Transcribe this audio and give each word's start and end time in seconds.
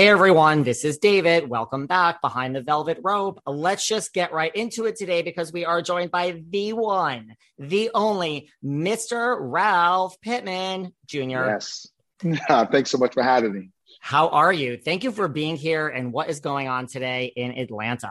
Hey 0.00 0.08
everyone, 0.08 0.62
this 0.62 0.82
is 0.86 0.96
David. 0.96 1.50
Welcome 1.50 1.86
back 1.86 2.22
behind 2.22 2.56
the 2.56 2.62
velvet 2.62 3.00
rope. 3.02 3.38
Let's 3.44 3.86
just 3.86 4.14
get 4.14 4.32
right 4.32 4.50
into 4.56 4.86
it 4.86 4.96
today 4.96 5.20
because 5.20 5.52
we 5.52 5.66
are 5.66 5.82
joined 5.82 6.10
by 6.10 6.42
the 6.48 6.72
one, 6.72 7.36
the 7.58 7.90
only 7.92 8.48
Mr. 8.64 9.36
Ralph 9.38 10.18
Pittman 10.22 10.94
Jr. 11.06 11.18
Yes. 11.20 11.86
Uh, 12.48 12.64
thanks 12.64 12.90
so 12.90 12.96
much 12.96 13.12
for 13.12 13.22
having 13.22 13.52
me. 13.52 13.68
How 14.00 14.28
are 14.28 14.54
you? 14.54 14.78
Thank 14.78 15.04
you 15.04 15.12
for 15.12 15.28
being 15.28 15.56
here. 15.56 15.88
And 15.88 16.14
what 16.14 16.30
is 16.30 16.40
going 16.40 16.66
on 16.66 16.86
today 16.86 17.30
in 17.36 17.58
Atlanta? 17.58 18.10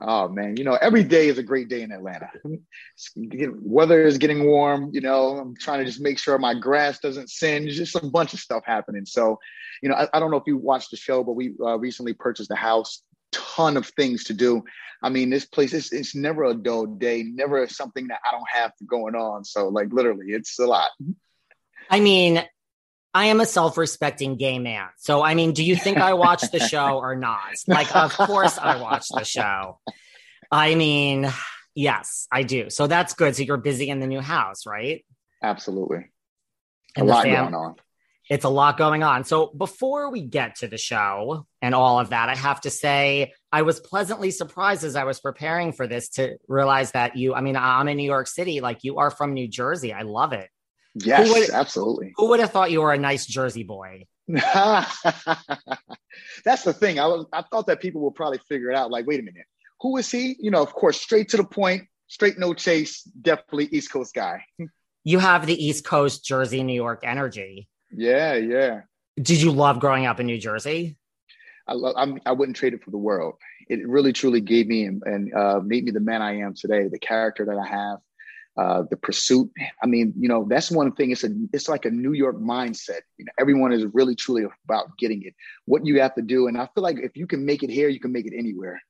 Oh 0.00 0.28
man, 0.28 0.56
you 0.56 0.64
know 0.64 0.74
every 0.74 1.04
day 1.04 1.28
is 1.28 1.38
a 1.38 1.42
great 1.42 1.68
day 1.68 1.82
in 1.82 1.92
Atlanta. 1.92 2.30
Weather 3.16 4.02
is 4.04 4.18
getting 4.18 4.46
warm. 4.46 4.90
You 4.92 5.00
know, 5.00 5.38
I'm 5.38 5.56
trying 5.56 5.80
to 5.80 5.84
just 5.84 6.00
make 6.00 6.18
sure 6.18 6.38
my 6.38 6.54
grass 6.54 6.98
doesn't 6.98 7.30
singe. 7.30 7.74
Just 7.74 7.96
a 7.96 8.00
bunch 8.00 8.34
of 8.34 8.40
stuff 8.40 8.62
happening. 8.66 9.06
So, 9.06 9.38
you 9.82 9.88
know, 9.88 9.94
I, 9.94 10.08
I 10.12 10.20
don't 10.20 10.30
know 10.30 10.36
if 10.36 10.46
you 10.46 10.56
watched 10.56 10.90
the 10.90 10.96
show, 10.96 11.24
but 11.24 11.32
we 11.32 11.54
uh, 11.60 11.78
recently 11.78 12.12
purchased 12.12 12.50
a 12.50 12.56
house. 12.56 13.02
Ton 13.32 13.76
of 13.76 13.86
things 13.88 14.24
to 14.24 14.34
do. 14.34 14.62
I 15.02 15.08
mean, 15.08 15.28
this 15.28 15.44
place 15.44 15.72
is 15.72 15.92
it's 15.92 16.14
never 16.14 16.44
a 16.44 16.54
dull 16.54 16.86
day. 16.86 17.24
Never 17.24 17.66
something 17.66 18.06
that 18.08 18.20
I 18.26 18.32
don't 18.32 18.48
have 18.48 18.72
going 18.86 19.14
on. 19.14 19.44
So, 19.44 19.68
like 19.68 19.92
literally, 19.92 20.26
it's 20.28 20.58
a 20.58 20.66
lot. 20.66 20.90
I 21.90 22.00
mean, 22.00 22.44
I 23.16 23.26
am 23.26 23.40
a 23.40 23.46
self-respecting 23.46 24.36
gay 24.36 24.58
man. 24.58 24.88
So 24.98 25.22
I 25.22 25.34
mean, 25.34 25.52
do 25.52 25.62
you 25.62 25.76
think 25.76 25.98
I 25.98 26.14
watch 26.14 26.42
the 26.50 26.58
show 26.58 26.98
or 26.98 27.14
not? 27.14 27.54
Like, 27.68 27.94
of 27.94 28.12
course 28.12 28.58
I 28.58 28.82
watch 28.82 29.06
the 29.08 29.24
show. 29.24 29.78
I 30.50 30.74
mean, 30.74 31.32
yes, 31.74 32.26
I 32.30 32.42
do. 32.42 32.70
So 32.70 32.88
that's 32.88 33.14
good. 33.14 33.36
So 33.36 33.44
you're 33.44 33.56
busy 33.56 33.88
in 33.88 34.00
the 34.00 34.08
new 34.08 34.20
house, 34.20 34.66
right? 34.66 35.04
Absolutely. 35.42 36.06
And 36.96 37.08
a 37.08 37.10
lot 37.10 37.22
fam- 37.22 37.44
going 37.44 37.54
on. 37.54 37.74
It's 38.30 38.44
a 38.44 38.48
lot 38.48 38.78
going 38.78 39.02
on. 39.02 39.24
So 39.24 39.52
before 39.54 40.10
we 40.10 40.22
get 40.22 40.56
to 40.56 40.66
the 40.66 40.78
show 40.78 41.46
and 41.60 41.74
all 41.74 42.00
of 42.00 42.10
that, 42.10 42.30
I 42.30 42.34
have 42.34 42.60
to 42.62 42.70
say 42.70 43.32
I 43.52 43.62
was 43.62 43.80
pleasantly 43.80 44.30
surprised 44.30 44.82
as 44.82 44.96
I 44.96 45.04
was 45.04 45.20
preparing 45.20 45.72
for 45.72 45.86
this 45.86 46.08
to 46.10 46.38
realize 46.48 46.92
that 46.92 47.16
you, 47.16 47.34
I 47.34 47.42
mean, 47.42 47.54
I'm 47.54 47.86
in 47.86 47.98
New 47.98 48.04
York 48.04 48.26
City, 48.26 48.60
like 48.60 48.78
you 48.82 48.96
are 48.96 49.10
from 49.10 49.34
New 49.34 49.46
Jersey. 49.46 49.92
I 49.92 50.02
love 50.02 50.32
it. 50.32 50.48
Yes, 50.94 51.26
who 51.26 51.34
would, 51.34 51.50
absolutely. 51.50 52.12
Who 52.16 52.28
would 52.28 52.40
have 52.40 52.50
thought 52.50 52.70
you 52.70 52.80
were 52.80 52.92
a 52.92 52.98
nice 52.98 53.26
Jersey 53.26 53.64
boy? 53.64 54.06
That's 54.28 55.02
the 56.62 56.72
thing. 56.72 56.98
I 56.98 57.06
was 57.06 57.26
I 57.32 57.42
thought 57.42 57.66
that 57.66 57.80
people 57.80 58.00
would 58.02 58.14
probably 58.14 58.38
figure 58.48 58.70
it 58.70 58.76
out. 58.76 58.90
Like, 58.90 59.06
wait 59.06 59.20
a 59.20 59.22
minute, 59.22 59.46
who 59.80 59.96
is 59.96 60.10
he? 60.10 60.36
You 60.40 60.50
know, 60.50 60.62
of 60.62 60.72
course, 60.72 61.00
straight 61.00 61.28
to 61.30 61.36
the 61.36 61.44
point, 61.44 61.84
straight 62.06 62.38
no 62.38 62.54
chase. 62.54 63.02
Definitely 63.02 63.66
East 63.66 63.92
Coast 63.92 64.14
guy. 64.14 64.44
you 65.04 65.18
have 65.18 65.46
the 65.46 65.64
East 65.64 65.84
Coast 65.84 66.24
Jersey, 66.24 66.62
New 66.62 66.74
York 66.74 67.00
energy. 67.02 67.68
Yeah, 67.92 68.34
yeah. 68.34 68.82
Did 69.16 69.40
you 69.40 69.50
love 69.50 69.78
growing 69.78 70.06
up 70.06 70.20
in 70.20 70.26
New 70.26 70.38
Jersey? 70.38 70.96
I 71.66 71.74
love. 71.74 71.94
I'm, 71.96 72.20
I 72.26 72.32
would 72.32 72.48
not 72.48 72.56
trade 72.56 72.74
it 72.74 72.82
for 72.82 72.90
the 72.90 72.98
world. 72.98 73.36
It 73.68 73.86
really, 73.86 74.12
truly 74.12 74.40
gave 74.40 74.66
me 74.66 74.84
and, 74.84 75.02
and 75.04 75.34
uh, 75.34 75.60
made 75.60 75.84
me 75.84 75.90
the 75.90 76.00
man 76.00 76.22
I 76.22 76.38
am 76.38 76.54
today. 76.54 76.88
The 76.88 76.98
character 76.98 77.44
that 77.46 77.56
I 77.56 77.66
have, 77.66 77.98
uh, 78.56 78.82
the 78.90 78.96
pursuit. 78.96 79.50
I 79.82 79.86
mean, 79.86 80.12
you 80.18 80.28
know, 80.28 80.46
that's 80.48 80.70
one 80.70 80.92
thing. 80.92 81.10
It's 81.10 81.24
a 81.24 81.30
it's 81.52 81.68
like 81.68 81.84
a 81.84 81.90
New 81.90 82.12
York 82.12 82.36
mindset. 82.36 83.00
You 83.18 83.24
know, 83.24 83.32
everyone 83.38 83.72
is 83.72 83.84
really 83.92 84.14
truly 84.14 84.44
about 84.64 84.96
getting 84.98 85.22
it. 85.22 85.34
What 85.64 85.86
you 85.86 86.00
have 86.00 86.14
to 86.14 86.22
do, 86.22 86.46
and 86.46 86.58
I 86.58 86.68
feel 86.74 86.82
like 86.82 86.98
if 86.98 87.16
you 87.16 87.26
can 87.26 87.44
make 87.44 87.62
it 87.62 87.70
here, 87.70 87.88
you 87.88 88.00
can 88.00 88.12
make 88.12 88.26
it 88.26 88.34
anywhere. 88.36 88.80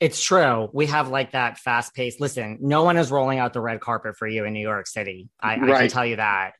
It's 0.00 0.20
true. 0.20 0.68
We 0.72 0.86
have 0.86 1.10
like 1.10 1.30
that 1.30 1.58
fast 1.58 1.94
pace. 1.94 2.18
Listen, 2.18 2.58
no 2.60 2.82
one 2.82 2.96
is 2.96 3.12
rolling 3.12 3.38
out 3.38 3.52
the 3.52 3.60
red 3.60 3.80
carpet 3.80 4.16
for 4.16 4.26
you 4.26 4.44
in 4.44 4.52
New 4.52 4.60
York 4.60 4.88
City. 4.88 5.28
I, 5.38 5.58
right. 5.58 5.70
I 5.70 5.78
can 5.82 5.90
tell 5.90 6.04
you 6.04 6.16
that. 6.16 6.54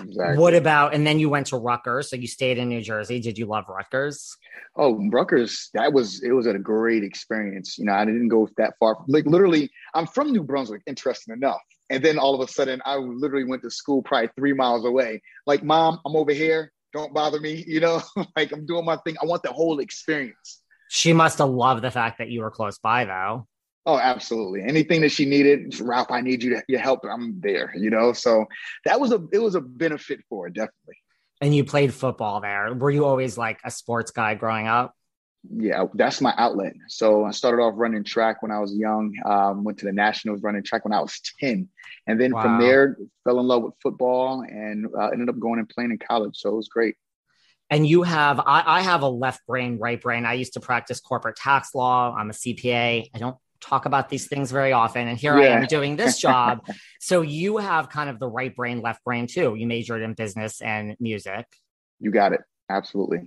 Exactly. 0.00 0.38
What 0.38 0.54
about, 0.54 0.94
and 0.94 1.06
then 1.06 1.18
you 1.18 1.28
went 1.28 1.48
to 1.48 1.58
Rutgers. 1.58 2.08
So 2.08 2.16
you 2.16 2.26
stayed 2.26 2.56
in 2.56 2.70
New 2.70 2.80
Jersey. 2.80 3.20
Did 3.20 3.36
you 3.36 3.44
love 3.44 3.66
Rutgers? 3.68 4.38
Oh, 4.76 4.98
Rutgers, 5.10 5.68
that 5.74 5.92
was, 5.92 6.22
it 6.22 6.32
was 6.32 6.46
a 6.46 6.58
great 6.58 7.04
experience. 7.04 7.76
You 7.76 7.84
know, 7.84 7.92
I 7.92 8.06
didn't 8.06 8.28
go 8.28 8.48
that 8.56 8.74
far. 8.80 8.96
Like 9.08 9.26
literally, 9.26 9.68
I'm 9.92 10.06
from 10.06 10.32
New 10.32 10.44
Brunswick, 10.44 10.80
interesting 10.86 11.34
enough. 11.34 11.60
And 11.90 12.04
then 12.04 12.18
all 12.18 12.34
of 12.34 12.46
a 12.46 12.50
sudden, 12.50 12.82
I 12.84 12.96
literally 12.96 13.44
went 13.44 13.62
to 13.62 13.70
school 13.70 14.02
probably 14.02 14.30
three 14.36 14.52
miles 14.52 14.84
away. 14.84 15.22
Like, 15.46 15.62
mom, 15.62 16.00
I'm 16.04 16.16
over 16.16 16.32
here. 16.32 16.72
Don't 16.92 17.14
bother 17.14 17.40
me. 17.40 17.64
You 17.66 17.80
know, 17.80 18.02
like 18.36 18.52
I'm 18.52 18.66
doing 18.66 18.84
my 18.84 18.96
thing. 18.98 19.16
I 19.22 19.26
want 19.26 19.42
the 19.42 19.52
whole 19.52 19.80
experience. 19.80 20.62
She 20.88 21.12
must 21.12 21.38
have 21.38 21.48
loved 21.48 21.82
the 21.82 21.90
fact 21.90 22.18
that 22.18 22.28
you 22.28 22.42
were 22.42 22.50
close 22.50 22.78
by, 22.78 23.04
though. 23.04 23.46
Oh, 23.86 23.98
absolutely. 23.98 24.62
Anything 24.62 25.00
that 25.02 25.10
she 25.10 25.26
needed, 25.26 25.80
Ralph, 25.80 26.10
I 26.10 26.20
need 26.20 26.42
you 26.42 26.50
to 26.50 26.62
your 26.68 26.80
help. 26.80 27.04
I'm 27.04 27.40
there. 27.40 27.72
You 27.76 27.90
know, 27.90 28.12
so 28.12 28.46
that 28.84 29.00
was 29.00 29.12
a 29.12 29.24
it 29.32 29.38
was 29.38 29.54
a 29.54 29.60
benefit 29.60 30.20
for 30.28 30.44
her, 30.44 30.50
definitely. 30.50 30.96
And 31.40 31.54
you 31.54 31.64
played 31.64 31.94
football 31.94 32.40
there. 32.40 32.74
Were 32.74 32.90
you 32.90 33.04
always 33.04 33.38
like 33.38 33.60
a 33.64 33.70
sports 33.70 34.10
guy 34.10 34.34
growing 34.34 34.66
up? 34.66 34.94
Yeah, 35.50 35.84
that's 35.94 36.20
my 36.20 36.34
outlet. 36.36 36.74
So 36.88 37.24
I 37.24 37.30
started 37.30 37.62
off 37.62 37.74
running 37.76 38.04
track 38.04 38.42
when 38.42 38.50
I 38.50 38.58
was 38.58 38.74
young. 38.74 39.12
Um, 39.24 39.64
went 39.64 39.78
to 39.78 39.84
the 39.84 39.92
nationals 39.92 40.42
running 40.42 40.62
track 40.62 40.84
when 40.84 40.92
I 40.92 41.00
was 41.00 41.20
ten, 41.40 41.68
and 42.06 42.20
then 42.20 42.32
wow. 42.32 42.42
from 42.42 42.60
there 42.60 42.96
fell 43.24 43.40
in 43.40 43.46
love 43.46 43.62
with 43.62 43.74
football 43.82 44.42
and 44.42 44.86
uh, 44.98 45.08
ended 45.08 45.28
up 45.28 45.38
going 45.38 45.58
and 45.58 45.68
playing 45.68 45.90
in 45.90 45.98
college. 45.98 46.36
So 46.36 46.50
it 46.50 46.56
was 46.56 46.68
great 46.68 46.96
and 47.70 47.86
you 47.86 48.02
have 48.02 48.40
I, 48.40 48.62
I, 48.64 48.80
have 48.82 49.02
a 49.02 49.08
left 49.08 49.46
brain 49.46 49.78
right 49.78 50.00
brain 50.00 50.24
i 50.24 50.34
used 50.34 50.54
to 50.54 50.60
practice 50.60 51.00
corporate 51.00 51.36
tax 51.36 51.74
law 51.74 52.14
i'm 52.14 52.30
a 52.30 52.32
cpa 52.32 53.08
i 53.12 53.18
don't 53.18 53.36
talk 53.60 53.86
about 53.86 54.08
these 54.08 54.28
things 54.28 54.50
very 54.50 54.72
often 54.72 55.08
and 55.08 55.18
here 55.18 55.38
yeah. 55.38 55.48
i 55.48 55.60
am 55.60 55.66
doing 55.66 55.96
this 55.96 56.18
job 56.18 56.60
so 57.00 57.22
you 57.22 57.56
have 57.56 57.88
kind 57.88 58.10
of 58.10 58.18
the 58.18 58.28
right 58.28 58.54
brain 58.54 58.80
left 58.80 59.02
brain 59.04 59.26
too 59.26 59.54
you 59.54 59.66
majored 59.66 60.02
in 60.02 60.14
business 60.14 60.60
and 60.60 60.96
music 61.00 61.46
you 61.98 62.10
got 62.10 62.32
it 62.32 62.40
absolutely 62.70 63.20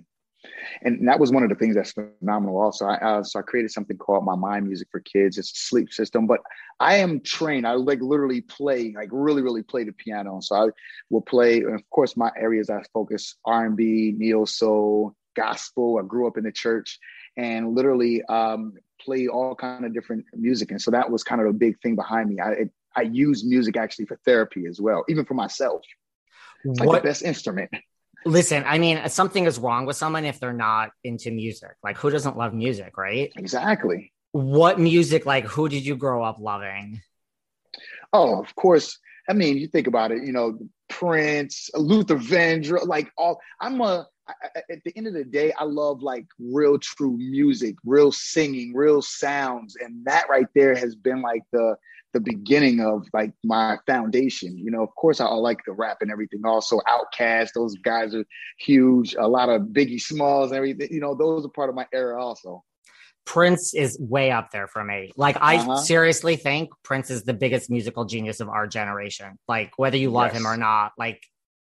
and 0.81 1.07
that 1.07 1.19
was 1.19 1.31
one 1.31 1.43
of 1.43 1.49
the 1.49 1.55
things 1.55 1.75
that's 1.75 1.91
phenomenal 1.91 2.59
also. 2.59 2.85
I, 2.85 2.95
uh, 2.95 3.23
so 3.23 3.39
i 3.39 3.41
created 3.41 3.71
something 3.71 3.97
called 3.97 4.25
my 4.25 4.35
mind 4.35 4.67
music 4.67 4.87
for 4.91 4.99
kids. 4.99 5.37
It's 5.37 5.51
a 5.51 5.55
sleep 5.55 5.91
system 5.91 6.27
but 6.27 6.39
i 6.79 6.95
am 6.95 7.19
trained. 7.21 7.67
I 7.67 7.73
like 7.73 8.01
literally 8.01 8.41
play 8.41 8.93
like 8.95 9.09
really 9.11 9.41
really 9.41 9.63
play 9.63 9.83
the 9.83 9.91
piano. 9.91 10.39
So 10.41 10.55
i 10.55 10.67
will 11.09 11.21
play 11.21 11.57
And 11.57 11.75
of 11.75 11.89
course 11.89 12.15
my 12.15 12.31
areas 12.37 12.69
i 12.69 12.81
focus 12.93 13.35
r&b 13.45 14.13
neo 14.17 14.45
soul 14.45 15.15
gospel. 15.35 15.99
I 16.01 16.05
grew 16.05 16.27
up 16.27 16.37
in 16.37 16.43
the 16.43 16.51
church 16.51 16.99
and 17.37 17.75
literally 17.75 18.23
um, 18.25 18.73
play 18.99 19.27
all 19.27 19.55
kind 19.55 19.85
of 19.85 19.93
different 19.93 20.25
music. 20.33 20.71
And 20.71 20.81
so 20.81 20.91
that 20.91 21.09
was 21.09 21.23
kind 21.23 21.39
of 21.39 21.47
a 21.47 21.53
big 21.53 21.79
thing 21.81 21.95
behind 21.95 22.29
me. 22.29 22.39
I 22.39 22.51
it, 22.51 22.71
i 22.95 23.01
use 23.03 23.45
music 23.45 23.77
actually 23.77 24.05
for 24.05 24.19
therapy 24.25 24.65
as 24.65 24.81
well 24.81 25.03
even 25.09 25.25
for 25.25 25.35
myself. 25.35 25.81
It's 26.65 26.79
like 26.79 26.89
what, 26.89 27.03
the 27.03 27.07
best 27.09 27.23
instrument 27.23 27.69
Listen, 28.25 28.63
I 28.65 28.77
mean, 28.77 29.07
something 29.09 29.45
is 29.45 29.57
wrong 29.57 29.85
with 29.85 29.95
someone 29.95 30.25
if 30.25 30.39
they're 30.39 30.53
not 30.53 30.91
into 31.03 31.31
music. 31.31 31.71
Like, 31.83 31.97
who 31.97 32.09
doesn't 32.09 32.37
love 32.37 32.53
music, 32.53 32.97
right? 32.97 33.31
Exactly. 33.35 34.11
What 34.31 34.79
music, 34.79 35.25
like, 35.25 35.45
who 35.45 35.69
did 35.69 35.85
you 35.85 35.95
grow 35.95 36.23
up 36.23 36.37
loving? 36.39 37.01
Oh, 38.11 38.41
of 38.41 38.53
course. 38.55 38.99
I 39.29 39.33
mean, 39.33 39.57
you 39.57 39.67
think 39.67 39.87
about 39.87 40.11
it, 40.11 40.23
you 40.23 40.33
know, 40.33 40.57
Prince, 40.89 41.69
Luther 41.75 42.17
Vandross, 42.17 42.87
like 42.87 43.11
all. 43.17 43.39
I'm 43.61 43.79
a. 43.79 44.07
I, 44.27 44.33
at 44.71 44.83
the 44.83 44.93
end 44.95 45.07
of 45.07 45.13
the 45.13 45.23
day, 45.23 45.51
I 45.53 45.63
love 45.63 46.01
like 46.01 46.25
real, 46.39 46.77
true 46.79 47.17
music, 47.17 47.75
real 47.85 48.11
singing, 48.11 48.73
real 48.75 49.01
sounds, 49.01 49.75
and 49.75 50.05
that 50.05 50.29
right 50.29 50.47
there 50.55 50.75
has 50.75 50.95
been 50.95 51.21
like 51.21 51.43
the 51.51 51.75
the 52.13 52.19
beginning 52.19 52.79
of 52.79 53.07
like 53.13 53.33
my 53.43 53.77
foundation. 53.85 54.57
You 54.57 54.71
know, 54.71 54.83
of 54.83 54.93
course, 54.95 55.19
I, 55.19 55.25
I 55.25 55.35
like 55.35 55.59
the 55.65 55.73
rap 55.73 55.97
and 56.01 56.11
everything. 56.11 56.41
Also, 56.43 56.79
OutKast, 56.87 57.49
those 57.53 57.75
guys 57.77 58.15
are 58.15 58.25
huge. 58.59 59.15
A 59.15 59.27
lot 59.27 59.49
of 59.49 59.63
Biggie 59.63 60.01
Smalls 60.01 60.51
and 60.51 60.57
everything. 60.57 60.89
You 60.91 61.01
know, 61.01 61.15
those 61.15 61.45
are 61.45 61.49
part 61.49 61.69
of 61.69 61.75
my 61.75 61.85
era 61.93 62.21
also. 62.23 62.63
Prince 63.25 63.75
is 63.75 63.97
way 63.99 64.31
up 64.31 64.49
there 64.51 64.67
for 64.67 64.83
me. 64.83 65.11
Like 65.15 65.37
I 65.39 65.57
uh-huh. 65.57 65.77
seriously 65.77 66.35
think 66.35 66.71
Prince 66.83 67.11
is 67.11 67.23
the 67.23 67.33
biggest 67.33 67.69
musical 67.69 68.05
genius 68.05 68.39
of 68.39 68.49
our 68.49 68.65
generation. 68.65 69.37
Like 69.47 69.71
whether 69.77 69.97
you 69.97 70.09
love 70.09 70.31
yes. 70.33 70.37
him 70.37 70.47
or 70.47 70.57
not, 70.57 70.93
like 70.97 71.21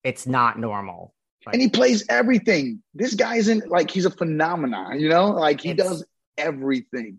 it's 0.02 0.26
not 0.26 0.58
normal. 0.58 1.12
Like, 1.44 1.54
and 1.54 1.62
he 1.62 1.68
plays 1.68 2.04
everything. 2.08 2.82
This 2.94 3.14
guy 3.14 3.36
isn't 3.36 3.68
like 3.68 3.90
he's 3.90 4.06
a 4.06 4.10
phenomenon, 4.10 5.00
you 5.00 5.08
know? 5.08 5.30
Like 5.30 5.60
he 5.60 5.74
does 5.74 6.04
everything. 6.36 7.18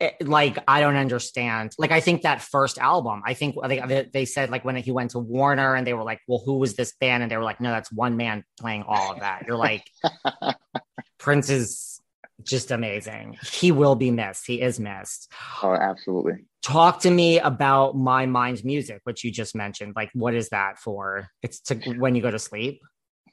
It, 0.00 0.26
like 0.26 0.58
I 0.66 0.80
don't 0.80 0.96
understand. 0.96 1.72
Like 1.78 1.92
I 1.92 2.00
think 2.00 2.22
that 2.22 2.42
first 2.42 2.78
album, 2.78 3.22
I 3.24 3.34
think 3.34 3.54
they, 3.66 4.08
they 4.12 4.24
said 4.24 4.50
like 4.50 4.64
when 4.64 4.76
he 4.76 4.90
went 4.90 5.12
to 5.12 5.20
Warner 5.20 5.76
and 5.76 5.86
they 5.86 5.94
were 5.94 6.02
like, 6.02 6.20
"Well, 6.26 6.42
who 6.44 6.58
was 6.58 6.74
this 6.74 6.94
band?" 7.00 7.22
and 7.22 7.30
they 7.30 7.36
were 7.36 7.44
like, 7.44 7.60
"No, 7.60 7.70
that's 7.70 7.92
one 7.92 8.16
man 8.16 8.44
playing 8.58 8.84
all 8.88 9.12
of 9.12 9.20
that." 9.20 9.44
You're 9.46 9.56
like, 9.56 9.84
Prince 11.18 11.48
is 11.48 12.00
just 12.42 12.70
amazing. 12.70 13.36
He 13.52 13.72
will 13.72 13.94
be 13.94 14.10
missed. 14.10 14.46
He 14.46 14.60
is 14.60 14.80
missed. 14.80 15.30
Oh, 15.62 15.74
absolutely. 15.74 16.44
Talk 16.62 17.00
to 17.00 17.10
me 17.10 17.38
about 17.38 17.96
my 17.96 18.26
mind 18.26 18.64
music, 18.64 19.00
which 19.04 19.22
you 19.22 19.30
just 19.30 19.54
mentioned. 19.54 19.92
Like, 19.94 20.10
what 20.12 20.34
is 20.34 20.48
that 20.48 20.78
for? 20.78 21.28
It's 21.42 21.60
to 21.60 21.76
when 21.94 22.14
you 22.14 22.22
go 22.22 22.30
to 22.30 22.38
sleep. 22.38 22.80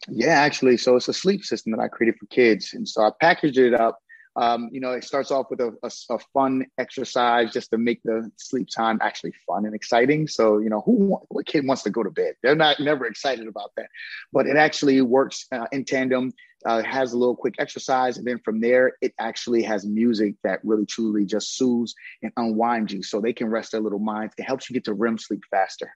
Yeah, 0.08 0.40
actually, 0.40 0.78
so 0.78 0.96
it's 0.96 1.08
a 1.08 1.14
sleep 1.14 1.44
system 1.44 1.72
that 1.74 1.80
I 1.82 1.88
created 1.88 2.20
for 2.20 2.26
kids, 2.28 2.74
and 2.74 2.88
so 2.88 3.04
I 3.04 3.12
packaged 3.20 3.58
it 3.58 3.74
up 3.74 4.00
um, 4.36 4.70
you 4.72 4.80
know, 4.80 4.92
it 4.92 5.04
starts 5.04 5.30
off 5.30 5.48
with 5.50 5.60
a, 5.60 5.76
a, 5.84 5.92
a, 6.10 6.20
fun 6.34 6.66
exercise 6.78 7.52
just 7.52 7.70
to 7.72 7.78
make 7.78 8.02
the 8.04 8.32
sleep 8.38 8.70
time 8.74 8.98
actually 9.02 9.34
fun 9.46 9.66
and 9.66 9.76
exciting. 9.76 10.28
So, 10.28 10.60
you 10.60 10.70
know, 10.70 10.82
who 10.82 11.20
what 11.28 11.46
kid 11.46 11.68
wants 11.68 11.84
to 11.84 11.90
go 11.90 12.02
to 12.02 12.10
bed? 12.10 12.36
They're 12.42 12.56
not 12.56 12.80
never 12.80 13.06
excited 13.06 13.48
about 13.48 13.72
that, 13.76 13.88
but 14.32 14.48
it 14.48 14.56
actually 14.56 15.02
works 15.02 15.46
uh, 15.52 15.68
in 15.72 15.86
tandem. 15.86 16.34
Uh, 16.64 16.84
has 16.84 17.12
a 17.14 17.18
little 17.18 17.36
quick 17.36 17.56
exercise, 17.58 18.20
and 18.20 18.28
then 18.28 18.38
from 18.46 18.62
there, 18.62 18.94
it 19.02 19.16
actually 19.18 19.64
has 19.64 19.84
music 19.84 20.36
that 20.44 20.60
really 20.64 20.86
truly 20.86 21.26
just 21.26 21.58
soothes 21.58 21.96
and 22.22 22.32
unwinds 22.38 22.94
you, 22.94 23.02
so 23.02 23.20
they 23.20 23.34
can 23.34 23.48
rest 23.50 23.72
their 23.72 23.82
little 23.82 23.98
minds. 23.98 24.36
It 24.38 24.44
helps 24.44 24.70
you 24.70 24.76
get 24.76 24.84
to 24.84 24.94
REM 24.94 25.18
sleep 25.18 25.42
faster. 25.50 25.92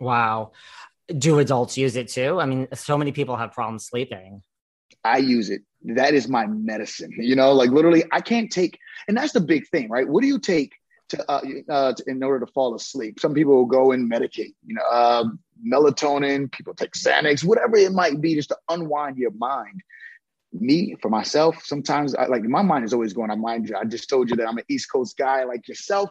Wow. 0.00 0.50
Do 1.06 1.38
adults 1.38 1.78
use 1.78 1.94
it 1.94 2.08
too? 2.08 2.40
I 2.40 2.46
mean, 2.46 2.66
so 2.74 2.98
many 2.98 3.12
people 3.12 3.36
have 3.36 3.52
problems 3.52 3.86
sleeping. 3.86 4.42
I 5.08 5.18
use 5.18 5.48
it. 5.50 5.62
That 5.84 6.14
is 6.14 6.28
my 6.28 6.46
medicine. 6.46 7.12
You 7.18 7.36
know, 7.36 7.52
like 7.52 7.70
literally, 7.70 8.04
I 8.12 8.20
can't 8.20 8.50
take, 8.50 8.78
and 9.06 9.16
that's 9.16 9.32
the 9.32 9.40
big 9.40 9.66
thing, 9.68 9.88
right? 9.88 10.08
What 10.08 10.20
do 10.22 10.26
you 10.26 10.38
take 10.38 10.74
to, 11.10 11.30
uh, 11.30 11.40
uh, 11.70 11.92
to 11.94 12.04
in 12.06 12.22
order 12.22 12.44
to 12.44 12.52
fall 12.52 12.74
asleep? 12.74 13.18
Some 13.20 13.32
people 13.32 13.54
will 13.54 13.66
go 13.66 13.92
and 13.92 14.10
medicate. 14.10 14.54
You 14.66 14.74
know, 14.74 14.82
uh, 14.90 15.24
melatonin. 15.66 16.52
People 16.52 16.74
take 16.74 16.92
Xanax, 16.92 17.42
whatever 17.42 17.76
it 17.76 17.92
might 17.92 18.20
be, 18.20 18.34
just 18.34 18.50
to 18.50 18.58
unwind 18.68 19.16
your 19.16 19.30
mind. 19.30 19.80
Me, 20.52 20.96
for 21.02 21.10
myself, 21.10 21.62
sometimes 21.64 22.14
I, 22.14 22.26
like 22.26 22.42
my 22.42 22.62
mind 22.62 22.84
is 22.84 22.92
always 22.92 23.12
going. 23.12 23.30
I 23.30 23.36
mind 23.36 23.68
you. 23.68 23.76
I 23.76 23.84
just 23.84 24.08
told 24.08 24.30
you 24.30 24.36
that 24.36 24.48
I'm 24.48 24.58
an 24.58 24.64
East 24.68 24.90
Coast 24.90 25.16
guy, 25.16 25.44
like 25.44 25.68
yourself. 25.68 26.10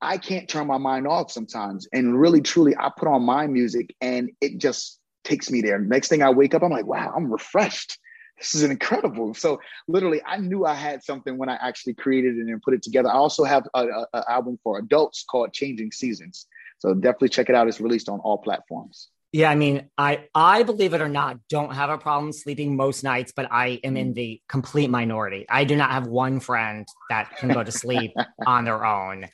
I 0.00 0.16
can't 0.18 0.48
turn 0.48 0.66
my 0.66 0.78
mind 0.78 1.06
off 1.06 1.30
sometimes. 1.30 1.88
And 1.92 2.18
really, 2.18 2.40
truly, 2.40 2.74
I 2.76 2.90
put 2.96 3.08
on 3.08 3.22
my 3.22 3.46
music 3.46 3.94
and 4.00 4.30
it 4.40 4.58
just 4.58 5.00
takes 5.24 5.50
me 5.50 5.60
there. 5.60 5.78
Next 5.78 6.08
thing 6.08 6.22
I 6.22 6.30
wake 6.30 6.54
up, 6.54 6.62
I'm 6.62 6.70
like, 6.70 6.86
wow, 6.86 7.12
I'm 7.14 7.30
refreshed 7.30 7.98
this 8.38 8.54
is 8.54 8.62
incredible. 8.62 9.34
So 9.34 9.60
literally, 9.86 10.22
I 10.24 10.38
knew 10.38 10.64
I 10.64 10.74
had 10.74 11.02
something 11.02 11.36
when 11.36 11.48
I 11.48 11.56
actually 11.56 11.94
created 11.94 12.36
it 12.36 12.46
and 12.46 12.62
put 12.62 12.74
it 12.74 12.82
together. 12.82 13.08
I 13.08 13.14
also 13.14 13.44
have 13.44 13.66
an 13.74 14.06
album 14.28 14.58
for 14.62 14.78
adults 14.78 15.24
called 15.28 15.52
Changing 15.52 15.92
Seasons. 15.92 16.46
So 16.78 16.94
definitely 16.94 17.30
check 17.30 17.48
it 17.48 17.54
out. 17.54 17.68
It's 17.68 17.80
released 17.80 18.08
on 18.08 18.20
all 18.20 18.38
platforms. 18.38 19.08
Yeah, 19.32 19.50
I 19.50 19.56
mean, 19.56 19.90
I 19.98 20.26
I 20.34 20.62
believe 20.62 20.94
it 20.94 21.02
or 21.02 21.08
not, 21.08 21.36
don't 21.50 21.74
have 21.74 21.90
a 21.90 21.98
problem 21.98 22.32
sleeping 22.32 22.76
most 22.76 23.04
nights, 23.04 23.32
but 23.36 23.52
I 23.52 23.78
am 23.84 23.96
in 23.98 24.14
the 24.14 24.40
complete 24.48 24.88
minority. 24.88 25.44
I 25.50 25.64
do 25.64 25.76
not 25.76 25.90
have 25.90 26.06
one 26.06 26.40
friend 26.40 26.88
that 27.10 27.36
can 27.36 27.50
go 27.50 27.62
to 27.62 27.70
sleep 27.70 28.14
on 28.46 28.64
their 28.64 28.86
own. 28.86 29.26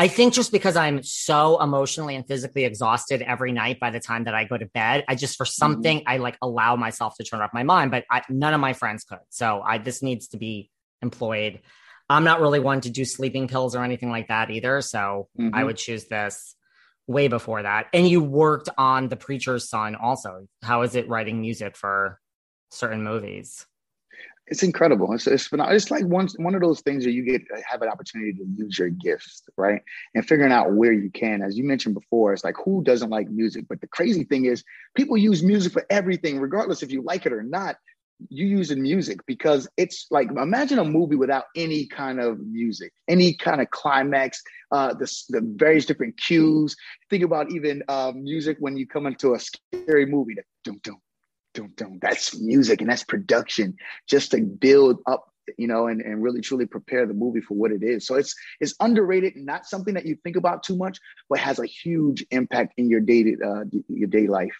I 0.00 0.08
think 0.08 0.32
just 0.32 0.50
because 0.50 0.76
I'm 0.76 1.02
so 1.02 1.62
emotionally 1.62 2.16
and 2.16 2.26
physically 2.26 2.64
exhausted 2.64 3.20
every 3.20 3.52
night 3.52 3.78
by 3.80 3.90
the 3.90 4.00
time 4.00 4.24
that 4.24 4.34
I 4.34 4.44
go 4.44 4.56
to 4.56 4.64
bed, 4.64 5.04
I 5.06 5.14
just 5.14 5.36
for 5.36 5.44
mm-hmm. 5.44 5.50
something 5.50 5.98
mm-hmm. 5.98 6.08
I 6.08 6.16
like 6.16 6.38
allow 6.40 6.74
myself 6.74 7.16
to 7.18 7.22
turn 7.22 7.42
off 7.42 7.50
my 7.52 7.64
mind, 7.64 7.90
but 7.90 8.04
I, 8.10 8.22
none 8.30 8.54
of 8.54 8.62
my 8.62 8.72
friends 8.72 9.04
could. 9.04 9.18
So 9.28 9.60
I 9.60 9.76
this 9.76 10.02
needs 10.02 10.28
to 10.28 10.38
be 10.38 10.70
employed. 11.02 11.60
I'm 12.08 12.24
not 12.24 12.40
really 12.40 12.60
one 12.60 12.80
to 12.80 12.88
do 12.88 13.04
sleeping 13.04 13.46
pills 13.46 13.76
or 13.76 13.84
anything 13.84 14.08
like 14.08 14.28
that 14.28 14.50
either, 14.50 14.80
so 14.80 15.28
mm-hmm. 15.38 15.54
I 15.54 15.64
would 15.64 15.76
choose 15.76 16.06
this 16.06 16.56
way 17.06 17.28
before 17.28 17.62
that. 17.62 17.88
And 17.92 18.08
you 18.08 18.22
worked 18.22 18.70
on 18.78 19.08
The 19.08 19.16
Preacher's 19.16 19.68
Son 19.68 19.96
also. 19.96 20.46
How 20.62 20.80
is 20.80 20.94
it 20.94 21.10
writing 21.10 21.42
music 21.42 21.76
for 21.76 22.18
certain 22.70 23.04
movies? 23.04 23.66
It's 24.50 24.64
incredible. 24.64 25.12
It's, 25.12 25.28
it's 25.28 25.48
it's 25.52 25.90
like 25.90 26.04
one 26.04 26.28
one 26.36 26.56
of 26.56 26.60
those 26.60 26.80
things 26.80 27.04
where 27.04 27.12
you 27.12 27.22
get 27.22 27.42
have 27.64 27.82
an 27.82 27.88
opportunity 27.88 28.32
to 28.32 28.44
use 28.56 28.78
your 28.78 28.90
gifts, 28.90 29.44
right? 29.56 29.80
And 30.14 30.26
figuring 30.26 30.52
out 30.52 30.72
where 30.72 30.92
you 30.92 31.08
can. 31.10 31.40
As 31.40 31.56
you 31.56 31.64
mentioned 31.64 31.94
before, 31.94 32.32
it's 32.32 32.42
like 32.42 32.56
who 32.62 32.82
doesn't 32.82 33.10
like 33.10 33.30
music? 33.30 33.66
But 33.68 33.80
the 33.80 33.86
crazy 33.86 34.24
thing 34.24 34.46
is, 34.46 34.64
people 34.96 35.16
use 35.16 35.42
music 35.42 35.72
for 35.72 35.86
everything, 35.88 36.40
regardless 36.40 36.82
if 36.82 36.90
you 36.90 37.02
like 37.02 37.26
it 37.26 37.32
or 37.32 37.44
not. 37.44 37.76
You 38.28 38.46
use 38.46 38.70
music 38.74 39.20
because 39.24 39.66
it's 39.78 40.06
like 40.10 40.30
imagine 40.30 40.78
a 40.78 40.84
movie 40.84 41.16
without 41.16 41.44
any 41.56 41.86
kind 41.86 42.20
of 42.20 42.38
music, 42.40 42.92
any 43.08 43.32
kind 43.32 43.62
of 43.62 43.70
climax, 43.70 44.42
uh, 44.72 44.92
the 44.92 45.10
the 45.30 45.40
various 45.54 45.86
different 45.86 46.18
cues. 46.18 46.76
Think 47.08 47.22
about 47.22 47.50
even 47.52 47.82
uh, 47.88 48.12
music 48.14 48.56
when 48.60 48.76
you 48.76 48.86
come 48.86 49.06
into 49.06 49.34
a 49.34 49.40
scary 49.40 50.04
movie. 50.04 50.34
That 50.34 50.44
dum 50.64 51.00
dum, 51.60 51.72
dum. 51.76 51.98
That's 52.00 52.38
music 52.38 52.80
and 52.80 52.90
that's 52.90 53.04
production 53.04 53.76
just 54.08 54.32
to 54.32 54.40
build 54.40 55.00
up 55.06 55.26
you 55.58 55.66
know, 55.66 55.88
and, 55.88 56.00
and 56.00 56.22
really 56.22 56.40
truly 56.40 56.66
prepare 56.66 57.06
the 57.06 57.14
movie 57.14 57.40
for 57.40 57.54
what 57.54 57.72
it 57.72 57.82
is. 57.82 58.06
So 58.06 58.14
it's 58.14 58.34
it's 58.60 58.74
underrated, 58.78 59.36
not 59.36 59.66
something 59.66 59.94
that 59.94 60.06
you 60.06 60.16
think 60.22 60.36
about 60.36 60.62
too 60.62 60.76
much, 60.76 60.98
but 61.28 61.38
has 61.38 61.58
a 61.58 61.66
huge 61.66 62.24
impact 62.30 62.74
in 62.76 62.88
your 62.88 63.00
day 63.00 63.36
uh, 63.44 63.64
your 63.88 64.08
day 64.08 64.26
life. 64.28 64.56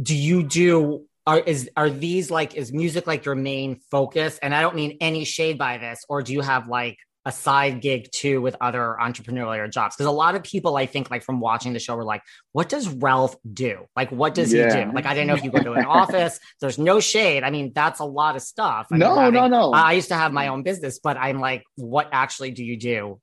Do 0.00 0.14
you 0.14 0.42
do 0.42 1.06
are 1.26 1.38
is 1.38 1.70
are 1.76 1.90
these 1.90 2.30
like 2.30 2.54
is 2.54 2.72
music 2.72 3.06
like 3.06 3.24
your 3.24 3.34
main 3.34 3.76
focus? 3.90 4.38
And 4.42 4.54
I 4.54 4.60
don't 4.60 4.76
mean 4.76 4.98
any 5.00 5.24
shade 5.24 5.58
by 5.58 5.78
this, 5.78 6.04
or 6.08 6.22
do 6.22 6.32
you 6.32 6.42
have 6.42 6.68
like 6.68 6.98
a 7.24 7.32
side 7.32 7.80
gig 7.80 8.10
too 8.12 8.40
with 8.40 8.56
other 8.60 8.96
entrepreneurial 9.00 9.70
jobs. 9.70 9.96
Because 9.96 10.06
a 10.06 10.10
lot 10.10 10.34
of 10.34 10.42
people 10.42 10.76
i 10.76 10.86
think 10.86 11.10
like 11.10 11.22
from 11.22 11.40
watching 11.40 11.72
the 11.72 11.78
show 11.78 11.96
were 11.96 12.04
like 12.04 12.22
what 12.52 12.68
does 12.68 12.88
ralph 12.88 13.36
do? 13.50 13.86
Like 13.96 14.10
what 14.10 14.34
does 14.34 14.52
yeah. 14.52 14.76
he 14.76 14.84
do? 14.84 14.92
Like 14.92 15.06
i 15.06 15.14
didn't 15.14 15.28
know 15.28 15.34
if 15.34 15.44
you 15.44 15.50
go 15.50 15.62
to 15.62 15.72
an 15.72 15.84
office. 16.00 16.38
There's 16.60 16.78
no 16.78 17.00
shade. 17.00 17.42
I 17.42 17.50
mean 17.50 17.72
that's 17.74 18.00
a 18.00 18.04
lot 18.04 18.36
of 18.36 18.42
stuff. 18.42 18.88
I 18.92 18.96
no 18.96 19.14
having, 19.16 19.34
no 19.34 19.48
no. 19.48 19.72
I 19.72 19.92
used 19.92 20.08
to 20.08 20.16
have 20.16 20.32
my 20.32 20.48
own 20.48 20.62
business 20.62 20.98
but 20.98 21.16
i'm 21.16 21.40
like 21.40 21.64
what 21.76 22.08
actually 22.12 22.50
do 22.50 22.64
you 22.64 22.76
do 22.76 23.20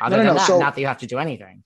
other 0.00 0.16
no, 0.16 0.22
no, 0.22 0.28
than 0.28 0.34
no. 0.34 0.40
that? 0.40 0.46
So, 0.46 0.58
not 0.58 0.74
that 0.74 0.80
you 0.80 0.86
have 0.86 0.98
to 0.98 1.06
do 1.06 1.18
anything. 1.18 1.62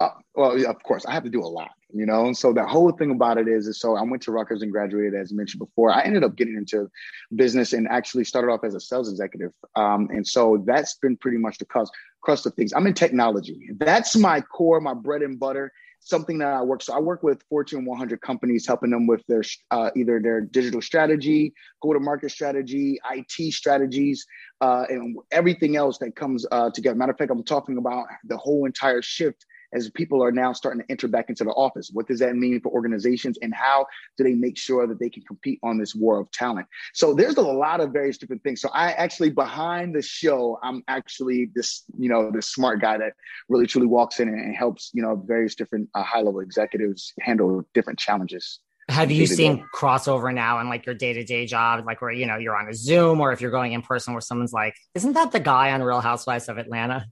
Uh, 0.00 0.10
well, 0.34 0.58
yeah, 0.58 0.70
of 0.70 0.82
course, 0.82 1.04
I 1.06 1.12
have 1.12 1.24
to 1.24 1.30
do 1.30 1.42
a 1.42 1.46
lot, 1.46 1.70
you 1.92 2.06
know. 2.06 2.26
And 2.26 2.36
so 2.36 2.52
the 2.52 2.66
whole 2.66 2.90
thing 2.92 3.10
about 3.10 3.38
it 3.38 3.48
is, 3.48 3.66
is 3.66 3.80
so 3.80 3.96
I 3.96 4.02
went 4.02 4.22
to 4.22 4.32
Rutgers 4.32 4.62
and 4.62 4.70
graduated, 4.70 5.14
as 5.14 5.32
mentioned 5.32 5.60
before. 5.60 5.90
I 5.90 6.02
ended 6.02 6.24
up 6.24 6.36
getting 6.36 6.56
into 6.56 6.90
business 7.34 7.72
and 7.72 7.88
actually 7.88 8.24
started 8.24 8.50
off 8.50 8.64
as 8.64 8.74
a 8.74 8.80
sales 8.80 9.10
executive. 9.10 9.52
Um, 9.76 10.08
and 10.10 10.26
so 10.26 10.62
that's 10.66 10.94
been 10.94 11.16
pretty 11.16 11.38
much 11.38 11.58
the 11.58 11.64
crust, 11.64 11.92
crust 12.22 12.46
of 12.46 12.54
things. 12.54 12.72
I'm 12.72 12.86
in 12.86 12.94
technology. 12.94 13.70
That's 13.78 14.16
my 14.16 14.40
core, 14.40 14.80
my 14.80 14.94
bread 14.94 15.22
and 15.22 15.38
butter. 15.38 15.72
Something 16.00 16.38
that 16.38 16.52
I 16.52 16.62
work. 16.62 16.80
So 16.80 16.94
I 16.94 17.00
work 17.00 17.24
with 17.24 17.42
Fortune 17.48 17.84
100 17.84 18.20
companies, 18.20 18.64
helping 18.64 18.90
them 18.90 19.08
with 19.08 19.26
their 19.26 19.42
uh, 19.72 19.90
either 19.96 20.20
their 20.22 20.40
digital 20.40 20.80
strategy, 20.80 21.52
go-to-market 21.82 22.30
strategy, 22.30 23.00
IT 23.10 23.52
strategies, 23.52 24.24
uh, 24.60 24.84
and 24.88 25.16
everything 25.32 25.76
else 25.76 25.98
that 25.98 26.14
comes 26.14 26.46
uh, 26.52 26.70
together. 26.70 26.94
Matter 26.94 27.12
of 27.12 27.18
fact, 27.18 27.32
I'm 27.32 27.42
talking 27.42 27.78
about 27.78 28.06
the 28.24 28.36
whole 28.36 28.64
entire 28.64 29.02
shift 29.02 29.44
as 29.72 29.90
people 29.90 30.22
are 30.22 30.32
now 30.32 30.52
starting 30.52 30.82
to 30.82 30.90
enter 30.90 31.08
back 31.08 31.28
into 31.28 31.44
the 31.44 31.50
office. 31.50 31.90
What 31.92 32.06
does 32.06 32.18
that 32.20 32.36
mean 32.36 32.60
for 32.60 32.70
organizations 32.70 33.38
and 33.42 33.54
how 33.54 33.86
do 34.16 34.24
they 34.24 34.34
make 34.34 34.56
sure 34.56 34.86
that 34.86 34.98
they 34.98 35.10
can 35.10 35.22
compete 35.22 35.58
on 35.62 35.78
this 35.78 35.94
war 35.94 36.20
of 36.20 36.30
talent? 36.30 36.66
So 36.94 37.14
there's 37.14 37.36
a 37.36 37.42
lot 37.42 37.80
of 37.80 37.90
various 37.90 38.18
different 38.18 38.42
things. 38.42 38.60
So 38.60 38.70
I 38.72 38.92
actually 38.92 39.30
behind 39.30 39.94
the 39.94 40.02
show, 40.02 40.58
I'm 40.62 40.82
actually 40.88 41.50
this, 41.54 41.84
you 41.98 42.08
know, 42.08 42.30
this 42.30 42.50
smart 42.50 42.80
guy 42.80 42.98
that 42.98 43.12
really 43.48 43.66
truly 43.66 43.86
walks 43.86 44.20
in 44.20 44.28
and 44.28 44.54
helps, 44.54 44.90
you 44.94 45.02
know, 45.02 45.16
various 45.16 45.54
different 45.54 45.88
uh, 45.94 46.02
high 46.02 46.22
level 46.22 46.40
executives 46.40 47.12
handle 47.20 47.62
different 47.74 47.98
challenges. 47.98 48.60
Have 48.88 49.10
you 49.10 49.26
seen 49.26 49.66
crossover 49.74 50.32
now 50.32 50.60
in 50.60 50.70
like 50.70 50.86
your 50.86 50.94
day 50.94 51.12
to 51.12 51.22
day 51.22 51.44
job, 51.44 51.84
like 51.84 52.00
where 52.00 52.10
you 52.10 52.24
know 52.24 52.38
you're 52.38 52.56
on 52.56 52.68
a 52.68 52.74
Zoom, 52.74 53.20
or 53.20 53.32
if 53.32 53.40
you're 53.42 53.50
going 53.50 53.72
in 53.72 53.82
person, 53.82 54.14
where 54.14 54.22
someone's 54.22 54.52
like, 54.52 54.74
"Isn't 54.94 55.12
that 55.12 55.30
the 55.30 55.40
guy 55.40 55.72
on 55.72 55.82
Real 55.82 56.00
Housewives 56.00 56.48
of 56.48 56.56
Atlanta?" 56.56 57.06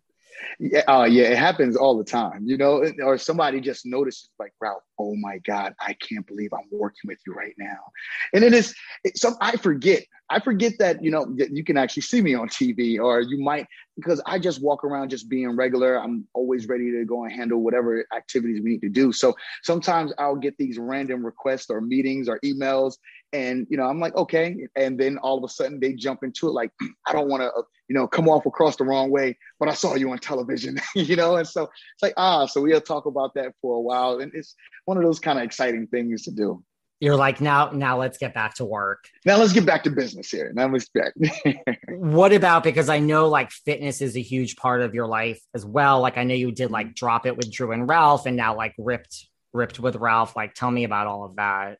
Yeah, 0.59 0.83
uh, 0.89 1.05
yeah, 1.05 1.25
it 1.25 1.39
happens 1.39 1.77
all 1.77 1.97
the 1.97 2.05
time, 2.05 2.43
you 2.47 2.57
know, 2.57 2.85
or 3.03 3.19
somebody 3.19 3.61
just 3.61 3.87
notices 3.87 4.31
like, 4.39 4.53
Ralph, 4.61 4.83
oh 4.99 5.15
my 5.17 5.39
God, 5.47 5.75
I 5.81 5.95
can't 5.95 6.27
believe 6.27 6.51
I'm 6.53 6.69
working 6.71 7.09
with 7.09 7.19
you 7.27 7.35
right 7.35 7.55
now. 7.59 7.79
And 8.33 8.43
it 8.43 8.55
is, 8.55 8.75
it, 9.05 9.19
so 9.19 9.35
I 9.41 9.57
forget, 9.57 10.05
I 10.31 10.41
forget 10.41 10.75
that, 10.79 11.03
you 11.03 11.11
know, 11.11 11.27
you 11.37 11.65
can 11.65 11.77
actually 11.77 12.03
see 12.03 12.23
me 12.23 12.35
on 12.35 12.49
TV 12.49 12.99
or 12.99 13.21
you 13.21 13.39
might, 13.39 13.67
because 13.97 14.21
I 14.27 14.39
just 14.39 14.63
walk 14.63 14.85
around 14.85 15.11
just 15.11 15.29
being 15.29 15.57
regular. 15.57 16.01
I'm 16.01 16.27
always 16.35 16.69
ready 16.69 16.93
to 16.93 17.05
go 17.05 17.25
and 17.25 17.33
handle 17.33 17.63
whatever 17.63 18.07
activities 18.15 18.61
we 18.63 18.71
need 18.73 18.83
to 18.83 18.89
do. 18.89 19.13
So 19.13 19.35
sometimes 19.63 20.13
I'll 20.19 20.37
get 20.37 20.57
these 20.59 20.79
random 20.79 21.25
requests 21.25 21.71
or 21.71 21.81
meetings 21.81 22.29
or 22.29 22.39
emails 22.41 22.97
and, 23.33 23.67
you 23.69 23.77
know, 23.77 23.85
I'm 23.85 24.01
like, 24.01 24.15
okay. 24.15 24.57
And 24.77 24.99
then 24.99 25.19
all 25.19 25.39
of 25.39 25.45
a 25.45 25.49
sudden 25.49 25.81
they 25.81 25.95
jump 25.95 26.23
into 26.23 26.49
it 26.49 26.53
like, 26.53 26.71
I 27.07 27.13
don't 27.13 27.29
want 27.29 27.43
to, 27.43 27.51
you 27.89 27.95
know, 27.95 28.07
come 28.07 28.29
off 28.29 28.47
across 28.47 28.77
the 28.77 28.85
wrong 28.85 29.11
way, 29.11 29.37
but 29.59 29.69
I 29.69 29.75
saw 29.75 29.95
you 29.95 30.11
on 30.11 30.19
television, 30.19 30.79
you 30.95 31.17
know? 31.17 31.37
And 31.37 31.47
so 31.47 31.65
it's 31.65 32.03
like, 32.03 32.15
ah, 32.17 32.47
so 32.47 32.63
we'll 32.63 32.81
talk 32.81 33.07
about 33.07 33.35
that 33.35 33.53
for 33.61 33.77
a 33.77 33.81
while. 33.81 34.21
And 34.21 34.33
it's 34.35 34.55
one 34.85 34.97
of 34.97 35.03
those 35.03 35.19
kind 35.19 35.39
of 35.39 35.45
exciting 35.45 35.87
things 35.87 36.23
to 36.25 36.31
do. 36.31 36.63
You're 36.99 37.17
like, 37.17 37.41
now, 37.41 37.71
now 37.71 37.99
let's 37.99 38.17
get 38.17 38.33
back 38.33 38.55
to 38.55 38.65
work. 38.65 39.05
Now 39.25 39.37
let's 39.37 39.53
get 39.53 39.67
back 39.67 39.85
to 39.85 39.91
business 39.91 40.31
here. 40.31 40.51
Now 40.55 40.69
let's 40.69 40.89
back. 40.89 41.13
what 41.89 42.33
about, 42.33 42.65
because 42.65 42.89
I 42.89 43.01
know 43.01 43.29
like 43.29 43.51
fitness 43.51 44.01
is 44.01 44.17
a 44.17 44.23
huge 44.23 44.57
part 44.57 44.81
of 44.81 44.95
your 44.95 45.07
life 45.07 45.41
as 45.55 45.65
well. 45.65 46.01
Like 46.01 46.17
I 46.17 46.25
know 46.25 46.35
you 46.35 46.53
did 46.53 46.71
like 46.71 46.87
mm-hmm. 46.87 46.95
drop 46.95 47.27
it 47.27 47.37
with 47.37 47.53
Drew 47.53 47.73
and 47.73 47.89
Ralph 47.89 48.25
and 48.25 48.37
now 48.37 48.57
like 48.57 48.75
ripped, 48.79 49.27
ripped 49.53 49.79
with 49.79 49.97
Ralph. 49.97 50.37
Like 50.37 50.55
tell 50.55 50.71
me 50.71 50.85
about 50.85 51.07
all 51.07 51.25
of 51.25 51.37
that. 51.37 51.79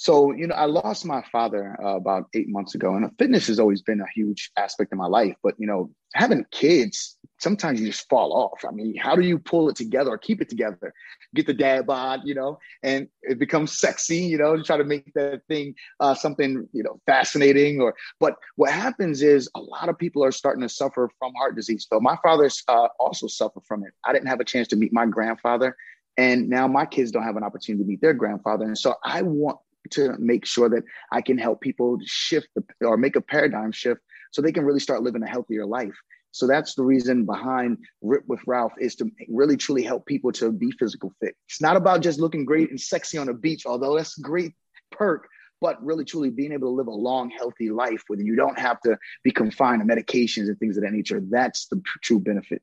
So, 0.00 0.32
you 0.32 0.46
know, 0.46 0.54
I 0.54 0.64
lost 0.64 1.04
my 1.04 1.22
father 1.30 1.76
uh, 1.78 1.96
about 1.96 2.24
eight 2.32 2.48
months 2.48 2.74
ago, 2.74 2.94
and 2.94 3.10
fitness 3.18 3.48
has 3.48 3.60
always 3.60 3.82
been 3.82 4.00
a 4.00 4.06
huge 4.14 4.50
aspect 4.56 4.92
of 4.92 4.98
my 4.98 5.04
life. 5.04 5.36
But, 5.42 5.56
you 5.58 5.66
know, 5.66 5.90
having 6.14 6.46
kids, 6.50 7.18
sometimes 7.38 7.82
you 7.82 7.88
just 7.88 8.08
fall 8.08 8.32
off. 8.32 8.64
I 8.66 8.72
mean, 8.72 8.96
how 8.96 9.14
do 9.14 9.20
you 9.20 9.38
pull 9.38 9.68
it 9.68 9.76
together 9.76 10.08
or 10.08 10.16
keep 10.16 10.40
it 10.40 10.48
together? 10.48 10.94
Get 11.34 11.46
the 11.46 11.52
dad 11.52 11.86
bod, 11.86 12.20
you 12.24 12.34
know, 12.34 12.58
and 12.82 13.08
it 13.20 13.38
becomes 13.38 13.78
sexy, 13.78 14.16
you 14.16 14.38
know, 14.38 14.56
to 14.56 14.62
try 14.62 14.78
to 14.78 14.84
make 14.84 15.12
that 15.12 15.42
thing 15.48 15.74
uh, 16.00 16.14
something, 16.14 16.66
you 16.72 16.82
know, 16.82 16.98
fascinating. 17.04 17.82
Or, 17.82 17.94
but 18.20 18.36
what 18.56 18.70
happens 18.70 19.20
is 19.20 19.50
a 19.54 19.60
lot 19.60 19.90
of 19.90 19.98
people 19.98 20.24
are 20.24 20.32
starting 20.32 20.62
to 20.62 20.70
suffer 20.70 21.10
from 21.18 21.34
heart 21.34 21.56
disease. 21.56 21.86
So 21.92 22.00
my 22.00 22.16
father's 22.22 22.64
uh, 22.68 22.88
also 22.98 23.26
suffered 23.26 23.66
from 23.68 23.84
it. 23.84 23.92
I 24.06 24.14
didn't 24.14 24.28
have 24.28 24.40
a 24.40 24.44
chance 24.44 24.66
to 24.68 24.76
meet 24.76 24.94
my 24.94 25.04
grandfather. 25.04 25.76
And 26.16 26.48
now 26.48 26.66
my 26.66 26.86
kids 26.86 27.10
don't 27.10 27.22
have 27.22 27.36
an 27.36 27.44
opportunity 27.44 27.84
to 27.84 27.88
meet 27.88 28.00
their 28.00 28.14
grandfather. 28.14 28.64
And 28.64 28.78
so 28.78 28.94
I 29.04 29.20
want 29.20 29.58
to 29.92 30.16
make 30.18 30.46
sure 30.46 30.68
that 30.68 30.84
I 31.12 31.20
can 31.20 31.38
help 31.38 31.60
people 31.60 31.98
shift 32.04 32.48
the, 32.54 32.64
or 32.86 32.96
make 32.96 33.16
a 33.16 33.20
paradigm 33.20 33.72
shift 33.72 34.00
so 34.32 34.42
they 34.42 34.52
can 34.52 34.64
really 34.64 34.80
start 34.80 35.02
living 35.02 35.22
a 35.22 35.28
healthier 35.28 35.66
life. 35.66 35.96
So 36.32 36.46
that's 36.46 36.74
the 36.74 36.84
reason 36.84 37.26
behind 37.26 37.78
Rip 38.02 38.22
with 38.28 38.40
Ralph 38.46 38.74
is 38.78 38.94
to 38.96 39.10
really 39.28 39.56
truly 39.56 39.82
help 39.82 40.06
people 40.06 40.30
to 40.32 40.52
be 40.52 40.70
physical 40.70 41.12
fit. 41.20 41.34
It's 41.48 41.60
not 41.60 41.76
about 41.76 42.02
just 42.02 42.20
looking 42.20 42.44
great 42.44 42.70
and 42.70 42.80
sexy 42.80 43.18
on 43.18 43.26
the 43.26 43.34
beach, 43.34 43.66
although 43.66 43.96
that's 43.96 44.16
a 44.16 44.22
great 44.22 44.54
perk, 44.92 45.26
but 45.60 45.84
really 45.84 46.04
truly 46.04 46.30
being 46.30 46.52
able 46.52 46.68
to 46.68 46.74
live 46.74 46.86
a 46.86 46.92
long, 46.92 47.30
healthy 47.30 47.70
life 47.70 48.04
where 48.06 48.20
you 48.20 48.36
don't 48.36 48.58
have 48.58 48.80
to 48.82 48.96
be 49.24 49.32
confined 49.32 49.82
to 49.82 49.94
medications 49.94 50.46
and 50.46 50.58
things 50.58 50.76
of 50.76 50.84
that 50.84 50.92
nature. 50.92 51.20
That's 51.20 51.66
the 51.66 51.82
true 52.02 52.20
benefit. 52.20 52.62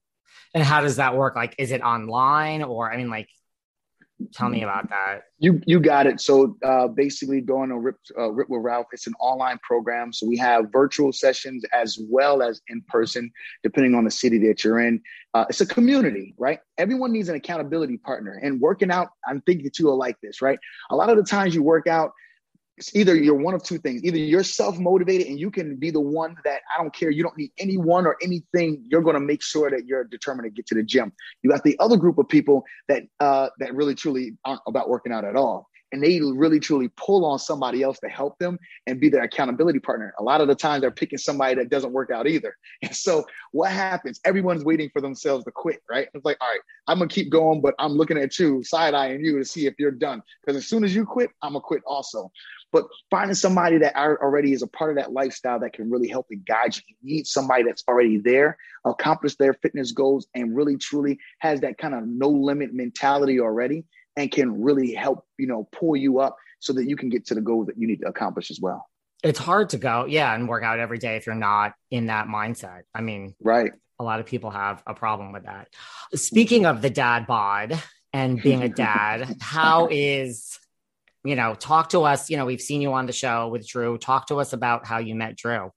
And 0.53 0.63
how 0.63 0.79
does 0.79 0.96
that 0.96 1.17
work? 1.17 1.36
Like, 1.36 1.53
is 1.57 1.72
it 1.72 1.81
online 1.81 2.63
or, 2.63 2.91
I 2.91 2.96
mean, 2.96 3.10
like, 3.10 3.27
Tell 4.33 4.50
me 4.50 4.63
about 4.63 4.89
that. 4.89 5.25
You 5.38 5.62
you 5.67 5.79
got 5.79 6.07
it. 6.07 6.19
So 6.19 6.57
uh, 6.65 6.88
basically, 6.88 7.39
going 7.39 7.69
to 7.69 7.77
Rip, 7.77 7.97
uh, 8.17 8.31
Rip 8.31 8.50
with 8.50 8.63
Ralph, 8.63 8.88
it's 8.91 9.05
an 9.05 9.13
online 9.19 9.59
program. 9.62 10.12
So 10.12 10.25
we 10.25 10.38
have 10.38 10.71
virtual 10.71 11.13
sessions 11.13 11.63
as 11.71 12.00
well 12.09 12.41
as 12.41 12.59
in 12.67 12.81
person, 12.88 13.31
depending 13.62 13.93
on 13.93 14.05
the 14.05 14.12
city 14.12 14.39
that 14.47 14.63
you're 14.63 14.79
in. 14.79 15.01
Uh, 15.36 15.45
it's 15.50 15.62
a 15.62 15.67
community, 15.67 16.33
right? 16.39 16.59
Everyone 16.79 17.12
needs 17.12 17.29
an 17.29 17.36
accountability 17.36 17.97
partner. 17.97 18.39
And 18.41 18.59
working 18.59 18.89
out, 18.89 19.09
I'm 19.27 19.41
thinking 19.41 19.65
that 19.65 19.77
you 19.77 19.88
are 19.89 19.95
like 19.95 20.19
this, 20.21 20.41
right? 20.41 20.57
A 20.89 20.95
lot 20.95 21.12
of 21.12 21.17
the 21.17 21.24
times 21.24 21.53
you 21.53 21.62
work 21.62 21.86
out, 21.86 22.12
it's 22.77 22.96
either 22.96 23.15
you're 23.15 23.36
one 23.36 23.55
of 23.55 23.63
two 23.63 23.79
things. 23.79 24.03
Either 24.03 24.17
you're 24.17 24.43
self 24.43 24.77
motivated 24.77 25.27
and 25.27 25.39
you 25.39 25.50
can 25.50 25.75
be 25.75 25.89
the 25.89 26.00
one 26.00 26.36
that 26.43 26.62
I 26.74 26.81
don't 26.81 26.93
care. 26.93 27.10
You 27.10 27.24
don't 27.24 27.38
need 27.38 27.51
anyone 27.57 28.05
or 28.05 28.17
anything. 28.22 28.84
You're 28.88 29.01
going 29.01 29.15
to 29.15 29.19
make 29.19 29.41
sure 29.41 29.69
that 29.72 29.88
you're 29.88 30.03
determined 30.03 30.46
to 30.46 30.51
get 30.51 30.67
to 30.67 30.75
the 30.75 30.84
gym. 30.84 31.12
You 31.41 31.50
got 31.50 31.63
the 31.63 31.75
other 31.79 31.98
group 31.98 32.19
of 32.19 32.29
people 32.29 32.63
that 32.88 33.03
uh, 33.19 33.50
that 33.60 33.74
really 33.74 33.96
truly 33.96 34.38
aren't 34.46 34.62
about 34.67 34.89
working 34.89 35.12
out 35.12 35.25
at 35.25 35.36
all, 35.36 35.67
and 35.91 36.03
they 36.03 36.19
really 36.22 36.60
truly 36.60 36.89
pull 36.98 37.25
on 37.25 37.39
somebody 37.39 37.81
else 37.81 38.00
to 38.00 38.10
help 38.10 38.38
them 38.39 38.60
and 38.86 39.00
be 39.00 39.10
their 39.10 39.24
accountability 39.24 39.79
partner. 39.79 40.13
A 40.19 40.24
lot 40.24 40.41
of 40.41 40.48
the 40.48 40.55
times 40.55 40.81
they're 40.81 40.91
picking 40.91 41.17
somebody 41.17 41.55
that 41.55 41.69
doesn't 41.69 41.91
work 41.91 42.12
out 42.12 42.27
either. 42.27 42.55
And 42.84 42.96
so 42.96 43.25
what 43.51 43.72
happens? 43.72 44.19
Everyone's 44.24 44.63
waiting 44.63 44.89
for 44.91 45.01
themselves 45.01 45.46
to 45.46 45.51
quit, 45.51 45.81
right? 45.89 46.07
It's 46.13 46.25
like, 46.25 46.38
all 46.41 46.48
right, 46.48 46.60
I'm 46.88 47.00
gonna 47.00 47.10
keep 47.10 47.31
going, 47.31 47.62
but 47.62 47.74
I'm 47.79 47.93
looking 47.93 48.17
at 48.17 48.38
you, 48.38 48.63
side 48.63 48.93
eyeing 48.93 49.24
you 49.25 49.39
to 49.39 49.46
see 49.46 49.65
if 49.65 49.74
you're 49.79 49.91
done. 49.91 50.22
Because 50.41 50.57
as 50.57 50.67
soon 50.67 50.84
as 50.84 50.93
you 50.93 51.05
quit, 51.05 51.31
I'm 51.41 51.53
gonna 51.53 51.62
quit 51.62 51.81
also. 51.88 52.31
But 52.71 52.86
finding 53.09 53.36
somebody 53.36 53.77
that 53.79 53.95
already 53.95 54.51
is 54.51 54.62
a 54.62 54.67
part 54.67 54.91
of 54.91 54.97
that 54.97 55.13
lifestyle 55.13 55.59
that 55.62 55.74
can 55.74 55.89
really 55.89 56.09
help 56.09 56.27
and 56.31 56.45
guide 56.45 56.75
you. 56.75 56.81
You 57.01 57.15
need 57.15 57.27
somebody 57.27 57.63
that's 57.63 57.83
already 57.88 58.17
there, 58.17 58.57
accomplished 58.86 59.39
their 59.39 59.53
fitness 59.53 59.93
goals, 59.93 60.27
and 60.36 60.55
really 60.55 60.77
truly 60.77 61.19
has 61.39 61.62
that 61.62 61.77
kind 61.77 61.95
of 61.95 62.05
no 62.05 62.29
limit 62.29 62.74
mentality 62.74 63.39
already 63.39 63.86
and 64.17 64.31
can 64.31 64.62
really 64.62 64.93
help, 64.93 65.25
you 65.38 65.47
know, 65.47 65.69
pull 65.71 65.95
you 65.95 66.19
up 66.19 66.36
so 66.59 66.74
that 66.74 66.89
you 66.89 66.95
can 66.95 67.09
get 67.09 67.27
to 67.27 67.36
the 67.36 67.41
goal 67.41 67.65
that 67.65 67.77
you 67.77 67.88
need 67.88 68.01
to 68.01 68.07
accomplish 68.07 68.51
as 68.51 68.59
well. 68.59 68.89
It's 69.24 69.39
hard 69.39 69.69
to 69.69 69.77
go, 69.77 70.05
yeah, 70.05 70.33
and 70.33 70.47
work 70.47 70.63
out 70.63 70.79
every 70.79 70.97
day 70.97 71.15
if 71.15 71.25
you're 71.25 71.36
not 71.36 71.74
in 71.89 72.07
that 72.07 72.27
mindset. 72.27 72.81
I 72.93 73.01
mean, 73.01 73.36
right. 73.41 73.71
A 74.00 74.03
lot 74.03 74.19
of 74.19 74.27
people 74.27 74.51
have 74.51 74.83
a 74.86 74.93
problem 74.93 75.31
with 75.31 75.45
that. 75.45 75.69
Speaking 76.13 76.67
of 76.67 76.83
the 76.83 76.89
dad 76.91 77.25
bod 77.25 77.81
and 78.13 78.39
being 78.39 78.62
a 78.62 78.69
dad, 78.69 79.38
how 79.41 79.88
is 79.89 80.59
you 81.27 81.36
know, 81.36 81.55
talk 81.55 81.89
to 81.89 82.01
us. 82.01 82.29
You 82.29 82.38
know, 82.38 82.46
we've 82.46 82.62
seen 82.62 82.81
you 82.81 82.93
on 82.93 83.05
the 83.05 83.13
show 83.13 83.48
with 83.50 83.67
Drew. 83.67 83.98
Talk 83.98 84.27
to 84.27 84.38
us 84.38 84.53
about 84.53 84.86
how 84.86 85.00
you 85.00 85.15
met 85.15 85.36
Drew. 85.36 85.72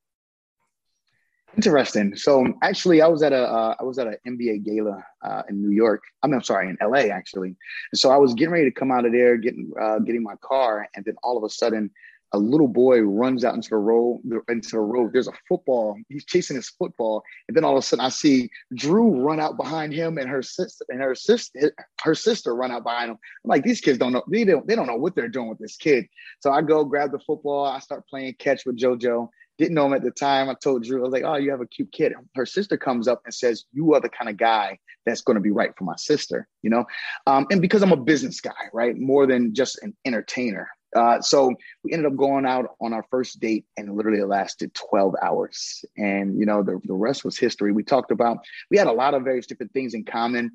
Interesting. 1.56 2.14
So 2.14 2.46
actually, 2.62 3.02
I 3.02 3.08
was 3.08 3.22
at 3.22 3.32
a 3.32 3.42
uh, 3.42 3.74
I 3.80 3.82
was 3.82 3.98
at 3.98 4.06
an 4.06 4.16
NBA 4.26 4.64
gala 4.64 5.04
uh, 5.22 5.42
in 5.48 5.60
New 5.60 5.74
York. 5.74 6.02
I 6.22 6.28
mean, 6.28 6.34
I'm 6.34 6.42
sorry, 6.44 6.68
in 6.68 6.78
LA 6.80 7.12
actually. 7.12 7.48
And 7.48 7.98
so 7.98 8.10
I 8.10 8.16
was 8.16 8.34
getting 8.34 8.52
ready 8.52 8.66
to 8.66 8.70
come 8.70 8.92
out 8.92 9.04
of 9.04 9.12
there, 9.12 9.36
getting 9.36 9.72
uh, 9.80 9.98
getting 9.98 10.22
my 10.22 10.36
car, 10.42 10.88
and 10.94 11.04
then 11.04 11.16
all 11.24 11.36
of 11.36 11.42
a 11.42 11.50
sudden, 11.50 11.90
a 12.32 12.38
little 12.38 12.68
boy 12.68 13.00
runs 13.00 13.44
out 13.44 13.54
into 13.54 13.70
the 13.70 13.76
road 13.76 14.20
into 14.48 14.70
the 14.70 14.80
road. 14.80 15.12
There's 15.12 15.28
a 15.28 15.32
football. 15.48 15.96
He's 16.08 16.24
chasing 16.24 16.56
his 16.56 16.68
football, 16.68 17.22
and 17.48 17.56
then 17.56 17.64
all 17.64 17.72
of 17.72 17.78
a 17.78 17.82
sudden 17.82 18.04
I 18.04 18.08
see 18.08 18.50
Drew 18.74 19.20
run 19.20 19.40
out 19.40 19.56
behind 19.56 19.92
him, 19.92 20.18
and 20.18 20.28
her 20.28 20.42
sister 20.42 20.84
and 20.88 21.00
her 21.00 21.14
sister 21.14 21.72
her 22.02 22.14
sister 22.14 22.54
run 22.54 22.70
out 22.70 22.84
behind 22.84 23.10
him. 23.10 23.18
I'm 23.44 23.48
like, 23.48 23.64
these 23.64 23.80
kids 23.80 23.98
don't 23.98 24.12
know. 24.12 24.22
They 24.28 24.44
don't. 24.44 24.66
They 24.66 24.76
don't 24.76 24.86
know 24.86 24.96
what 24.96 25.14
they're 25.14 25.28
doing 25.28 25.48
with 25.48 25.58
this 25.58 25.76
kid. 25.76 26.06
So 26.40 26.50
I 26.52 26.62
go 26.62 26.84
grab 26.84 27.12
the 27.12 27.18
football. 27.18 27.64
I 27.64 27.78
start 27.80 28.06
playing 28.08 28.34
catch 28.38 28.64
with 28.64 28.78
JoJo. 28.78 29.28
Didn't 29.58 29.74
know 29.74 29.86
him 29.86 29.92
at 29.92 30.02
the 30.02 30.10
time. 30.10 30.48
I 30.48 30.54
told 30.54 30.84
Drew, 30.84 31.00
I 31.00 31.02
was 31.02 31.12
like, 31.12 31.24
"Oh, 31.24 31.36
you 31.36 31.50
have 31.50 31.60
a 31.60 31.66
cute 31.66 31.92
kid." 31.92 32.14
Her 32.34 32.46
sister 32.46 32.78
comes 32.78 33.08
up 33.08 33.22
and 33.24 33.34
says, 33.34 33.64
"You 33.72 33.92
are 33.94 34.00
the 34.00 34.08
kind 34.08 34.30
of 34.30 34.36
guy 34.36 34.78
that's 35.04 35.20
going 35.20 35.34
to 35.34 35.42
be 35.42 35.50
right 35.50 35.76
for 35.76 35.84
my 35.84 35.96
sister," 35.96 36.48
you 36.62 36.70
know. 36.70 36.84
Um, 37.26 37.46
and 37.50 37.60
because 37.60 37.82
I'm 37.82 37.92
a 37.92 37.96
business 37.96 38.40
guy, 38.40 38.52
right, 38.72 38.96
more 38.96 39.26
than 39.26 39.54
just 39.54 39.82
an 39.82 39.94
entertainer, 40.06 40.70
uh, 40.96 41.20
so 41.20 41.54
we 41.84 41.92
ended 41.92 42.10
up 42.10 42.16
going 42.16 42.46
out 42.46 42.76
on 42.80 42.92
our 42.92 43.04
first 43.10 43.40
date 43.40 43.64
and 43.76 43.94
literally 43.96 44.20
it 44.20 44.26
lasted 44.26 44.74
12 44.74 45.14
hours. 45.22 45.84
And, 45.96 46.38
you 46.38 46.46
know, 46.46 46.62
the, 46.62 46.80
the 46.84 46.94
rest 46.94 47.24
was 47.24 47.38
history. 47.38 47.72
We 47.72 47.84
talked 47.84 48.10
about, 48.10 48.38
we 48.70 48.78
had 48.78 48.86
a 48.86 48.92
lot 48.92 49.14
of 49.14 49.22
various 49.22 49.46
different 49.46 49.72
things 49.72 49.94
in 49.94 50.04
common. 50.04 50.52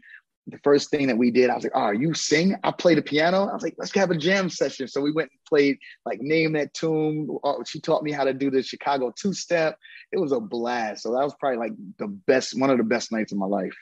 The 0.48 0.60
first 0.60 0.92
thing 0.92 1.08
that 1.08 1.18
we 1.18 1.32
did, 1.32 1.50
I 1.50 1.56
was 1.56 1.64
like, 1.64 1.74
oh, 1.74 1.90
you 1.90 2.14
sing? 2.14 2.56
I 2.64 2.72
play 2.72 2.94
the 2.94 3.02
piano. 3.02 3.48
I 3.48 3.54
was 3.54 3.64
like, 3.64 3.76
let's 3.80 3.96
have 3.96 4.12
a 4.12 4.18
jam 4.18 4.50
session. 4.50 4.88
So 4.88 5.02
we 5.02 5.12
went 5.12 5.32
and 5.32 5.40
played 5.48 5.78
like 6.06 6.20
Name 6.22 6.54
That 6.54 6.74
Tune. 6.74 7.28
Uh, 7.44 7.64
she 7.66 7.80
taught 7.80 8.04
me 8.04 8.12
how 8.12 8.26
to 8.26 8.34
do 8.34 8.52
the 8.52 8.62
Chicago 8.62 9.12
two 9.18 9.34
step. 9.34 9.80
It 10.12 10.20
was 10.20 10.32
a 10.32 10.40
blast. 10.40 11.02
So 11.02 11.14
that 11.14 11.24
was 11.24 11.34
probably 11.40 11.58
like 11.58 11.74
the 11.98 12.08
best, 12.08 12.60
one 12.60 12.70
of 12.70 12.78
the 12.78 12.84
best 12.84 13.12
nights 13.12 13.32
of 13.32 13.40
my 13.40 13.48
life. 13.48 13.74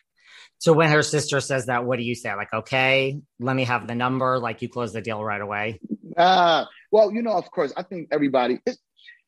So 0.59 0.71
when 0.71 0.89
her 0.91 1.03
sister 1.03 1.41
says 1.41 1.65
that, 1.65 1.83
what 1.83 1.99
do 1.99 2.05
you 2.05 2.15
say? 2.15 2.33
Like, 2.33 2.53
okay, 2.53 3.19
let 3.41 3.53
me 3.53 3.65
have 3.65 3.85
the 3.85 3.95
number. 3.95 4.39
Like 4.39 4.61
you 4.61 4.69
close 4.69 4.93
the 4.93 5.01
deal 5.01 5.21
right 5.21 5.41
away. 5.41 5.81
Uh, 6.17 6.65
well, 6.91 7.11
you 7.11 7.21
know, 7.21 7.33
of 7.33 7.49
course, 7.51 7.73
I 7.75 7.83
think 7.83 8.09
everybody, 8.11 8.59
it's, 8.65 8.77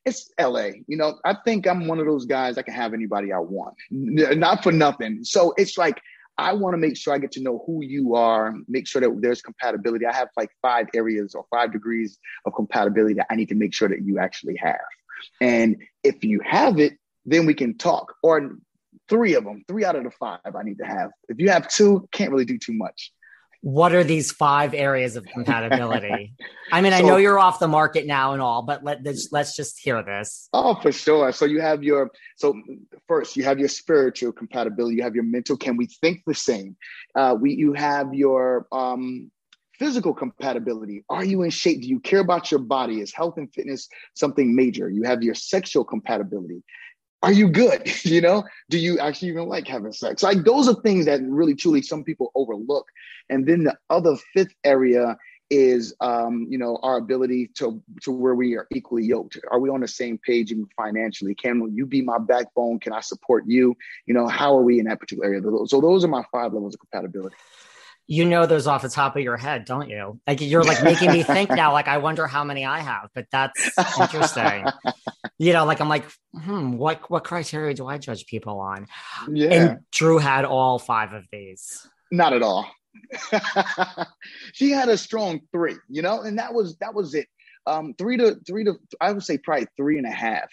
it's 0.06 0.32
LA. 0.39 0.70
You 0.88 0.98
know, 0.98 1.20
I 1.25 1.36
think 1.46 1.68
I'm 1.68 1.88
one 1.88 2.00
of 2.00 2.06
those 2.06 2.25
guys 2.25 2.56
that 2.56 2.63
can 2.63 2.75
have 2.75 2.94
anybody 2.94 3.34
I 3.34 3.39
want, 3.39 3.75
not 3.89 4.63
for 4.63 4.72
nothing. 4.72 5.24
So 5.24 5.54
it's 5.58 5.77
like, 5.77 6.00
I 6.38 6.54
want 6.54 6.74
to 6.74 6.77
make 6.77 6.98
sure 6.98 7.13
I 7.13 7.18
get 7.18 7.32
to 7.34 7.42
know 7.42 7.63
who 7.65 7.84
you 7.84 8.15
are, 8.15 8.54
make 8.68 8.88
sure 8.88 9.01
that 9.01 9.22
there's 9.22 9.42
compatibility. 9.42 10.06
I 10.06 10.13
have 10.13 10.27
like 10.36 10.50
five 10.62 10.88
areas 10.94 11.34
or 11.34 11.46
five 11.50 11.72
degrees 11.72 12.20
of 12.46 12.54
compatibility 12.54 13.15
that 13.15 13.27
I 13.30 13.36
need 13.36 13.50
to 13.50 13.56
make 13.56 13.74
sure 13.74 13.88
that 13.88 14.04
you 14.04 14.20
actually 14.20 14.58
have. 14.58 14.75
And 15.39 15.77
if 16.04 16.24
you 16.24 16.42
have 16.44 16.80
it, 16.80 16.98
then 17.25 17.46
we 17.46 17.54
can 17.54 17.77
talk. 17.77 18.15
Or 18.22 18.58
three 19.08 19.36
of 19.36 19.46
them, 19.46 19.63
three 19.68 19.86
out 19.86 19.96
of 19.96 20.04
the 20.04 20.12
five 20.12 20.39
I 20.44 20.63
need 20.63 20.80
to 20.80 20.86
have. 20.86 21.12
If 21.30 21.39
you 21.39 21.50
have 21.50 21.70
two, 21.70 22.08
can't 22.12 22.32
really 22.32 22.46
do 22.46 22.58
too 22.58 22.74
much. 22.74 23.13
What 23.65 23.95
are 23.95 24.03
these 24.03 24.31
five 24.31 24.75
areas 24.75 25.15
of 25.15 25.25
compatibility? 25.25 26.36
I 26.72 26.81
mean, 26.81 26.91
so, 26.91 27.00
I 27.00 27.01
know 27.01 27.17
you're 27.17 27.39
off 27.39 27.57
the 27.57 27.67
market 27.67 28.05
now 28.05 28.34
and 28.34 28.41
all, 28.41 28.62
but 28.62 28.84
let 28.84 29.03
let's, 29.03 29.29
let's 29.31 29.55
just 29.55 29.79
hear 29.79 30.03
this. 30.03 30.50
Oh, 30.53 30.75
for 30.75 30.91
sure. 30.91 31.31
So 31.31 31.45
you 31.45 31.62
have 31.62 31.84
your 31.84 32.12
so 32.36 32.53
first 33.07 33.36
you 33.36 33.43
have 33.43 33.57
your 33.57 33.67
spiritual 33.67 34.34
compatibility. 34.34 34.98
You 34.98 35.01
have 35.01 35.15
your 35.15 35.24
mental. 35.24 35.57
Can 35.57 35.77
we 35.77 35.88
think 35.88 36.22
the 36.27 36.36
same? 36.36 36.75
Uh, 37.15 37.36
we 37.41 37.55
you 37.55 37.74
have 37.74 38.13
your 38.13 38.67
um, 38.72 39.31
physical 39.79 40.13
compatibility. 40.13 41.03
Are 41.10 41.25
you 41.25 41.41
in 41.41 41.50
shape? 41.50 41.81
Do 41.81 41.88
you 41.88 42.00
care 42.00 42.19
about 42.19 42.51
your 42.51 42.60
body? 42.60 43.01
Is 43.01 43.15
health 43.15 43.38
and 43.38 43.51
fitness 43.51 43.89
something 44.13 44.55
major? 44.55 44.91
You 44.91 45.01
have 45.05 45.24
your 45.24 45.34
sexual 45.34 45.84
compatibility 45.84 46.62
are 47.25 47.32
you 47.32 47.50
good? 47.50 47.91
you 48.05 48.22
know, 48.22 48.44
do 48.70 48.77
you 48.77 49.00
actually 49.00 49.29
even 49.29 49.48
like 49.48 49.67
having 49.67 49.91
sex? 49.91 50.24
Like 50.24 50.44
those 50.44 50.67
are 50.67 50.75
things 50.82 51.05
that 51.05 51.22
really 51.24 51.55
truly 51.55 51.82
some 51.82 52.03
people 52.03 52.32
overlook. 52.36 52.88
And 53.29 53.48
then 53.48 53.63
the 53.63 53.75
other 53.89 54.15
fifth 54.34 54.53
area 54.63 55.17
is 55.50 55.94
um, 56.01 56.48
you 56.50 56.58
know, 56.58 56.79
our 56.82 56.98
ability 56.98 57.51
to 57.55 57.82
to 58.03 58.12
where 58.12 58.36
we 58.36 58.55
are 58.55 58.67
equally 58.72 59.05
yoked. 59.05 59.39
Are 59.51 59.60
we 59.60 59.70
on 59.70 59.82
the 59.82 59.88
same 59.88 60.17
page 60.17 60.51
even 60.51 60.67
financially? 60.77 61.36
Can 61.36 61.72
you 61.75 61.86
be 61.86 62.01
my 62.01 62.17
backbone? 62.20 62.79
Can 62.79 62.94
I 62.94 63.01
support 63.01 63.44
you? 63.48 63.75
You 64.05 64.13
know, 64.13 64.27
how 64.27 64.58
are 64.58 64.63
we 64.63 64.79
in 64.79 64.86
that 64.86 65.00
particular 65.00 65.27
area? 65.27 65.41
So 65.65 65.82
those 65.82 66.03
are 66.03 66.08
my 66.08 66.24
five 66.32 66.53
levels 66.53 66.75
of 66.75 66.79
compatibility 66.79 67.36
you 68.07 68.25
know 68.25 68.45
those 68.45 68.67
off 68.67 68.81
the 68.81 68.89
top 68.89 69.15
of 69.15 69.24
your 69.24 69.38
head, 69.38 69.65
don't 69.65 69.89
you? 69.89 70.19
Like 70.27 70.41
you're 70.41 70.63
like 70.63 70.83
making 70.83 71.12
me 71.12 71.24
think 71.24 71.50
now. 71.50 71.74
Like 71.74 71.88
I 71.88 71.97
wonder 71.97 72.27
how 72.27 72.43
many 72.43 72.65
I 72.65 72.79
have, 72.79 73.09
but 73.15 73.25
that's 73.31 73.71
interesting. 74.00 74.65
you 75.38 75.53
know, 75.53 75.65
like 75.65 75.81
I'm 75.81 75.89
like, 75.89 76.05
hmm, 76.33 76.74
what 76.74 77.09
what 77.09 77.24
criteria 77.24 77.74
do 77.74 77.88
I 77.88 77.97
judge 77.97 78.27
people 78.27 78.59
on? 78.59 78.88
Yeah. 79.31 79.53
And 79.53 79.79
Drew 79.91 80.19
had 80.19 80.45
all 80.45 80.77
five 80.77 81.13
of 81.13 81.25
these. 81.31 81.88
Not 82.12 82.33
at 82.33 82.43
all. 82.43 82.69
she 84.53 84.71
had 84.71 84.89
a 84.89 84.97
strong 84.97 85.41
three, 85.51 85.75
you 85.89 86.01
know, 86.01 86.21
and 86.21 86.38
that 86.38 86.53
was 86.53 86.77
that 86.77 86.93
was 86.93 87.15
it. 87.15 87.27
Um, 87.67 87.95
three 87.97 88.17
to 88.17 88.35
three 88.45 88.63
to 88.65 88.75
I 89.01 89.12
would 89.12 89.24
say 89.24 89.39
probably 89.39 89.67
three 89.77 89.97
and 89.97 90.05
a 90.05 90.12
half. 90.12 90.50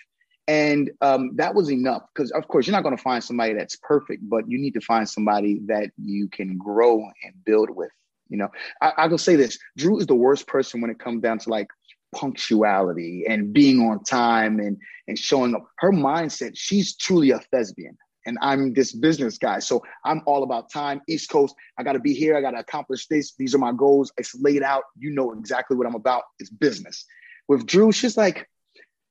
And 0.49 0.91
um, 1.01 1.37
that 1.37 1.55
was 1.55 1.71
enough 1.71 2.03
because, 2.15 2.31
of 2.33 2.49
course, 2.49 2.67
you're 2.67 2.73
not 2.73 2.83
going 2.83 2.97
to 2.97 3.03
find 3.03 3.23
somebody 3.23 3.55
that's 3.55 3.77
perfect, 3.77 4.29
but 4.29 4.49
you 4.49 4.59
need 4.59 4.75
to 4.75 4.81
find 4.81 5.09
somebody 5.09 5.61
that 5.67 5.91
you 5.97 6.29
can 6.29 6.59
grow 6.59 6.99
and 6.99 7.45
build 7.45 7.71
with. 7.71 7.91
You 8.29 8.39
know, 8.39 8.49
I, 8.81 8.93
I 8.97 9.07
will 9.07 9.19
say 9.19 9.37
this: 9.37 9.59
Drew 9.77 9.99
is 9.99 10.07
the 10.07 10.15
worst 10.15 10.47
person 10.47 10.81
when 10.81 10.91
it 10.91 10.99
comes 10.99 11.23
down 11.23 11.39
to 11.41 11.51
like 11.51 11.69
punctuality 12.15 13.25
and 13.29 13.53
being 13.53 13.81
on 13.81 14.03
time 14.05 14.59
and 14.59 14.79
and 15.07 15.19
showing 15.19 15.55
up. 15.55 15.65
Her 15.79 15.93
mindset, 15.93 16.53
she's 16.55 16.97
truly 16.97 17.31
a 17.31 17.39
thespian. 17.39 17.97
And 18.25 18.39
I'm 18.41 18.73
this 18.73 18.93
business 18.93 19.37
guy. 19.37 19.59
So 19.59 19.83
I'm 20.05 20.23
all 20.27 20.45
about 20.45 20.71
time, 20.71 21.01
East 21.09 21.29
Coast. 21.29 21.57
I 21.77 21.83
got 21.83 21.95
to 21.95 21.99
be 21.99 22.15
here. 22.15 22.37
I 22.37 22.41
got 22.41 22.53
to 22.53 22.61
accomplish 22.61 23.09
this. 23.09 23.35
These 23.37 23.53
are 23.53 23.59
my 23.59 23.73
goals. 23.73 24.13
It's 24.17 24.33
laid 24.37 24.63
out. 24.63 24.85
You 24.97 25.11
know 25.11 25.33
exactly 25.33 25.77
what 25.77 25.89
I'm 25.89 25.97
about. 25.97 26.23
It's 26.39 26.49
business. 26.49 27.05
With 27.49 27.67
Drew, 27.67 27.91
she's 27.91 28.17
like, 28.17 28.49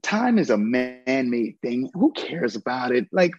time 0.04 0.38
is 0.40 0.50
a 0.50 0.58
man-made 0.58 1.56
thing. 1.62 1.90
Who 1.94 2.12
cares 2.14 2.56
about 2.56 2.92
it? 2.92 3.08
Like 3.12 3.32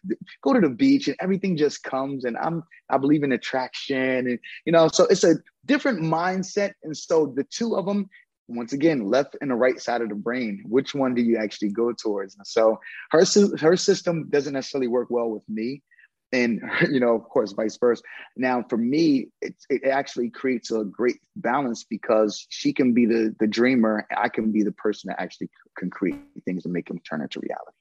go 0.43 0.53
to 0.53 0.61
the 0.61 0.69
beach 0.69 1.09
and 1.09 1.17
everything 1.21 1.57
just 1.57 1.83
comes 1.83 2.25
and 2.25 2.37
i'm 2.39 2.63
i 2.91 2.99
believe 2.99 3.23
in 3.23 3.33
attraction 3.33 4.27
and 4.27 4.39
you 4.65 4.73
know 4.73 4.89
so 4.89 5.05
it's 5.07 5.25
a 5.25 5.37
different 5.67 6.01
mindset. 6.01 6.73
And 6.83 6.97
so 6.97 7.33
the 7.37 7.45
two 7.45 7.77
of 7.77 7.87
them 7.87 8.09
once 8.49 8.73
again 8.73 9.09
left 9.09 9.37
and 9.41 9.51
the 9.51 9.55
right 9.55 9.81
side 9.81 10.03
of 10.03 10.09
the 10.09 10.15
brain 10.15 10.63
which 10.67 10.95
one 10.95 11.15
do 11.15 11.23
you 11.23 11.37
actually 11.37 11.71
go 11.71 11.93
towards? 11.93 12.37
And 12.37 12.47
so 12.47 12.81
her 13.11 13.25
her 13.59 13.77
system 13.77 14.29
doesn't 14.31 14.55
necessarily 14.55 14.89
work 14.89 15.09
well 15.11 15.31
with 15.31 15.49
me 15.49 15.83
and 16.33 16.61
you 16.91 17.01
know 17.01 17.15
of 17.15 17.25
course 17.29 17.53
vice 17.53 17.77
versa 17.77 18.03
now 18.37 18.65
for 18.69 18.77
me 18.77 19.29
it, 19.41 19.55
it 19.69 19.85
actually 19.85 20.31
creates 20.31 20.71
a 20.71 20.85
great 20.85 21.19
balance 21.37 21.85
because 21.85 22.47
she 22.49 22.73
can 22.73 22.93
be 22.93 23.07
the 23.07 23.35
the 23.39 23.47
dreamer 23.47 24.07
i 24.17 24.29
can 24.29 24.51
be 24.51 24.63
the 24.63 24.73
person 24.73 25.09
that 25.09 25.21
actually 25.21 25.49
can 25.77 25.91
create 25.91 26.21
things 26.45 26.65
and 26.65 26.73
make 26.73 26.89
them 26.89 26.99
turn 27.09 27.21
into 27.21 27.41
reality 27.41 27.77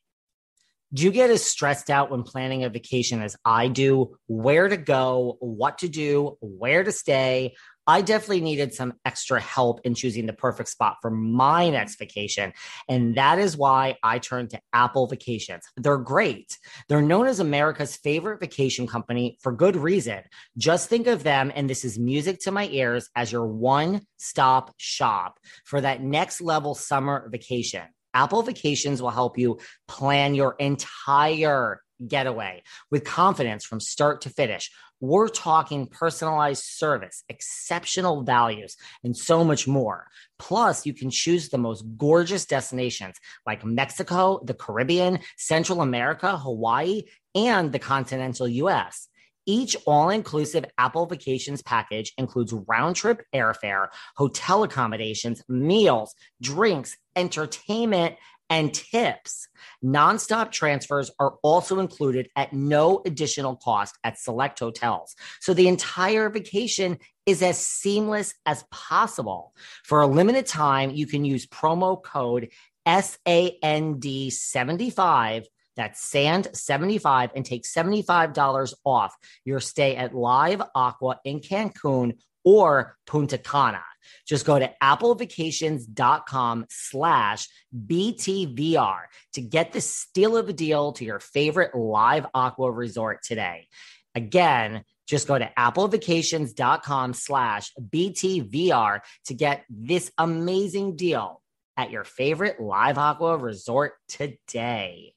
do 0.93 1.05
you 1.05 1.11
get 1.11 1.29
as 1.29 1.41
stressed 1.41 1.89
out 1.89 2.11
when 2.11 2.23
planning 2.23 2.65
a 2.65 2.69
vacation 2.69 3.21
as 3.21 3.37
I 3.45 3.69
do? 3.69 4.17
Where 4.27 4.67
to 4.67 4.75
go, 4.75 5.37
what 5.39 5.77
to 5.77 5.87
do, 5.87 6.37
where 6.41 6.83
to 6.83 6.91
stay? 6.91 7.53
I 7.91 7.99
definitely 7.99 8.39
needed 8.39 8.73
some 8.73 8.93
extra 9.03 9.41
help 9.41 9.81
in 9.83 9.95
choosing 9.95 10.25
the 10.25 10.31
perfect 10.31 10.69
spot 10.69 10.99
for 11.01 11.11
my 11.11 11.69
next 11.69 11.99
vacation. 11.99 12.53
And 12.87 13.15
that 13.15 13.37
is 13.37 13.57
why 13.57 13.97
I 14.01 14.17
turned 14.19 14.51
to 14.51 14.61
Apple 14.71 15.07
Vacations. 15.07 15.65
They're 15.75 15.97
great. 15.97 16.57
They're 16.87 17.01
known 17.01 17.27
as 17.27 17.41
America's 17.41 17.97
favorite 17.97 18.39
vacation 18.39 18.87
company 18.87 19.37
for 19.41 19.51
good 19.51 19.75
reason. 19.75 20.21
Just 20.57 20.87
think 20.87 21.07
of 21.07 21.23
them, 21.23 21.51
and 21.53 21.69
this 21.69 21.83
is 21.83 21.99
music 21.99 22.39
to 22.43 22.51
my 22.51 22.69
ears, 22.69 23.09
as 23.13 23.29
your 23.29 23.45
one 23.45 24.03
stop 24.15 24.73
shop 24.77 25.37
for 25.65 25.81
that 25.81 26.01
next 26.01 26.39
level 26.39 26.73
summer 26.73 27.27
vacation. 27.29 27.83
Apple 28.13 28.41
Vacations 28.41 29.01
will 29.01 29.09
help 29.09 29.37
you 29.37 29.59
plan 29.89 30.33
your 30.33 30.55
entire 30.59 31.81
getaway 32.07 32.63
with 32.89 33.03
confidence 33.03 33.65
from 33.65 33.79
start 33.79 34.21
to 34.21 34.29
finish 34.29 34.71
we're 35.01 35.27
talking 35.27 35.87
personalized 35.87 36.63
service, 36.63 37.23
exceptional 37.27 38.23
values, 38.23 38.77
and 39.03 39.17
so 39.17 39.43
much 39.43 39.67
more. 39.67 40.07
Plus, 40.39 40.85
you 40.85 40.93
can 40.93 41.09
choose 41.09 41.49
the 41.49 41.57
most 41.57 41.83
gorgeous 41.97 42.45
destinations 42.45 43.17
like 43.45 43.65
Mexico, 43.65 44.39
the 44.45 44.53
Caribbean, 44.53 45.19
Central 45.37 45.81
America, 45.81 46.37
Hawaii, 46.37 47.03
and 47.35 47.71
the 47.71 47.79
continental 47.79 48.47
US. 48.47 49.07
Each 49.47 49.75
all 49.87 50.09
inclusive 50.09 50.65
Apple 50.77 51.07
Vacations 51.07 51.63
package 51.63 52.13
includes 52.17 52.53
round 52.53 52.95
trip 52.95 53.23
airfare, 53.33 53.87
hotel 54.15 54.63
accommodations, 54.63 55.43
meals, 55.49 56.13
drinks, 56.41 56.95
entertainment, 57.15 58.15
and 58.51 58.71
tips. 58.73 59.47
Nonstop 59.83 60.51
transfers 60.51 61.09
are 61.17 61.35
also 61.41 61.79
included 61.79 62.29
at 62.35 62.53
no 62.53 63.01
additional 63.05 63.55
cost 63.55 63.97
at 64.03 64.19
select 64.19 64.59
hotels. 64.59 65.15
So 65.39 65.53
the 65.53 65.69
entire 65.69 66.29
vacation 66.29 66.97
is 67.25 67.41
as 67.41 67.65
seamless 67.65 68.33
as 68.45 68.65
possible. 68.69 69.55
For 69.85 70.01
a 70.01 70.07
limited 70.07 70.45
time, 70.45 70.91
you 70.91 71.07
can 71.07 71.23
use 71.23 71.47
promo 71.47 72.03
code 72.03 72.49
SAND75 72.85 75.45
that's 75.77 76.11
SAND75 76.11 77.29
and 77.33 77.45
take 77.45 77.63
$75 77.63 78.73
off 78.83 79.15
your 79.45 79.61
stay 79.61 79.95
at 79.95 80.13
Live 80.13 80.61
Aqua 80.75 81.21
in 81.23 81.39
Cancun 81.39 82.17
or 82.43 82.97
Punta 83.07 83.37
Cana. 83.37 83.81
Just 84.25 84.45
go 84.45 84.57
to 84.59 84.71
applevacations.com 84.81 86.65
slash 86.69 87.47
BTVR 87.75 89.01
to 89.33 89.41
get 89.41 89.71
the 89.71 89.81
steal 89.81 90.37
of 90.37 90.49
a 90.49 90.53
deal 90.53 90.93
to 90.93 91.05
your 91.05 91.19
favorite 91.19 91.75
live 91.75 92.25
aqua 92.33 92.71
resort 92.71 93.23
today. 93.23 93.67
Again, 94.15 94.83
just 95.07 95.27
go 95.27 95.37
to 95.37 95.49
applevacations.com 95.57 97.13
slash 97.13 97.71
BTVR 97.79 99.01
to 99.25 99.33
get 99.33 99.65
this 99.69 100.11
amazing 100.17 100.95
deal 100.95 101.41
at 101.77 101.91
your 101.91 102.03
favorite 102.03 102.59
live 102.59 102.97
aqua 102.97 103.37
resort 103.37 103.93
today. 104.07 105.13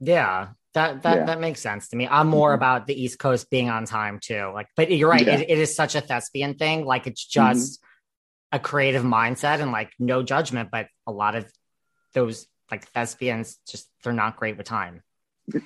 Yeah, 0.00 0.48
that 0.74 1.02
that 1.02 1.16
yeah. 1.18 1.24
that 1.26 1.40
makes 1.40 1.60
sense 1.60 1.88
to 1.88 1.96
me. 1.96 2.08
I'm 2.08 2.28
more 2.28 2.50
mm-hmm. 2.50 2.56
about 2.56 2.86
the 2.86 3.00
East 3.00 3.18
Coast 3.18 3.50
being 3.50 3.70
on 3.70 3.84
time 3.84 4.18
too. 4.20 4.50
Like, 4.54 4.68
but 4.76 4.90
you're 4.90 5.08
right. 5.08 5.26
Yeah. 5.26 5.38
It, 5.38 5.50
it 5.50 5.58
is 5.58 5.74
such 5.74 5.94
a 5.94 6.00
thespian 6.00 6.54
thing. 6.54 6.84
Like, 6.84 7.06
it's 7.06 7.24
mm-hmm. 7.26 7.52
just 7.52 7.80
mm-hmm. 7.80 8.56
a 8.56 8.58
creative 8.58 9.02
mindset 9.02 9.60
and 9.60 9.72
like 9.72 9.92
no 9.98 10.22
judgment. 10.22 10.70
But 10.70 10.88
a 11.06 11.12
lot 11.12 11.34
of 11.34 11.50
those 12.14 12.46
like 12.70 12.86
thespians 12.88 13.58
just 13.68 13.88
they're 14.02 14.12
not 14.12 14.36
great 14.36 14.56
with 14.56 14.66
time. 14.66 15.02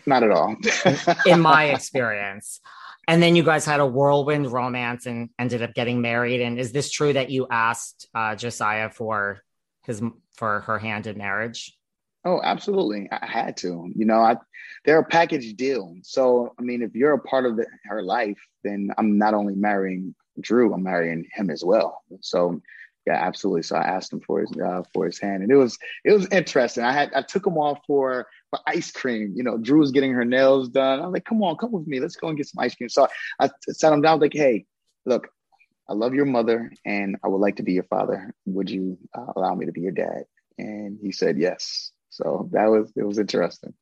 Not 0.06 0.22
at 0.22 0.30
all. 0.30 0.56
in 1.26 1.40
my 1.40 1.64
experience. 1.66 2.60
And 3.08 3.22
then 3.22 3.36
you 3.36 3.44
guys 3.44 3.64
had 3.64 3.78
a 3.78 3.86
whirlwind 3.86 4.50
romance 4.50 5.06
and 5.06 5.30
ended 5.38 5.62
up 5.62 5.74
getting 5.74 6.00
married. 6.00 6.40
And 6.40 6.58
is 6.58 6.72
this 6.72 6.90
true 6.90 7.12
that 7.12 7.30
you 7.30 7.46
asked 7.48 8.08
uh, 8.14 8.34
Josiah 8.34 8.90
for 8.90 9.42
his 9.84 10.02
for 10.34 10.60
her 10.62 10.78
hand 10.78 11.06
in 11.06 11.16
marriage? 11.16 11.76
Oh, 12.26 12.40
absolutely. 12.42 13.08
I 13.12 13.24
had 13.24 13.56
to. 13.58 13.88
You 13.94 14.04
know, 14.04 14.18
I 14.18 14.36
they're 14.84 14.98
a 14.98 15.04
package 15.04 15.54
deal. 15.54 15.94
So, 16.02 16.52
I 16.58 16.62
mean, 16.62 16.82
if 16.82 16.94
you're 16.94 17.12
a 17.12 17.20
part 17.20 17.46
of 17.46 17.56
the, 17.56 17.66
her 17.84 18.02
life, 18.02 18.38
then 18.64 18.90
I'm 18.98 19.16
not 19.16 19.32
only 19.32 19.54
marrying 19.54 20.14
Drew, 20.40 20.74
I'm 20.74 20.82
marrying 20.82 21.24
him 21.32 21.50
as 21.50 21.64
well. 21.64 22.02
So, 22.22 22.60
yeah, 23.06 23.14
absolutely. 23.14 23.62
So 23.62 23.76
I 23.76 23.84
asked 23.84 24.12
him 24.12 24.20
for 24.20 24.40
his 24.40 24.50
uh, 24.60 24.82
for 24.92 25.06
his 25.06 25.20
hand, 25.20 25.44
and 25.44 25.52
it 25.52 25.56
was 25.56 25.78
it 26.04 26.12
was 26.12 26.26
interesting. 26.32 26.82
I 26.82 26.90
had 26.90 27.12
I 27.14 27.22
took 27.22 27.46
him 27.46 27.58
off 27.58 27.78
for 27.86 28.26
for 28.50 28.58
ice 28.66 28.90
cream. 28.90 29.32
You 29.36 29.44
know, 29.44 29.56
Drew 29.56 29.78
was 29.78 29.92
getting 29.92 30.12
her 30.12 30.24
nails 30.24 30.68
done. 30.68 31.00
I'm 31.00 31.12
like, 31.12 31.24
"Come 31.24 31.44
on, 31.44 31.56
come 31.56 31.70
with 31.70 31.86
me. 31.86 32.00
Let's 32.00 32.16
go 32.16 32.26
and 32.26 32.36
get 32.36 32.48
some 32.48 32.60
ice 32.60 32.74
cream." 32.74 32.88
So 32.88 33.06
I 33.38 33.50
sat 33.70 33.92
him 33.92 34.02
down, 34.02 34.18
like, 34.18 34.32
"Hey, 34.32 34.66
look, 35.04 35.28
I 35.88 35.92
love 35.92 36.12
your 36.14 36.26
mother, 36.26 36.72
and 36.84 37.16
I 37.24 37.28
would 37.28 37.40
like 37.40 37.56
to 37.56 37.62
be 37.62 37.74
your 37.74 37.84
father. 37.84 38.34
Would 38.46 38.68
you 38.68 38.98
uh, 39.16 39.32
allow 39.36 39.54
me 39.54 39.66
to 39.66 39.72
be 39.72 39.82
your 39.82 39.92
dad?" 39.92 40.24
And 40.58 40.98
he 41.00 41.12
said 41.12 41.38
yes. 41.38 41.92
So 42.16 42.48
that 42.52 42.66
was 42.66 42.90
it 42.96 43.04
was 43.04 43.18
interesting. 43.18 43.74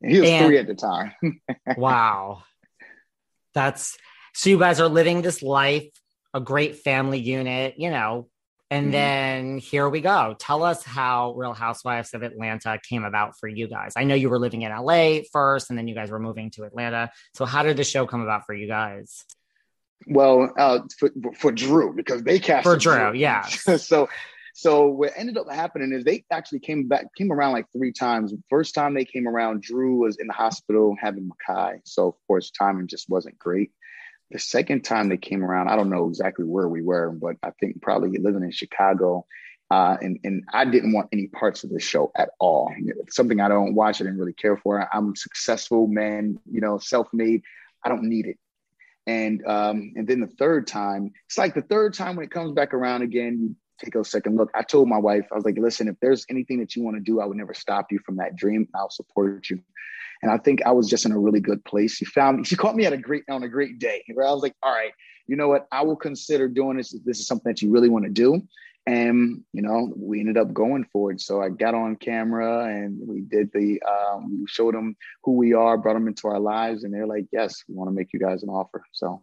And 0.00 0.10
he 0.10 0.20
was 0.20 0.30
and, 0.30 0.46
three 0.46 0.58
at 0.58 0.66
the 0.66 0.74
time. 0.74 1.12
wow. 1.76 2.42
That's 3.52 3.96
so 4.34 4.50
you 4.50 4.58
guys 4.58 4.80
are 4.80 4.88
living 4.88 5.22
this 5.22 5.42
life 5.42 5.88
a 6.32 6.40
great 6.40 6.78
family 6.78 7.20
unit, 7.20 7.74
you 7.78 7.90
know, 7.90 8.28
and 8.70 8.86
mm-hmm. 8.86 8.92
then 8.92 9.58
here 9.58 9.88
we 9.88 10.00
go. 10.00 10.34
Tell 10.38 10.64
us 10.64 10.82
how 10.82 11.34
Real 11.34 11.52
Housewives 11.52 12.14
of 12.14 12.22
Atlanta 12.22 12.80
came 12.82 13.04
about 13.04 13.38
for 13.38 13.48
you 13.48 13.68
guys. 13.68 13.92
I 13.96 14.02
know 14.04 14.16
you 14.16 14.30
were 14.30 14.38
living 14.38 14.62
in 14.62 14.72
LA 14.72 15.20
first, 15.30 15.70
and 15.70 15.78
then 15.78 15.86
you 15.86 15.94
guys 15.94 16.10
were 16.10 16.18
moving 16.18 16.50
to 16.52 16.64
Atlanta. 16.64 17.10
So, 17.34 17.44
how 17.44 17.62
did 17.62 17.76
the 17.76 17.84
show 17.84 18.06
come 18.06 18.22
about 18.22 18.46
for 18.46 18.54
you 18.54 18.66
guys? 18.66 19.24
Well, 20.08 20.52
uh, 20.58 20.80
for, 20.98 21.10
for 21.36 21.52
Drew, 21.52 21.94
because 21.94 22.24
they 22.24 22.40
cast 22.40 22.64
for 22.64 22.76
Drew, 22.76 23.10
Drew. 23.10 23.12
yeah. 23.14 23.42
so, 23.46 24.08
so 24.56 24.86
what 24.86 25.12
ended 25.16 25.36
up 25.36 25.50
happening 25.50 25.92
is 25.92 26.04
they 26.04 26.24
actually 26.30 26.60
came 26.60 26.86
back, 26.86 27.06
came 27.18 27.32
around 27.32 27.52
like 27.52 27.66
three 27.72 27.92
times. 27.92 28.32
First 28.48 28.72
time 28.72 28.94
they 28.94 29.04
came 29.04 29.26
around, 29.26 29.62
Drew 29.62 29.96
was 29.96 30.16
in 30.18 30.28
the 30.28 30.32
hospital 30.32 30.94
having 31.00 31.28
Machai, 31.28 31.80
so 31.84 32.06
of 32.06 32.14
course 32.28 32.52
timing 32.52 32.86
just 32.86 33.10
wasn't 33.10 33.36
great. 33.36 33.72
The 34.30 34.38
second 34.38 34.82
time 34.82 35.08
they 35.08 35.16
came 35.16 35.44
around, 35.44 35.68
I 35.68 35.76
don't 35.76 35.90
know 35.90 36.08
exactly 36.08 36.44
where 36.44 36.68
we 36.68 36.82
were, 36.82 37.10
but 37.10 37.34
I 37.42 37.50
think 37.58 37.82
probably 37.82 38.16
living 38.16 38.44
in 38.44 38.52
Chicago. 38.52 39.26
Uh, 39.72 39.96
and 40.00 40.20
and 40.22 40.44
I 40.52 40.64
didn't 40.66 40.92
want 40.92 41.08
any 41.10 41.26
parts 41.26 41.64
of 41.64 41.70
the 41.70 41.80
show 41.80 42.12
at 42.16 42.30
all. 42.38 42.72
It's 42.78 43.16
something 43.16 43.40
I 43.40 43.48
don't 43.48 43.74
watch. 43.74 44.00
I 44.00 44.04
didn't 44.04 44.20
really 44.20 44.34
care 44.34 44.56
for. 44.56 44.88
I'm 44.94 45.16
successful 45.16 45.88
man, 45.88 46.38
you 46.48 46.60
know, 46.60 46.78
self-made. 46.78 47.42
I 47.84 47.88
don't 47.88 48.04
need 48.04 48.26
it. 48.26 48.38
And 49.08 49.44
um, 49.46 49.94
and 49.96 50.06
then 50.06 50.20
the 50.20 50.28
third 50.28 50.68
time, 50.68 51.10
it's 51.26 51.38
like 51.38 51.54
the 51.54 51.62
third 51.62 51.94
time 51.94 52.14
when 52.14 52.24
it 52.24 52.30
comes 52.30 52.52
back 52.52 52.72
around 52.72 53.02
again, 53.02 53.56
take 53.82 53.94
a 53.94 54.04
second 54.04 54.36
look. 54.36 54.50
I 54.54 54.62
told 54.62 54.88
my 54.88 54.98
wife, 54.98 55.26
I 55.32 55.34
was 55.34 55.44
like, 55.44 55.58
listen, 55.58 55.88
if 55.88 55.96
there's 56.00 56.26
anything 56.30 56.58
that 56.60 56.76
you 56.76 56.82
want 56.82 56.96
to 56.96 57.02
do, 57.02 57.20
I 57.20 57.26
would 57.26 57.36
never 57.36 57.54
stop 57.54 57.90
you 57.90 57.98
from 58.04 58.16
that 58.16 58.36
dream. 58.36 58.68
I'll 58.74 58.90
support 58.90 59.50
you. 59.50 59.60
And 60.22 60.30
I 60.30 60.38
think 60.38 60.64
I 60.64 60.72
was 60.72 60.88
just 60.88 61.04
in 61.04 61.12
a 61.12 61.18
really 61.18 61.40
good 61.40 61.64
place. 61.64 61.96
She 61.96 62.04
found 62.04 62.38
me, 62.38 62.44
she 62.44 62.56
caught 62.56 62.76
me 62.76 62.86
at 62.86 62.92
a 62.92 62.96
great 62.96 63.24
on 63.28 63.42
a 63.42 63.48
great 63.48 63.78
day 63.78 64.02
where 64.14 64.26
I 64.26 64.32
was 64.32 64.42
like, 64.42 64.54
all 64.62 64.72
right, 64.72 64.92
you 65.26 65.36
know 65.36 65.48
what? 65.48 65.66
I 65.72 65.82
will 65.82 65.96
consider 65.96 66.48
doing 66.48 66.76
this. 66.76 66.94
This 67.04 67.20
is 67.20 67.26
something 67.26 67.50
that 67.50 67.62
you 67.62 67.70
really 67.70 67.88
want 67.88 68.04
to 68.04 68.10
do. 68.10 68.40
And 68.86 69.42
you 69.52 69.62
know, 69.62 69.92
we 69.96 70.20
ended 70.20 70.36
up 70.36 70.52
going 70.52 70.84
for 70.92 71.10
it. 71.10 71.20
So 71.20 71.42
I 71.42 71.48
got 71.48 71.74
on 71.74 71.96
camera 71.96 72.66
and 72.66 72.98
we 73.06 73.22
did 73.22 73.50
the 73.52 73.82
um, 73.82 74.40
we 74.40 74.46
showed 74.46 74.74
them 74.74 74.96
who 75.22 75.32
we 75.32 75.54
are, 75.54 75.78
brought 75.78 75.94
them 75.94 76.08
into 76.08 76.28
our 76.28 76.40
lives, 76.40 76.84
and 76.84 76.92
they're 76.92 77.06
like, 77.06 77.24
Yes, 77.32 77.64
we 77.68 77.74
want 77.74 77.88
to 77.88 77.94
make 77.94 78.12
you 78.12 78.20
guys 78.20 78.42
an 78.42 78.50
offer. 78.50 78.82
So 78.92 79.22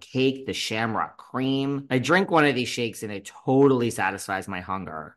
cake, 0.00 0.46
the 0.46 0.52
shamrock 0.52 1.18
cream. 1.18 1.86
I 1.90 1.98
drink 1.98 2.30
one 2.30 2.44
of 2.44 2.54
these 2.54 2.68
shakes 2.68 3.02
and 3.02 3.12
it 3.12 3.30
totally 3.44 3.90
satisfies 3.90 4.48
my 4.48 4.60
hunger. 4.60 5.16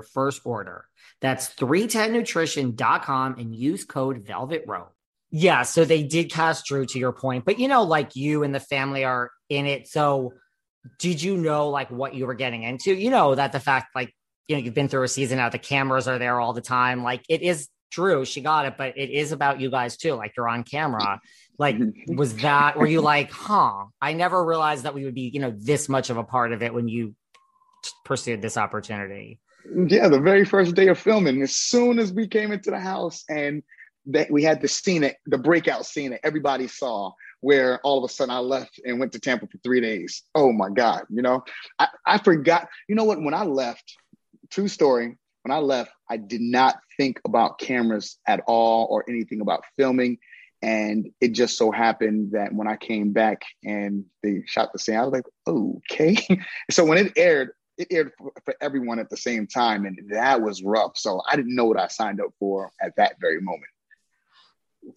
first 0.01 0.41
order. 0.45 0.85
That's 1.21 1.53
310nutrition.com 1.55 3.35
and 3.37 3.55
use 3.55 3.85
code 3.85 4.25
Velvet 4.25 4.63
Rope. 4.67 4.93
Yeah, 5.29 5.63
so 5.63 5.85
they 5.85 6.03
did 6.03 6.31
cast 6.31 6.65
Drew 6.65 6.85
to 6.87 6.99
your 6.99 7.13
point, 7.13 7.45
but 7.45 7.57
you 7.57 7.67
know, 7.67 7.83
like 7.83 8.15
you 8.15 8.43
and 8.43 8.53
the 8.53 8.59
family 8.59 9.05
are 9.05 9.31
in 9.49 9.65
it. 9.65 9.87
So 9.87 10.33
did 10.99 11.21
you 11.23 11.37
know 11.37 11.69
like 11.69 11.89
what 11.89 12.15
you 12.15 12.25
were 12.25 12.33
getting 12.33 12.63
into? 12.63 12.93
You 12.93 13.11
know, 13.11 13.35
that 13.35 13.51
the 13.53 13.59
fact 13.59 13.95
like 13.95 14.13
you 14.47 14.57
know, 14.57 14.63
you've 14.63 14.73
been 14.73 14.89
through 14.89 15.03
a 15.03 15.07
season 15.07 15.37
now, 15.37 15.47
the 15.47 15.57
cameras 15.57 16.09
are 16.09 16.19
there 16.19 16.39
all 16.39 16.51
the 16.51 16.61
time. 16.61 17.03
Like 17.03 17.23
it 17.29 17.41
is 17.41 17.69
Drew, 17.91 18.25
she 18.25 18.41
got 18.41 18.65
it, 18.65 18.75
but 18.77 18.97
it 18.97 19.09
is 19.09 19.31
about 19.31 19.61
you 19.61 19.69
guys 19.69 19.97
too. 19.97 20.13
Like 20.13 20.33
you're 20.35 20.49
on 20.49 20.63
camera. 20.63 21.21
Like, 21.57 21.77
was 22.07 22.35
that, 22.37 22.77
were 22.77 22.87
you 22.87 23.01
like, 23.01 23.31
huh? 23.31 23.85
I 24.01 24.13
never 24.13 24.43
realized 24.43 24.83
that 24.83 24.93
we 24.93 25.05
would 25.05 25.13
be, 25.13 25.29
you 25.33 25.39
know, 25.39 25.53
this 25.55 25.87
much 25.87 26.09
of 26.09 26.17
a 26.17 26.23
part 26.23 26.53
of 26.53 26.63
it 26.63 26.73
when 26.73 26.87
you 26.87 27.15
pursued 28.03 28.41
this 28.41 28.57
opportunity. 28.57 29.39
Yeah, 29.65 30.07
the 30.07 30.19
very 30.19 30.45
first 30.45 30.75
day 30.75 30.87
of 30.87 30.99
filming, 30.99 31.41
as 31.41 31.55
soon 31.55 31.99
as 31.99 32.11
we 32.13 32.27
came 32.27 32.51
into 32.51 32.71
the 32.71 32.79
house 32.79 33.23
and 33.29 33.63
that 34.07 34.31
we 34.31 34.43
had 34.43 34.61
the 34.61 34.67
scene, 34.67 35.09
the 35.25 35.37
breakout 35.37 35.85
scene 35.85 36.11
that 36.11 36.21
everybody 36.23 36.67
saw, 36.67 37.11
where 37.41 37.79
all 37.83 38.03
of 38.03 38.09
a 38.09 38.13
sudden 38.13 38.33
I 38.33 38.39
left 38.39 38.79
and 38.83 38.99
went 38.99 39.11
to 39.13 39.19
Tampa 39.19 39.47
for 39.47 39.57
three 39.59 39.81
days. 39.81 40.23
Oh 40.33 40.51
my 40.51 40.69
God, 40.69 41.03
you 41.09 41.21
know, 41.21 41.43
I, 41.79 41.87
I 42.05 42.17
forgot. 42.17 42.67
You 42.87 42.95
know 42.95 43.03
what? 43.03 43.21
When 43.21 43.33
I 43.33 43.43
left, 43.43 43.95
true 44.49 44.67
story, 44.67 45.17
when 45.43 45.55
I 45.55 45.59
left, 45.59 45.91
I 46.09 46.17
did 46.17 46.41
not 46.41 46.79
think 46.97 47.19
about 47.25 47.59
cameras 47.59 48.17
at 48.27 48.41
all 48.47 48.87
or 48.89 49.05
anything 49.09 49.41
about 49.41 49.63
filming. 49.77 50.17
And 50.63 51.09
it 51.19 51.29
just 51.29 51.57
so 51.57 51.71
happened 51.71 52.33
that 52.33 52.53
when 52.53 52.67
I 52.67 52.75
came 52.75 53.13
back 53.13 53.41
and 53.63 54.05
they 54.21 54.43
shot 54.45 54.71
the 54.71 54.79
scene, 54.79 54.95
I 54.95 55.03
was 55.03 55.11
like, 55.11 55.25
okay. 55.47 56.17
so 56.71 56.85
when 56.85 56.99
it 56.99 57.13
aired, 57.17 57.51
it 57.77 57.87
aired 57.91 58.11
for, 58.17 58.31
for, 58.45 58.55
everyone 58.61 58.99
at 58.99 59.09
the 59.09 59.17
same 59.17 59.47
time. 59.47 59.85
And 59.85 59.97
that 60.11 60.41
was 60.41 60.63
rough. 60.63 60.97
So 60.97 61.21
I 61.29 61.35
didn't 61.35 61.55
know 61.55 61.65
what 61.65 61.79
I 61.79 61.87
signed 61.87 62.21
up 62.21 62.31
for 62.39 62.71
at 62.81 62.95
that 62.97 63.15
very 63.19 63.41
moment. 63.41 63.69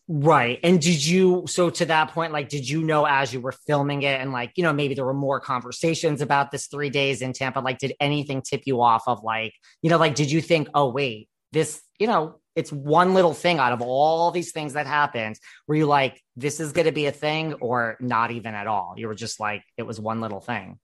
Right. 0.09 0.61
And 0.63 0.81
did 0.81 1.05
you, 1.05 1.45
so 1.47 1.69
to 1.71 1.85
that 1.87 2.11
point, 2.13 2.33
like, 2.33 2.49
did 2.49 2.69
you 2.69 2.83
know 2.83 3.05
as 3.05 3.35
you 3.35 3.41
were 3.41 3.53
filming 3.53 4.03
it 4.03 4.19
and 4.21 4.33
like, 4.33 4.53
you 4.57 4.63
know, 4.63 4.73
maybe 4.73 4.95
there 4.95 5.05
were 5.05 5.13
more 5.13 5.41
conversations 5.41 6.23
about 6.23 6.51
this 6.51 6.69
three 6.69 6.91
days 6.91 7.21
in 7.21 7.33
Tampa? 7.33 7.61
Like, 7.61 7.79
did 7.79 7.95
anything 8.01 8.41
tip 8.41 8.63
you 8.65 8.81
off 8.81 9.03
of 9.07 9.23
like, 9.23 9.53
you 9.83 9.91
know, 9.91 9.99
like, 9.99 10.15
did 10.15 10.31
you 10.31 10.41
think, 10.41 10.69
oh, 10.75 10.91
wait, 10.91 11.29
this, 11.53 11.83
you 11.99 12.07
know, 12.07 12.41
it's 12.57 12.73
one 12.73 13.15
little 13.15 13.35
thing 13.35 13.59
out 13.59 13.73
of 13.73 13.83
all 13.83 14.31
these 14.31 14.53
things 14.53 14.75
that 14.75 14.87
happened. 14.87 15.39
Were 15.67 15.75
you 15.75 15.87
like, 15.87 16.23
this 16.37 16.61
is 16.61 16.73
going 16.73 16.87
to 16.87 16.93
be 16.93 17.07
a 17.07 17.13
thing 17.13 17.55
or 17.55 17.97
not 18.01 18.31
even 18.31 18.55
at 18.55 18.67
all? 18.67 18.95
You 18.97 19.09
were 19.09 19.15
just 19.15 19.41
like, 19.41 19.63
it 19.77 19.83
was 19.83 20.01
one 20.01 20.21
little 20.21 20.41
thing. 20.41 20.79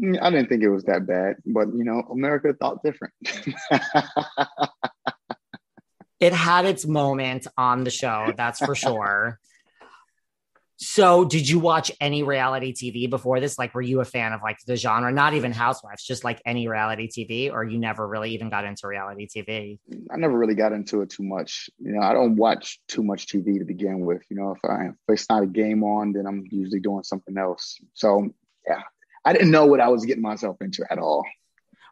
Mm, 0.00 0.18
I 0.20 0.30
didn't 0.30 0.48
think 0.48 0.62
it 0.62 0.70
was 0.70 0.84
that 0.84 1.06
bad, 1.06 1.36
but 1.46 1.68
you 1.68 1.84
know, 1.84 2.02
America 2.10 2.54
thought 2.58 2.82
different. 2.82 3.14
it 6.20 6.32
had 6.32 6.64
its 6.64 6.86
moment 6.86 7.46
on 7.56 7.84
the 7.84 7.90
show, 7.90 8.32
that's 8.36 8.58
for 8.58 8.74
sure. 8.74 9.38
So, 10.84 11.24
did 11.24 11.48
you 11.48 11.60
watch 11.60 11.92
any 12.00 12.24
reality 12.24 12.74
TV 12.74 13.08
before 13.08 13.38
this? 13.38 13.56
Like, 13.56 13.72
were 13.72 13.82
you 13.82 14.00
a 14.00 14.04
fan 14.04 14.32
of 14.32 14.42
like 14.42 14.58
the 14.66 14.74
genre? 14.74 15.12
Not 15.12 15.32
even 15.32 15.52
Housewives, 15.52 16.02
just 16.02 16.24
like 16.24 16.42
any 16.44 16.66
reality 16.66 17.08
TV, 17.08 17.52
or 17.52 17.62
you 17.62 17.78
never 17.78 18.08
really 18.08 18.32
even 18.32 18.50
got 18.50 18.64
into 18.64 18.88
reality 18.88 19.28
TV? 19.28 19.78
I 20.10 20.16
never 20.16 20.36
really 20.36 20.56
got 20.56 20.72
into 20.72 21.02
it 21.02 21.10
too 21.10 21.22
much. 21.22 21.70
You 21.78 21.92
know, 21.92 22.00
I 22.00 22.12
don't 22.12 22.34
watch 22.34 22.80
too 22.88 23.04
much 23.04 23.28
TV 23.28 23.60
to 23.60 23.64
begin 23.64 24.00
with. 24.00 24.22
You 24.28 24.38
know, 24.38 24.56
if 24.56 24.58
I 24.68 24.86
if 24.86 24.94
it's 25.06 25.30
not 25.30 25.44
a 25.44 25.46
game 25.46 25.84
on, 25.84 26.14
then 26.14 26.26
I'm 26.26 26.46
usually 26.50 26.80
doing 26.80 27.04
something 27.04 27.38
else. 27.38 27.78
So, 27.94 28.30
yeah, 28.66 28.82
I 29.24 29.32
didn't 29.32 29.50
know 29.50 29.66
what 29.66 29.80
I 29.80 29.88
was 29.88 30.04
getting 30.04 30.22
myself 30.22 30.56
into 30.60 30.84
at 30.90 30.98
all. 30.98 31.24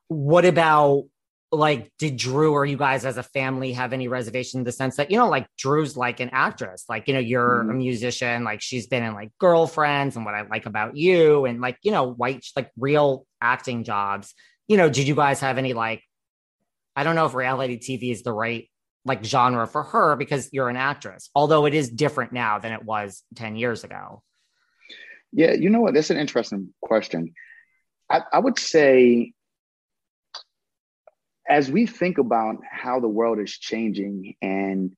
What 0.08 0.44
about 0.44 1.04
like 1.52 1.90
did 1.98 2.16
drew 2.16 2.52
or 2.52 2.64
you 2.64 2.76
guys 2.76 3.04
as 3.04 3.16
a 3.16 3.22
family 3.22 3.72
have 3.72 3.92
any 3.92 4.06
reservation 4.06 4.60
in 4.60 4.64
the 4.64 4.70
sense 4.70 4.96
that 4.96 5.10
you 5.10 5.16
know 5.16 5.28
like 5.28 5.48
drew's 5.58 5.96
like 5.96 6.20
an 6.20 6.30
actress 6.32 6.84
like 6.88 7.08
you 7.08 7.14
know 7.14 7.20
you're 7.20 7.60
mm-hmm. 7.60 7.70
a 7.70 7.74
musician 7.74 8.44
like 8.44 8.60
she's 8.60 8.86
been 8.86 9.02
in 9.02 9.14
like 9.14 9.32
girlfriends 9.38 10.14
and 10.14 10.24
what 10.24 10.34
i 10.34 10.42
like 10.42 10.66
about 10.66 10.96
you 10.96 11.46
and 11.46 11.60
like 11.60 11.76
you 11.82 11.90
know 11.90 12.08
white 12.08 12.46
like 12.54 12.70
real 12.78 13.26
acting 13.40 13.82
jobs 13.82 14.32
you 14.68 14.76
know 14.76 14.88
did 14.88 15.08
you 15.08 15.14
guys 15.16 15.40
have 15.40 15.58
any 15.58 15.72
like 15.72 16.02
i 16.94 17.02
don't 17.02 17.16
know 17.16 17.26
if 17.26 17.34
reality 17.34 17.78
tv 17.78 18.12
is 18.12 18.22
the 18.22 18.32
right 18.32 18.70
like 19.04 19.24
genre 19.24 19.66
for 19.66 19.82
her 19.82 20.14
because 20.14 20.50
you're 20.52 20.68
an 20.68 20.76
actress 20.76 21.30
although 21.34 21.66
it 21.66 21.74
is 21.74 21.90
different 21.90 22.32
now 22.32 22.60
than 22.60 22.70
it 22.70 22.84
was 22.84 23.24
10 23.34 23.56
years 23.56 23.82
ago 23.82 24.22
yeah 25.32 25.52
you 25.52 25.70
know 25.70 25.80
what 25.80 25.94
that's 25.94 26.10
an 26.10 26.18
interesting 26.18 26.72
question 26.82 27.32
I, 28.10 28.22
I 28.32 28.38
would 28.40 28.58
say 28.58 29.32
as 31.48 31.70
we 31.70 31.86
think 31.86 32.18
about 32.18 32.56
how 32.70 33.00
the 33.00 33.08
world 33.08 33.40
is 33.40 33.50
changing 33.50 34.34
and 34.40 34.92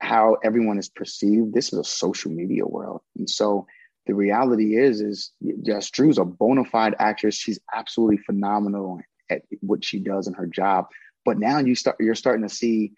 how 0.00 0.36
everyone 0.44 0.78
is 0.78 0.88
perceived, 0.90 1.54
this 1.54 1.72
is 1.72 1.78
a 1.78 1.84
social 1.84 2.30
media 2.30 2.66
world. 2.66 3.00
And 3.16 3.28
so 3.28 3.66
the 4.06 4.14
reality 4.14 4.76
is, 4.76 5.00
is 5.00 5.32
yes, 5.40 5.90
Drew's 5.90 6.18
a 6.18 6.24
bona 6.24 6.64
fide 6.64 6.94
actress. 6.98 7.34
She's 7.34 7.58
absolutely 7.74 8.18
phenomenal 8.18 9.00
at 9.30 9.42
what 9.60 9.84
she 9.84 9.98
does 9.98 10.26
in 10.26 10.34
her 10.34 10.46
job. 10.46 10.86
But 11.24 11.38
now 11.38 11.58
you 11.58 11.74
start, 11.74 11.96
you're 12.00 12.14
starting 12.14 12.46
to 12.46 12.54
see, 12.54 12.92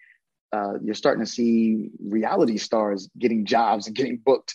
uh, 0.53 0.73
you're 0.83 0.95
starting 0.95 1.23
to 1.23 1.31
see 1.31 1.89
reality 1.99 2.57
stars 2.57 3.09
getting 3.17 3.45
jobs 3.45 3.87
and 3.87 3.95
getting 3.95 4.17
booked 4.17 4.53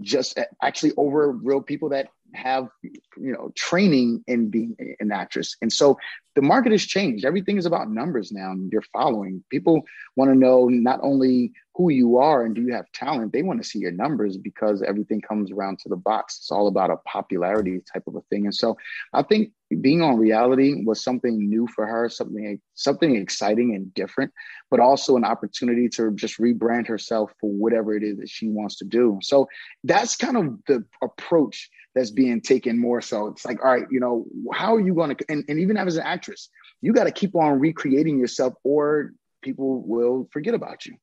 just 0.00 0.38
actually 0.62 0.92
over 0.96 1.30
real 1.30 1.60
people 1.60 1.90
that 1.90 2.08
have 2.32 2.68
you 2.82 3.32
know 3.32 3.52
training 3.54 4.24
in 4.26 4.50
being 4.50 4.76
an 5.00 5.12
actress. 5.12 5.56
And 5.62 5.72
so 5.72 5.98
the 6.34 6.42
market 6.42 6.72
has 6.72 6.84
changed. 6.84 7.24
Everything 7.24 7.56
is 7.56 7.66
about 7.66 7.90
numbers 7.90 8.32
now 8.32 8.50
and 8.50 8.70
you're 8.72 8.82
following. 8.92 9.42
People 9.50 9.82
want 10.16 10.30
to 10.30 10.34
know 10.34 10.68
not 10.68 11.00
only 11.02 11.52
who 11.76 11.90
you 11.90 12.18
are 12.18 12.44
and 12.44 12.54
do 12.54 12.62
you 12.62 12.72
have 12.72 12.90
talent 12.92 13.32
they 13.32 13.42
want 13.42 13.60
to 13.60 13.68
see 13.68 13.80
your 13.80 13.90
numbers 13.90 14.36
because 14.36 14.80
everything 14.82 15.20
comes 15.20 15.50
around 15.50 15.78
to 15.80 15.88
the 15.88 15.96
box. 15.96 16.38
It's 16.38 16.50
all 16.50 16.68
about 16.68 16.90
a 16.90 16.96
popularity 16.98 17.82
type 17.92 18.04
of 18.06 18.16
a 18.16 18.20
thing. 18.30 18.44
And 18.44 18.54
so 18.54 18.76
i 19.12 19.22
think 19.22 19.50
being 19.80 20.02
on 20.02 20.16
reality 20.16 20.84
was 20.84 21.02
something 21.02 21.48
new 21.48 21.66
for 21.74 21.84
her 21.84 22.08
something 22.08 22.60
something 22.74 23.16
exciting 23.16 23.74
and 23.74 23.92
different 23.94 24.30
but 24.74 24.80
also 24.80 25.16
an 25.16 25.24
opportunity 25.24 25.88
to 25.88 26.10
just 26.16 26.38
rebrand 26.38 26.84
herself 26.84 27.32
for 27.40 27.48
whatever 27.48 27.96
it 27.96 28.02
is 28.02 28.18
that 28.18 28.28
she 28.28 28.48
wants 28.48 28.74
to 28.76 28.84
do. 28.84 29.18
So 29.22 29.46
that's 29.84 30.16
kind 30.16 30.36
of 30.36 30.58
the 30.66 30.84
approach 31.00 31.70
that's 31.94 32.10
being 32.10 32.40
taken 32.40 32.76
more 32.76 33.00
so. 33.00 33.28
It's 33.28 33.44
like, 33.44 33.64
all 33.64 33.70
right, 33.70 33.86
you 33.88 34.00
know, 34.00 34.26
how 34.52 34.74
are 34.74 34.80
you 34.80 34.94
going 34.94 35.14
to, 35.14 35.24
and, 35.28 35.44
and 35.48 35.60
even 35.60 35.76
as 35.76 35.96
an 35.96 36.02
actress, 36.24 36.48
you 36.80 36.92
got 36.92 37.04
to 37.04 37.10
keep 37.10 37.34
on 37.34 37.58
recreating 37.58 38.18
yourself 38.18 38.54
or 38.62 39.12
people 39.42 39.82
will 39.82 40.28
forget 40.32 40.54
about 40.54 40.86
you. 40.86 40.96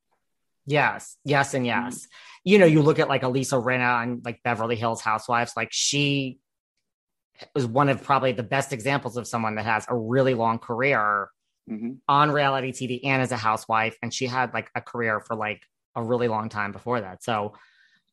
Yes, 0.66 1.18
yes, 1.24 1.54
and 1.54 1.66
yes. 1.66 1.96
Mm-hmm. 1.96 2.06
You 2.44 2.60
know, 2.60 2.66
you 2.66 2.82
look 2.82 3.00
at 3.00 3.10
like 3.10 3.24
Elisa 3.24 3.56
Rinna 3.56 4.04
and 4.04 4.24
like 4.24 4.42
Beverly 4.44 4.76
Hills 4.76 5.02
Housewives, 5.02 5.54
like 5.58 5.70
she 5.72 6.40
was 7.56 7.66
one 7.66 7.90
of 7.90 8.04
probably 8.04 8.32
the 8.32 8.44
best 8.44 8.72
examples 8.72 9.18
of 9.18 9.28
someone 9.28 9.56
that 9.56 9.66
has 9.66 9.86
a 9.90 9.96
really 9.96 10.36
long 10.36 10.60
career 10.60 11.30
mm-hmm. 11.70 11.94
on 12.08 12.32
reality 12.32 12.72
TV 12.72 13.00
and 13.04 13.22
as 13.22 13.32
a 13.32 13.38
housewife. 13.38 13.98
And 14.04 14.14
she 14.14 14.28
had 14.28 14.54
like 14.54 14.70
a 14.76 14.82
career 14.82 15.20
for 15.20 15.36
like 15.36 15.64
a 15.96 16.04
really 16.04 16.28
long 16.28 16.50
time 16.50 16.72
before 16.72 17.02
that. 17.02 17.24
So 17.24 17.54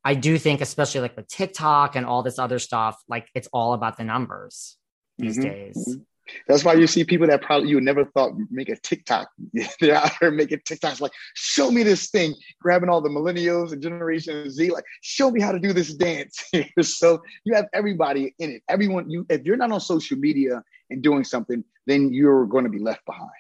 I 0.03 0.15
do 0.15 0.39
think, 0.39 0.63
especially 0.63 1.03
like 1.03 1.17
with 1.17 1.29
TikTok 1.29 1.97
and 1.97 2.07
all 2.07 2.23
this 2.23 2.39
other 2.39 2.59
stuff, 2.59 2.99
like 3.09 3.29
it's 3.35 3.49
all 3.53 3.75
about 3.75 3.99
the 3.99 4.05
numbers 4.05 4.79
these 5.19 5.39
mm-hmm. 5.39 5.49
days. 5.49 5.99
That's 6.47 6.65
why 6.65 6.75
you 6.75 6.87
see 6.87 7.05
people 7.05 7.27
that 7.27 7.43
probably 7.43 7.69
you 7.69 7.81
never 7.81 8.05
thought 8.05 8.33
make 8.51 8.69
a 8.69 8.77
TikTok. 8.77 9.29
They're 9.81 9.95
out 9.95 10.13
here 10.21 10.31
making 10.31 10.61
TikToks 10.61 11.01
like, 11.01 11.13
show 11.35 11.71
me 11.71 11.83
this 11.83 12.11
thing, 12.11 12.35
grabbing 12.61 12.89
all 12.89 13.01
the 13.01 13.09
millennials 13.09 13.73
and 13.73 13.83
Generation 13.83 14.51
Z, 14.51 14.71
like, 14.71 14.85
show 15.03 15.31
me 15.31 15.41
how 15.41 15.53
to 15.53 15.59
do 15.59 15.73
this 15.73 15.95
dance. 15.95 16.45
so 16.83 17.23
you 17.45 17.55
have 17.55 17.67
everybody 17.73 18.35
in 18.39 18.51
it. 18.51 18.63
Everyone, 18.69 19.11
you 19.11 19.27
if 19.29 19.45
you're 19.45 19.57
not 19.57 19.73
on 19.73 19.81
social 19.81 20.19
media 20.19 20.63
and 20.91 21.03
doing 21.03 21.25
something, 21.25 21.65
then 21.87 22.13
you're 22.13 22.47
going 22.47 22.65
to 22.65 22.71
be 22.71 22.79
left 22.79 23.05
behind. 23.07 23.31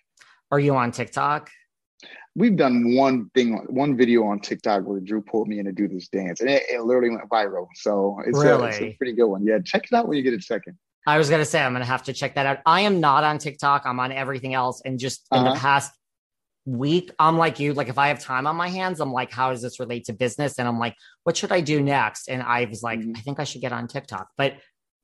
Are 0.51 0.61
you 0.61 0.74
on 0.77 0.92
TikTok? 0.92 1.51
we've 2.38 2.57
done 2.57 2.94
one 2.94 3.29
thing, 3.35 3.57
one 3.68 3.96
video 3.96 4.24
on 4.24 4.38
TikTok 4.38 4.85
where 4.85 5.01
Drew 5.01 5.20
pulled 5.20 5.48
me 5.48 5.59
in 5.59 5.66
to 5.66 5.72
do 5.72 5.88
this 5.88 6.09
dance, 6.09 6.40
and 6.40 6.48
it, 6.48 6.62
it 6.70 6.81
literally 6.83 7.11
went 7.11 7.29
viral. 7.29 7.66
So 7.74 8.20
it's, 8.24 8.38
really? 8.38 8.66
a, 8.66 8.68
it's, 8.68 8.81
a, 8.81 8.92
pretty 8.96 9.12
good 9.12 9.27
one. 9.27 9.44
Yeah, 9.44 9.59
check 9.64 9.85
it 9.90 9.92
out 9.94 10.07
when 10.07 10.16
you 10.16 10.22
get 10.22 10.35
a 10.35 10.40
second. 10.40 10.79
I 11.08 11.16
was 11.16 11.30
gonna 11.30 11.46
say 11.46 11.62
I'm 11.62 11.72
gonna 11.72 11.86
have 11.86 12.02
to 12.02 12.12
check 12.12 12.34
that 12.34 12.44
out. 12.44 12.58
I 12.66 12.82
am 12.82 13.00
not 13.00 13.24
on 13.24 13.38
TikTok. 13.38 13.86
I'm 13.86 13.98
on 13.98 14.12
everything 14.12 14.52
else, 14.52 14.82
and 14.84 14.98
just 14.98 15.26
in 15.32 15.38
uh-huh. 15.38 15.54
the 15.54 15.58
past 15.58 15.90
week, 16.66 17.10
I'm 17.18 17.38
like 17.38 17.58
you. 17.58 17.72
Like 17.72 17.88
if 17.88 17.96
I 17.96 18.08
have 18.08 18.20
time 18.20 18.46
on 18.46 18.56
my 18.56 18.68
hands, 18.68 19.00
I'm 19.00 19.10
like, 19.10 19.32
how 19.32 19.50
does 19.50 19.62
this 19.62 19.80
relate 19.80 20.04
to 20.04 20.12
business? 20.12 20.58
And 20.58 20.68
I'm 20.68 20.78
like, 20.78 20.94
what 21.24 21.34
should 21.34 21.50
I 21.50 21.62
do 21.62 21.80
next? 21.80 22.28
And 22.28 22.42
I 22.42 22.66
was 22.66 22.82
like, 22.82 23.00
mm-hmm. 23.00 23.16
I 23.16 23.20
think 23.20 23.40
I 23.40 23.44
should 23.44 23.62
get 23.62 23.72
on 23.72 23.88
TikTok, 23.88 24.28
but 24.36 24.56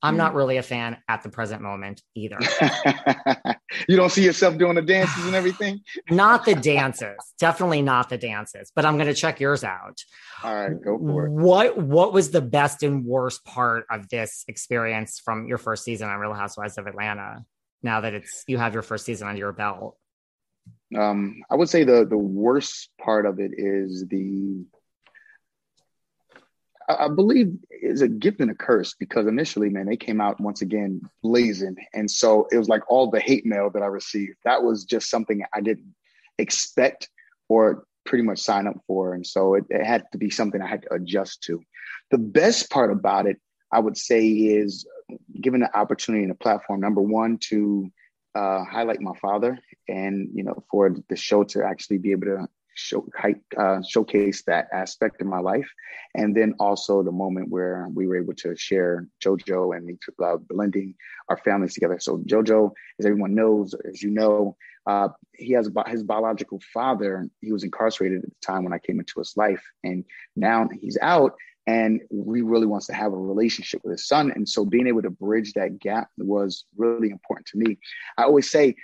I'm 0.05 0.19
not 0.19 0.33
mm. 0.33 0.37
really 0.37 0.57
a 0.59 0.63
fan 0.63 0.99
at 1.09 1.23
the 1.23 1.31
present 1.31 1.63
moment 1.63 2.03
either. 2.15 2.39
you 3.89 3.97
don't 3.97 4.11
see 4.11 4.23
yourself 4.23 4.59
doing 4.59 4.75
the 4.75 4.83
dances 4.83 5.25
and 5.25 5.35
everything? 5.35 5.81
not 6.11 6.45
the 6.45 6.55
dances. 6.55 7.17
Definitely 7.39 7.81
not 7.81 8.11
the 8.11 8.19
dances, 8.19 8.71
but 8.77 8.85
I'm 8.85 8.97
going 8.97 9.09
to 9.09 9.15
check 9.15 9.41
yours 9.41 9.65
out. 9.65 9.99
All 10.43 10.55
right, 10.55 10.79
go 10.79 10.99
for 10.99 11.27
it. 11.27 11.33
What 11.33 11.79
what 11.79 12.13
was 12.13 12.31
the 12.31 12.43
best 12.43 12.83
and 12.83 13.07
worst 13.07 13.47
part 13.47 13.87
of 13.91 14.11
this 14.11 14.45
experience 14.47 15.21
from 15.25 15.47
your 15.47 15.57
first 15.57 15.85
season 15.85 16.11
on 16.11 16.19
Real 16.19 16.35
Housewives 16.35 16.77
of 16.77 16.87
Atlanta? 16.87 17.47
Now 17.83 18.03
that 18.03 18.13
it's 18.13 18.45
you 18.47 18.59
have 18.59 18.75
your 18.75 18.83
first 18.83 19.07
season 19.07 19.27
under 19.27 19.39
your 19.39 19.53
belt. 19.53 19.97
Um, 20.95 21.43
I 21.51 21.55
would 21.55 21.71
say 21.71 21.85
the 21.85 22.05
the 22.05 22.19
worst 22.19 22.91
part 23.01 23.25
of 23.25 23.41
it 23.41 23.53
is 23.57 24.05
the 24.07 24.67
I 26.89 27.09
believe 27.09 27.57
is 27.71 28.03
a 28.03 28.09
gift 28.09 28.41
and 28.41 28.51
a 28.51 28.55
curse 28.55 28.95
because 28.95 29.27
initially, 29.27 29.71
man, 29.71 29.87
they 29.87 29.97
came 29.97 30.21
out 30.21 30.41
once 30.41 30.61
again 30.61 31.01
blazing. 31.23 31.77
And 31.95 32.11
so 32.11 32.47
it 32.53 32.59
was 32.59 32.69
like 32.69 32.83
all 32.91 33.11
the 33.11 33.21
hate 33.21 33.47
mail 33.47 33.71
that 33.71 33.83
I 33.83 33.87
received. 33.87 34.37
That 34.45 34.63
was 34.63 34.85
just 34.85 35.09
something 35.09 35.43
I 35.55 35.61
didn't 35.61 35.95
expect 36.39 37.09
or 37.49 37.87
pretty 38.05 38.25
much 38.25 38.39
sign 38.41 38.67
up 38.67 38.77
for. 38.87 39.15
And 39.15 39.27
so 39.27 39.55
it, 39.55 39.65
it 39.71 39.85
had 39.85 40.05
to 40.13 40.19
be 40.19 40.31
something 40.31 40.61
I 40.61 40.69
had 40.69 40.83
to 40.83 40.95
adjust 40.95 41.43
to. 41.45 41.63
The 42.11 42.19
best 42.19 42.71
part 42.71 42.91
about 42.91 43.27
it, 43.27 43.41
I 43.73 43.79
would 43.79 43.97
say, 43.97 44.27
is 44.27 44.87
given 45.41 45.61
the 45.61 45.77
opportunity 45.77 46.25
and 46.25 46.31
the 46.31 46.37
platform, 46.37 46.81
number 46.81 47.01
one, 47.01 47.39
to 47.49 47.91
uh, 48.35 48.65
highlight 48.65 49.01
my 49.01 49.17
father 49.21 49.59
and, 49.89 50.29
you 50.35 50.43
know, 50.43 50.65
for 50.71 50.95
the 51.09 51.17
show 51.17 51.45
to 51.45 51.65
actually 51.65 51.99
be 51.99 52.13
able 52.13 52.27
to 52.27 52.49
show, 52.75 53.07
uh, 53.57 53.83
showcase 53.83 54.43
that 54.47 54.69
aspect 54.73 55.21
of 55.21 55.27
my 55.27 55.39
life. 55.39 55.69
And 56.15 56.37
then 56.37 56.55
also 56.59 57.03
the 57.03 57.13
moment 57.13 57.51
where 57.51 57.89
we 57.93 58.07
were 58.07 58.17
able 58.17 58.35
to 58.35 58.57
share 58.57 59.09
JoJo 59.23 59.77
and 59.77 59.87
me 59.87 59.97
uh, 60.23 60.37
blending 60.37 60.95
our 61.29 61.37
families 61.39 61.75
together. 61.75 61.99
So 61.99 62.19
JoJo, 62.19 62.73
as 62.99 63.07
everyone 63.07 63.35
knows, 63.35 63.75
as 63.89 64.03
you 64.03 64.11
know, 64.11 64.57
uh, 64.87 65.09
he 65.33 65.53
has 65.53 65.71
his 65.89 66.03
biological 66.03 66.61
father. 66.73 67.29
He 67.41 67.53
was 67.53 67.65
incarcerated 67.65 68.23
at 68.23 68.29
the 68.29 68.47
time 68.47 68.65
when 68.65 68.73
I 68.73 68.79
came 68.79 68.99
into 68.99 69.19
his 69.19 69.35
life, 69.37 69.63
and 69.83 70.05
now 70.37 70.69
he's 70.81 70.99
out. 71.01 71.35
And 71.67 72.03
he 72.11 72.43
really 72.43 72.67
wants 72.67 72.87
to 72.89 72.93
have 72.93 73.15
a 73.15 73.17
relationship 73.17 73.81
with 73.83 73.93
his 73.93 74.07
son. 74.07 74.31
And 74.35 74.47
so 74.47 74.67
being 74.67 74.87
able 74.87 75.01
to 75.01 75.09
bridge 75.09 75.55
that 75.55 75.79
gap 75.79 76.09
was 76.19 76.67
really 76.77 77.09
important 77.09 77.47
to 77.47 77.57
me. 77.57 77.79
I 78.19 78.25
always 78.25 78.51
say, 78.51 78.75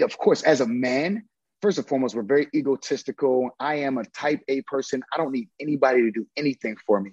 of 0.00 0.16
course, 0.16 0.42
as 0.42 0.62
a 0.62 0.66
man, 0.66 1.24
first 1.62 1.78
and 1.78 1.86
foremost, 1.86 2.14
we're 2.14 2.22
very 2.22 2.48
egotistical. 2.54 3.50
I 3.60 3.76
am 3.76 3.98
a 3.98 4.04
type 4.04 4.40
A 4.48 4.62
person. 4.62 5.02
I 5.12 5.16
don't 5.16 5.32
need 5.32 5.48
anybody 5.60 6.02
to 6.02 6.10
do 6.10 6.26
anything 6.36 6.76
for 6.86 7.00
me. 7.00 7.12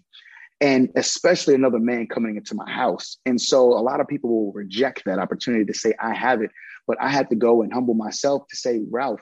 And 0.61 0.89
especially 0.95 1.55
another 1.55 1.79
man 1.79 2.07
coming 2.07 2.37
into 2.37 2.55
my 2.55 2.69
house. 2.69 3.17
And 3.25 3.39
so 3.39 3.73
a 3.73 3.81
lot 3.81 3.99
of 3.99 4.07
people 4.07 4.29
will 4.29 4.53
reject 4.53 5.03
that 5.05 5.19
opportunity 5.19 5.65
to 5.65 5.73
say, 5.73 5.93
I 6.01 6.13
have 6.13 6.41
it. 6.41 6.51
But 6.87 7.01
I 7.01 7.09
had 7.09 7.29
to 7.29 7.35
go 7.35 7.61
and 7.61 7.73
humble 7.73 7.95
myself 7.95 8.47
to 8.49 8.55
say, 8.55 8.79
Ralph, 8.89 9.21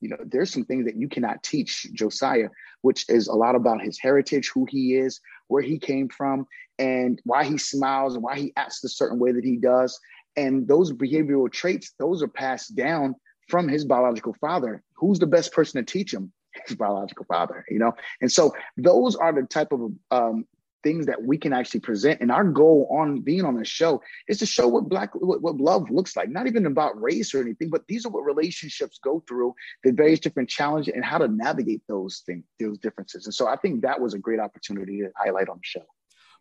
you 0.00 0.08
know, 0.08 0.16
there's 0.24 0.52
some 0.52 0.64
things 0.64 0.86
that 0.86 0.96
you 0.96 1.08
cannot 1.08 1.42
teach 1.42 1.86
Josiah, 1.92 2.48
which 2.82 3.04
is 3.08 3.28
a 3.28 3.34
lot 3.34 3.54
about 3.54 3.82
his 3.82 3.98
heritage, 4.00 4.50
who 4.54 4.66
he 4.68 4.96
is, 4.96 5.20
where 5.48 5.62
he 5.62 5.78
came 5.78 6.08
from, 6.08 6.46
and 6.78 7.20
why 7.24 7.44
he 7.44 7.58
smiles 7.58 8.14
and 8.14 8.22
why 8.22 8.36
he 8.36 8.52
acts 8.56 8.80
the 8.80 8.88
certain 8.88 9.18
way 9.18 9.32
that 9.32 9.44
he 9.44 9.56
does. 9.56 9.98
And 10.36 10.66
those 10.66 10.92
behavioral 10.92 11.52
traits, 11.52 11.92
those 11.98 12.22
are 12.22 12.28
passed 12.28 12.74
down 12.74 13.16
from 13.50 13.68
his 13.68 13.84
biological 13.84 14.34
father. 14.40 14.82
Who's 14.94 15.18
the 15.18 15.26
best 15.26 15.52
person 15.52 15.84
to 15.84 15.92
teach 15.92 16.14
him? 16.14 16.32
His 16.66 16.76
biological 16.76 17.24
father, 17.26 17.64
you 17.68 17.78
know? 17.78 17.92
And 18.20 18.30
so 18.30 18.54
those 18.76 19.16
are 19.16 19.32
the 19.32 19.46
type 19.46 19.72
of 19.72 19.92
um, 20.10 20.46
things 20.82 21.06
that 21.06 21.22
we 21.22 21.38
can 21.38 21.52
actually 21.52 21.80
present. 21.80 22.20
And 22.20 22.30
our 22.30 22.44
goal 22.44 22.88
on 22.90 23.20
being 23.20 23.44
on 23.44 23.56
the 23.56 23.64
show 23.64 24.02
is 24.28 24.38
to 24.38 24.46
show 24.46 24.66
what 24.68 24.88
black, 24.88 25.10
what, 25.14 25.42
what, 25.42 25.56
love 25.56 25.90
looks 25.90 26.16
like, 26.16 26.28
not 26.28 26.46
even 26.46 26.66
about 26.66 27.00
race 27.00 27.34
or 27.34 27.40
anything, 27.40 27.70
but 27.70 27.86
these 27.86 28.06
are 28.06 28.10
what 28.10 28.24
relationships 28.24 28.98
go 29.02 29.22
through, 29.28 29.54
the 29.84 29.92
various 29.92 30.20
different 30.20 30.48
challenges 30.48 30.94
and 30.94 31.04
how 31.04 31.18
to 31.18 31.28
navigate 31.28 31.82
those 31.88 32.22
things, 32.26 32.44
those 32.58 32.78
differences. 32.78 33.26
And 33.26 33.34
so 33.34 33.46
I 33.46 33.56
think 33.56 33.82
that 33.82 34.00
was 34.00 34.14
a 34.14 34.18
great 34.18 34.40
opportunity 34.40 35.00
to 35.00 35.10
highlight 35.16 35.48
on 35.48 35.58
the 35.58 35.64
show. 35.64 35.84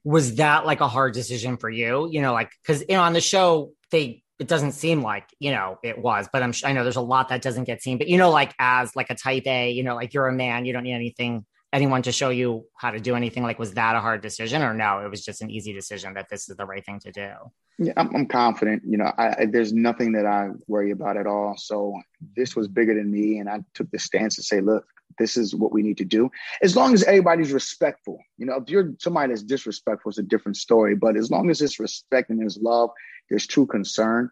Was 0.03 0.35
that 0.35 0.65
like 0.65 0.79
a 0.79 0.87
hard 0.87 1.13
decision 1.13 1.57
for 1.57 1.69
you? 1.69 2.09
You 2.09 2.21
know, 2.21 2.33
like, 2.33 2.51
cause 2.65 2.81
you 2.87 2.95
know, 2.95 3.01
on 3.01 3.13
the 3.13 3.21
show, 3.21 3.73
they 3.91 4.23
it 4.39 4.47
doesn't 4.47 4.71
seem 4.71 5.01
like 5.01 5.25
you 5.39 5.51
know 5.51 5.77
it 5.83 5.99
was 5.99 6.27
but 6.31 6.41
i'm 6.41 6.53
i 6.63 6.71
know 6.71 6.83
there's 6.83 6.95
a 6.95 7.01
lot 7.01 7.29
that 7.29 7.41
doesn't 7.41 7.65
get 7.65 7.81
seen 7.83 7.97
but 7.97 8.07
you 8.07 8.17
know 8.17 8.29
like 8.29 8.53
as 8.57 8.95
like 8.95 9.09
a 9.09 9.15
type 9.15 9.45
a 9.45 9.69
you 9.69 9.83
know 9.83 9.95
like 9.95 10.13
you're 10.13 10.27
a 10.27 10.33
man 10.33 10.65
you 10.65 10.73
don't 10.73 10.83
need 10.83 10.93
anything 10.93 11.45
anyone 11.71 12.01
to 12.01 12.11
show 12.11 12.29
you 12.29 12.65
how 12.75 12.91
to 12.91 12.99
do 12.99 13.15
anything 13.15 13.43
like 13.43 13.59
was 13.59 13.73
that 13.73 13.95
a 13.95 13.99
hard 13.99 14.21
decision 14.21 14.61
or 14.63 14.73
no 14.73 14.99
it 14.99 15.09
was 15.09 15.23
just 15.23 15.41
an 15.41 15.49
easy 15.49 15.73
decision 15.73 16.13
that 16.13 16.27
this 16.29 16.49
is 16.49 16.55
the 16.55 16.65
right 16.65 16.85
thing 16.85 16.99
to 16.99 17.11
do? 17.11 17.31
Yeah 17.77 17.93
i'm, 17.97 18.15
I'm 18.15 18.25
confident 18.25 18.83
you 18.85 18.97
know 18.97 19.11
I, 19.17 19.41
I, 19.41 19.45
there's 19.45 19.73
nothing 19.73 20.11
that 20.13 20.25
i 20.25 20.49
worry 20.67 20.91
about 20.91 21.17
at 21.17 21.27
all. 21.27 21.55
So 21.57 21.93
this 22.35 22.55
was 22.55 22.67
bigger 22.67 22.95
than 22.95 23.11
me 23.11 23.39
and 23.39 23.49
i 23.49 23.59
took 23.73 23.89
the 23.91 23.99
stance 23.99 24.35
to 24.35 24.43
say 24.43 24.61
look 24.61 24.85
this 25.17 25.37
is 25.37 25.55
what 25.55 25.73
we 25.73 25.81
need 25.81 25.97
to 25.97 26.05
do. 26.05 26.29
As 26.61 26.77
long 26.77 26.93
as 26.93 27.03
everybody's 27.03 27.51
respectful 27.51 28.19
you 28.37 28.45
know 28.45 28.55
if 28.55 28.69
you're 28.69 28.93
somebody 28.99 29.29
that's 29.29 29.43
disrespectful 29.43 30.09
it's 30.09 30.17
a 30.17 30.23
different 30.23 30.57
story 30.57 30.95
but 30.95 31.17
as 31.17 31.29
long 31.29 31.49
as 31.49 31.61
it's 31.61 31.79
respect 31.79 32.29
and 32.29 32.39
there's 32.39 32.57
love 32.57 32.89
there's 33.29 33.47
true 33.47 33.65
concern 33.65 34.29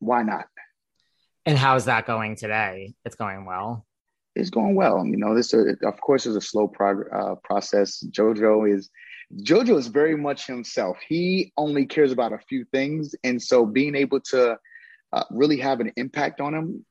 why 0.00 0.22
not? 0.22 0.46
And 1.44 1.58
how's 1.58 1.86
that 1.86 2.06
going 2.06 2.36
today? 2.36 2.94
It's 3.04 3.16
going 3.16 3.46
well 3.46 3.86
it's 4.38 4.50
going 4.50 4.74
well 4.74 5.04
you 5.06 5.16
know 5.16 5.34
this 5.34 5.52
uh, 5.52 5.74
of 5.84 6.00
course 6.00 6.26
is 6.26 6.36
a 6.36 6.40
slow 6.40 6.66
prog- 6.66 7.12
uh, 7.12 7.34
process 7.44 8.04
jojo 8.10 8.72
is 8.72 8.90
Jojo 9.42 9.78
is 9.78 9.88
very 9.88 10.16
much 10.16 10.46
himself. 10.46 10.96
He 11.06 11.52
only 11.56 11.84
cares 11.84 12.12
about 12.12 12.32
a 12.32 12.38
few 12.38 12.64
things, 12.64 13.14
and 13.24 13.42
so 13.42 13.66
being 13.66 13.94
able 13.94 14.20
to 14.32 14.58
uh, 15.12 15.24
really 15.30 15.58
have 15.58 15.80
an 15.80 15.92
impact 15.96 16.40
on 16.40 16.54
him 16.54 16.84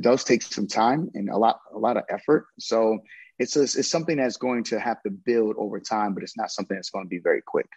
does 0.00 0.24
take 0.24 0.42
some 0.42 0.66
time 0.66 1.10
and 1.14 1.28
a 1.28 1.36
lot 1.36 1.60
a 1.74 1.78
lot 1.78 1.96
of 1.96 2.04
effort. 2.08 2.46
So 2.58 2.98
it's 3.38 3.56
a, 3.56 3.62
it's 3.62 3.90
something 3.90 4.16
that's 4.16 4.36
going 4.36 4.64
to 4.64 4.80
have 4.80 5.02
to 5.02 5.10
build 5.10 5.56
over 5.58 5.80
time, 5.80 6.14
but 6.14 6.22
it's 6.22 6.36
not 6.36 6.50
something 6.50 6.76
that's 6.76 6.90
going 6.90 7.04
to 7.04 7.08
be 7.08 7.18
very 7.18 7.42
quick. 7.42 7.68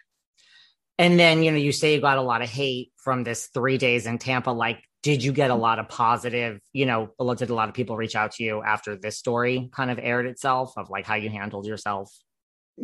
And 0.96 1.18
then 1.18 1.42
you 1.42 1.50
know 1.50 1.56
you 1.56 1.72
say 1.72 1.94
you 1.94 2.00
got 2.00 2.18
a 2.18 2.22
lot 2.22 2.42
of 2.42 2.48
hate 2.48 2.92
from 2.96 3.24
this 3.24 3.48
three 3.48 3.76
days 3.76 4.06
in 4.06 4.18
Tampa. 4.18 4.50
Like, 4.50 4.84
did 5.02 5.24
you 5.24 5.32
get 5.32 5.50
a 5.50 5.54
lot 5.54 5.78
of 5.78 5.88
positive? 5.88 6.60
You 6.72 6.86
know, 6.86 7.10
did 7.36 7.50
a 7.50 7.54
lot 7.54 7.68
of 7.68 7.74
people 7.74 7.96
reach 7.96 8.14
out 8.14 8.32
to 8.32 8.44
you 8.44 8.62
after 8.62 8.96
this 8.96 9.18
story 9.18 9.70
kind 9.72 9.90
of 9.90 9.98
aired 9.98 10.26
itself 10.26 10.74
of 10.76 10.90
like 10.90 11.06
how 11.06 11.14
you 11.14 11.30
handled 11.30 11.66
yourself? 11.66 12.12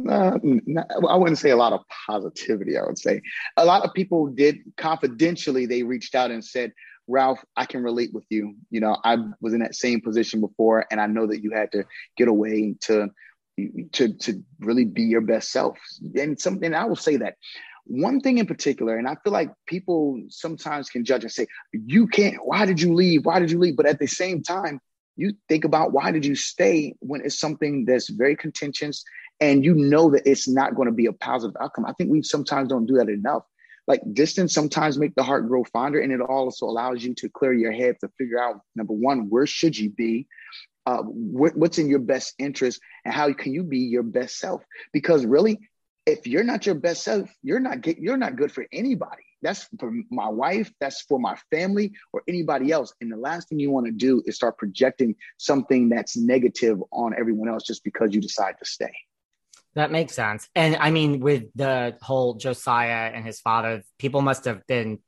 Uh, 0.08 0.38
I 1.08 1.16
wouldn't 1.16 1.38
say 1.38 1.50
a 1.50 1.56
lot 1.56 1.72
of 1.72 1.80
positivity. 2.06 2.76
I 2.76 2.84
would 2.84 2.98
say 2.98 3.20
a 3.56 3.64
lot 3.64 3.84
of 3.84 3.94
people 3.94 4.26
did 4.26 4.58
confidentially. 4.76 5.66
They 5.66 5.82
reached 5.82 6.14
out 6.14 6.30
and 6.30 6.44
said, 6.44 6.72
"Ralph, 7.06 7.42
I 7.56 7.64
can 7.66 7.82
relate 7.82 8.12
with 8.12 8.24
you. 8.28 8.56
You 8.70 8.80
know, 8.80 8.98
I 9.04 9.16
was 9.40 9.54
in 9.54 9.60
that 9.60 9.74
same 9.74 10.00
position 10.00 10.40
before, 10.40 10.86
and 10.90 11.00
I 11.00 11.06
know 11.06 11.26
that 11.26 11.42
you 11.42 11.50
had 11.50 11.72
to 11.72 11.84
get 12.16 12.28
away 12.28 12.74
to 12.82 13.10
to 13.92 14.12
to 14.14 14.44
really 14.60 14.84
be 14.84 15.04
your 15.04 15.22
best 15.22 15.50
self." 15.50 15.78
And 16.14 16.38
something 16.38 16.74
I 16.74 16.84
will 16.84 16.96
say 16.96 17.16
that 17.16 17.36
one 17.86 18.20
thing 18.20 18.38
in 18.38 18.46
particular, 18.46 18.96
and 18.96 19.08
I 19.08 19.16
feel 19.22 19.32
like 19.32 19.50
people 19.66 20.22
sometimes 20.28 20.90
can 20.90 21.04
judge 21.04 21.22
and 21.22 21.32
say, 21.32 21.46
"You 21.72 22.06
can't. 22.06 22.36
Why 22.44 22.66
did 22.66 22.80
you 22.80 22.94
leave? 22.94 23.24
Why 23.24 23.38
did 23.38 23.50
you 23.50 23.58
leave?" 23.58 23.76
But 23.76 23.86
at 23.86 23.98
the 23.98 24.06
same 24.06 24.42
time, 24.42 24.80
you 25.16 25.34
think 25.48 25.64
about 25.64 25.92
why 25.92 26.10
did 26.10 26.26
you 26.26 26.34
stay 26.34 26.94
when 27.00 27.22
it's 27.24 27.38
something 27.38 27.84
that's 27.84 28.10
very 28.10 28.36
contentious 28.36 29.04
and 29.40 29.64
you 29.64 29.74
know 29.74 30.10
that 30.10 30.26
it's 30.26 30.48
not 30.48 30.74
going 30.74 30.86
to 30.86 30.94
be 30.94 31.06
a 31.06 31.12
positive 31.12 31.56
outcome. 31.60 31.86
I 31.86 31.92
think 31.92 32.10
we 32.10 32.22
sometimes 32.22 32.68
don't 32.68 32.86
do 32.86 32.94
that 32.94 33.08
enough. 33.08 33.42
Like 33.86 34.00
distance 34.12 34.52
sometimes 34.52 34.98
make 34.98 35.14
the 35.14 35.22
heart 35.22 35.46
grow 35.46 35.62
fonder, 35.64 36.00
and 36.00 36.12
it 36.12 36.20
also 36.20 36.66
allows 36.66 37.04
you 37.04 37.14
to 37.14 37.28
clear 37.28 37.52
your 37.52 37.72
head 37.72 37.96
to 38.00 38.08
figure 38.18 38.40
out 38.40 38.60
number 38.74 38.92
one, 38.92 39.30
where 39.30 39.46
should 39.46 39.78
you 39.78 39.90
be, 39.90 40.26
uh, 40.86 41.02
what, 41.02 41.56
what's 41.56 41.78
in 41.78 41.88
your 41.88 42.00
best 42.00 42.34
interest, 42.38 42.80
and 43.04 43.14
how 43.14 43.32
can 43.32 43.52
you 43.52 43.62
be 43.62 43.78
your 43.78 44.02
best 44.02 44.38
self? 44.38 44.62
Because 44.92 45.24
really, 45.24 45.60
if 46.06 46.26
you're 46.26 46.44
not 46.44 46.64
your 46.64 46.76
best 46.76 47.02
self, 47.02 47.28
you're 47.42 47.60
not 47.60 47.80
get, 47.80 47.98
you're 47.98 48.16
not 48.16 48.36
good 48.36 48.52
for 48.52 48.64
anybody. 48.72 49.24
That's 49.42 49.68
for 49.78 49.92
my 50.10 50.28
wife, 50.28 50.72
that's 50.80 51.02
for 51.02 51.18
my 51.18 51.36
family 51.50 51.92
or 52.12 52.22
anybody 52.28 52.70
else. 52.70 52.94
And 53.00 53.10
the 53.12 53.16
last 53.16 53.48
thing 53.48 53.58
you 53.58 53.72
want 53.72 53.86
to 53.86 53.92
do 53.92 54.22
is 54.24 54.36
start 54.36 54.56
projecting 54.56 55.16
something 55.36 55.88
that's 55.88 56.16
negative 56.16 56.78
on 56.92 57.12
everyone 57.18 57.48
else 57.48 57.64
just 57.64 57.82
because 57.82 58.14
you 58.14 58.20
decide 58.20 58.54
to 58.60 58.64
stay. 58.64 58.92
That 59.74 59.90
makes 59.90 60.14
sense. 60.14 60.48
And 60.54 60.76
I 60.76 60.90
mean, 60.90 61.20
with 61.20 61.44
the 61.54 61.98
whole 62.00 62.34
Josiah 62.34 63.10
and 63.12 63.26
his 63.26 63.40
father, 63.40 63.82
people 63.98 64.22
must 64.22 64.46
have 64.46 64.66
been 64.66 65.00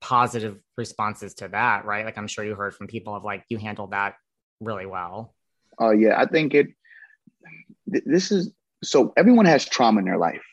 positive 0.00 0.58
responses 0.76 1.34
to 1.34 1.48
that, 1.48 1.84
right? 1.84 2.04
Like 2.04 2.18
I'm 2.18 2.26
sure 2.26 2.44
you 2.44 2.54
heard 2.54 2.74
from 2.74 2.88
people 2.88 3.14
of 3.14 3.24
like 3.24 3.44
you 3.48 3.58
handled 3.58 3.92
that 3.92 4.16
really 4.60 4.86
well. 4.86 5.34
Oh 5.78 5.88
uh, 5.88 5.90
yeah, 5.92 6.20
I 6.20 6.26
think 6.26 6.52
it. 6.54 6.66
Th- 7.90 8.04
this 8.04 8.32
is 8.32 8.50
so 8.82 9.12
everyone 9.16 9.46
has 9.46 9.64
trauma 9.64 10.00
in 10.00 10.04
their 10.04 10.18
life, 10.18 10.44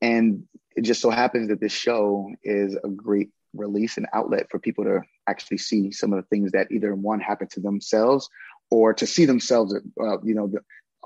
and 0.00 0.44
it 0.76 0.82
just 0.82 1.00
so 1.00 1.10
happens 1.10 1.48
that 1.48 1.60
this 1.60 1.72
show 1.72 2.30
is 2.42 2.76
a 2.82 2.88
great 2.88 3.30
release 3.54 3.96
and 3.96 4.06
outlet 4.12 4.46
for 4.50 4.58
people 4.58 4.84
to 4.84 5.00
actually 5.28 5.58
see 5.58 5.92
some 5.92 6.12
of 6.12 6.22
the 6.22 6.28
things 6.28 6.52
that 6.52 6.70
either 6.72 6.94
one 6.94 7.20
happened 7.20 7.50
to 7.50 7.60
themselves 7.60 8.28
or 8.70 8.92
to 8.92 9.06
see 9.06 9.24
themselves, 9.24 9.74
uh, 9.74 10.20
you 10.22 10.34
know, 10.34 10.52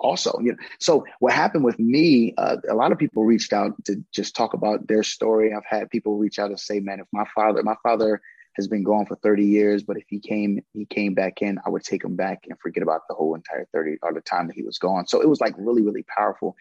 also 0.00 0.38
you 0.40 0.52
know 0.52 0.58
so 0.78 1.04
what 1.18 1.32
happened 1.32 1.64
with 1.64 1.78
me 1.78 2.34
uh, 2.38 2.56
a 2.70 2.74
lot 2.74 2.92
of 2.92 2.98
people 2.98 3.24
reached 3.24 3.52
out 3.52 3.72
to 3.84 4.02
just 4.12 4.36
talk 4.36 4.54
about 4.54 4.86
their 4.86 5.02
story. 5.02 5.52
I've 5.52 5.64
had 5.64 5.90
people 5.90 6.16
reach 6.16 6.38
out 6.38 6.50
and 6.50 6.60
say 6.60 6.80
man 6.80 7.00
if 7.00 7.06
my 7.12 7.24
father 7.34 7.62
my 7.62 7.76
father 7.82 8.20
has 8.58 8.68
been 8.68 8.82
gone 8.82 9.06
for 9.06 9.16
30 9.16 9.44
years 9.44 9.82
but 9.82 9.96
if 9.96 10.04
he 10.08 10.18
came 10.18 10.60
he 10.74 10.84
came 10.84 11.14
back 11.14 11.40
in 11.40 11.58
i 11.64 11.70
would 11.70 11.84
take 11.84 12.04
him 12.04 12.16
back 12.16 12.44
and 12.48 12.58
forget 12.60 12.82
about 12.82 13.02
the 13.08 13.14
whole 13.14 13.34
entire 13.34 13.66
30 13.72 13.98
or 14.02 14.12
the 14.12 14.20
time 14.20 14.48
that 14.48 14.56
he 14.56 14.62
was 14.62 14.78
gone. 14.78 15.06
So 15.06 15.22
it 15.22 15.28
was 15.28 15.40
like 15.40 15.54
really 15.56 15.82
really 15.82 16.04
powerful 16.04 16.56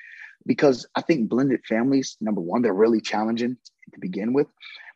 because 0.46 0.86
i 0.96 1.02
think 1.02 1.28
blended 1.28 1.62
families 1.68 2.18
number 2.22 2.42
one 2.42 2.62
they're 2.62 2.74
really 2.74 3.02
challenging 3.02 3.58
to 3.94 4.00
begin 4.00 4.34
with. 4.34 4.48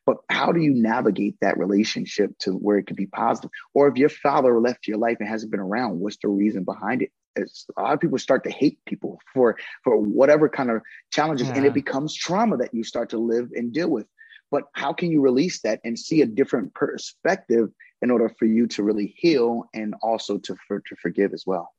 But 0.06 0.18
how 0.30 0.52
do 0.52 0.60
you 0.60 0.74
navigate 0.74 1.36
that 1.42 1.58
relationship 1.58 2.38
to 2.40 2.54
where 2.54 2.80
it 2.80 2.88
could 2.88 2.96
be 2.96 3.06
positive? 3.06 3.52
Or 3.76 3.88
if 3.88 3.98
your 3.98 4.10
father 4.10 4.60
left 4.60 4.88
your 4.88 4.98
life 4.98 5.18
and 5.20 5.30
hasn't 5.30 5.52
been 5.52 5.60
around 5.60 6.00
what's 6.00 6.18
the 6.22 6.28
reason 6.28 6.64
behind 6.64 7.04
it? 7.04 7.12
It's, 7.36 7.68
a 7.78 7.82
lot 7.82 7.94
of 7.94 8.00
people 8.00 8.18
start 8.18 8.44
to 8.44 8.52
hate 8.52 8.80
people 8.86 9.20
for 9.34 9.58
for 9.84 9.98
whatever 9.98 10.50
kind 10.50 10.70
of 10.70 10.82
challenges 11.12 11.48
yeah. 11.48 11.56
and 11.56 11.66
it 11.66 11.74
becomes 11.74 12.14
trauma 12.14 12.58
that 12.58 12.74
you 12.74 12.84
start 12.84 13.10
to 13.12 13.18
live 13.18 13.50
and 13.54 13.72
deal 13.72 13.90
with 13.90 14.06
but 14.52 14.66
how 14.74 14.94
can 14.94 15.12
you 15.12 15.22
release 15.22 15.62
that 15.62 15.80
and 15.84 15.98
see 15.98 16.22
a 16.22 16.26
different 16.26 16.74
perspective 16.74 17.70
in 18.02 18.12
order 18.12 18.30
for 18.38 18.46
you 18.46 18.68
to 18.68 18.84
really 18.84 19.16
heal 19.18 19.64
and 19.74 19.96
also 20.02 20.38
to 20.38 20.56
for, 20.68 20.80
to 20.82 20.96
forgive 21.02 21.34
as 21.34 21.46
well 21.46 21.74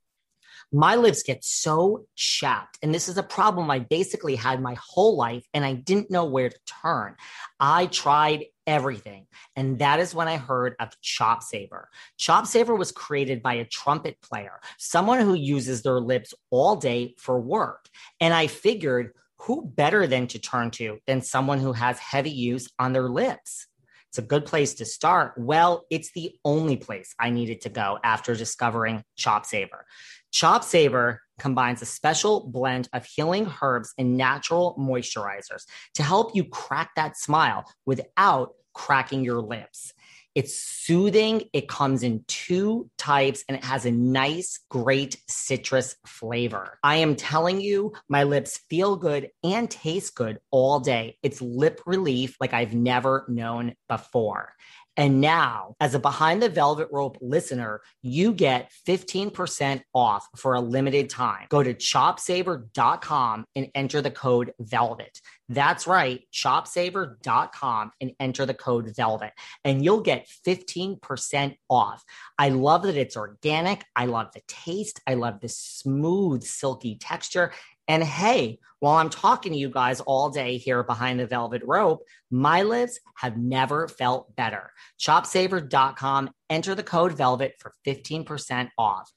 my 0.72 0.96
lips 0.96 1.22
get 1.22 1.44
so 1.44 2.06
chapped. 2.16 2.78
And 2.82 2.94
this 2.94 3.08
is 3.08 3.18
a 3.18 3.22
problem 3.22 3.70
I 3.70 3.80
basically 3.80 4.36
had 4.36 4.62
my 4.62 4.76
whole 4.80 5.16
life, 5.16 5.46
and 5.52 5.64
I 5.64 5.74
didn't 5.74 6.10
know 6.10 6.24
where 6.24 6.48
to 6.48 6.58
turn. 6.82 7.16
I 7.60 7.86
tried 7.86 8.46
everything. 8.66 9.26
And 9.56 9.80
that 9.80 10.00
is 10.00 10.14
when 10.14 10.28
I 10.28 10.36
heard 10.38 10.74
of 10.80 10.98
Chop 11.00 11.42
Saver. 11.42 11.88
Chop 12.16 12.46
Saver 12.46 12.74
was 12.74 12.92
created 12.92 13.42
by 13.42 13.54
a 13.54 13.64
trumpet 13.64 14.20
player, 14.22 14.60
someone 14.78 15.20
who 15.20 15.34
uses 15.34 15.82
their 15.82 16.00
lips 16.00 16.32
all 16.50 16.76
day 16.76 17.14
for 17.18 17.38
work. 17.40 17.88
And 18.20 18.32
I 18.32 18.46
figured, 18.46 19.12
who 19.42 19.64
better 19.64 20.06
than 20.06 20.26
to 20.28 20.38
turn 20.38 20.70
to 20.70 20.98
than 21.06 21.20
someone 21.20 21.58
who 21.58 21.72
has 21.72 21.98
heavy 21.98 22.30
use 22.30 22.68
on 22.78 22.92
their 22.92 23.08
lips? 23.08 23.66
It's 24.08 24.18
a 24.18 24.22
good 24.22 24.44
place 24.44 24.74
to 24.74 24.84
start. 24.84 25.32
Well, 25.38 25.86
it's 25.90 26.12
the 26.12 26.32
only 26.44 26.76
place 26.76 27.14
I 27.18 27.30
needed 27.30 27.62
to 27.62 27.70
go 27.70 27.98
after 28.04 28.36
discovering 28.36 29.02
Chop 29.16 29.46
Saver. 29.46 29.86
Chop 30.32 30.62
Saver 30.64 31.22
combines 31.38 31.80
a 31.82 31.86
special 31.86 32.46
blend 32.46 32.88
of 32.92 33.06
healing 33.06 33.50
herbs 33.62 33.94
and 33.96 34.16
natural 34.16 34.76
moisturizers 34.78 35.64
to 35.94 36.02
help 36.02 36.36
you 36.36 36.44
crack 36.44 36.90
that 36.96 37.16
smile 37.16 37.64
without 37.86 38.50
cracking 38.74 39.24
your 39.24 39.40
lips. 39.40 39.92
It's 40.34 40.56
soothing. 40.56 41.44
It 41.52 41.68
comes 41.68 42.02
in 42.02 42.24
two 42.26 42.90
types 42.96 43.44
and 43.48 43.56
it 43.56 43.64
has 43.64 43.84
a 43.84 43.90
nice, 43.90 44.60
great 44.70 45.20
citrus 45.28 45.96
flavor. 46.06 46.78
I 46.82 46.96
am 46.96 47.16
telling 47.16 47.60
you, 47.60 47.92
my 48.08 48.22
lips 48.24 48.60
feel 48.70 48.96
good 48.96 49.30
and 49.44 49.70
taste 49.70 50.14
good 50.14 50.38
all 50.50 50.80
day. 50.80 51.18
It's 51.22 51.42
lip 51.42 51.80
relief 51.86 52.36
like 52.40 52.54
I've 52.54 52.74
never 52.74 53.26
known 53.28 53.74
before. 53.88 54.54
And 54.96 55.20
now, 55.20 55.74
as 55.80 55.94
a 55.94 55.98
behind 55.98 56.42
the 56.42 56.50
velvet 56.50 56.88
rope 56.92 57.16
listener, 57.20 57.80
you 58.02 58.32
get 58.32 58.70
15% 58.86 59.82
off 59.94 60.28
for 60.36 60.54
a 60.54 60.60
limited 60.60 61.08
time. 61.08 61.46
Go 61.48 61.62
to 61.62 61.72
chopsaver.com 61.72 63.46
and 63.56 63.68
enter 63.74 64.02
the 64.02 64.10
code 64.10 64.52
VELVET. 64.60 65.20
That's 65.48 65.86
right, 65.86 66.22
chopsaver.com 66.32 67.92
and 68.00 68.12
enter 68.18 68.46
the 68.46 68.54
code 68.54 68.94
VELVET, 68.96 69.32
and 69.64 69.84
you'll 69.84 70.00
get 70.00 70.26
15% 70.46 71.56
off. 71.68 72.02
I 72.38 72.48
love 72.48 72.84
that 72.84 72.96
it's 72.96 73.16
organic. 73.16 73.84
I 73.94 74.06
love 74.06 74.28
the 74.34 74.40
taste. 74.48 75.00
I 75.06 75.14
love 75.14 75.40
the 75.40 75.48
smooth, 75.50 76.42
silky 76.42 76.96
texture. 76.96 77.52
And 77.88 78.02
hey, 78.02 78.58
while 78.82 78.96
I'm 78.96 79.10
talking 79.10 79.52
to 79.52 79.58
you 79.58 79.70
guys 79.70 80.00
all 80.00 80.30
day 80.30 80.56
here 80.56 80.82
behind 80.82 81.20
the 81.20 81.26
velvet 81.26 81.62
rope, 81.64 82.04
my 82.30 82.62
lips 82.62 82.98
have 83.14 83.36
never 83.36 83.86
felt 83.86 84.34
better. 84.34 84.72
Chopsaver.com, 85.00 86.30
enter 86.50 86.74
the 86.74 86.82
code 86.82 87.12
velvet 87.12 87.54
for 87.60 87.72
15% 87.86 88.70
off. 88.76 89.10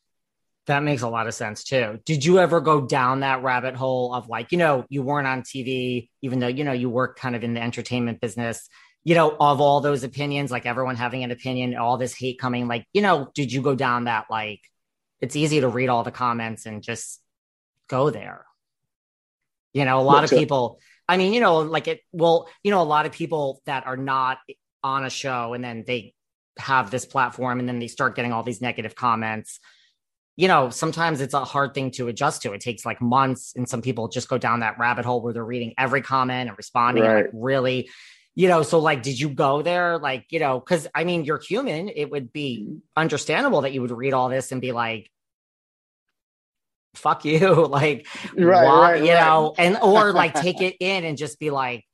That 0.67 0.83
makes 0.83 1.03
a 1.03 1.09
lot 1.09 1.27
of 1.27 1.33
sense 1.33 1.63
too. 1.63 1.99
Did 2.05 2.25
you 2.25 2.39
ever 2.39 2.59
go 2.59 2.81
down 2.85 3.19
that 3.21 3.43
rabbit 3.43 3.75
hole 3.75 4.13
of 4.13 4.29
like, 4.29 4.51
you 4.51 4.57
know, 4.57 4.85
you 4.89 5.03
weren't 5.03 5.27
on 5.27 5.41
TV, 5.41 6.09
even 6.21 6.39
though, 6.39 6.47
you 6.47 6.63
know, 6.63 6.71
you 6.71 6.89
work 6.89 7.17
kind 7.17 7.35
of 7.35 7.43
in 7.43 7.53
the 7.53 7.61
entertainment 7.61 8.19
business, 8.21 8.67
you 9.03 9.13
know, 9.13 9.35
of 9.39 9.61
all 9.61 9.81
those 9.81 10.03
opinions, 10.03 10.51
like 10.51 10.65
everyone 10.65 10.95
having 10.95 11.23
an 11.23 11.31
opinion, 11.31 11.75
all 11.75 11.97
this 11.97 12.15
hate 12.15 12.39
coming, 12.39 12.67
like, 12.67 12.85
you 12.93 13.01
know, 13.01 13.29
did 13.35 13.51
you 13.51 13.61
go 13.61 13.75
down 13.75 14.05
that 14.05 14.25
like, 14.29 14.61
it's 15.21 15.35
easy 15.35 15.61
to 15.61 15.67
read 15.67 15.89
all 15.89 16.03
the 16.03 16.11
comments 16.11 16.65
and 16.65 16.83
just 16.83 17.21
go 17.87 18.09
there? 18.09 18.45
You 19.75 19.83
know, 19.83 19.99
a 19.99 20.01
lot 20.01 20.21
What's 20.21 20.31
of 20.31 20.39
people, 20.39 20.79
I 21.07 21.17
mean, 21.17 21.33
you 21.33 21.41
know, 21.41 21.59
like 21.59 21.89
it, 21.89 21.99
well, 22.13 22.47
you 22.63 22.71
know, 22.71 22.81
a 22.81 22.83
lot 22.83 23.05
of 23.05 23.11
people 23.11 23.61
that 23.65 23.85
are 23.85 23.97
not 23.97 24.37
on 24.81 25.03
a 25.03 25.09
show 25.09 25.53
and 25.53 25.61
then 25.61 25.83
they 25.85 26.13
have 26.57 26.89
this 26.89 27.05
platform 27.05 27.59
and 27.59 27.67
then 27.67 27.79
they 27.79 27.87
start 27.87 28.15
getting 28.15 28.31
all 28.31 28.41
these 28.41 28.61
negative 28.61 28.95
comments. 28.95 29.59
You 30.37 30.47
know, 30.47 30.69
sometimes 30.69 31.19
it's 31.19 31.33
a 31.33 31.43
hard 31.43 31.73
thing 31.73 31.91
to 31.91 32.07
adjust 32.07 32.43
to. 32.43 32.53
It 32.53 32.61
takes 32.61 32.85
like 32.85 33.01
months, 33.01 33.53
and 33.55 33.67
some 33.67 33.81
people 33.81 34.07
just 34.07 34.29
go 34.29 34.37
down 34.37 34.61
that 34.61 34.79
rabbit 34.79 35.03
hole 35.03 35.21
where 35.21 35.33
they're 35.33 35.43
reading 35.43 35.73
every 35.77 36.01
comment 36.01 36.47
and 36.49 36.57
responding. 36.57 37.03
Right. 37.03 37.15
And 37.15 37.25
like 37.25 37.31
really, 37.33 37.89
you 38.33 38.47
know, 38.47 38.61
so 38.63 38.79
like, 38.79 39.03
did 39.03 39.19
you 39.19 39.29
go 39.29 39.61
there? 39.61 39.97
Like, 39.97 40.25
you 40.29 40.39
know, 40.39 40.59
because 40.59 40.87
I 40.95 41.03
mean, 41.03 41.25
you're 41.25 41.39
human. 41.39 41.89
It 41.89 42.11
would 42.11 42.31
be 42.31 42.65
mm-hmm. 42.65 42.77
understandable 42.95 43.61
that 43.61 43.73
you 43.73 43.81
would 43.81 43.91
read 43.91 44.13
all 44.13 44.29
this 44.29 44.51
and 44.53 44.61
be 44.61 44.71
like, 44.71 45.09
fuck 46.97 47.25
you 47.25 47.65
like 47.67 48.07
right, 48.35 48.65
why, 48.65 48.91
right 48.91 49.03
you 49.03 49.13
right. 49.13 49.25
know 49.25 49.53
and 49.57 49.77
or 49.81 50.11
like 50.11 50.33
take 50.41 50.61
it 50.61 50.75
in 50.79 51.03
and 51.03 51.17
just 51.17 51.39
be 51.39 51.51
like 51.51 51.85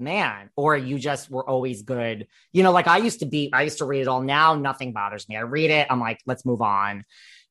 man 0.00 0.50
or 0.56 0.76
you 0.76 0.98
just 0.98 1.30
were 1.30 1.48
always 1.48 1.82
good. 1.82 2.26
You 2.52 2.62
know 2.62 2.72
like 2.72 2.86
i 2.86 2.98
used 2.98 3.20
to 3.20 3.26
be 3.26 3.50
i 3.52 3.62
used 3.62 3.78
to 3.78 3.84
read 3.84 4.02
it 4.02 4.08
all. 4.08 4.22
Now 4.22 4.54
nothing 4.54 4.92
bothers 4.92 5.28
me. 5.28 5.36
I 5.36 5.40
read 5.40 5.70
it 5.70 5.86
i'm 5.90 6.00
like 6.00 6.20
let's 6.26 6.44
move 6.44 6.62
on. 6.62 7.04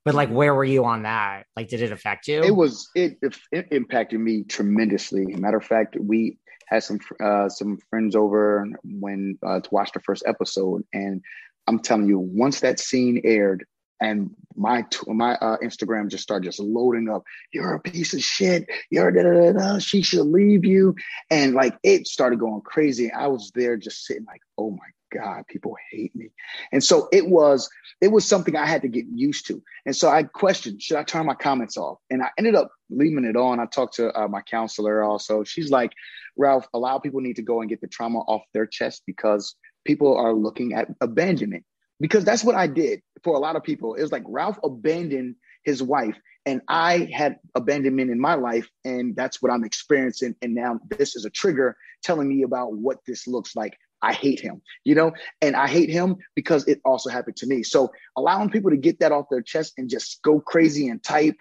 But 0.06 0.16
like 0.16 0.30
where 0.30 0.56
were 0.56 0.64
you 0.64 0.86
on 0.86 1.04
that? 1.04 1.46
Like 1.56 1.68
did 1.68 1.82
it 1.82 1.92
affect 1.92 2.28
you? 2.28 2.42
It 2.44 2.56
was 2.56 2.90
it, 2.96 3.18
it 3.52 3.68
impacted 3.72 4.20
me 4.22 4.44
tremendously. 4.44 5.26
Matter 5.26 5.58
of 5.58 5.66
fact 5.66 5.98
we 6.00 6.38
had 6.68 6.84
some 6.84 7.00
uh, 7.22 7.50
some 7.50 7.78
friends 7.90 8.16
over 8.16 8.68
when 8.84 9.38
uh, 9.46 9.60
to 9.60 9.70
watch 9.72 9.92
the 9.94 10.02
first 10.02 10.24
episode 10.28 10.84
and 10.94 11.22
i'm 11.68 11.80
telling 11.80 12.08
you 12.08 12.20
once 12.20 12.60
that 12.60 12.80
scene 12.80 13.22
aired 13.24 13.66
and 14.00 14.32
my 14.56 14.86
my 15.08 15.36
uh, 15.36 15.58
Instagram 15.64 16.10
just 16.10 16.24
started 16.24 16.46
just 16.46 16.60
loading 16.60 17.10
up. 17.10 17.24
You're 17.54 17.76
a 17.76 17.80
piece 17.80 18.14
of 18.14 18.22
shit. 18.22 18.68
You're 18.90 19.12
da, 19.12 19.24
da, 19.24 19.52
da, 19.52 19.80
she 19.80 20.02
should 20.02 20.26
leave 20.26 20.66
you, 20.66 20.96
and 21.30 21.54
like 21.54 21.78
it 21.84 22.08
started 22.08 22.40
going 22.40 22.62
crazy. 22.62 23.12
I 23.12 23.28
was 23.28 23.52
there 23.54 23.78
just 23.78 24.06
sitting 24.06 24.26
like, 24.26 24.42
oh 24.58 24.72
my 24.72 24.78
god, 25.12 25.46
people 25.48 25.76
hate 25.92 26.16
me, 26.16 26.30
and 26.72 26.84
so 26.84 27.08
it 27.12 27.28
was 27.28 27.70
it 28.02 28.10
was 28.10 28.28
something 28.28 28.56
I 28.56 28.66
had 28.66 28.82
to 28.82 28.88
get 28.88 29.06
used 29.14 29.48
to. 29.48 29.62
And 29.86 29.96
so 29.96 30.10
I 30.10 30.24
questioned, 30.24 30.82
should 30.82 30.98
I 30.98 31.04
turn 31.04 31.26
my 31.26 31.36
comments 31.36 31.78
off? 31.78 32.00
And 32.10 32.22
I 32.22 32.30
ended 32.38 32.56
up 32.56 32.72
leaving 32.90 33.26
it 33.26 33.36
on. 33.36 33.60
I 33.60 33.66
talked 33.66 33.96
to 33.96 34.12
uh, 34.18 34.28
my 34.28 34.42
counselor 34.42 35.04
also. 35.04 35.44
She's 35.44 35.72
like, 35.72 35.94
Ralph, 36.38 36.68
a 36.74 36.80
lot 36.80 36.96
of 36.96 37.04
people 37.04 37.22
need 37.22 37.38
to 37.38 37.42
go 37.42 37.62
and 37.62 37.70
get 37.70 37.82
the 37.82 37.88
trauma 37.88 38.20
off 38.20 38.42
their 38.54 38.66
chest 38.66 39.04
because 39.06 39.56
people 39.86 40.18
are 40.18 40.34
looking 40.34 40.74
at 40.74 40.90
abandonment 41.02 41.64
because 42.00 42.24
that's 42.24 42.44
what 42.44 42.56
I 42.56 42.68
did 42.68 43.02
for 43.24 43.36
a 43.36 43.40
lot 43.40 43.56
of 43.56 43.64
people. 43.64 43.96
It 43.96 44.02
was 44.02 44.12
like 44.12 44.24
Ralph 44.28 44.60
abandoned 44.64 45.36
his 45.64 45.82
wife, 45.82 46.16
and 46.46 46.62
I 46.68 47.10
had 47.14 47.38
abandonment 47.56 48.12
in 48.12 48.20
my 48.20 48.36
life, 48.36 48.70
and 48.86 49.16
that's 49.16 49.42
what 49.42 49.52
I'm 49.52 49.64
experiencing. 49.64 50.36
And 50.42 50.56
now 50.56 50.80
this 50.90 51.16
is 51.16 51.26
a 51.26 51.30
trigger 51.30 51.76
telling 52.04 52.30
me 52.30 52.44
about 52.44 52.74
what 52.74 52.98
this 53.06 53.28
looks 53.28 53.56
like. 53.56 53.78
I 54.02 54.14
hate 54.14 54.40
him, 54.40 54.62
you 54.84 54.94
know, 54.94 55.12
and 55.42 55.56
I 55.56 55.68
hate 55.68 55.90
him 55.90 56.18
because 56.36 56.68
it 56.68 56.80
also 56.86 57.10
happened 57.10 57.38
to 57.38 57.48
me. 57.48 57.64
So 57.64 57.92
allowing 58.16 58.52
people 58.52 58.70
to 58.70 58.78
get 58.78 59.00
that 59.00 59.12
off 59.12 59.26
their 59.32 59.42
chest 59.42 59.74
and 59.78 59.90
just 59.90 60.22
go 60.22 60.40
crazy 60.40 60.88
and 60.88 61.02
type 61.02 61.36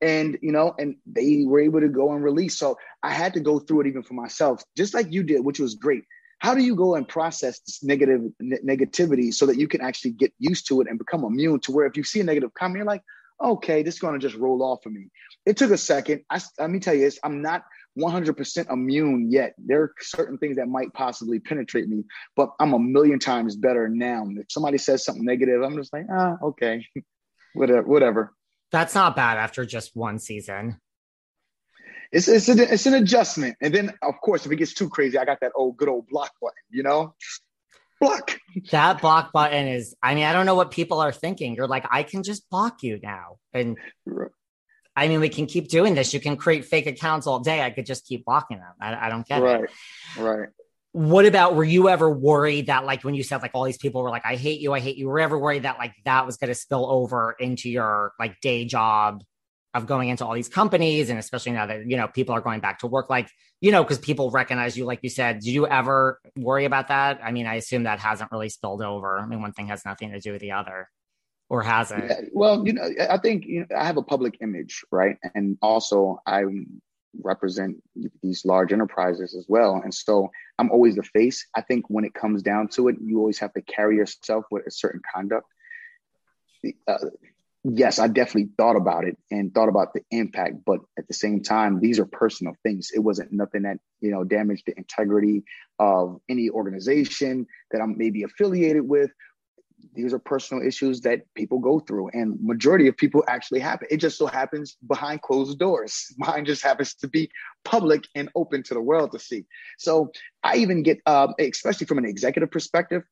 and 0.00 0.38
you 0.40 0.52
know 0.52 0.74
and 0.78 0.96
they 1.06 1.44
were 1.46 1.60
able 1.60 1.80
to 1.80 1.88
go 1.88 2.12
and 2.12 2.24
release 2.24 2.56
so 2.56 2.78
i 3.02 3.12
had 3.12 3.34
to 3.34 3.40
go 3.40 3.58
through 3.58 3.82
it 3.82 3.86
even 3.86 4.02
for 4.02 4.14
myself 4.14 4.62
just 4.76 4.94
like 4.94 5.12
you 5.12 5.22
did 5.22 5.44
which 5.44 5.60
was 5.60 5.74
great 5.74 6.04
how 6.40 6.54
do 6.54 6.62
you 6.62 6.74
go 6.74 6.96
and 6.96 7.06
process 7.06 7.60
this 7.60 7.84
negative 7.84 8.22
negativity 8.42 9.32
so 9.32 9.46
that 9.46 9.58
you 9.58 9.68
can 9.68 9.80
actually 9.80 10.10
get 10.10 10.32
used 10.38 10.66
to 10.68 10.80
it 10.80 10.88
and 10.88 10.98
become 10.98 11.24
immune 11.24 11.60
to 11.60 11.70
where 11.70 11.86
if 11.86 11.96
you 11.96 12.02
see 12.02 12.20
a 12.20 12.24
negative 12.24 12.52
comment 12.54 12.78
you're 12.78 12.86
like 12.86 13.02
okay 13.42 13.82
this 13.82 13.94
is 13.94 14.00
going 14.00 14.18
to 14.18 14.26
just 14.26 14.36
roll 14.36 14.62
off 14.62 14.84
of 14.84 14.92
me. 14.92 15.06
It 15.46 15.56
took 15.56 15.70
a 15.70 15.78
second. 15.78 16.22
I, 16.28 16.40
let 16.58 16.70
me 16.70 16.80
tell 16.80 16.94
you 16.94 17.02
this 17.02 17.18
i'm 17.22 17.40
not 17.40 17.64
100% 17.98 18.70
immune 18.70 19.30
yet. 19.30 19.54
There 19.58 19.82
are 19.82 19.94
certain 20.00 20.38
things 20.38 20.56
that 20.56 20.68
might 20.68 20.92
possibly 20.94 21.38
penetrate 21.38 21.88
me 21.88 22.04
but 22.36 22.50
i'm 22.58 22.72
a 22.72 22.78
million 22.78 23.18
times 23.18 23.56
better 23.56 23.88
now. 23.88 24.26
If 24.30 24.46
somebody 24.50 24.78
says 24.78 25.04
something 25.04 25.24
negative 25.24 25.62
i'm 25.62 25.76
just 25.76 25.92
like 25.92 26.06
ah 26.12 26.36
okay. 26.42 26.86
Whatever 27.54 27.82
whatever. 27.82 28.32
That's 28.70 28.94
not 28.94 29.16
bad 29.16 29.36
after 29.36 29.64
just 29.64 29.96
one 29.96 30.20
season 30.20 30.78
it's 32.12 32.28
it's 32.28 32.48
an, 32.48 32.58
it's 32.58 32.86
an 32.86 32.94
adjustment. 32.94 33.56
And 33.60 33.74
then 33.74 33.92
of 34.02 34.20
course, 34.20 34.46
if 34.46 34.52
it 34.52 34.56
gets 34.56 34.74
too 34.74 34.88
crazy, 34.88 35.18
I 35.18 35.24
got 35.24 35.40
that 35.40 35.52
old 35.54 35.76
good 35.76 35.88
old 35.88 36.08
block 36.08 36.32
button, 36.40 36.56
you 36.70 36.82
know? 36.82 37.14
Block. 38.00 38.38
That 38.70 39.00
block 39.00 39.30
button 39.32 39.68
is, 39.68 39.94
I 40.02 40.14
mean, 40.14 40.24
I 40.24 40.32
don't 40.32 40.46
know 40.46 40.54
what 40.54 40.70
people 40.70 41.00
are 41.00 41.12
thinking. 41.12 41.54
You're 41.54 41.68
like, 41.68 41.86
I 41.90 42.02
can 42.02 42.22
just 42.22 42.48
block 42.48 42.82
you 42.82 42.98
now. 43.02 43.36
And 43.52 43.76
I 44.96 45.06
mean, 45.06 45.20
we 45.20 45.28
can 45.28 45.46
keep 45.46 45.68
doing 45.68 45.94
this. 45.94 46.14
You 46.14 46.20
can 46.20 46.36
create 46.36 46.64
fake 46.64 46.86
accounts 46.86 47.26
all 47.26 47.40
day. 47.40 47.62
I 47.62 47.70
could 47.70 47.86
just 47.86 48.06
keep 48.06 48.24
blocking 48.24 48.58
them. 48.58 48.72
I, 48.80 49.06
I 49.06 49.08
don't 49.10 49.26
get 49.26 49.42
right. 49.42 49.64
it. 49.64 49.70
Right. 50.18 50.38
Right. 50.38 50.48
What 50.92 51.24
about 51.24 51.54
were 51.54 51.62
you 51.62 51.88
ever 51.88 52.10
worried 52.10 52.66
that 52.66 52.84
like 52.84 53.04
when 53.04 53.14
you 53.14 53.22
said 53.22 53.42
like 53.42 53.52
all 53.54 53.64
these 53.64 53.78
people 53.78 54.02
were 54.02 54.10
like, 54.10 54.26
I 54.26 54.34
hate 54.34 54.60
you, 54.60 54.72
I 54.72 54.80
hate 54.80 54.96
you, 54.96 55.08
were 55.08 55.20
you 55.20 55.24
ever 55.24 55.38
worried 55.38 55.62
that 55.62 55.78
like 55.78 55.94
that 56.04 56.26
was 56.26 56.36
gonna 56.36 56.54
spill 56.54 56.90
over 56.90 57.36
into 57.38 57.70
your 57.70 58.12
like 58.18 58.40
day 58.40 58.64
job 58.64 59.22
of 59.72 59.86
going 59.86 60.08
into 60.08 60.26
all 60.26 60.34
these 60.34 60.48
companies 60.48 61.10
and 61.10 61.18
especially 61.18 61.52
now 61.52 61.66
that 61.66 61.86
you 61.86 61.96
know 61.96 62.08
people 62.08 62.34
are 62.34 62.40
going 62.40 62.60
back 62.60 62.80
to 62.80 62.86
work 62.86 63.08
like 63.08 63.30
you 63.60 63.70
know 63.70 63.82
because 63.82 63.98
people 63.98 64.30
recognize 64.30 64.76
you 64.76 64.84
like 64.84 65.00
you 65.02 65.08
said 65.08 65.36
did 65.40 65.46
you 65.46 65.66
ever 65.66 66.20
worry 66.36 66.64
about 66.64 66.88
that? 66.88 67.20
I 67.22 67.30
mean 67.30 67.46
i 67.46 67.54
assume 67.54 67.84
that 67.84 68.00
hasn't 68.00 68.32
really 68.32 68.48
spilled 68.48 68.82
over. 68.82 69.18
I 69.18 69.26
mean 69.26 69.40
one 69.40 69.52
thing 69.52 69.68
has 69.68 69.84
nothing 69.84 70.10
to 70.12 70.20
do 70.20 70.32
with 70.32 70.40
the 70.40 70.52
other 70.52 70.88
or 71.48 71.62
has 71.62 71.92
it? 71.92 72.04
Yeah, 72.08 72.20
well 72.32 72.66
you 72.66 72.72
know 72.72 72.88
i 73.08 73.18
think 73.18 73.46
you 73.46 73.60
know 73.60 73.76
i 73.76 73.84
have 73.84 73.96
a 73.96 74.02
public 74.02 74.38
image 74.40 74.84
right? 74.90 75.16
And 75.34 75.56
also 75.62 76.20
i 76.26 76.42
represent 77.22 77.76
these 78.22 78.44
large 78.44 78.72
enterprises 78.72 79.34
as 79.34 79.46
well. 79.48 79.80
And 79.82 79.94
so 79.94 80.30
i'm 80.58 80.72
always 80.72 80.96
the 80.96 81.04
face. 81.04 81.46
I 81.54 81.60
think 81.60 81.84
when 81.88 82.04
it 82.04 82.14
comes 82.14 82.42
down 82.42 82.68
to 82.68 82.88
it 82.88 82.96
you 83.00 83.18
always 83.18 83.38
have 83.38 83.52
to 83.54 83.62
carry 83.62 83.96
yourself 83.96 84.46
with 84.50 84.66
a 84.66 84.70
certain 84.72 85.00
conduct. 85.14 85.46
Uh, 86.88 86.98
yes, 87.64 87.98
I 87.98 88.08
definitely 88.08 88.50
thought 88.56 88.76
about 88.76 89.04
it 89.04 89.16
and 89.30 89.52
thought 89.52 89.68
about 89.68 89.92
the 89.92 90.02
impact, 90.10 90.64
but 90.64 90.80
at 90.98 91.06
the 91.08 91.14
same 91.14 91.42
time, 91.42 91.80
these 91.80 91.98
are 91.98 92.06
personal 92.06 92.54
things. 92.62 92.90
It 92.94 93.00
wasn't 93.00 93.32
nothing 93.32 93.62
that, 93.62 93.78
you 94.00 94.10
know, 94.10 94.24
damaged 94.24 94.64
the 94.66 94.74
integrity 94.76 95.44
of 95.78 96.20
any 96.28 96.50
organization 96.50 97.46
that 97.70 97.80
I'm 97.80 97.98
maybe 97.98 98.22
affiliated 98.22 98.88
with. 98.88 99.10
These 99.94 100.12
are 100.12 100.18
personal 100.18 100.66
issues 100.66 101.00
that 101.02 101.22
people 101.34 101.58
go 101.58 101.80
through, 101.80 102.10
and 102.10 102.38
majority 102.42 102.86
of 102.86 102.96
people 102.96 103.24
actually 103.26 103.60
happen. 103.60 103.88
It 103.90 103.96
just 103.96 104.18
so 104.18 104.26
happens 104.26 104.76
behind 104.86 105.22
closed 105.22 105.58
doors. 105.58 106.14
Mine 106.18 106.44
just 106.44 106.62
happens 106.62 106.94
to 106.96 107.08
be 107.08 107.30
public 107.64 108.06
and 108.14 108.28
open 108.34 108.62
to 108.64 108.74
the 108.74 108.80
world 108.80 109.12
to 109.12 109.18
see. 109.18 109.46
So 109.78 110.12
I 110.42 110.56
even 110.56 110.82
get, 110.82 111.00
uh, 111.06 111.28
especially 111.38 111.86
from 111.86 111.98
an 111.98 112.04
executive 112.04 112.50
perspective, 112.50 113.04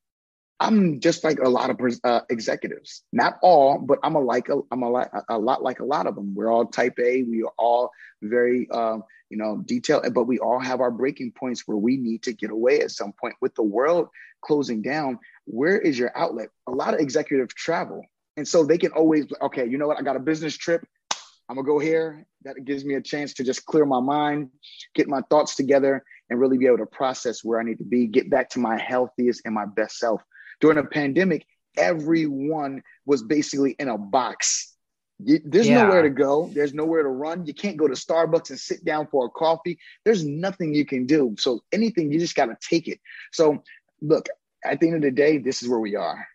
I'm 0.59 0.99
just 0.99 1.23
like 1.23 1.39
a 1.39 1.47
lot 1.47 1.69
of 1.69 1.79
uh, 2.03 2.21
executives, 2.29 3.03
not 3.13 3.37
all, 3.41 3.79
but 3.79 3.99
I'm 4.03 4.15
a 4.15 4.19
like 4.19 4.49
a, 4.49 4.59
I'm 4.71 4.83
a, 4.83 4.89
lot, 4.89 5.09
a 5.29 5.37
lot 5.37 5.63
like 5.63 5.79
a 5.79 5.85
lot 5.85 6.05
of 6.05 6.15
them. 6.15 6.35
We're 6.35 6.51
all 6.51 6.65
type 6.65 6.99
A. 6.99 7.23
We 7.23 7.43
are 7.43 7.53
all 7.57 7.91
very, 8.21 8.67
uh, 8.69 8.97
you 9.29 9.37
know, 9.37 9.61
detailed, 9.65 10.13
but 10.13 10.25
we 10.25 10.39
all 10.39 10.59
have 10.59 10.81
our 10.81 10.91
breaking 10.91 11.31
points 11.31 11.63
where 11.65 11.77
we 11.77 11.95
need 11.95 12.23
to 12.23 12.33
get 12.33 12.51
away 12.51 12.81
at 12.81 12.91
some 12.91 13.13
point. 13.13 13.35
With 13.39 13.55
the 13.55 13.63
world 13.63 14.09
closing 14.41 14.81
down, 14.81 15.19
where 15.45 15.79
is 15.79 15.97
your 15.97 16.11
outlet? 16.17 16.49
A 16.67 16.71
lot 16.71 16.93
of 16.93 16.99
executive 16.99 17.55
travel, 17.55 18.03
and 18.35 18.45
so 18.45 18.65
they 18.65 18.77
can 18.77 18.91
always, 18.91 19.27
okay, 19.41 19.65
you 19.65 19.77
know 19.77 19.87
what? 19.87 19.97
I 19.97 20.01
got 20.01 20.17
a 20.17 20.19
business 20.19 20.57
trip. 20.57 20.85
I'm 21.47 21.55
gonna 21.55 21.65
go 21.65 21.79
here. 21.79 22.25
That 22.43 22.65
gives 22.65 22.83
me 22.83 22.95
a 22.95 23.01
chance 23.01 23.33
to 23.35 23.45
just 23.45 23.65
clear 23.65 23.85
my 23.85 24.01
mind, 24.01 24.49
get 24.93 25.07
my 25.07 25.21
thoughts 25.29 25.55
together, 25.55 26.03
and 26.29 26.37
really 26.37 26.57
be 26.57 26.67
able 26.67 26.79
to 26.79 26.85
process 26.85 27.45
where 27.45 27.61
I 27.61 27.63
need 27.63 27.77
to 27.77 27.85
be, 27.85 28.07
get 28.07 28.29
back 28.29 28.49
to 28.51 28.59
my 28.59 28.77
healthiest 28.77 29.43
and 29.45 29.55
my 29.55 29.65
best 29.65 29.97
self 29.97 30.21
during 30.59 30.77
a 30.77 30.83
pandemic, 30.83 31.45
everyone 31.77 32.83
was 33.05 33.23
basically 33.23 33.75
in 33.79 33.89
a 33.89 33.97
box. 33.97 34.75
There's 35.19 35.67
yeah. 35.67 35.83
nowhere 35.83 36.03
to 36.03 36.09
go. 36.09 36.49
There's 36.53 36.73
nowhere 36.73 37.03
to 37.03 37.09
run. 37.09 37.45
You 37.45 37.53
can't 37.53 37.75
go 37.75 37.87
to 37.87 37.93
Starbucks 37.93 38.51
and 38.51 38.59
sit 38.59 38.85
down 38.85 39.07
for 39.11 39.25
a 39.25 39.29
coffee. 39.29 39.77
There's 40.05 40.25
nothing 40.25 40.73
you 40.73 40.85
can 40.85 41.05
do. 41.05 41.35
So 41.37 41.61
anything, 41.73 42.11
you 42.11 42.19
just 42.19 42.35
got 42.35 42.45
to 42.45 42.57
take 42.61 42.87
it. 42.87 42.99
So 43.33 43.63
look, 44.01 44.27
at 44.63 44.79
the 44.79 44.87
end 44.87 44.95
of 44.97 45.01
the 45.01 45.11
day, 45.11 45.37
this 45.37 45.61
is 45.61 45.69
where 45.69 45.79
we 45.79 45.95
are. 45.95 46.25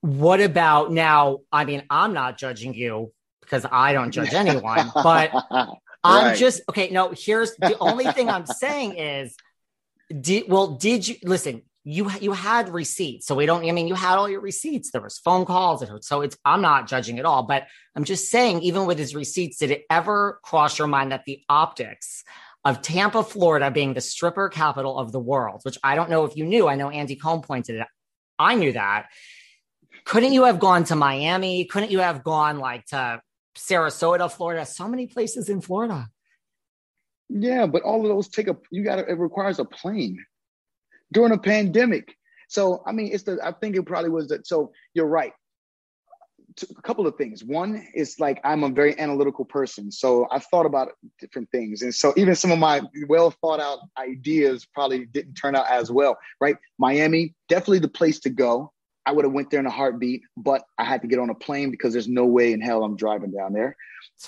What 0.00 0.40
about 0.40 0.92
now? 0.92 1.38
I 1.50 1.64
mean, 1.64 1.82
I'm 1.90 2.12
not 2.12 2.38
judging 2.38 2.74
you 2.74 3.12
because 3.40 3.66
I 3.70 3.92
don't 3.92 4.12
judge 4.12 4.34
anyone, 4.34 4.90
but 4.94 5.32
right. 5.50 5.68
I'm 6.04 6.36
just 6.36 6.62
okay. 6.68 6.90
No, 6.90 7.12
here's 7.16 7.56
the 7.56 7.76
only 7.80 8.04
thing 8.12 8.28
I'm 8.28 8.46
saying 8.46 8.96
is, 8.96 9.34
did, 10.20 10.44
well, 10.48 10.68
did 10.68 11.08
you 11.08 11.16
listen? 11.24 11.62
You 11.84 12.10
you 12.20 12.32
had 12.32 12.68
receipts. 12.68 13.26
So 13.26 13.34
we 13.34 13.46
don't 13.46 13.66
i 13.66 13.72
mean 13.72 13.88
you 13.88 13.94
had 13.94 14.16
all 14.16 14.28
your 14.28 14.40
receipts. 14.40 14.90
There 14.90 15.00
was 15.00 15.18
phone 15.18 15.44
calls. 15.44 15.84
So 16.06 16.20
it's 16.20 16.36
i'm 16.44 16.60
not 16.60 16.88
judging 16.88 17.18
at 17.18 17.24
all 17.24 17.44
but 17.44 17.66
i'm 17.96 18.04
just 18.04 18.30
saying 18.30 18.62
even 18.62 18.86
with 18.86 18.98
his 18.98 19.14
receipts 19.14 19.58
did 19.58 19.70
it 19.70 19.84
ever 19.90 20.38
cross 20.42 20.78
your 20.78 20.88
mind 20.88 21.12
that 21.12 21.24
the 21.24 21.42
optics 21.48 22.24
of 22.64 22.82
tampa 22.82 23.22
florida 23.22 23.70
being 23.70 23.94
the 23.94 24.00
stripper 24.00 24.48
capital 24.48 24.98
of 24.98 25.12
the 25.12 25.20
world 25.20 25.60
which 25.62 25.78
i 25.82 25.94
don't 25.94 26.10
know 26.10 26.24
if 26.24 26.36
you 26.36 26.44
knew 26.44 26.68
i 26.68 26.74
know 26.74 26.90
andy 26.90 27.16
cohen 27.16 27.40
pointed 27.40 27.76
it 27.76 27.80
out. 27.80 27.88
I 28.38 28.54
knew 28.54 28.72
that. 28.72 29.06
Couldn't 30.04 30.32
you 30.32 30.44
have 30.44 30.60
gone 30.60 30.84
to 30.84 30.96
miami? 30.96 31.64
Couldn't 31.64 31.90
you 31.90 31.98
have 31.98 32.22
gone 32.22 32.58
like 32.58 32.86
to 32.86 33.20
sarasota 33.56 34.30
florida? 34.30 34.64
So 34.64 34.86
many 34.88 35.06
places 35.06 35.48
in 35.48 35.60
florida. 35.60 36.08
Yeah 37.28 37.66
but 37.66 37.82
all 37.82 38.02
of 38.02 38.08
those 38.08 38.28
take 38.28 38.48
a 38.48 38.56
you 38.70 38.84
gotta 38.84 39.06
it 39.08 39.18
requires 39.18 39.58
a 39.58 39.64
plane 39.64 40.24
during 41.12 41.32
a 41.32 41.38
pandemic. 41.38 42.14
So, 42.48 42.82
I 42.86 42.92
mean, 42.92 43.10
it's 43.12 43.24
the, 43.24 43.38
I 43.42 43.52
think 43.52 43.76
it 43.76 43.82
probably 43.84 44.10
was 44.10 44.28
that. 44.28 44.46
So, 44.46 44.72
you're 44.94 45.06
right. 45.06 45.32
A 46.62 46.82
couple 46.82 47.06
of 47.06 47.14
things. 47.16 47.44
One 47.44 47.86
is 47.94 48.18
like 48.18 48.40
I'm 48.42 48.64
a 48.64 48.68
very 48.68 48.98
analytical 48.98 49.44
person. 49.44 49.92
So, 49.92 50.26
I've 50.30 50.44
thought 50.46 50.66
about 50.66 50.92
different 51.20 51.50
things. 51.50 51.82
And 51.82 51.94
so, 51.94 52.14
even 52.16 52.34
some 52.34 52.50
of 52.50 52.58
my 52.58 52.80
well 53.08 53.30
thought 53.42 53.60
out 53.60 53.80
ideas 53.98 54.66
probably 54.74 55.06
didn't 55.06 55.34
turn 55.34 55.54
out 55.54 55.68
as 55.68 55.90
well, 55.90 56.18
right? 56.40 56.56
Miami, 56.78 57.34
definitely 57.48 57.80
the 57.80 57.88
place 57.88 58.18
to 58.20 58.30
go. 58.30 58.72
I 59.08 59.12
would 59.12 59.24
have 59.24 59.32
went 59.32 59.50
there 59.50 59.60
in 59.60 59.64
a 59.64 59.70
heartbeat, 59.70 60.20
but 60.36 60.64
I 60.76 60.84
had 60.84 61.00
to 61.00 61.08
get 61.08 61.18
on 61.18 61.30
a 61.30 61.34
plane 61.34 61.70
because 61.70 61.94
there's 61.94 62.08
no 62.08 62.26
way 62.26 62.52
in 62.52 62.60
hell 62.60 62.84
I'm 62.84 62.94
driving 62.94 63.30
down 63.30 63.54
there. 63.54 63.74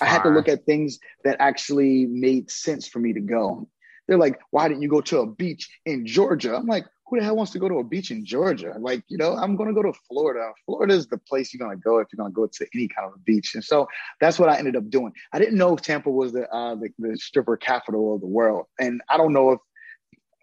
I 0.01 0.05
had 0.05 0.23
to 0.23 0.29
look 0.29 0.49
at 0.49 0.65
things 0.65 0.97
that 1.23 1.37
actually 1.39 2.07
made 2.07 2.49
sense 2.49 2.87
for 2.87 2.97
me 2.97 3.13
to 3.13 3.19
go. 3.19 3.67
They're 4.11 4.17
like, 4.17 4.41
why 4.49 4.67
didn't 4.67 4.81
you 4.81 4.89
go 4.89 4.99
to 4.99 5.19
a 5.19 5.25
beach 5.25 5.69
in 5.85 6.05
Georgia? 6.05 6.53
I'm 6.53 6.67
like, 6.67 6.85
who 7.07 7.17
the 7.17 7.23
hell 7.23 7.37
wants 7.37 7.53
to 7.53 7.59
go 7.59 7.69
to 7.69 7.79
a 7.79 7.83
beach 7.85 8.11
in 8.11 8.25
Georgia? 8.25 8.75
Like, 8.77 9.05
you 9.07 9.17
know, 9.17 9.37
I'm 9.37 9.55
going 9.55 9.69
to 9.69 9.73
go 9.73 9.81
to 9.81 9.97
Florida. 10.09 10.51
Florida 10.65 10.93
is 10.93 11.07
the 11.07 11.17
place 11.17 11.53
you're 11.53 11.65
going 11.65 11.77
to 11.77 11.81
go 11.81 11.99
if 11.99 12.09
you're 12.11 12.17
going 12.17 12.29
to 12.29 12.35
go 12.35 12.45
to 12.45 12.67
any 12.75 12.89
kind 12.89 13.07
of 13.07 13.13
a 13.13 13.19
beach. 13.19 13.55
And 13.55 13.63
so 13.63 13.87
that's 14.19 14.37
what 14.37 14.49
I 14.49 14.57
ended 14.57 14.75
up 14.75 14.89
doing. 14.89 15.13
I 15.31 15.39
didn't 15.39 15.57
know 15.57 15.77
Tampa 15.77 16.11
was 16.11 16.33
the, 16.33 16.45
uh, 16.53 16.75
the, 16.75 16.89
the 16.99 17.15
stripper 17.15 17.55
capital 17.55 18.13
of 18.13 18.19
the 18.19 18.27
world. 18.27 18.65
And 18.81 19.01
I 19.07 19.15
don't 19.15 19.31
know 19.31 19.51
if 19.51 19.59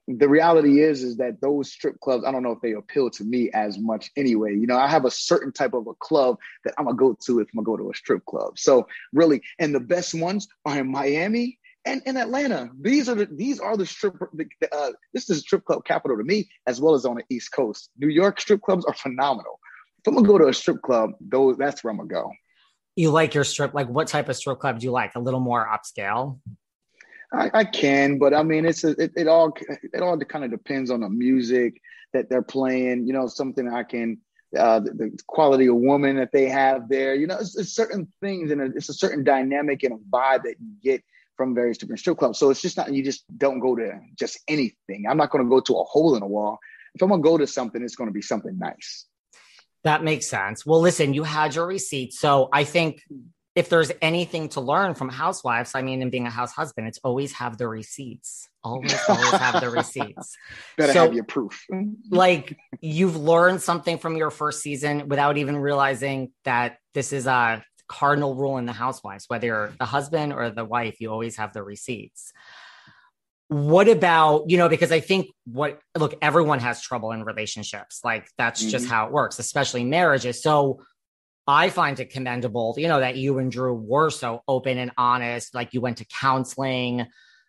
the 0.09 0.29
reality 0.31 0.81
is 0.81 1.03
is 1.03 1.19
that 1.19 1.39
those 1.43 1.71
strip 1.71 2.01
clubs 2.01 2.25
i 2.25 2.33
don't 2.33 2.43
know 2.43 2.53
if 2.53 2.63
they 2.63 2.73
appeal 2.73 3.11
to 3.11 3.25
me 3.25 3.51
as 3.53 3.79
much 3.79 4.11
anyway 4.17 4.55
you 4.55 4.67
know 4.67 4.79
i 4.79 4.89
have 4.89 5.05
a 5.05 5.11
certain 5.11 5.53
type 5.53 5.75
of 5.75 5.87
a 5.87 5.93
club 5.97 6.39
that 6.65 6.73
i'm 6.79 6.87
gonna 6.87 6.97
go 6.97 7.15
to 7.21 7.41
if 7.41 7.49
i'm 7.53 7.63
gonna 7.63 7.77
go 7.77 7.77
to 7.77 7.91
a 7.91 7.95
strip 7.95 8.25
club 8.25 8.59
so 8.59 8.89
really 9.13 9.43
and 9.59 9.75
the 9.75 9.81
best 9.81 10.15
ones 10.15 10.49
are 10.65 10.79
in 10.79 10.91
miami 10.91 11.59
and 11.89 12.03
in 12.05 12.17
Atlanta. 12.17 12.71
These 12.81 13.09
are 13.09 13.15
the 13.15 13.27
these 13.27 13.61
are 13.61 13.77
the 13.77 13.87
strip. 13.87 14.15
Uh, 14.21 14.91
this 15.15 15.31
is 15.31 15.39
a 15.39 15.41
strip 15.41 15.65
club 15.65 15.85
capital 15.85 16.17
to 16.17 16.25
me, 16.25 16.49
as 16.67 16.81
well 16.81 16.95
as 16.95 17.05
on 17.05 17.17
the 17.17 17.25
East 17.31 17.53
Coast. 17.53 17.91
New 17.99 18.09
York 18.09 18.41
strip 18.41 18.61
clubs 18.61 18.85
are 18.85 18.95
phenomenal. 18.95 19.59
If 20.01 20.09
I'm 20.09 20.15
gonna 20.15 20.29
go 20.29 20.39
to 20.39 20.49
a 20.49 20.55
strip 20.55 20.83
club, 20.83 21.13
those 21.21 21.57
that's 21.57 21.83
where 21.83 21.91
I'm 21.91 21.97
gonna 21.97 22.09
go. 22.09 22.31
You 22.97 23.11
like 23.11 23.35
your 23.35 23.45
strip? 23.45 23.75
Like 23.75 23.89
what 23.89 24.09
type 24.09 24.29
of 24.29 24.37
strip 24.37 24.59
club 24.59 24.81
do 24.81 24.85
you 24.85 24.91
like? 24.91 25.15
A 25.15 25.21
little 25.21 25.41
more 25.41 25.67
upscale. 25.67 26.39
I, 27.33 27.51
I 27.53 27.65
can, 27.65 28.19
but 28.19 28.33
I 28.33 28.43
mean, 28.43 28.65
it's 28.65 28.85
a, 28.85 28.91
it, 28.91 29.13
it 29.17 29.29
all 29.29 29.55
it 29.83 30.03
all 30.03 30.19
kind 30.19 30.45
of 30.45 30.51
depends 30.51 30.91
on 30.91 31.01
the 31.01 31.09
music 31.09 31.81
that 32.13 32.29
they're 32.29 32.43
playing. 32.43 33.07
You 33.07 33.13
know, 33.13 33.27
something 33.27 33.73
I 33.73 33.83
can 33.83 34.19
uh, 34.57 34.81
the, 34.81 34.93
the, 34.93 35.19
quality 35.27 35.69
of 35.69 35.77
woman 35.77 36.17
that 36.17 36.33
they 36.33 36.49
have 36.49 36.89
there. 36.89 37.15
You 37.15 37.27
know, 37.27 37.37
it's, 37.39 37.57
it's 37.57 37.75
certain 37.75 38.11
things 38.23 38.51
and 38.51 38.61
it's 38.61 38.89
a 38.89 38.95
certain 38.95 39.25
dynamic 39.25 39.83
and 39.83 39.95
a 39.95 39.97
vibe 39.97 40.45
that 40.45 40.55
you 40.59 40.73
get 40.83 41.03
from 41.39 41.55
various 41.55 41.79
different 41.79 42.01
strip 42.01 42.19
clubs. 42.19 42.39
So 42.39 42.51
it's 42.51 42.61
just 42.61 42.77
not, 42.77 42.93
you 42.93 43.03
just 43.03 43.25
don't 43.39 43.61
go 43.61 43.75
to 43.77 43.99
just 44.19 44.39
anything. 44.49 45.07
I'm 45.09 45.17
not 45.17 45.31
going 45.31 45.43
to 45.43 45.49
go 45.49 45.61
to 45.61 45.79
a 45.79 45.85
hole 45.85 46.17
in 46.17 46.23
a 46.23 46.27
wall. 46.27 46.59
If 46.95 47.01
I'm 47.01 47.09
going 47.09 47.23
to 47.23 47.29
go 47.29 47.39
to 47.39 47.47
something, 47.47 47.83
it's 47.83 47.97
going 47.97 48.11
to 48.11 48.13
be 48.13 48.21
something 48.21 48.59
nice. 48.59 49.07
That 49.85 50.03
makes 50.03 50.29
sense. 50.29 50.67
Well, 50.67 50.81
listen, 50.81 51.15
you 51.15 51.23
had 51.23 51.55
your 51.55 51.67
receipt. 51.67 52.13
So 52.13 52.49
I 52.53 52.65
think 52.65 53.01
if 53.55 53.69
there's 53.69 53.93
anything 54.03 54.49
to 54.51 54.61
learn 54.61 54.95
from 54.95 55.09
housewives, 55.09 55.73
I 55.75 55.83
mean, 55.83 56.03
in 56.03 56.11
being 56.11 56.27
a 56.27 56.31
house 56.31 56.53
husband, 56.53 56.89
it's 56.89 56.99
always 57.05 57.33
have 57.33 57.57
the 57.57 57.69
receipts. 57.69 58.49
Always, 58.65 58.97
always 59.09 59.31
have 59.33 59.61
the 59.61 59.71
receipts. 59.71 60.37
Better 60.77 60.93
so, 60.93 61.03
have 61.03 61.15
your 61.15 61.25
proof. 61.25 61.65
like 62.11 62.57
you've 62.81 63.17
learned 63.17 63.63
something 63.63 63.99
from 63.99 64.17
your 64.17 64.31
first 64.31 64.63
season 64.63 65.09
without 65.09 65.39
even 65.39 65.57
realizing 65.57 66.33
that 66.45 66.79
this 66.95 67.13
is 67.13 67.27
a 67.27 67.65
cardinal 67.89 68.35
rule 68.35 68.59
in 68.59 68.67
the 68.67 68.73
housewives, 68.73 69.25
whether 69.29 69.47
you're 69.47 69.73
the 69.79 69.87
husband 69.87 70.33
or 70.33 70.51
the 70.51 70.65
wife, 70.65 71.01
you 71.01 71.11
always 71.11 71.37
have 71.37 71.53
the 71.53 71.63
receipts. 71.63 72.33
What 73.49 73.89
about, 73.89 74.51
you 74.51 74.59
know, 74.59 74.69
because 74.69 74.93
I 74.93 75.01
think 75.01 75.29
what, 75.47 75.81
look, 75.97 76.15
everyone 76.21 76.59
has 76.61 76.83
trouble 76.83 77.13
in 77.13 77.25
relationships. 77.25 78.01
Like 78.05 78.29
that's 78.37 78.61
mm-hmm. 78.61 78.71
just 78.71 78.89
how 78.89 79.07
it 79.07 79.13
works, 79.13 79.39
especially 79.39 79.85
marriages. 79.85 80.43
So 80.43 80.83
I 81.47 81.71
find 81.71 81.99
it 81.99 82.11
commendable, 82.11 82.75
you 82.77 82.89
know, 82.89 83.01
that 83.01 83.17
you 83.17 83.39
and 83.39 83.51
Drew 83.51 83.75
were 83.75 84.11
so 84.11 84.43
open 84.47 84.77
and 84.77 84.93
honest. 84.99 85.55
Like 85.55 85.73
you 85.73 85.81
went 85.81 85.97
to 85.99 86.05
counseling. 86.05 87.07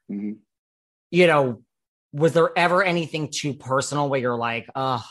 Mm-hmm. 0.09 0.33
You 1.11 1.27
know, 1.27 1.63
was 2.13 2.33
there 2.33 2.57
ever 2.57 2.81
anything 2.81 3.29
too 3.31 3.53
personal 3.53 4.07
where 4.07 4.19
you're 4.19 4.37
like, 4.37 4.69
oh, 4.73 5.03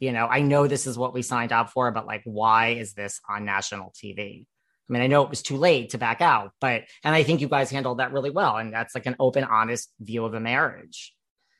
you 0.00 0.10
know, 0.10 0.26
I 0.26 0.40
know 0.40 0.66
this 0.66 0.88
is 0.88 0.98
what 0.98 1.14
we 1.14 1.22
signed 1.22 1.52
up 1.52 1.70
for, 1.70 1.90
but 1.92 2.06
like, 2.06 2.22
why 2.24 2.70
is 2.70 2.94
this 2.94 3.20
on 3.28 3.44
national 3.44 3.92
TV? 3.92 4.46
I 4.92 4.98
mean, 4.98 5.02
I 5.02 5.06
know 5.06 5.22
it 5.22 5.30
was 5.30 5.40
too 5.40 5.56
late 5.56 5.90
to 5.90 5.98
back 5.98 6.20
out, 6.20 6.52
but 6.60 6.82
and 7.02 7.14
I 7.14 7.22
think 7.22 7.40
you 7.40 7.48
guys 7.48 7.70
handled 7.70 7.98
that 7.98 8.12
really 8.12 8.28
well, 8.28 8.58
and 8.58 8.74
that's 8.74 8.94
like 8.94 9.06
an 9.06 9.16
open, 9.18 9.42
honest 9.42 9.90
view 9.98 10.26
of 10.26 10.34
a 10.34 10.40
marriage. 10.40 11.14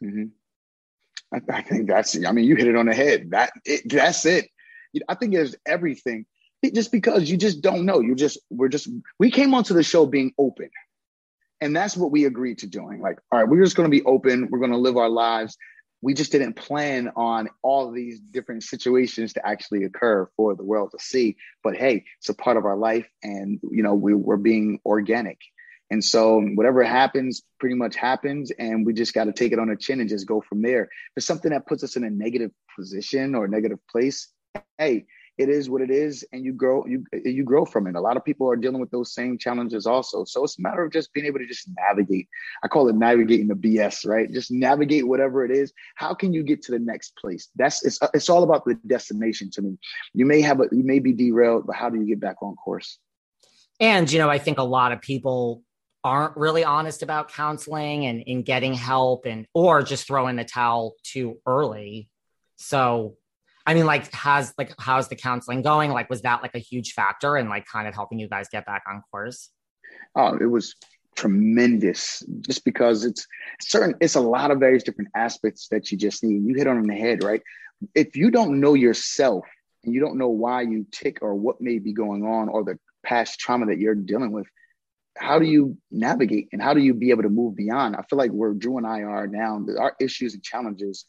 Mm-hmm. 0.05 0.25
I, 1.35 1.57
I, 1.57 1.63
think 1.63 1.89
that's. 1.89 2.15
I 2.27 2.31
mean, 2.33 2.45
you 2.45 2.57
hit 2.57 2.67
it 2.67 2.77
on 2.77 2.85
the 2.85 2.95
head. 2.95 3.31
That 3.31 3.53
it, 3.65 3.91
that's 3.91 4.27
it. 4.27 4.51
I 5.09 5.15
think 5.15 5.33
there's 5.33 5.57
everything. 5.65 6.27
It, 6.61 6.75
just 6.75 6.93
because 6.93 7.31
you 7.31 7.39
just 7.39 7.63
don't 7.63 7.87
know, 7.87 8.01
you 8.01 8.15
just 8.15 8.39
we're 8.51 8.69
just 8.69 8.91
we 9.19 9.31
came 9.31 9.55
onto 9.55 9.73
the 9.73 9.83
show 9.83 10.05
being 10.05 10.35
open, 10.37 10.69
and 11.63 11.75
that's 11.75 11.97
what 11.97 12.11
we 12.11 12.27
agreed 12.27 12.59
to 12.59 12.67
doing. 12.67 13.01
Like, 13.01 13.19
all 13.33 13.39
right, 13.39 13.49
we're 13.49 13.65
just 13.65 13.77
going 13.77 13.91
to 13.91 13.97
be 13.97 14.05
open. 14.05 14.49
We're 14.51 14.59
going 14.59 14.73
to 14.73 14.77
live 14.77 14.99
our 14.99 15.09
lives 15.09 15.57
we 16.03 16.15
just 16.15 16.33
didn't 16.33 16.55
plan 16.55 17.13
on 17.17 17.49
all 17.63 17.93
these 17.93 18.21
different 18.21 18.65
situations 18.65 19.35
to 19.35 19.47
actually 19.47 19.85
occur 19.85 20.29
for 20.37 20.55
the 20.55 20.65
world 20.65 20.91
to 20.91 20.99
see. 21.03 21.37
But 21.63 21.77
hey, 21.77 22.05
it's 22.19 22.29
a 22.29 22.35
part 22.35 22.57
of 22.57 22.67
our 22.67 22.77
life, 22.77 23.07
and 23.23 23.61
you 23.71 23.83
know 23.83 23.95
we, 23.95 24.13
we're 24.13 24.37
being 24.37 24.81
organic. 24.85 25.39
And 25.91 26.03
so 26.03 26.41
whatever 26.41 26.83
happens, 26.83 27.43
pretty 27.61 27.75
much 27.75 27.97
happens, 27.97 28.51
and 28.51 28.85
we 28.85 28.95
just 28.95 29.13
got 29.13 29.25
to 29.25 29.33
take 29.33 29.53
it 29.53 29.59
on 29.59 29.69
the 29.69 29.77
chin 29.77 30.01
and 30.01 30.09
just 30.09 30.27
go 30.27 30.41
from 30.41 30.63
there. 30.63 30.85
If 30.85 30.91
it's 31.19 31.27
something 31.27 31.51
that 31.51 31.67
puts 31.67 31.85
us 31.85 31.97
in 31.97 32.05
a 32.05 32.11
negative 32.11 32.51
position 32.77 33.35
or 33.35 33.45
a 33.45 33.49
negative 33.49 33.79
place, 33.91 34.29
hey, 34.79 35.05
it 35.39 35.49
is 35.49 35.71
what 35.71 35.81
it 35.81 35.91
is 35.91 36.25
and 36.33 36.45
you 36.45 36.53
grow 36.53 36.85
you 36.87 37.05
you 37.25 37.43
grow 37.43 37.65
from 37.65 37.87
it. 37.87 37.97
A 37.97 38.01
lot 38.01 38.17
of 38.17 38.25
people 38.25 38.49
are 38.51 38.57
dealing 38.57 38.81
with 38.81 38.91
those 38.91 39.15
same 39.15 39.39
challenges 39.39 39.87
also. 39.87 40.25
So 40.25 40.45
it's 40.45 40.59
a 40.59 40.63
matter 40.63 40.85
of 40.85 40.93
just 40.93 41.13
being 41.13 41.27
able 41.27 41.39
to 41.39 41.47
just 41.47 41.69
navigate. 41.77 42.29
I 42.63 42.69
call 42.69 42.89
it 42.89 42.95
navigating 42.95 43.49
the 43.49 43.55
bs 43.55 44.07
right? 44.07 44.31
Just 44.31 44.51
navigate 44.51 45.07
whatever 45.07 45.45
it 45.45 45.51
is. 45.51 45.73
How 45.95 46.15
can 46.15 46.33
you 46.33 46.43
get 46.43 46.63
to 46.63 46.73
the 46.73 46.79
next 46.79 47.17
place? 47.17 47.49
That's 47.57 47.85
it's 47.85 47.99
it's 48.15 48.29
all 48.29 48.43
about 48.43 48.65
the 48.65 48.75
destination 48.87 49.51
to 49.53 49.63
me. 49.63 49.79
You 50.15 50.27
may 50.27 50.43
have 50.43 50.61
a 50.61 50.65
you 50.71 50.85
may 50.85 50.99
be 50.99 51.13
derailed 51.13 51.67
but 51.67 51.77
how 51.77 51.89
do 51.89 51.99
you 51.99 52.07
get 52.07 52.21
back 52.21 52.43
on 52.43 52.55
course? 52.57 52.99
And 53.81 54.11
you 54.11 54.19
know 54.19 54.29
i 54.29 54.39
think 54.39 54.59
a 54.59 54.63
lot 54.63 54.93
of 54.93 55.01
people 55.01 55.63
aren't 56.05 56.37
really 56.37 56.65
honest 56.65 57.03
about 57.03 57.33
counseling 57.33 58.07
and 58.07 58.23
in 58.23 58.43
getting 58.43 58.75
help 58.75 59.25
and 59.25 59.47
or 59.55 59.83
just 59.83 60.07
throwing 60.07 60.37
the 60.37 60.45
towel 60.45 60.95
too 61.05 61.39
early. 61.47 62.09
So 62.57 63.17
I 63.67 63.75
mean, 63.75 63.87
like, 63.87 64.13
has 64.13 64.53
like 64.59 64.75
how's 64.79 65.09
the 65.09 65.17
counseling 65.17 65.63
going? 65.63 65.91
Like, 65.91 66.11
was 66.11 66.23
that 66.23 66.43
like 66.43 66.55
a 66.55 66.59
huge 66.59 66.93
factor 66.93 67.37
in 67.37 67.49
like 67.49 67.67
kind 67.67 67.87
of 67.87 67.95
helping 67.95 68.19
you 68.19 68.29
guys 68.29 68.49
get 68.51 68.67
back 68.67 68.83
on 68.89 69.03
course? 69.11 69.51
Oh, 70.15 70.37
it 70.37 70.47
was 70.47 70.75
tremendous 71.15 72.23
just 72.41 72.65
because 72.65 73.05
it's 73.05 73.27
certain 73.61 73.95
it's 74.01 74.15
a 74.15 74.21
lot 74.21 74.51
of 74.51 74.59
various 74.59 74.83
different 74.83 75.11
aspects 75.15 75.69
that 75.69 75.93
you 75.93 75.99
just 75.99 76.25
need 76.25 76.43
you 76.43 76.55
hit 76.55 76.67
on 76.67 76.83
the 76.83 76.95
head 76.95 77.23
right 77.23 77.43
if 77.95 78.17
you 78.17 78.31
don't 78.31 78.61
know 78.61 78.75
yourself 78.75 79.45
and 79.85 79.93
you 79.93 80.01
don't 80.01 80.17
know 80.17 80.29
why 80.29 80.63
you 80.63 80.87
tick 80.91 81.19
or 81.21 81.35
what 81.35 81.61
may 81.61 81.79
be 81.79 81.93
going 81.93 82.25
on 82.25 82.49
or 82.49 82.65
the 82.65 82.79
past 83.05 83.39
trauma 83.39 83.67
that 83.67 83.79
you're 83.79 83.95
dealing 83.95 84.33
with 84.33 84.47
how 85.19 85.39
do 85.39 85.45
you 85.45 85.77
navigate 85.91 86.49
and 86.53 86.63
how 86.63 86.73
do 86.73 86.81
you 86.81 86.95
be 86.95 87.11
able 87.11 87.23
to 87.23 87.29
move 87.29 87.55
beyond 87.55 87.95
i 87.95 88.03
feel 88.09 88.19
like 88.19 88.31
where 88.31 88.55
drew 88.55 88.79
and 88.79 88.87
i 88.87 89.03
are 89.03 89.27
now 89.27 89.63
our 89.79 89.95
issues 90.01 90.33
and 90.33 90.43
challenges 90.43 91.05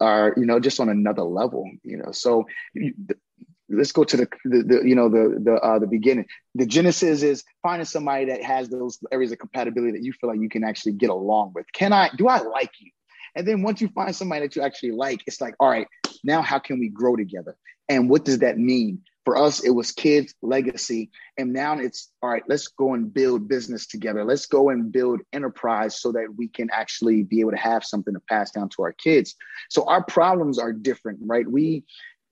are 0.00 0.34
you 0.36 0.44
know 0.44 0.60
just 0.60 0.80
on 0.80 0.88
another 0.88 1.22
level 1.22 1.70
you 1.82 1.96
know. 1.96 2.12
So 2.12 2.46
let's 3.68 3.92
go 3.92 4.04
to 4.04 4.16
the, 4.16 4.28
the, 4.44 4.62
the, 4.62 4.88
you 4.88 4.94
know 4.94 5.08
the 5.08 5.38
the 5.42 5.54
uh, 5.54 5.78
the 5.78 5.86
beginning. 5.86 6.26
The 6.54 6.66
genesis 6.66 7.22
is 7.22 7.44
finding 7.62 7.86
somebody 7.86 8.26
that 8.26 8.42
has 8.42 8.68
those 8.68 8.98
areas 9.10 9.32
of 9.32 9.38
compatibility 9.38 9.92
that 9.92 10.04
you 10.04 10.12
feel 10.12 10.30
like 10.30 10.40
you 10.40 10.48
can 10.48 10.64
actually 10.64 10.92
get 10.92 11.10
along 11.10 11.52
with. 11.54 11.66
Can 11.72 11.92
i 11.92 12.10
do 12.16 12.28
i 12.28 12.40
like 12.40 12.70
you? 12.80 12.90
And 13.36 13.46
then 13.46 13.62
once 13.62 13.80
you 13.80 13.88
find 13.88 14.14
somebody 14.14 14.42
that 14.42 14.56
you 14.56 14.62
actually 14.62 14.92
like 14.92 15.22
it's 15.26 15.40
like 15.40 15.54
all 15.58 15.70
right 15.70 15.88
now 16.22 16.42
how 16.42 16.58
can 16.58 16.78
we 16.78 16.88
grow 16.88 17.16
together? 17.16 17.56
And 17.88 18.08
what 18.08 18.24
does 18.24 18.38
that 18.38 18.58
mean 18.58 19.02
for 19.24 19.38
us, 19.38 19.60
it 19.60 19.70
was 19.70 19.92
kids, 19.92 20.34
legacy. 20.42 21.10
And 21.38 21.52
now 21.52 21.78
it's 21.78 22.10
all 22.22 22.28
right, 22.28 22.42
let's 22.48 22.68
go 22.68 22.94
and 22.94 23.12
build 23.12 23.48
business 23.48 23.86
together. 23.86 24.24
Let's 24.24 24.46
go 24.46 24.70
and 24.70 24.92
build 24.92 25.20
enterprise 25.32 26.00
so 26.00 26.12
that 26.12 26.34
we 26.36 26.48
can 26.48 26.68
actually 26.72 27.22
be 27.22 27.40
able 27.40 27.52
to 27.52 27.56
have 27.56 27.84
something 27.84 28.14
to 28.14 28.20
pass 28.28 28.50
down 28.50 28.68
to 28.70 28.82
our 28.82 28.92
kids. 28.92 29.34
So 29.70 29.84
our 29.86 30.04
problems 30.04 30.58
are 30.58 30.72
different, 30.72 31.20
right? 31.22 31.50
We 31.50 31.84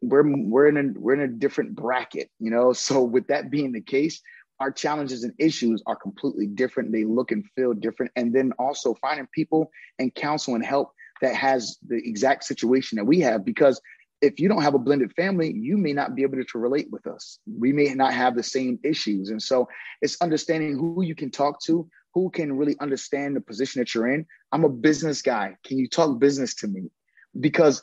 we're 0.02 0.24
we're 0.26 0.68
in 0.68 0.76
a 0.76 0.98
we're 0.98 1.14
in 1.14 1.20
a 1.20 1.28
different 1.28 1.74
bracket, 1.74 2.30
you 2.38 2.50
know. 2.50 2.72
So 2.82 3.02
with 3.02 3.28
that 3.28 3.50
being 3.50 3.72
the 3.72 3.80
case, 3.80 4.20
our 4.60 4.70
challenges 4.70 5.24
and 5.24 5.32
issues 5.38 5.82
are 5.86 5.96
completely 5.96 6.46
different. 6.46 6.92
They 6.92 7.04
look 7.04 7.32
and 7.32 7.44
feel 7.56 7.72
different. 7.72 8.12
And 8.16 8.32
then 8.32 8.52
also 8.58 8.94
finding 8.94 9.28
people 9.34 9.70
and 9.98 10.14
counsel 10.14 10.54
and 10.54 10.64
help 10.64 10.92
that 11.22 11.34
has 11.36 11.78
the 11.86 11.96
exact 11.96 12.44
situation 12.44 12.96
that 12.96 13.04
we 13.04 13.20
have 13.20 13.44
because 13.44 13.80
if 14.22 14.38
you 14.38 14.48
don't 14.48 14.62
have 14.62 14.74
a 14.74 14.78
blended 14.78 15.12
family, 15.14 15.52
you 15.52 15.76
may 15.76 15.92
not 15.92 16.14
be 16.14 16.22
able 16.22 16.42
to 16.42 16.58
relate 16.58 16.88
with 16.90 17.06
us. 17.08 17.40
We 17.58 17.72
may 17.72 17.92
not 17.92 18.14
have 18.14 18.36
the 18.36 18.42
same 18.42 18.78
issues. 18.84 19.30
And 19.30 19.42
so 19.42 19.68
it's 20.00 20.16
understanding 20.22 20.78
who 20.78 21.02
you 21.02 21.16
can 21.16 21.30
talk 21.30 21.60
to, 21.64 21.88
who 22.14 22.30
can 22.30 22.56
really 22.56 22.76
understand 22.80 23.34
the 23.34 23.40
position 23.40 23.80
that 23.80 23.94
you're 23.94 24.12
in. 24.12 24.24
I'm 24.52 24.64
a 24.64 24.68
business 24.68 25.22
guy. 25.22 25.56
Can 25.64 25.76
you 25.76 25.88
talk 25.88 26.20
business 26.20 26.54
to 26.56 26.68
me? 26.68 26.90
Because 27.40 27.82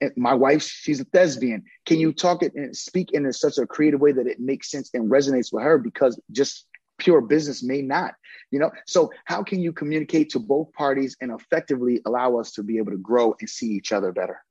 eh, 0.00 0.10
my 0.16 0.32
wife, 0.32 0.62
she's 0.62 1.00
a 1.00 1.04
thespian. 1.04 1.64
Can 1.86 1.98
you 1.98 2.12
talk 2.12 2.44
it 2.44 2.54
and 2.54 2.74
speak 2.74 3.10
in 3.12 3.30
such 3.32 3.58
a 3.58 3.66
creative 3.66 4.00
way 4.00 4.12
that 4.12 4.28
it 4.28 4.38
makes 4.38 4.70
sense 4.70 4.90
and 4.94 5.10
resonates 5.10 5.52
with 5.52 5.64
her? 5.64 5.76
Because 5.76 6.20
just 6.30 6.66
pure 6.98 7.20
business 7.20 7.64
may 7.64 7.82
not, 7.82 8.14
you 8.52 8.60
know? 8.60 8.70
So 8.86 9.10
how 9.24 9.42
can 9.42 9.60
you 9.60 9.72
communicate 9.72 10.30
to 10.30 10.38
both 10.38 10.72
parties 10.72 11.16
and 11.20 11.32
effectively 11.32 12.00
allow 12.06 12.36
us 12.36 12.52
to 12.52 12.62
be 12.62 12.78
able 12.78 12.92
to 12.92 12.98
grow 12.98 13.34
and 13.40 13.50
see 13.50 13.68
each 13.68 13.90
other 13.90 14.12
better? 14.12 14.44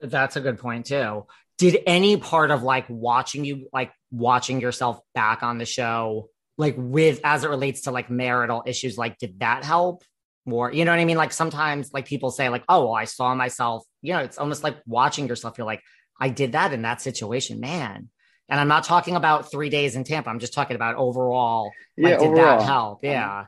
That's 0.00 0.36
a 0.36 0.40
good 0.40 0.58
point 0.58 0.86
too. 0.86 1.26
Did 1.58 1.78
any 1.86 2.16
part 2.16 2.50
of 2.50 2.62
like 2.62 2.86
watching 2.88 3.44
you, 3.44 3.68
like 3.72 3.92
watching 4.10 4.60
yourself 4.60 4.98
back 5.14 5.42
on 5.42 5.58
the 5.58 5.64
show, 5.64 6.28
like 6.58 6.74
with 6.76 7.20
as 7.24 7.44
it 7.44 7.50
relates 7.50 7.82
to 7.82 7.90
like 7.90 8.10
marital 8.10 8.62
issues, 8.66 8.98
like 8.98 9.18
did 9.18 9.40
that 9.40 9.64
help? 9.64 10.02
More, 10.46 10.70
you 10.70 10.84
know 10.84 10.92
what 10.92 11.00
I 11.00 11.04
mean? 11.06 11.16
Like 11.16 11.32
sometimes, 11.32 11.90
like 11.94 12.04
people 12.04 12.30
say, 12.30 12.50
like, 12.50 12.64
"Oh, 12.68 12.84
well, 12.84 12.94
I 12.94 13.04
saw 13.04 13.34
myself." 13.34 13.84
You 14.02 14.12
know, 14.12 14.18
it's 14.18 14.36
almost 14.36 14.62
like 14.62 14.76
watching 14.84 15.26
yourself. 15.26 15.56
You're 15.56 15.66
like, 15.66 15.80
"I 16.20 16.28
did 16.28 16.52
that 16.52 16.74
in 16.74 16.82
that 16.82 17.00
situation, 17.00 17.60
man." 17.60 18.10
And 18.48 18.60
I'm 18.60 18.68
not 18.68 18.84
talking 18.84 19.16
about 19.16 19.50
three 19.50 19.70
days 19.70 19.96
in 19.96 20.04
Tampa. 20.04 20.28
I'm 20.28 20.38
just 20.38 20.52
talking 20.52 20.76
about 20.76 20.96
overall. 20.96 21.72
Like, 21.96 22.12
yeah, 22.12 22.18
did 22.18 22.28
overall. 22.28 22.58
that 22.58 22.66
help? 22.66 23.04
Um, 23.04 23.10
yeah. 23.10 23.44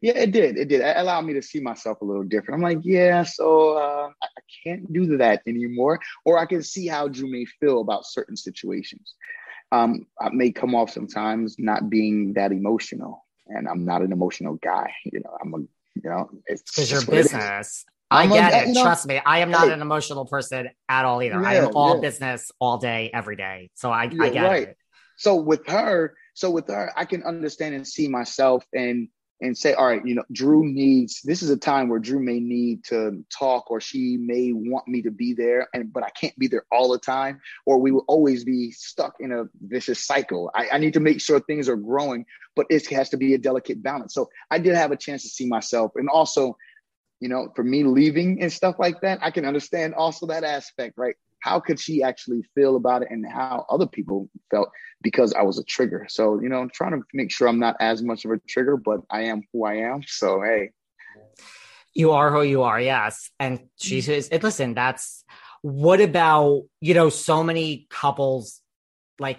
Yeah, 0.00 0.12
it 0.12 0.30
did. 0.30 0.58
It 0.58 0.68
did. 0.68 0.82
It 0.82 0.96
allowed 0.96 1.22
me 1.22 1.32
to 1.34 1.42
see 1.42 1.60
myself 1.60 2.00
a 2.00 2.04
little 2.04 2.22
different. 2.22 2.58
I'm 2.58 2.62
like, 2.62 2.84
yeah, 2.84 3.22
so 3.22 3.78
uh, 3.78 4.10
I 4.22 4.40
can't 4.62 4.92
do 4.92 5.16
that 5.16 5.42
anymore. 5.46 6.00
Or 6.24 6.38
I 6.38 6.46
can 6.46 6.62
see 6.62 6.86
how 6.86 7.08
Drew 7.08 7.30
may 7.30 7.44
feel 7.44 7.80
about 7.80 8.06
certain 8.06 8.36
situations. 8.36 9.14
Um, 9.72 10.06
I 10.20 10.28
may 10.30 10.52
come 10.52 10.74
off 10.74 10.90
sometimes 10.90 11.56
not 11.58 11.88
being 11.90 12.34
that 12.34 12.52
emotional, 12.52 13.24
and 13.46 13.66
I'm 13.68 13.84
not 13.84 14.02
an 14.02 14.12
emotional 14.12 14.54
guy. 14.56 14.92
You 15.04 15.20
know, 15.20 15.36
I'm 15.42 15.54
a, 15.54 15.58
you 15.58 16.10
know, 16.10 16.30
it's 16.46 16.62
because 16.62 16.90
your 16.90 17.04
business. 17.04 17.84
I 18.08 18.26
get 18.28 18.52
a, 18.52 18.58
it. 18.58 18.68
You 18.68 18.74
know, 18.74 18.82
Trust 18.82 19.06
me, 19.06 19.20
I 19.24 19.40
am 19.40 19.50
not 19.50 19.66
hey, 19.66 19.74
an 19.74 19.80
emotional 19.80 20.26
person 20.26 20.68
at 20.88 21.04
all 21.04 21.22
either. 21.22 21.40
Yeah, 21.40 21.48
I 21.48 21.54
am 21.54 21.70
all 21.74 21.94
yeah. 21.94 22.00
business 22.00 22.52
all 22.60 22.78
day, 22.78 23.10
every 23.12 23.34
day. 23.34 23.70
So 23.74 23.90
I, 23.90 24.04
I 24.20 24.28
get 24.28 24.44
right. 24.44 24.68
it. 24.68 24.76
So 25.16 25.36
with 25.36 25.66
her, 25.66 26.14
so 26.34 26.50
with 26.50 26.68
her, 26.68 26.92
I 26.94 27.06
can 27.06 27.24
understand 27.24 27.74
and 27.74 27.88
see 27.88 28.06
myself 28.06 28.64
and 28.72 29.08
and 29.40 29.56
say, 29.56 29.74
all 29.74 29.86
right, 29.86 30.04
you 30.04 30.14
know, 30.14 30.24
Drew 30.32 30.64
needs 30.64 31.20
this 31.22 31.42
is 31.42 31.50
a 31.50 31.56
time 31.56 31.88
where 31.88 31.98
Drew 31.98 32.20
may 32.20 32.40
need 32.40 32.84
to 32.84 33.24
talk 33.30 33.70
or 33.70 33.80
she 33.80 34.16
may 34.16 34.52
want 34.52 34.88
me 34.88 35.02
to 35.02 35.10
be 35.10 35.34
there, 35.34 35.68
and 35.74 35.92
but 35.92 36.02
I 36.02 36.10
can't 36.10 36.38
be 36.38 36.46
there 36.48 36.64
all 36.72 36.90
the 36.90 36.98
time, 36.98 37.40
or 37.66 37.78
we 37.78 37.90
will 37.90 38.04
always 38.08 38.44
be 38.44 38.72
stuck 38.72 39.16
in 39.20 39.32
a 39.32 39.44
vicious 39.60 40.06
cycle. 40.06 40.50
I, 40.54 40.68
I 40.72 40.78
need 40.78 40.94
to 40.94 41.00
make 41.00 41.20
sure 41.20 41.40
things 41.40 41.68
are 41.68 41.76
growing, 41.76 42.24
but 42.54 42.66
it 42.70 42.86
has 42.88 43.10
to 43.10 43.16
be 43.16 43.34
a 43.34 43.38
delicate 43.38 43.82
balance. 43.82 44.14
So 44.14 44.28
I 44.50 44.58
did 44.58 44.74
have 44.74 44.92
a 44.92 44.96
chance 44.96 45.22
to 45.22 45.28
see 45.28 45.46
myself, 45.46 45.92
and 45.96 46.08
also, 46.08 46.56
you 47.20 47.28
know, 47.28 47.52
for 47.54 47.62
me 47.62 47.84
leaving 47.84 48.42
and 48.42 48.52
stuff 48.52 48.76
like 48.78 49.00
that, 49.02 49.18
I 49.22 49.30
can 49.30 49.44
understand 49.44 49.94
also 49.94 50.26
that 50.26 50.44
aspect, 50.44 50.94
right? 50.96 51.16
how 51.46 51.60
could 51.60 51.78
she 51.78 52.02
actually 52.02 52.42
feel 52.56 52.74
about 52.74 53.02
it 53.02 53.08
and 53.10 53.24
how 53.24 53.64
other 53.70 53.86
people 53.86 54.28
felt 54.50 54.68
because 55.06 55.32
I 55.34 55.42
was 55.42 55.56
a 55.56 55.62
trigger. 55.62 56.04
So, 56.08 56.40
you 56.40 56.48
know, 56.48 56.58
I'm 56.58 56.68
trying 56.68 56.90
to 56.90 57.00
make 57.14 57.30
sure 57.30 57.46
I'm 57.46 57.60
not 57.60 57.76
as 57.78 58.02
much 58.02 58.24
of 58.24 58.32
a 58.32 58.38
trigger, 58.48 58.76
but 58.76 59.02
I 59.08 59.20
am 59.26 59.44
who 59.52 59.64
I 59.64 59.74
am. 59.74 60.02
So, 60.04 60.42
hey. 60.42 60.70
You 61.94 62.10
are 62.10 62.32
who 62.32 62.42
you 62.42 62.64
are, 62.64 62.80
yes. 62.80 63.30
And 63.38 63.60
she 63.78 64.00
says, 64.00 64.28
listen, 64.42 64.74
that's 64.74 65.22
what 65.62 66.00
about, 66.00 66.62
you 66.80 66.94
know, 66.94 67.08
so 67.08 67.44
many 67.44 67.86
couples 67.88 68.60
like 69.20 69.38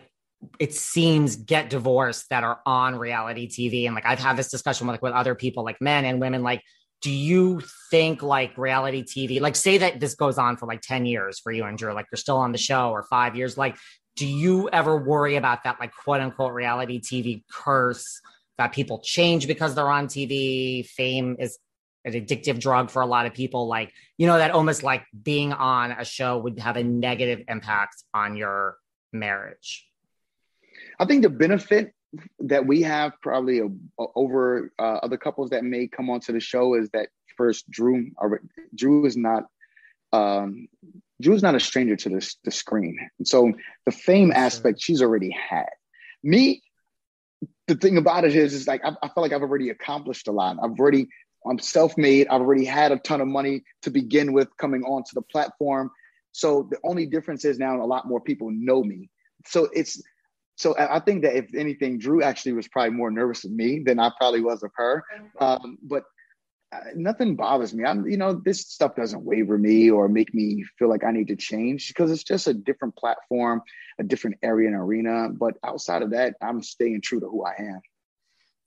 it 0.58 0.74
seems 0.74 1.36
get 1.36 1.70
divorced 1.70 2.30
that 2.30 2.46
are 2.46 2.62
on 2.66 2.96
reality 2.96 3.50
TV. 3.50 3.88
And 3.88 3.94
like 3.94 4.06
I've 4.06 4.20
had 4.20 4.38
this 4.38 4.50
discussion 4.50 4.88
with 4.88 4.94
like 4.94 5.02
with 5.02 5.12
other 5.12 5.36
people, 5.36 5.66
like 5.66 5.82
men 5.82 6.06
and 6.06 6.22
women, 6.22 6.44
like 6.44 6.62
do 7.02 7.12
you 7.12 7.62
think 7.92 8.24
like 8.24 8.58
reality 8.58 9.04
TV, 9.04 9.42
like 9.42 9.58
say 9.58 9.80
that 9.80 10.00
this 10.00 10.16
goes 10.16 10.38
on 10.38 10.56
for 10.56 10.66
like 10.66 10.80
10 10.80 11.06
years 11.06 11.42
for 11.42 11.52
you 11.52 11.66
and 11.66 11.78
Drew, 11.78 11.92
like 11.92 12.06
you're 12.10 12.18
still 12.18 12.38
on 12.38 12.54
the 12.54 12.58
show 12.58 12.90
or 12.92 13.04
five 13.04 13.36
years, 13.36 13.58
like 13.58 13.76
do 14.18 14.28
you 14.28 14.68
ever 14.70 14.98
worry 14.98 15.36
about 15.36 15.64
that 15.64 15.80
like 15.80 15.94
quote 15.96 16.20
unquote 16.20 16.52
reality 16.52 17.00
TV 17.00 17.44
curse 17.50 18.20
that 18.58 18.74
people 18.74 19.00
change 19.00 19.48
because 19.48 19.76
they're 19.76 19.90
on 19.90 20.08
TV? 20.08 20.86
Fame 20.86 21.38
is 21.40 21.60
an 22.04 22.14
addictive 22.14 22.60
drug 22.60 22.90
for 22.90 23.04
a 23.04 23.06
lot 23.06 23.28
of 23.28 23.34
people. 23.34 23.68
Like, 23.68 23.94
you 24.18 24.26
know, 24.26 24.38
that 24.40 24.52
almost 24.52 24.82
like 24.82 25.06
being 25.24 25.54
on 25.54 25.92
a 25.92 26.04
show 26.04 26.40
would 26.40 26.58
have 26.60 26.78
a 26.78 26.84
negative 26.84 27.46
impact 27.48 28.04
on 28.14 28.36
your 28.36 28.78
marriage. 29.14 29.88
I 31.00 31.06
think 31.06 31.22
the 31.22 31.30
benefit 31.30 31.94
that 32.40 32.66
we 32.66 32.82
have 32.82 33.14
probably 33.22 33.60
a, 33.60 33.66
a, 33.66 34.06
over 34.16 34.74
uh, 34.80 35.00
other 35.04 35.18
couples 35.18 35.52
that 35.52 35.64
may 35.64 35.88
come 35.88 36.10
onto 36.10 36.34
the 36.34 36.40
show 36.40 36.74
is 36.74 36.90
that 36.90 37.10
first 37.36 37.70
Drew 37.70 38.10
Drew 38.74 39.06
is 39.06 39.16
not 39.16 39.44
um, 40.12 40.68
Drew 41.22 41.34
is 41.34 41.44
not 41.44 41.56
a 41.56 41.60
stranger 41.60 41.96
to 41.96 42.10
this 42.10 42.38
the 42.44 42.52
screen. 42.52 42.98
And 43.18 43.28
so 43.28 43.52
the 43.86 43.92
fame 43.92 44.32
aspect 44.32 44.82
she's 44.82 45.02
already 45.02 45.32
had. 45.32 45.70
Me, 46.24 46.62
the 47.68 47.76
thing 47.76 47.98
about 47.98 48.24
it 48.24 48.36
is, 48.36 48.54
is 48.54 48.68
like 48.68 48.82
I, 48.84 48.92
I 49.02 49.08
feel 49.10 49.24
like 49.24 49.34
I've 49.34 49.42
already 49.42 49.70
accomplished 49.70 50.28
a 50.28 50.32
lot. 50.32 50.58
I've 50.62 50.80
already 50.80 51.08
I'm 51.48 51.60
self-made. 51.60 52.28
I've 52.28 52.42
already 52.42 52.66
had 52.66 52.92
a 52.92 52.98
ton 52.98 53.22
of 53.22 53.28
money 53.28 53.64
to 53.84 53.90
begin 53.90 54.34
with 54.34 54.50
coming 54.58 54.84
onto 54.84 55.12
the 55.14 55.22
platform. 55.22 55.92
So 56.34 56.68
the 56.70 56.78
only 56.84 57.06
difference 57.06 57.46
is 57.46 57.58
now 57.58 57.82
a 57.82 57.86
lot 57.86 58.08
more 58.08 58.22
people 58.22 58.50
know 58.52 58.84
me. 58.84 59.10
So 59.46 59.70
it's 59.74 60.02
so 60.56 60.76
I 60.78 61.00
think 61.00 61.22
that 61.22 61.36
if 61.36 61.54
anything, 61.56 62.00
Drew 62.00 62.24
actually 62.24 62.54
was 62.54 62.68
probably 62.68 62.96
more 62.96 63.12
nervous 63.12 63.46
of 63.46 63.52
me 63.52 63.84
than 63.86 64.00
I 64.00 64.12
probably 64.18 64.42
was 64.42 64.64
of 64.64 64.72
her. 64.76 65.04
Um, 65.40 65.78
but 65.84 66.04
Uh, 66.72 66.80
nothing 66.96 67.36
bothers 67.36 67.74
me. 67.74 67.86
I'm, 67.86 68.08
you 68.10 68.18
know, 68.18 68.34
this 68.34 68.62
stuff 68.62 68.96
doesn't 68.96 69.24
waver 69.24 69.58
me 69.58 69.90
or 69.90 70.10
make 70.10 70.34
me 70.34 70.66
feel 70.78 70.90
like 70.90 71.06
I 71.06 71.12
need 71.12 71.30
to 71.30 71.36
change 71.38 71.88
because 71.88 72.12
it's 72.12 72.24
just 72.24 72.48
a 72.48 72.54
different 72.54 72.96
platform, 72.98 73.62
a 74.00 74.04
different 74.04 74.38
area 74.44 74.68
and 74.68 74.76
arena. 74.76 75.30
But 75.30 75.56
outside 75.64 76.02
of 76.02 76.12
that, 76.12 76.36
I'm 76.42 76.62
staying 76.62 77.02
true 77.02 77.22
to 77.22 77.28
who 77.28 77.46
I 77.46 77.54
am. 77.58 77.82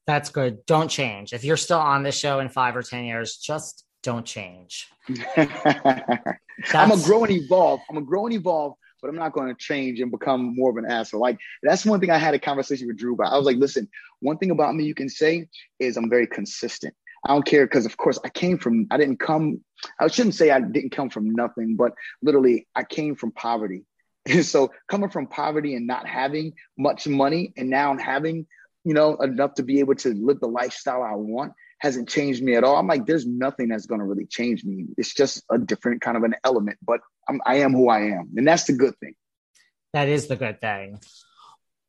That's 0.06 0.30
good. 0.30 0.64
Don't 0.64 0.88
change. 0.88 1.34
If 1.34 1.44
you're 1.44 1.58
still 1.58 1.78
on 1.78 2.02
this 2.02 2.18
show 2.18 2.40
in 2.40 2.48
five 2.48 2.74
or 2.74 2.82
10 2.82 3.04
years, 3.04 3.36
just 3.36 3.84
don't 4.02 4.24
change. 4.24 4.88
I'm 5.36 6.92
a 6.92 7.02
grow 7.04 7.24
and 7.24 7.32
evolve. 7.32 7.80
I'm 7.90 7.98
a 7.98 8.02
grow 8.02 8.26
and 8.26 8.34
evolve 8.34 8.74
but 9.00 9.08
I'm 9.08 9.16
not 9.16 9.32
going 9.32 9.48
to 9.48 9.54
change 9.54 10.00
and 10.00 10.10
become 10.10 10.54
more 10.54 10.70
of 10.70 10.76
an 10.76 10.84
asshole. 10.84 11.20
Like 11.20 11.38
that's 11.62 11.86
one 11.86 12.00
thing 12.00 12.10
I 12.10 12.18
had 12.18 12.34
a 12.34 12.38
conversation 12.38 12.86
with 12.86 12.98
Drew 12.98 13.14
about. 13.14 13.32
I 13.32 13.36
was 13.36 13.46
like, 13.46 13.56
listen, 13.56 13.88
one 14.20 14.38
thing 14.38 14.50
about 14.50 14.74
me 14.74 14.84
you 14.84 14.94
can 14.94 15.08
say 15.08 15.48
is 15.78 15.96
I'm 15.96 16.10
very 16.10 16.26
consistent. 16.26 16.94
I 17.24 17.32
don't 17.32 17.44
care 17.44 17.66
because, 17.66 17.86
of 17.86 17.96
course, 17.96 18.18
I 18.24 18.28
came 18.28 18.58
from, 18.58 18.86
I 18.90 18.96
didn't 18.96 19.20
come, 19.20 19.60
I 19.98 20.08
shouldn't 20.08 20.34
say 20.34 20.50
I 20.50 20.60
didn't 20.60 20.90
come 20.90 21.10
from 21.10 21.30
nothing, 21.30 21.76
but 21.76 21.92
literally, 22.22 22.66
I 22.74 22.84
came 22.84 23.14
from 23.14 23.32
poverty. 23.32 23.84
And 24.26 24.44
so, 24.54 24.70
coming 24.88 25.10
from 25.10 25.26
poverty 25.26 25.74
and 25.74 25.86
not 25.86 26.06
having 26.06 26.54
much 26.78 27.06
money, 27.06 27.52
and 27.56 27.68
now 27.70 27.96
having, 27.96 28.46
you 28.84 28.94
know, 28.94 29.16
enough 29.16 29.54
to 29.54 29.62
be 29.62 29.80
able 29.80 29.94
to 29.96 30.14
live 30.14 30.40
the 30.40 30.48
lifestyle 30.48 31.02
I 31.02 31.14
want 31.14 31.52
hasn't 31.80 32.08
changed 32.08 32.42
me 32.42 32.54
at 32.54 32.64
all. 32.64 32.76
I'm 32.76 32.86
like, 32.86 33.06
there's 33.06 33.26
nothing 33.26 33.68
that's 33.68 33.86
going 33.86 34.00
to 34.00 34.04
really 34.04 34.26
change 34.26 34.64
me. 34.64 34.86
It's 34.98 35.14
just 35.14 35.42
a 35.50 35.58
different 35.58 36.02
kind 36.02 36.16
of 36.16 36.22
an 36.22 36.34
element, 36.44 36.78
but 36.86 37.00
I'm, 37.28 37.40
I 37.46 37.56
am 37.56 37.72
who 37.72 37.88
I 37.88 38.02
am. 38.02 38.30
And 38.36 38.46
that's 38.46 38.64
the 38.64 38.74
good 38.74 38.94
thing. 38.98 39.14
That 39.94 40.08
is 40.08 40.28
the 40.28 40.36
good 40.36 40.60
thing. 40.60 41.00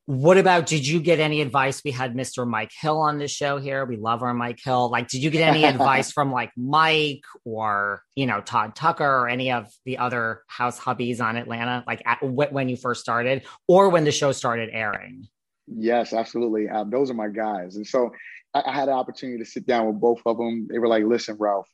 What 0.06 0.36
about 0.36 0.66
did 0.66 0.86
you 0.86 1.00
get 1.00 1.20
any 1.20 1.40
advice? 1.40 1.80
We 1.84 1.92
had 1.92 2.14
Mr. 2.14 2.46
Mike 2.46 2.72
Hill 2.76 2.98
on 2.98 3.18
the 3.18 3.28
show 3.28 3.58
here. 3.58 3.84
We 3.84 3.96
love 3.96 4.22
our 4.22 4.34
Mike 4.34 4.58
Hill. 4.62 4.90
Like, 4.90 5.08
did 5.08 5.22
you 5.22 5.30
get 5.30 5.48
any 5.48 5.64
advice 5.74 6.10
from 6.10 6.32
like 6.32 6.50
Mike 6.56 7.22
or, 7.44 8.02
you 8.16 8.26
know, 8.26 8.40
Todd 8.40 8.74
Tucker 8.74 9.04
or 9.04 9.28
any 9.28 9.52
of 9.52 9.68
the 9.84 9.98
other 9.98 10.42
house 10.48 10.78
hubbies 10.78 11.20
on 11.20 11.36
Atlanta, 11.36 11.84
like 11.86 12.02
at, 12.04 12.18
when 12.22 12.68
you 12.68 12.76
first 12.76 13.00
started 13.00 13.44
or 13.68 13.90
when 13.90 14.02
the 14.02 14.10
show 14.10 14.32
started 14.32 14.70
airing? 14.72 15.28
Yes, 15.68 16.12
absolutely. 16.12 16.68
Uh, 16.68 16.84
those 16.84 17.08
are 17.10 17.14
my 17.14 17.28
guys. 17.28 17.76
And 17.76 17.86
so 17.86 18.10
I, 18.54 18.62
I 18.66 18.72
had 18.72 18.88
an 18.88 18.94
opportunity 18.94 19.38
to 19.38 19.48
sit 19.48 19.66
down 19.66 19.86
with 19.86 20.00
both 20.00 20.20
of 20.26 20.36
them. 20.36 20.66
They 20.68 20.80
were 20.80 20.88
like, 20.88 21.04
listen, 21.04 21.36
Ralph, 21.38 21.68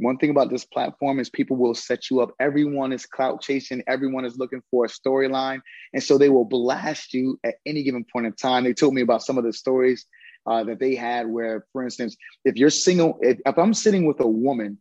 one 0.00 0.16
thing 0.16 0.30
about 0.30 0.50
this 0.50 0.64
platform 0.64 1.20
is 1.20 1.30
people 1.30 1.56
will 1.56 1.74
set 1.74 2.10
you 2.10 2.20
up. 2.20 2.30
Everyone 2.40 2.92
is 2.92 3.06
clout 3.06 3.40
chasing. 3.40 3.82
Everyone 3.86 4.24
is 4.24 4.38
looking 4.38 4.62
for 4.70 4.84
a 4.84 4.88
storyline. 4.88 5.60
And 5.92 6.02
so 6.02 6.18
they 6.18 6.28
will 6.28 6.44
blast 6.44 7.14
you 7.14 7.38
at 7.44 7.56
any 7.66 7.82
given 7.82 8.04
point 8.04 8.26
in 8.26 8.32
time. 8.32 8.64
They 8.64 8.74
told 8.74 8.94
me 8.94 9.02
about 9.02 9.22
some 9.22 9.38
of 9.38 9.44
the 9.44 9.52
stories 9.52 10.06
uh, 10.46 10.64
that 10.64 10.80
they 10.80 10.94
had 10.94 11.28
where, 11.28 11.66
for 11.72 11.84
instance, 11.84 12.16
if 12.44 12.56
you're 12.56 12.70
single, 12.70 13.18
if, 13.20 13.38
if 13.44 13.58
I'm 13.58 13.74
sitting 13.74 14.06
with 14.06 14.20
a 14.20 14.26
woman 14.26 14.78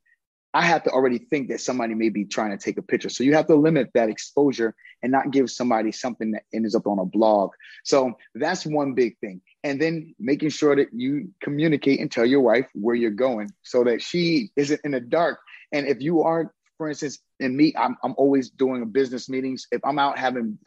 I 0.54 0.64
have 0.64 0.84
to 0.84 0.90
already 0.90 1.20
think 1.20 1.50
that 1.50 1.62
somebody 1.62 1.94
may 1.94 2.10
be 2.10 2.26
trying 2.26 2.58
to 2.58 2.58
take 2.58 2.78
a 2.78 2.82
picture. 2.82 3.10
So 3.10 3.24
you 3.24 3.36
have 3.36 3.48
to 3.48 3.56
limit 3.56 3.90
that 3.94 4.10
exposure 4.10 4.74
and 5.04 5.12
not 5.12 5.32
give 5.32 5.50
somebody 5.50 5.92
something 5.92 6.32
that 6.32 6.44
ends 6.52 6.74
up 6.74 6.88
on 6.88 6.98
a 6.98 7.06
blog. 7.06 7.52
So 7.84 8.14
that's 8.34 8.66
one 8.66 8.94
big 8.94 9.18
thing. 9.20 9.42
And 9.64 9.82
then 9.82 10.16
making 10.20 10.50
sure 10.50 10.76
that 10.76 10.94
you 10.94 11.30
communicate 11.42 12.00
and 12.00 12.12
tell 12.12 12.26
your 12.26 12.42
wife 12.42 12.68
where 12.74 12.96
you're 12.96 13.12
going 13.12 13.52
so 13.64 13.84
that 13.84 14.02
she 14.02 14.52
isn't 14.56 14.82
in 14.84 14.92
the 14.92 15.02
dark. 15.02 15.40
And 15.74 15.88
if 15.88 16.02
you 16.02 16.24
are, 16.24 16.54
for 16.78 16.88
instance, 16.88 17.20
in 17.42 17.56
me, 17.58 17.74
I'm, 17.78 17.98
I'm 18.04 18.16
always 18.18 18.50
doing 18.50 18.86
business 18.90 19.28
meetings. 19.28 19.68
If 19.72 19.82
I'm 19.84 20.00
out 20.00 20.18
having 20.18 20.58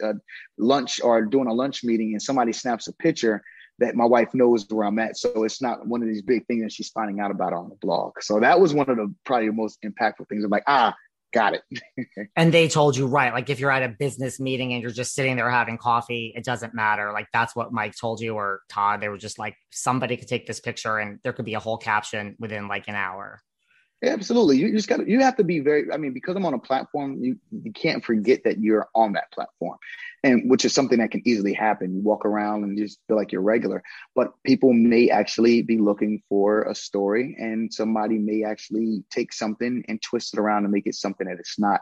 lunch 0.57 1.01
or 1.03 1.23
doing 1.23 1.47
a 1.47 1.53
lunch 1.53 1.83
meeting 1.83 2.11
and 2.11 2.21
somebody 2.21 2.53
snaps 2.53 2.87
a 2.87 2.93
picture, 2.93 3.43
that 3.79 3.95
my 3.95 4.05
wife 4.05 4.33
knows 4.33 4.67
where 4.69 4.85
I'm 4.87 4.99
at. 4.99 5.17
So 5.17 5.43
it's 5.43 5.61
not 5.61 5.87
one 5.87 6.03
of 6.03 6.07
these 6.07 6.21
big 6.21 6.45
things 6.45 6.63
that 6.63 6.71
she's 6.71 6.89
finding 6.89 7.19
out 7.19 7.31
about 7.31 7.53
on 7.53 7.69
the 7.69 7.75
blog. 7.81 8.13
So 8.21 8.39
that 8.39 8.59
was 8.59 8.73
one 8.73 8.89
of 8.89 8.97
the 8.97 9.13
probably 9.25 9.47
the 9.47 9.53
most 9.53 9.79
impactful 9.83 10.29
things. 10.29 10.43
I'm 10.43 10.51
like, 10.51 10.63
ah, 10.67 10.95
got 11.33 11.55
it. 11.55 11.63
and 12.35 12.53
they 12.53 12.67
told 12.67 12.95
you 12.95 13.07
right. 13.07 13.33
Like 13.33 13.49
if 13.49 13.59
you're 13.59 13.71
at 13.71 13.83
a 13.83 13.89
business 13.89 14.39
meeting 14.39 14.73
and 14.73 14.81
you're 14.81 14.91
just 14.91 15.13
sitting 15.13 15.35
there 15.35 15.49
having 15.49 15.77
coffee, 15.77 16.31
it 16.35 16.45
doesn't 16.45 16.73
matter. 16.73 17.11
Like 17.11 17.27
that's 17.33 17.55
what 17.55 17.73
Mike 17.73 17.95
told 17.99 18.21
you 18.21 18.35
or 18.35 18.61
Todd. 18.69 19.01
They 19.01 19.09
were 19.09 19.17
just 19.17 19.39
like, 19.39 19.55
somebody 19.71 20.15
could 20.15 20.27
take 20.27 20.45
this 20.45 20.59
picture 20.59 20.97
and 20.97 21.19
there 21.23 21.33
could 21.33 21.45
be 21.45 21.55
a 21.55 21.59
whole 21.59 21.77
caption 21.77 22.35
within 22.39 22.67
like 22.67 22.87
an 22.87 22.95
hour. 22.95 23.41
Absolutely. 24.03 24.57
You 24.57 24.73
just 24.73 24.89
got 24.89 24.97
to, 24.97 25.09
you 25.09 25.21
have 25.21 25.37
to 25.37 25.45
be 25.45 25.61
very, 25.61 25.85
I 25.91 25.95
mean, 25.95 26.13
because 26.13 26.35
I'm 26.35 26.45
on 26.45 26.53
a 26.53 26.59
platform, 26.59 27.23
you, 27.23 27.37
you 27.51 27.71
can't 27.71 28.03
forget 28.03 28.43
that 28.43 28.59
you're 28.59 28.89
on 28.93 29.13
that 29.13 29.31
platform 29.31 29.77
and 30.25 30.49
which 30.49 30.65
is 30.65 30.73
something 30.73 30.99
that 30.99 31.11
can 31.11 31.21
easily 31.25 31.53
happen. 31.53 31.95
You 31.95 32.01
walk 32.01 32.25
around 32.25 32.65
and 32.65 32.77
just 32.77 32.99
feel 33.07 33.15
like 33.15 33.31
you're 33.31 33.41
regular, 33.41 33.81
but 34.13 34.33
people 34.43 34.73
may 34.73 35.09
actually 35.09 35.61
be 35.61 35.77
looking 35.77 36.21
for 36.27 36.63
a 36.63 36.75
story 36.75 37.37
and 37.39 37.73
somebody 37.73 38.17
may 38.17 38.43
actually 38.43 39.05
take 39.09 39.31
something 39.31 39.85
and 39.87 40.01
twist 40.01 40.33
it 40.33 40.39
around 40.39 40.65
and 40.65 40.73
make 40.73 40.85
it 40.85 40.95
something 40.95 41.27
that 41.27 41.39
it's 41.39 41.57
not. 41.57 41.79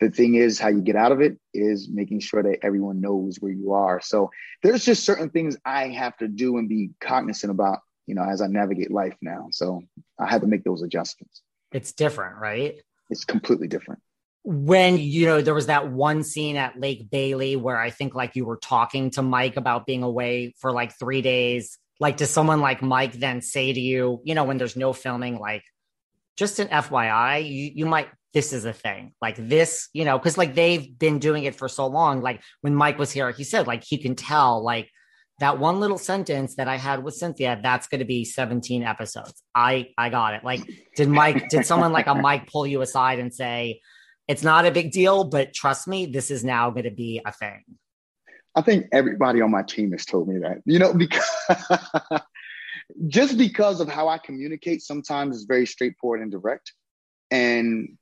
The 0.00 0.10
thing 0.10 0.34
is, 0.34 0.58
how 0.58 0.68
you 0.68 0.80
get 0.80 0.96
out 0.96 1.12
of 1.12 1.20
it 1.20 1.38
is 1.54 1.88
making 1.88 2.20
sure 2.20 2.42
that 2.42 2.64
everyone 2.64 3.00
knows 3.00 3.36
where 3.38 3.52
you 3.52 3.72
are. 3.72 4.00
So 4.00 4.30
there's 4.62 4.84
just 4.84 5.04
certain 5.04 5.30
things 5.30 5.56
I 5.64 5.88
have 5.88 6.16
to 6.16 6.26
do 6.26 6.56
and 6.56 6.68
be 6.68 6.90
cognizant 7.00 7.52
about, 7.52 7.80
you 8.06 8.14
know, 8.16 8.24
as 8.24 8.40
I 8.40 8.48
navigate 8.48 8.90
life 8.90 9.16
now. 9.20 9.48
So 9.52 9.82
I 10.18 10.26
had 10.26 10.40
to 10.40 10.46
make 10.48 10.64
those 10.64 10.82
adjustments 10.82 11.42
it's 11.72 11.92
different, 11.92 12.36
right? 12.38 12.80
It's 13.08 13.24
completely 13.24 13.68
different. 13.68 14.00
When 14.42 14.96
you 14.96 15.26
know 15.26 15.42
there 15.42 15.54
was 15.54 15.66
that 15.66 15.90
one 15.90 16.22
scene 16.22 16.56
at 16.56 16.80
Lake 16.80 17.10
Bailey 17.10 17.56
where 17.56 17.78
I 17.78 17.90
think 17.90 18.14
like 18.14 18.36
you 18.36 18.44
were 18.46 18.56
talking 18.56 19.10
to 19.12 19.22
Mike 19.22 19.56
about 19.56 19.86
being 19.86 20.02
away 20.02 20.54
for 20.58 20.72
like 20.72 20.98
3 20.98 21.20
days, 21.20 21.78
like 21.98 22.16
does 22.16 22.30
someone 22.30 22.60
like 22.60 22.80
Mike 22.80 23.12
then 23.12 23.42
say 23.42 23.72
to 23.72 23.80
you, 23.80 24.20
you 24.24 24.34
know, 24.34 24.44
when 24.44 24.56
there's 24.56 24.76
no 24.76 24.92
filming 24.92 25.38
like 25.38 25.62
just 26.36 26.58
an 26.58 26.68
FYI, 26.68 27.46
you 27.46 27.70
you 27.74 27.86
might 27.86 28.08
this 28.32 28.52
is 28.52 28.64
a 28.64 28.72
thing. 28.72 29.12
Like 29.20 29.36
this, 29.36 29.88
you 29.92 30.04
know, 30.04 30.18
cuz 30.18 30.38
like 30.38 30.54
they've 30.54 30.98
been 30.98 31.18
doing 31.18 31.44
it 31.44 31.54
for 31.54 31.68
so 31.68 31.86
long. 31.86 32.22
Like 32.22 32.40
when 32.62 32.74
Mike 32.74 32.98
was 32.98 33.10
here, 33.10 33.30
he 33.32 33.44
said 33.44 33.66
like 33.66 33.84
he 33.84 33.98
can 33.98 34.14
tell 34.14 34.64
like 34.64 34.88
that 35.40 35.58
one 35.58 35.80
little 35.80 35.98
sentence 35.98 36.54
that 36.56 36.68
I 36.68 36.76
had 36.76 37.02
with 37.02 37.14
Cynthia, 37.14 37.58
that's 37.62 37.88
going 37.88 37.98
to 37.98 38.04
be 38.04 38.24
17 38.24 38.82
episodes. 38.82 39.42
I 39.54 39.88
I 39.98 40.10
got 40.10 40.34
it. 40.34 40.44
Like, 40.44 40.60
did 40.94 41.08
Mike, 41.08 41.48
did 41.48 41.66
someone 41.66 41.92
like 41.92 42.06
a 42.06 42.14
Mike 42.28 42.50
pull 42.50 42.66
you 42.66 42.82
aside 42.82 43.18
and 43.18 43.32
say, 43.32 43.80
it's 44.28 44.42
not 44.42 44.66
a 44.66 44.70
big 44.70 44.92
deal, 44.92 45.24
but 45.24 45.54
trust 45.54 45.88
me, 45.88 46.06
this 46.06 46.30
is 46.30 46.44
now 46.44 46.70
going 46.70 46.84
to 46.84 46.90
be 46.90 47.20
a 47.24 47.32
thing? 47.32 47.64
I 48.54 48.60
think 48.60 48.86
everybody 48.92 49.40
on 49.40 49.50
my 49.50 49.62
team 49.62 49.92
has 49.92 50.04
told 50.04 50.28
me 50.28 50.38
that, 50.40 50.58
you 50.66 50.78
know, 50.78 50.92
because 50.92 51.28
just 53.06 53.38
because 53.38 53.80
of 53.80 53.88
how 53.88 54.08
I 54.08 54.18
communicate, 54.18 54.82
sometimes 54.82 55.36
it's 55.36 55.46
very 55.46 55.66
straightforward 55.66 56.20
and 56.20 56.30
direct. 56.30 56.72
And 57.30 57.96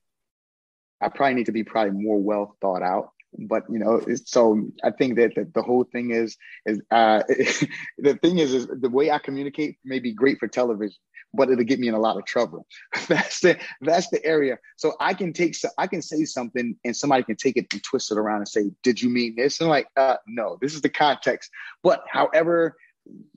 I 1.01 1.09
probably 1.09 1.35
need 1.35 1.47
to 1.47 1.53
be 1.53 1.63
probably 1.65 2.03
more 2.03 2.19
well 2.19 2.57
thought 2.61 2.83
out 2.83 3.11
but 3.37 3.65
you 3.69 3.79
know 3.79 4.01
so 4.25 4.69
i 4.85 4.91
think 4.91 5.17
that, 5.17 5.35
that 5.35 5.53
the 5.55 5.63
whole 5.63 5.85
thing 5.85 6.11
is 6.11 6.37
is 6.67 6.81
uh 6.91 7.23
the 7.99 8.19
thing 8.23 8.39
is 8.39 8.55
is 8.55 8.67
the 8.67 8.89
way 8.89 9.11
i 9.11 9.19
communicate 9.19 9.79
may 9.85 9.99
be 9.99 10.13
great 10.13 10.39
for 10.39 10.49
television 10.49 10.97
but 11.35 11.51
it'll 11.51 11.65
get 11.65 11.79
me 11.79 11.89
in 11.89 11.95
a 11.95 12.01
lot 12.01 12.17
of 12.17 12.25
trouble. 12.25 12.67
That's 13.09 13.41
the 13.41 13.59
that's 13.83 14.09
the 14.09 14.25
area. 14.25 14.59
So 14.77 14.95
i 15.01 15.15
can 15.15 15.33
take 15.33 15.57
i 15.77 15.87
can 15.87 16.03
say 16.03 16.25
something 16.25 16.77
and 16.85 16.97
somebody 16.97 17.23
can 17.23 17.37
take 17.37 17.57
it 17.57 17.67
and 17.73 17.83
twist 17.83 18.11
it 18.11 18.19
around 18.19 18.39
and 18.39 18.49
say 18.49 18.71
did 18.83 19.01
you 19.01 19.11
mean 19.11 19.35
this? 19.37 19.61
And 19.61 19.67
I'm 19.67 19.71
like 19.71 19.89
uh 19.97 20.17
no 20.27 20.59
this 20.61 20.75
is 20.75 20.81
the 20.81 20.89
context. 20.89 21.51
But 21.83 22.03
however 22.11 22.77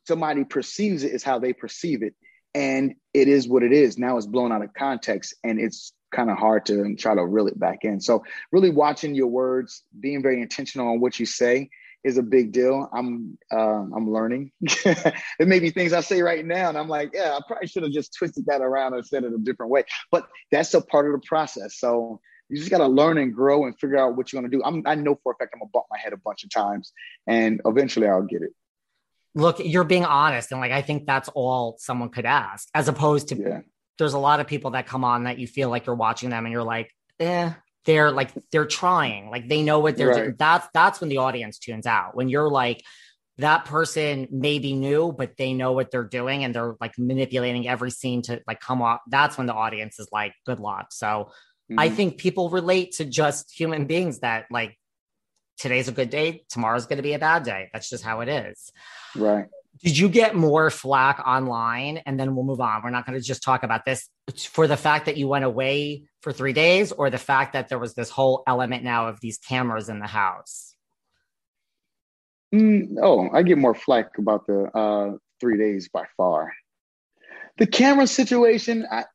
somebody 0.07 0.43
perceives 0.43 1.03
it 1.03 1.11
is 1.11 1.23
how 1.23 1.39
they 1.39 1.53
perceive 1.53 2.03
it 2.03 2.15
and 2.53 2.95
it 3.13 3.27
is 3.27 3.47
what 3.47 3.63
it 3.63 3.71
is 3.71 3.97
now 3.97 4.17
it's 4.17 4.25
blown 4.25 4.51
out 4.51 4.63
of 4.63 4.73
context 4.73 5.35
and 5.43 5.59
it's 5.59 5.93
kind 6.11 6.29
of 6.29 6.37
hard 6.37 6.65
to 6.65 6.95
try 6.95 7.15
to 7.15 7.25
reel 7.25 7.47
it 7.47 7.59
back 7.59 7.79
in. 7.83 7.99
So 7.99 8.23
really 8.51 8.69
watching 8.69 9.15
your 9.15 9.27
words, 9.27 9.83
being 9.99 10.21
very 10.21 10.41
intentional 10.41 10.89
on 10.89 10.99
what 10.99 11.19
you 11.19 11.25
say 11.25 11.69
is 12.03 12.17
a 12.17 12.23
big 12.23 12.51
deal. 12.51 12.89
I'm 12.93 13.37
uh, 13.51 13.85
I'm 13.95 14.11
learning. 14.11 14.51
there 14.83 15.13
may 15.39 15.59
be 15.59 15.69
things 15.69 15.93
I 15.93 16.01
say 16.01 16.21
right 16.21 16.45
now, 16.45 16.69
and 16.69 16.77
I'm 16.77 16.89
like, 16.89 17.11
yeah, 17.13 17.37
I 17.37 17.41
probably 17.47 17.67
should 17.67 17.83
have 17.83 17.91
just 17.91 18.15
twisted 18.15 18.45
that 18.47 18.61
around 18.61 18.93
and 18.93 19.05
said 19.05 19.23
it 19.23 19.33
a 19.33 19.37
different 19.37 19.71
way. 19.71 19.83
But 20.11 20.27
that's 20.51 20.73
a 20.73 20.81
part 20.81 21.05
of 21.05 21.13
the 21.13 21.25
process. 21.25 21.77
So 21.77 22.19
you 22.49 22.57
just 22.57 22.71
got 22.71 22.79
to 22.79 22.87
learn 22.87 23.17
and 23.17 23.33
grow 23.33 23.65
and 23.65 23.79
figure 23.79 23.97
out 23.97 24.17
what 24.17 24.33
you're 24.33 24.41
going 24.41 24.51
to 24.51 24.57
do. 24.57 24.63
I'm, 24.63 24.83
I 24.85 24.95
know 24.95 25.17
for 25.23 25.31
a 25.31 25.35
fact 25.35 25.51
I'm 25.53 25.59
gonna 25.59 25.69
bump 25.71 25.85
my 25.89 25.97
head 25.97 26.11
a 26.11 26.17
bunch 26.17 26.43
of 26.43 26.49
times, 26.49 26.91
and 27.27 27.61
eventually 27.65 28.07
I'll 28.07 28.23
get 28.23 28.41
it. 28.41 28.51
Look, 29.33 29.57
you're 29.59 29.85
being 29.85 30.05
honest, 30.05 30.51
and 30.51 30.59
like 30.59 30.71
I 30.71 30.81
think 30.81 31.05
that's 31.05 31.29
all 31.29 31.77
someone 31.79 32.09
could 32.09 32.25
ask, 32.25 32.67
as 32.73 32.87
opposed 32.87 33.29
to 33.29 33.37
yeah 33.37 33.59
there's 34.01 34.13
a 34.13 34.19
lot 34.19 34.39
of 34.39 34.47
people 34.47 34.71
that 34.71 34.87
come 34.87 35.03
on 35.03 35.25
that 35.25 35.37
you 35.37 35.45
feel 35.45 35.69
like 35.69 35.85
you're 35.85 35.95
watching 35.95 36.31
them 36.31 36.45
and 36.45 36.51
you're 36.51 36.63
like, 36.63 36.91
eh, 37.19 37.51
they're 37.85 38.09
like 38.11 38.31
they're 38.51 38.65
trying, 38.65 39.29
like 39.29 39.47
they 39.47 39.61
know 39.61 39.77
what 39.77 39.95
they're 39.95 40.07
right. 40.07 40.23
doing. 40.23 40.35
That's 40.39 40.67
that's 40.73 40.99
when 40.99 41.09
the 41.09 41.17
audience 41.17 41.59
tunes 41.59 41.85
out. 41.85 42.15
When 42.15 42.27
you're 42.27 42.49
like, 42.49 42.83
that 43.37 43.65
person 43.65 44.27
may 44.31 44.57
be 44.57 44.73
new, 44.73 45.11
but 45.11 45.37
they 45.37 45.53
know 45.53 45.73
what 45.73 45.91
they're 45.91 46.03
doing 46.03 46.43
and 46.43 46.53
they're 46.53 46.75
like 46.81 46.93
manipulating 46.97 47.67
every 47.67 47.91
scene 47.91 48.23
to 48.23 48.41
like 48.47 48.59
come 48.59 48.81
off. 48.81 49.01
That's 49.07 49.37
when 49.37 49.45
the 49.45 49.53
audience 49.53 49.99
is 49.99 50.09
like, 50.11 50.33
good 50.47 50.59
luck. 50.59 50.87
So 50.89 51.05
mm-hmm. 51.05 51.79
I 51.79 51.89
think 51.89 52.17
people 52.17 52.49
relate 52.49 52.93
to 52.93 53.05
just 53.05 53.51
human 53.51 53.85
beings 53.85 54.21
that 54.21 54.45
like 54.49 54.79
today's 55.61 55.87
a 55.87 55.91
good 55.91 56.09
day, 56.09 56.43
tomorrow's 56.49 56.85
going 56.85 56.97
to 56.97 57.03
be 57.03 57.13
a 57.13 57.19
bad 57.19 57.43
day. 57.43 57.69
That's 57.71 57.89
just 57.89 58.03
how 58.03 58.21
it 58.21 58.29
is. 58.29 58.71
Right. 59.15 59.45
Did 59.83 59.97
you 59.97 60.09
get 60.09 60.35
more 60.35 60.69
flack 60.69 61.19
online? 61.25 62.01
And 62.05 62.19
then 62.19 62.35
we'll 62.35 62.45
move 62.45 62.59
on. 62.59 62.81
We're 62.83 62.89
not 62.89 63.05
going 63.05 63.17
to 63.17 63.25
just 63.25 63.41
talk 63.41 63.63
about 63.63 63.85
this 63.85 64.09
for 64.49 64.67
the 64.67 64.77
fact 64.77 65.05
that 65.05 65.17
you 65.17 65.27
went 65.27 65.45
away 65.45 66.03
for 66.21 66.33
three 66.33 66.53
days 66.53 66.91
or 66.91 67.09
the 67.09 67.17
fact 67.17 67.53
that 67.53 67.69
there 67.69 67.79
was 67.79 67.93
this 67.93 68.09
whole 68.09 68.43
element 68.47 68.83
now 68.83 69.07
of 69.07 69.19
these 69.21 69.37
cameras 69.37 69.89
in 69.89 69.99
the 69.99 70.07
house. 70.07 70.75
Mm, 72.53 72.97
oh, 73.01 73.29
I 73.33 73.43
get 73.43 73.57
more 73.57 73.73
flack 73.73 74.17
about 74.17 74.45
the 74.45 74.65
uh, 74.77 75.17
three 75.39 75.57
days 75.57 75.89
by 75.89 76.03
far. 76.17 76.51
The 77.57 77.65
camera 77.65 78.07
situation, 78.07 78.85
I, 78.91 79.05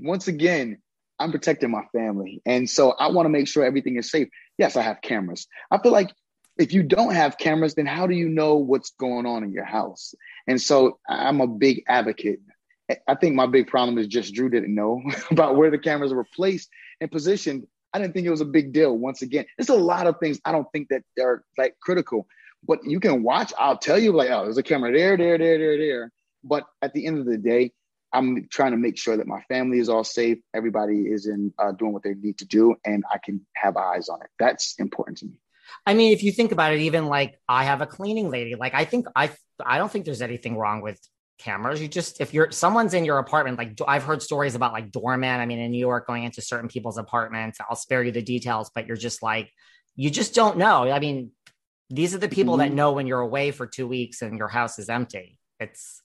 once 0.00 0.28
again, 0.28 0.78
I'm 1.18 1.32
protecting 1.32 1.70
my 1.70 1.84
family. 1.92 2.42
And 2.44 2.68
so 2.68 2.92
I 2.92 3.08
want 3.08 3.26
to 3.26 3.30
make 3.30 3.48
sure 3.48 3.64
everything 3.64 3.96
is 3.96 4.10
safe. 4.10 4.28
Yes, 4.58 4.76
I 4.76 4.82
have 4.82 5.00
cameras. 5.00 5.46
I 5.70 5.78
feel 5.78 5.92
like 5.92 6.12
if 6.58 6.72
you 6.72 6.82
don't 6.82 7.14
have 7.14 7.38
cameras, 7.38 7.74
then 7.74 7.86
how 7.86 8.06
do 8.06 8.14
you 8.14 8.28
know 8.28 8.56
what's 8.56 8.90
going 8.90 9.26
on 9.26 9.44
in 9.44 9.52
your 9.52 9.64
house? 9.64 10.14
And 10.46 10.60
so 10.60 10.98
I'm 11.08 11.40
a 11.40 11.46
big 11.46 11.84
advocate. 11.88 12.40
I 13.06 13.14
think 13.14 13.34
my 13.34 13.46
big 13.46 13.66
problem 13.66 13.98
is 13.98 14.06
just 14.06 14.34
Drew 14.34 14.48
didn't 14.48 14.74
know 14.74 15.02
about 15.30 15.56
where 15.56 15.70
the 15.70 15.78
cameras 15.78 16.14
were 16.14 16.26
placed 16.34 16.68
and 17.00 17.10
positioned. 17.10 17.66
I 17.92 17.98
didn't 17.98 18.14
think 18.14 18.26
it 18.26 18.30
was 18.30 18.40
a 18.40 18.46
big 18.46 18.72
deal. 18.72 18.96
Once 18.96 19.22
again, 19.22 19.46
there's 19.56 19.70
a 19.70 19.74
lot 19.74 20.06
of 20.06 20.18
things 20.18 20.40
I 20.44 20.52
don't 20.52 20.70
think 20.72 20.88
that 20.88 21.02
are 21.20 21.44
like 21.56 21.76
critical, 21.80 22.26
but 22.66 22.84
you 22.84 23.00
can 23.00 23.22
watch. 23.22 23.52
I'll 23.58 23.78
tell 23.78 23.98
you 23.98 24.12
like, 24.12 24.30
oh, 24.30 24.44
there's 24.44 24.58
a 24.58 24.62
camera 24.62 24.92
there, 24.92 25.16
there, 25.16 25.38
there, 25.38 25.58
there, 25.58 25.78
there. 25.78 26.12
But 26.44 26.64
at 26.82 26.92
the 26.92 27.06
end 27.06 27.18
of 27.18 27.26
the 27.26 27.38
day, 27.38 27.72
I'm 28.16 28.48
trying 28.50 28.72
to 28.72 28.78
make 28.78 28.96
sure 28.96 29.16
that 29.16 29.26
my 29.26 29.42
family 29.42 29.78
is 29.78 29.88
all 29.88 30.04
safe. 30.04 30.38
Everybody 30.54 31.02
is 31.02 31.26
in 31.26 31.52
uh, 31.58 31.72
doing 31.72 31.92
what 31.92 32.02
they 32.02 32.14
need 32.14 32.38
to 32.38 32.46
do, 32.46 32.74
and 32.84 33.04
I 33.12 33.18
can 33.22 33.46
have 33.54 33.76
eyes 33.76 34.08
on 34.08 34.20
it. 34.22 34.28
That's 34.38 34.74
important 34.78 35.18
to 35.18 35.26
me. 35.26 35.40
I 35.84 35.94
mean, 35.94 36.12
if 36.12 36.22
you 36.22 36.32
think 36.32 36.52
about 36.52 36.72
it, 36.72 36.80
even 36.80 37.06
like 37.06 37.38
I 37.48 37.64
have 37.64 37.82
a 37.82 37.86
cleaning 37.86 38.30
lady. 38.30 38.54
Like 38.54 38.74
I 38.74 38.84
think 38.84 39.06
I 39.14 39.30
I 39.64 39.78
don't 39.78 39.90
think 39.90 40.04
there's 40.04 40.22
anything 40.22 40.56
wrong 40.56 40.80
with 40.80 40.98
cameras. 41.38 41.80
You 41.80 41.88
just 41.88 42.20
if 42.20 42.32
you're 42.32 42.50
someone's 42.52 42.94
in 42.94 43.04
your 43.04 43.18
apartment, 43.18 43.58
like 43.58 43.78
I've 43.86 44.04
heard 44.04 44.22
stories 44.22 44.54
about 44.54 44.72
like 44.72 44.90
doorman. 44.90 45.40
I 45.40 45.46
mean, 45.46 45.58
in 45.58 45.70
New 45.70 45.78
York, 45.78 46.06
going 46.06 46.24
into 46.24 46.40
certain 46.40 46.68
people's 46.68 46.98
apartments. 46.98 47.58
I'll 47.68 47.76
spare 47.76 48.02
you 48.02 48.12
the 48.12 48.22
details, 48.22 48.70
but 48.74 48.86
you're 48.86 48.96
just 48.96 49.22
like 49.22 49.50
you 49.94 50.10
just 50.10 50.34
don't 50.34 50.58
know. 50.58 50.90
I 50.90 50.98
mean, 51.00 51.32
these 51.90 52.14
are 52.14 52.18
the 52.18 52.28
people 52.28 52.54
mm-hmm. 52.54 52.70
that 52.70 52.74
know 52.74 52.92
when 52.92 53.06
you're 53.06 53.20
away 53.20 53.50
for 53.50 53.66
two 53.66 53.86
weeks 53.86 54.22
and 54.22 54.38
your 54.38 54.48
house 54.48 54.78
is 54.78 54.88
empty. 54.88 55.38
It's 55.58 56.02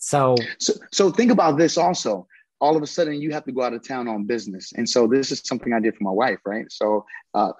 so. 0.00 0.34
So, 0.58 0.72
so 0.90 1.10
think 1.10 1.30
about 1.30 1.56
this 1.56 1.78
also 1.78 2.26
all 2.60 2.76
of 2.76 2.82
a 2.82 2.86
sudden 2.86 3.20
you 3.20 3.32
have 3.32 3.44
to 3.44 3.52
go 3.52 3.62
out 3.62 3.72
of 3.72 3.86
town 3.86 4.06
on 4.06 4.24
business. 4.24 4.72
And 4.76 4.88
so 4.88 5.06
this 5.06 5.32
is 5.32 5.40
something 5.44 5.72
I 5.72 5.80
did 5.80 5.96
for 5.96 6.04
my 6.04 6.10
wife, 6.10 6.38
right? 6.44 6.70
So 6.70 7.06
uh, 7.34 7.52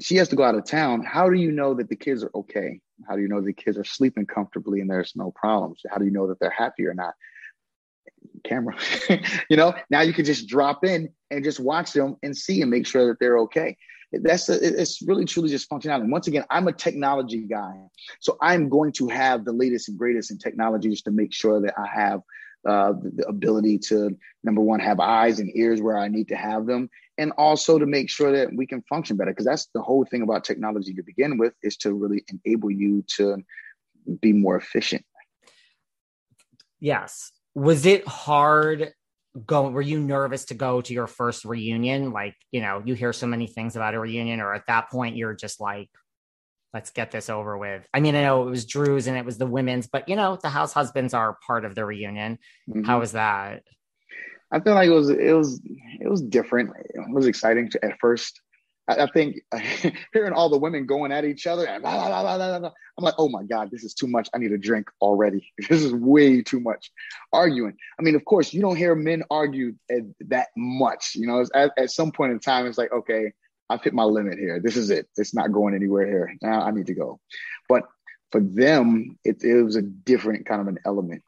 she 0.00 0.16
has 0.16 0.28
to 0.28 0.36
go 0.36 0.44
out 0.44 0.54
of 0.54 0.64
town. 0.64 1.02
How 1.02 1.28
do 1.28 1.36
you 1.36 1.50
know 1.50 1.74
that 1.74 1.88
the 1.88 1.96
kids 1.96 2.22
are 2.22 2.30
okay? 2.34 2.80
How 3.08 3.16
do 3.16 3.22
you 3.22 3.28
know 3.28 3.40
the 3.40 3.52
kids 3.52 3.76
are 3.76 3.84
sleeping 3.84 4.26
comfortably 4.26 4.80
and 4.80 4.88
there's 4.88 5.14
no 5.16 5.32
problems? 5.32 5.80
How 5.88 5.98
do 5.98 6.04
you 6.04 6.12
know 6.12 6.28
that 6.28 6.38
they're 6.38 6.50
happy 6.50 6.86
or 6.86 6.94
not? 6.94 7.14
Camera, 8.44 8.76
you 9.50 9.56
know, 9.56 9.74
now 9.90 10.02
you 10.02 10.12
can 10.12 10.24
just 10.24 10.46
drop 10.46 10.84
in 10.84 11.10
and 11.30 11.44
just 11.44 11.58
watch 11.58 11.92
them 11.92 12.16
and 12.22 12.36
see 12.36 12.62
and 12.62 12.70
make 12.70 12.86
sure 12.86 13.08
that 13.08 13.18
they're 13.18 13.38
okay. 13.40 13.76
That's 14.12 14.48
a, 14.48 14.82
it's 14.82 15.02
really 15.02 15.24
truly 15.24 15.48
just 15.48 15.68
functionality. 15.68 16.08
Once 16.08 16.28
again, 16.28 16.44
I'm 16.50 16.68
a 16.68 16.72
technology 16.72 17.40
guy, 17.40 17.74
so 18.20 18.36
I'm 18.40 18.68
going 18.68 18.92
to 18.92 19.08
have 19.08 19.44
the 19.44 19.52
latest 19.52 19.88
and 19.88 19.98
greatest 19.98 20.30
in 20.30 20.38
technologies 20.38 21.02
to 21.02 21.10
make 21.10 21.32
sure 21.32 21.60
that 21.60 21.74
I 21.76 21.86
have 21.86 22.20
uh, 22.68 22.92
the 23.02 23.26
ability 23.28 23.78
to 23.78 24.16
number 24.42 24.60
one 24.60 24.80
have 24.80 25.00
eyes 25.00 25.38
and 25.40 25.50
ears 25.54 25.82
where 25.82 25.98
I 25.98 26.08
need 26.08 26.28
to 26.28 26.36
have 26.36 26.66
them, 26.66 26.88
and 27.18 27.32
also 27.36 27.78
to 27.78 27.86
make 27.86 28.08
sure 28.08 28.32
that 28.32 28.54
we 28.54 28.66
can 28.66 28.82
function 28.82 29.16
better. 29.16 29.32
Because 29.32 29.46
that's 29.46 29.68
the 29.74 29.82
whole 29.82 30.04
thing 30.04 30.22
about 30.22 30.44
technology 30.44 30.94
to 30.94 31.02
begin 31.02 31.36
with 31.36 31.52
is 31.62 31.76
to 31.78 31.92
really 31.92 32.24
enable 32.28 32.70
you 32.70 33.04
to 33.16 33.38
be 34.20 34.32
more 34.32 34.56
efficient. 34.56 35.04
Yes. 36.80 37.32
Was 37.54 37.86
it 37.86 38.06
hard 38.06 38.92
going? 39.46 39.72
Were 39.72 39.82
you 39.82 40.00
nervous 40.00 40.46
to 40.46 40.54
go 40.54 40.80
to 40.80 40.92
your 40.92 41.06
first 41.06 41.44
reunion? 41.44 42.12
Like, 42.12 42.36
you 42.50 42.60
know, 42.60 42.82
you 42.84 42.94
hear 42.94 43.12
so 43.12 43.26
many 43.26 43.46
things 43.46 43.76
about 43.76 43.94
a 43.94 44.00
reunion, 44.00 44.40
or 44.40 44.54
at 44.54 44.66
that 44.66 44.90
point, 44.90 45.16
you're 45.16 45.34
just 45.34 45.60
like, 45.60 45.90
let's 46.72 46.90
get 46.90 47.10
this 47.10 47.30
over 47.30 47.56
with. 47.56 47.86
I 47.94 48.00
mean, 48.00 48.16
I 48.16 48.22
know 48.22 48.46
it 48.46 48.50
was 48.50 48.66
Drew's 48.66 49.06
and 49.06 49.16
it 49.16 49.24
was 49.24 49.38
the 49.38 49.46
women's, 49.46 49.86
but 49.86 50.08
you 50.08 50.16
know, 50.16 50.36
the 50.42 50.48
house 50.48 50.72
husbands 50.72 51.14
are 51.14 51.38
part 51.46 51.64
of 51.64 51.74
the 51.74 51.84
reunion. 51.84 52.38
Mm-hmm. 52.68 52.84
How 52.84 52.98
was 53.00 53.12
that? 53.12 53.62
I 54.50 54.60
feel 54.60 54.74
like 54.74 54.88
it 54.88 54.94
was 54.94 55.10
it 55.10 55.36
was 55.36 55.60
it 56.00 56.08
was 56.08 56.22
different. 56.22 56.70
It 56.76 57.10
was 57.10 57.26
exciting 57.26 57.70
to, 57.70 57.84
at 57.84 57.98
first. 58.00 58.40
I, 58.88 59.02
I 59.02 59.06
think 59.06 59.36
hearing 60.12 60.32
all 60.32 60.48
the 60.48 60.58
women 60.58 60.86
going 60.86 61.12
at 61.12 61.24
each 61.24 61.46
other, 61.46 61.64
blah, 61.80 62.08
blah, 62.08 62.36
blah, 62.36 62.70
I'm 62.96 63.04
like, 63.04 63.14
oh 63.18 63.28
my 63.28 63.42
god, 63.42 63.70
this 63.70 63.84
is 63.84 63.94
too 63.94 64.06
much. 64.06 64.28
I 64.34 64.38
need 64.38 64.52
a 64.52 64.58
drink 64.58 64.88
already. 65.00 65.52
This 65.68 65.82
is 65.82 65.92
way 65.92 66.42
too 66.42 66.60
much 66.60 66.90
arguing. 67.32 67.76
I 67.98 68.02
mean, 68.02 68.14
of 68.14 68.24
course, 68.24 68.52
you 68.52 68.60
don't 68.60 68.76
hear 68.76 68.94
men 68.94 69.24
argue 69.30 69.74
that 70.20 70.48
much. 70.56 71.12
You 71.14 71.26
know, 71.26 71.44
at, 71.54 71.72
at 71.76 71.90
some 71.90 72.12
point 72.12 72.32
in 72.32 72.40
time, 72.40 72.66
it's 72.66 72.78
like, 72.78 72.92
okay, 72.92 73.32
I've 73.70 73.82
hit 73.82 73.94
my 73.94 74.04
limit 74.04 74.38
here. 74.38 74.60
This 74.60 74.76
is 74.76 74.90
it. 74.90 75.08
It's 75.16 75.34
not 75.34 75.52
going 75.52 75.74
anywhere 75.74 76.06
here. 76.06 76.36
Now 76.42 76.62
I 76.62 76.70
need 76.70 76.86
to 76.86 76.94
go. 76.94 77.20
But 77.68 77.84
for 78.30 78.40
them, 78.40 79.18
it, 79.24 79.42
it 79.42 79.62
was 79.62 79.76
a 79.76 79.82
different 79.82 80.46
kind 80.46 80.60
of 80.60 80.68
an 80.68 80.78
element 80.84 81.22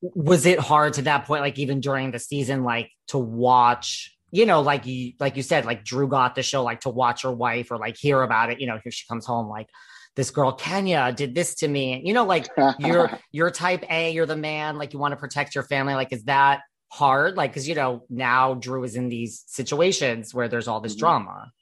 was 0.00 0.46
it 0.46 0.60
hard 0.60 0.92
to 0.94 1.02
that 1.02 1.26
point 1.26 1.42
like 1.42 1.58
even 1.58 1.80
during 1.80 2.10
the 2.10 2.18
season 2.18 2.62
like 2.62 2.90
to 3.08 3.18
watch 3.18 4.16
you 4.30 4.46
know 4.46 4.60
like 4.60 4.86
you 4.86 5.12
like 5.18 5.36
you 5.36 5.42
said 5.42 5.64
like 5.64 5.84
drew 5.84 6.08
got 6.08 6.34
the 6.34 6.42
show 6.42 6.62
like 6.62 6.80
to 6.80 6.90
watch 6.90 7.22
her 7.22 7.32
wife 7.32 7.70
or 7.70 7.78
like 7.78 7.96
hear 7.96 8.22
about 8.22 8.50
it 8.50 8.60
you 8.60 8.66
know 8.66 8.78
here 8.82 8.92
she 8.92 9.06
comes 9.06 9.26
home 9.26 9.48
like 9.48 9.68
this 10.16 10.30
girl 10.30 10.52
kenya 10.52 11.12
did 11.12 11.34
this 11.34 11.54
to 11.54 11.68
me 11.68 12.02
you 12.04 12.12
know 12.12 12.24
like 12.24 12.48
you're 12.78 13.10
you're 13.32 13.50
type 13.50 13.84
a 13.90 14.12
you're 14.12 14.26
the 14.26 14.36
man 14.36 14.76
like 14.76 14.92
you 14.92 14.98
want 14.98 15.12
to 15.12 15.16
protect 15.16 15.54
your 15.54 15.64
family 15.64 15.94
like 15.94 16.12
is 16.12 16.24
that 16.24 16.60
hard 16.90 17.36
like 17.36 17.50
because 17.50 17.68
you 17.68 17.74
know 17.74 18.04
now 18.08 18.54
drew 18.54 18.84
is 18.84 18.96
in 18.96 19.08
these 19.08 19.44
situations 19.46 20.34
where 20.34 20.48
there's 20.48 20.68
all 20.68 20.80
this 20.80 20.94
mm-hmm. 20.94 21.00
drama 21.00 21.52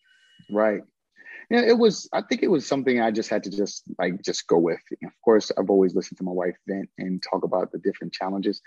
right 0.50 0.82
yeah, 1.48 1.60
it 1.60 1.78
was. 1.78 2.08
I 2.12 2.22
think 2.22 2.42
it 2.42 2.48
was 2.48 2.66
something 2.66 3.00
I 3.00 3.12
just 3.12 3.30
had 3.30 3.44
to 3.44 3.50
just 3.50 3.84
like 3.98 4.20
just 4.22 4.48
go 4.48 4.58
with. 4.58 4.80
Of 5.04 5.12
course, 5.24 5.52
I've 5.56 5.70
always 5.70 5.94
listened 5.94 6.18
to 6.18 6.24
my 6.24 6.32
wife 6.32 6.56
vent 6.66 6.88
and 6.98 7.22
talk 7.22 7.44
about 7.44 7.70
the 7.70 7.78
different 7.78 8.12
challenges, 8.12 8.60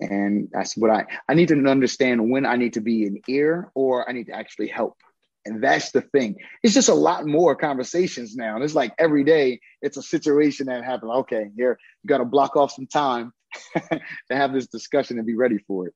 and 0.00 0.48
that's 0.52 0.76
what 0.76 0.90
I 0.90 1.06
I 1.28 1.34
need 1.34 1.48
to 1.48 1.66
understand 1.66 2.30
when 2.30 2.46
I 2.46 2.56
need 2.56 2.74
to 2.74 2.80
be 2.80 3.06
an 3.06 3.20
ear 3.28 3.70
or 3.74 4.08
I 4.08 4.12
need 4.12 4.26
to 4.26 4.34
actually 4.34 4.68
help. 4.68 4.96
And 5.44 5.62
that's 5.62 5.92
the 5.92 6.02
thing. 6.02 6.36
It's 6.62 6.74
just 6.74 6.90
a 6.90 6.94
lot 6.94 7.26
more 7.26 7.56
conversations 7.56 8.36
now. 8.36 8.54
And 8.54 8.64
it's 8.64 8.74
like 8.74 8.92
every 8.98 9.24
day 9.24 9.60
it's 9.80 9.96
a 9.96 10.02
situation 10.02 10.66
that 10.66 10.84
happens. 10.84 11.10
Okay, 11.10 11.50
here 11.56 11.78
you 12.02 12.08
got 12.08 12.18
to 12.18 12.24
block 12.24 12.54
off 12.54 12.72
some 12.72 12.86
time 12.86 13.32
to 13.76 14.00
have 14.30 14.52
this 14.52 14.66
discussion 14.66 15.16
and 15.16 15.26
be 15.26 15.36
ready 15.36 15.58
for 15.66 15.88
it. 15.88 15.94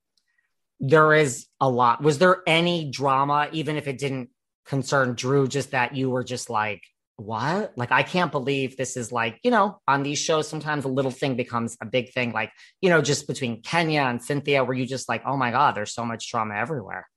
There 0.81 1.13
is 1.13 1.47
a 1.61 1.69
lot. 1.69 2.03
Was 2.03 2.19
there 2.19 2.43
any 2.47 2.91
drama, 2.91 3.49
even 3.53 3.77
if 3.77 3.87
it 3.87 3.99
didn't 3.99 4.31
concern 4.65 5.15
Drew 5.15 5.47
just 5.47 5.73
that 5.73 5.95
you 5.95 6.11
were 6.11 6.25
just 6.25 6.49
like, 6.49 6.83
what? 7.25 7.73
Like, 7.77 7.93
I 7.93 8.03
can't 8.03 8.33
believe 8.33 8.77
this 8.77 8.97
is 8.97 9.13
like, 9.13 9.39
you 9.43 9.51
know, 9.51 9.81
on 9.87 10.03
these 10.03 10.19
shows, 10.19 10.49
sometimes 10.49 10.85
a 10.85 10.89
little 10.89 11.11
thing 11.11 11.37
becomes 11.37 11.77
a 11.81 11.87
big 11.87 12.13
thing. 12.13 12.33
Like, 12.33 12.53
you 12.81 12.91
know, 12.91 13.03
just 13.03 13.27
between 13.27 13.63
Kenya 13.63 14.03
and 14.03 14.23
Cynthia, 14.23 14.65
where 14.65 14.77
you 14.77 14.87
just 14.87 15.09
like, 15.09 15.23
oh 15.27 15.37
my 15.37 15.51
God, 15.51 15.75
there's 15.75 15.95
so 15.95 16.05
much 16.05 16.29
trauma 16.29 16.55
everywhere. 16.55 17.09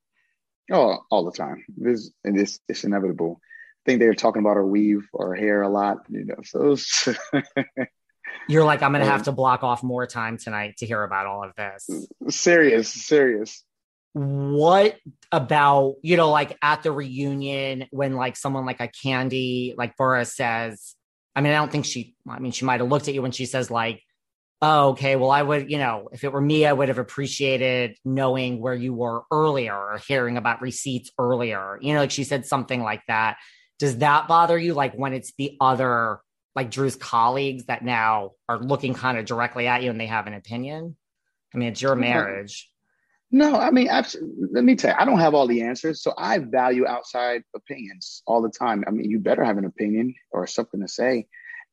Oh, 0.72 1.00
all 1.12 1.26
the 1.26 1.32
time. 1.32 1.64
This 1.78 2.12
and 2.24 2.38
this 2.38 2.60
it's 2.68 2.84
inevitable. 2.84 3.40
I 3.42 3.82
think 3.86 4.00
they 4.00 4.08
were 4.08 4.16
talking 4.16 4.42
about 4.42 4.56
her 4.56 4.66
weave 4.66 5.08
or 5.14 5.36
hair 5.36 5.62
a 5.62 5.70
lot, 5.70 5.98
you 6.10 6.26
know. 6.26 6.38
So 6.44 6.76
you're 8.50 8.64
like, 8.64 8.82
I'm 8.82 8.92
gonna 8.92 9.06
um, 9.06 9.12
have 9.12 9.24
to 9.24 9.32
block 9.32 9.64
off 9.64 9.84
more 9.84 10.08
time 10.08 10.38
tonight 10.38 10.78
to 10.78 10.86
hear 10.88 11.04
about 11.04 11.28
all 11.28 11.44
of 11.44 11.54
this. 11.56 11.88
Serious, 12.30 12.90
serious 12.90 13.64
what 14.16 14.96
about 15.30 15.96
you 16.02 16.16
know 16.16 16.32
like 16.32 16.58
at 16.62 16.84
the 16.84 16.92
reunion 16.92 17.86
when 17.92 18.14
like 18.14 18.38
someone 18.38 18.66
like 18.66 18.80
a 18.80 18.88
Kandi 18.88 19.76
like 19.78 19.98
Burruss 19.98 20.32
says 20.32 20.96
i 21.36 21.42
mean 21.42 21.52
i 21.52 21.58
don't 21.58 21.70
think 21.70 21.84
she 21.84 22.16
i 22.30 22.40
mean 22.40 22.54
she 22.54 22.64
might 22.64 22.80
have 22.80 22.88
looked 22.88 23.10
at 23.10 23.14
you 23.14 23.22
when 23.22 23.34
she 23.34 23.46
says 23.46 23.70
like 23.70 24.02
oh 24.62 24.92
okay 24.92 25.18
well 25.18 25.32
i 25.32 25.42
would 25.42 25.70
you 25.70 25.78
know 25.78 26.08
if 26.14 26.24
it 26.24 26.32
were 26.32 26.40
me 26.40 26.66
i 26.66 26.72
would 26.72 26.88
have 26.88 26.98
appreciated 26.98 27.98
knowing 28.06 28.62
where 28.62 28.74
you 28.74 28.94
were 28.94 29.24
earlier 29.32 29.76
or 29.76 30.00
hearing 30.08 30.38
about 30.38 30.62
receipts 30.62 31.12
earlier 31.20 31.78
you 31.82 31.94
know 31.94 32.00
like 32.00 32.12
she 32.12 32.24
said 32.24 32.46
something 32.46 32.82
like 32.82 33.02
that. 33.10 33.36
Does 33.80 33.98
that 33.98 34.30
bother 34.30 34.58
you 34.58 34.74
like 34.74 34.94
when 34.94 35.12
it's 35.12 35.34
the 35.38 35.58
other 35.60 36.22
like 36.56 36.72
drew's 36.72 36.96
colleagues 36.96 37.66
that 37.66 37.84
now 37.84 38.32
are 38.48 38.60
looking 38.60 38.94
kind 38.94 39.18
of 39.18 39.26
directly 39.26 39.68
at 39.68 39.84
you 39.84 39.90
and 39.90 40.00
they 40.00 40.06
have 40.06 40.28
an 40.28 40.34
opinion? 40.34 40.96
I 41.54 41.58
mean 41.58 41.68
it's 41.68 41.82
your 41.82 41.96
marriage 41.96 42.72
no, 43.36 43.58
I 43.58 43.70
mean, 43.70 43.90
absolutely. 43.90 44.48
let 44.54 44.64
me 44.64 44.78
tell 44.78 44.92
you, 44.92 44.98
I 44.98 45.04
don't 45.04 45.20
have 45.20 45.34
all 45.34 45.46
the 45.46 45.64
answers. 45.64 46.02
So 46.02 46.14
I 46.18 46.38
value 46.38 46.88
outside 46.88 47.44
opinions 47.54 48.24
all 48.26 48.42
the 48.42 48.50
time. 48.50 48.86
I 48.88 48.92
mean, 48.92 49.10
you 49.12 49.20
better 49.20 49.44
have 49.44 49.58
an 49.58 49.66
opinion 49.66 50.16
or 50.32 50.48
something 50.48 50.80
to 50.80 50.88
say. 50.88 51.28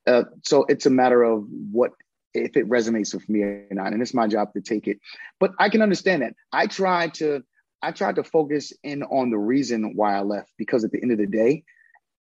Uh, 0.04 0.24
so 0.42 0.64
it's 0.68 0.86
a 0.86 0.90
matter 0.90 1.22
of 1.22 1.46
what, 1.70 1.92
if 2.34 2.56
it 2.56 2.68
resonates 2.68 3.14
with 3.14 3.28
me 3.28 3.42
or 3.42 3.68
not. 3.70 3.92
And 3.92 4.02
it's 4.02 4.12
my 4.12 4.26
job 4.26 4.52
to 4.54 4.60
take 4.60 4.88
it. 4.88 4.98
But 5.38 5.52
I 5.60 5.68
can 5.68 5.82
understand 5.82 6.22
that. 6.22 6.34
I 6.52 6.66
tried 6.66 7.14
to, 7.14 7.44
I 7.80 7.92
tried 7.92 8.16
to 8.16 8.24
focus 8.24 8.72
in 8.82 9.04
on 9.04 9.30
the 9.30 9.38
reason 9.38 9.94
why 9.94 10.16
I 10.16 10.22
left 10.22 10.50
because 10.58 10.82
at 10.82 10.90
the 10.90 11.00
end 11.00 11.12
of 11.12 11.18
the 11.18 11.28
day, 11.28 11.62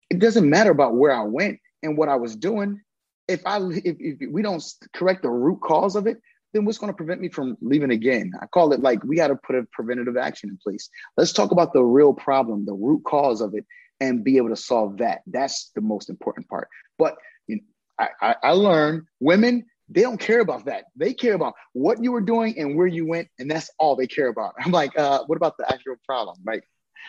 it 0.09 0.21
doesn't 0.21 0.49
matter 0.49 0.71
about 0.71 0.97
where 0.97 1.13
I 1.13 1.25
went 1.25 1.59
and 1.83 1.99
what 1.99 2.09
I 2.09 2.17
was 2.17 2.35
doing. 2.35 2.81
If 3.29 3.43
I 3.45 3.59
if, 3.59 3.97
if 4.01 4.33
we 4.33 4.41
don't 4.41 4.65
correct 4.95 5.21
the 5.21 5.29
root 5.29 5.61
cause 5.61 5.97
of 5.97 6.07
it, 6.07 6.17
then 6.53 6.65
what's 6.65 6.79
going 6.79 6.93
to 6.93 6.97
prevent 6.97 7.21
me 7.21 7.29
from 7.29 7.57
leaving 7.61 7.91
again? 7.91 8.33
I 8.41 8.47
call 8.47 8.73
it 8.73 8.81
like 8.81 9.03
we 9.05 9.17
got 9.17 9.29
to 9.29 9.37
put 9.37 9.57
a 9.57 9.65
preventative 9.73 10.17
action 10.17 10.51
in 10.51 10.59
place. 10.63 10.89
Let's 11.17 11.33
talk 11.33 11.51
about 11.51 11.73
the 11.73 11.85
real 11.85 12.13
problem, 12.13 12.65
the 12.65 12.75
root 12.75 13.05
cause 13.05 13.41
of 13.41 13.55
it, 13.55 13.65
and 14.01 14.25
be 14.25 14.37
able 14.37 14.51
to 14.51 14.57
solve 14.57 14.99
that. 14.99 15.23
That's 15.27 15.71
the 15.75 15.81
most 15.81 16.09
important 16.09 16.49
part. 16.49 16.69
But 16.99 17.17
you 17.47 17.57
know, 17.57 17.63
I, 17.99 18.09
I, 18.21 18.37
I 18.43 18.51
learned 18.53 19.05
women 19.21 19.67
they 19.89 20.03
don't 20.03 20.21
care 20.21 20.41
about 20.41 20.67
that. 20.67 20.85
They 20.97 21.15
care 21.15 21.35
about 21.35 21.55
what 21.73 22.03
you 22.03 22.13
were 22.13 22.21
doing 22.21 22.59
and 22.59 22.77
where 22.77 22.87
you 22.87 23.07
went, 23.07 23.29
and 23.39 23.51
that's 23.51 23.71
all 23.79 23.97
they 23.97 24.07
care 24.07 24.29
about. 24.29 24.55
I'm 24.63 24.73
like, 24.73 24.99
uh, 24.99 25.25
what 25.27 25.37
about 25.37 25.57
the 25.59 25.71
actual 25.71 25.97
problem? 26.05 26.37
Right. 26.45 26.63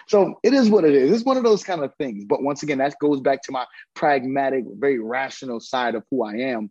So 0.07 0.39
it 0.43 0.53
is 0.53 0.69
what 0.69 0.85
it 0.85 0.93
is. 0.95 1.11
It's 1.11 1.25
one 1.25 1.37
of 1.37 1.43
those 1.43 1.63
kind 1.63 1.83
of 1.83 1.93
things. 1.95 2.25
But 2.25 2.41
once 2.41 2.63
again, 2.63 2.77
that 2.77 2.95
goes 2.99 3.19
back 3.19 3.41
to 3.43 3.51
my 3.51 3.65
pragmatic, 3.95 4.63
very 4.77 4.99
rational 4.99 5.59
side 5.59 5.95
of 5.95 6.03
who 6.09 6.23
I 6.23 6.35
am. 6.35 6.69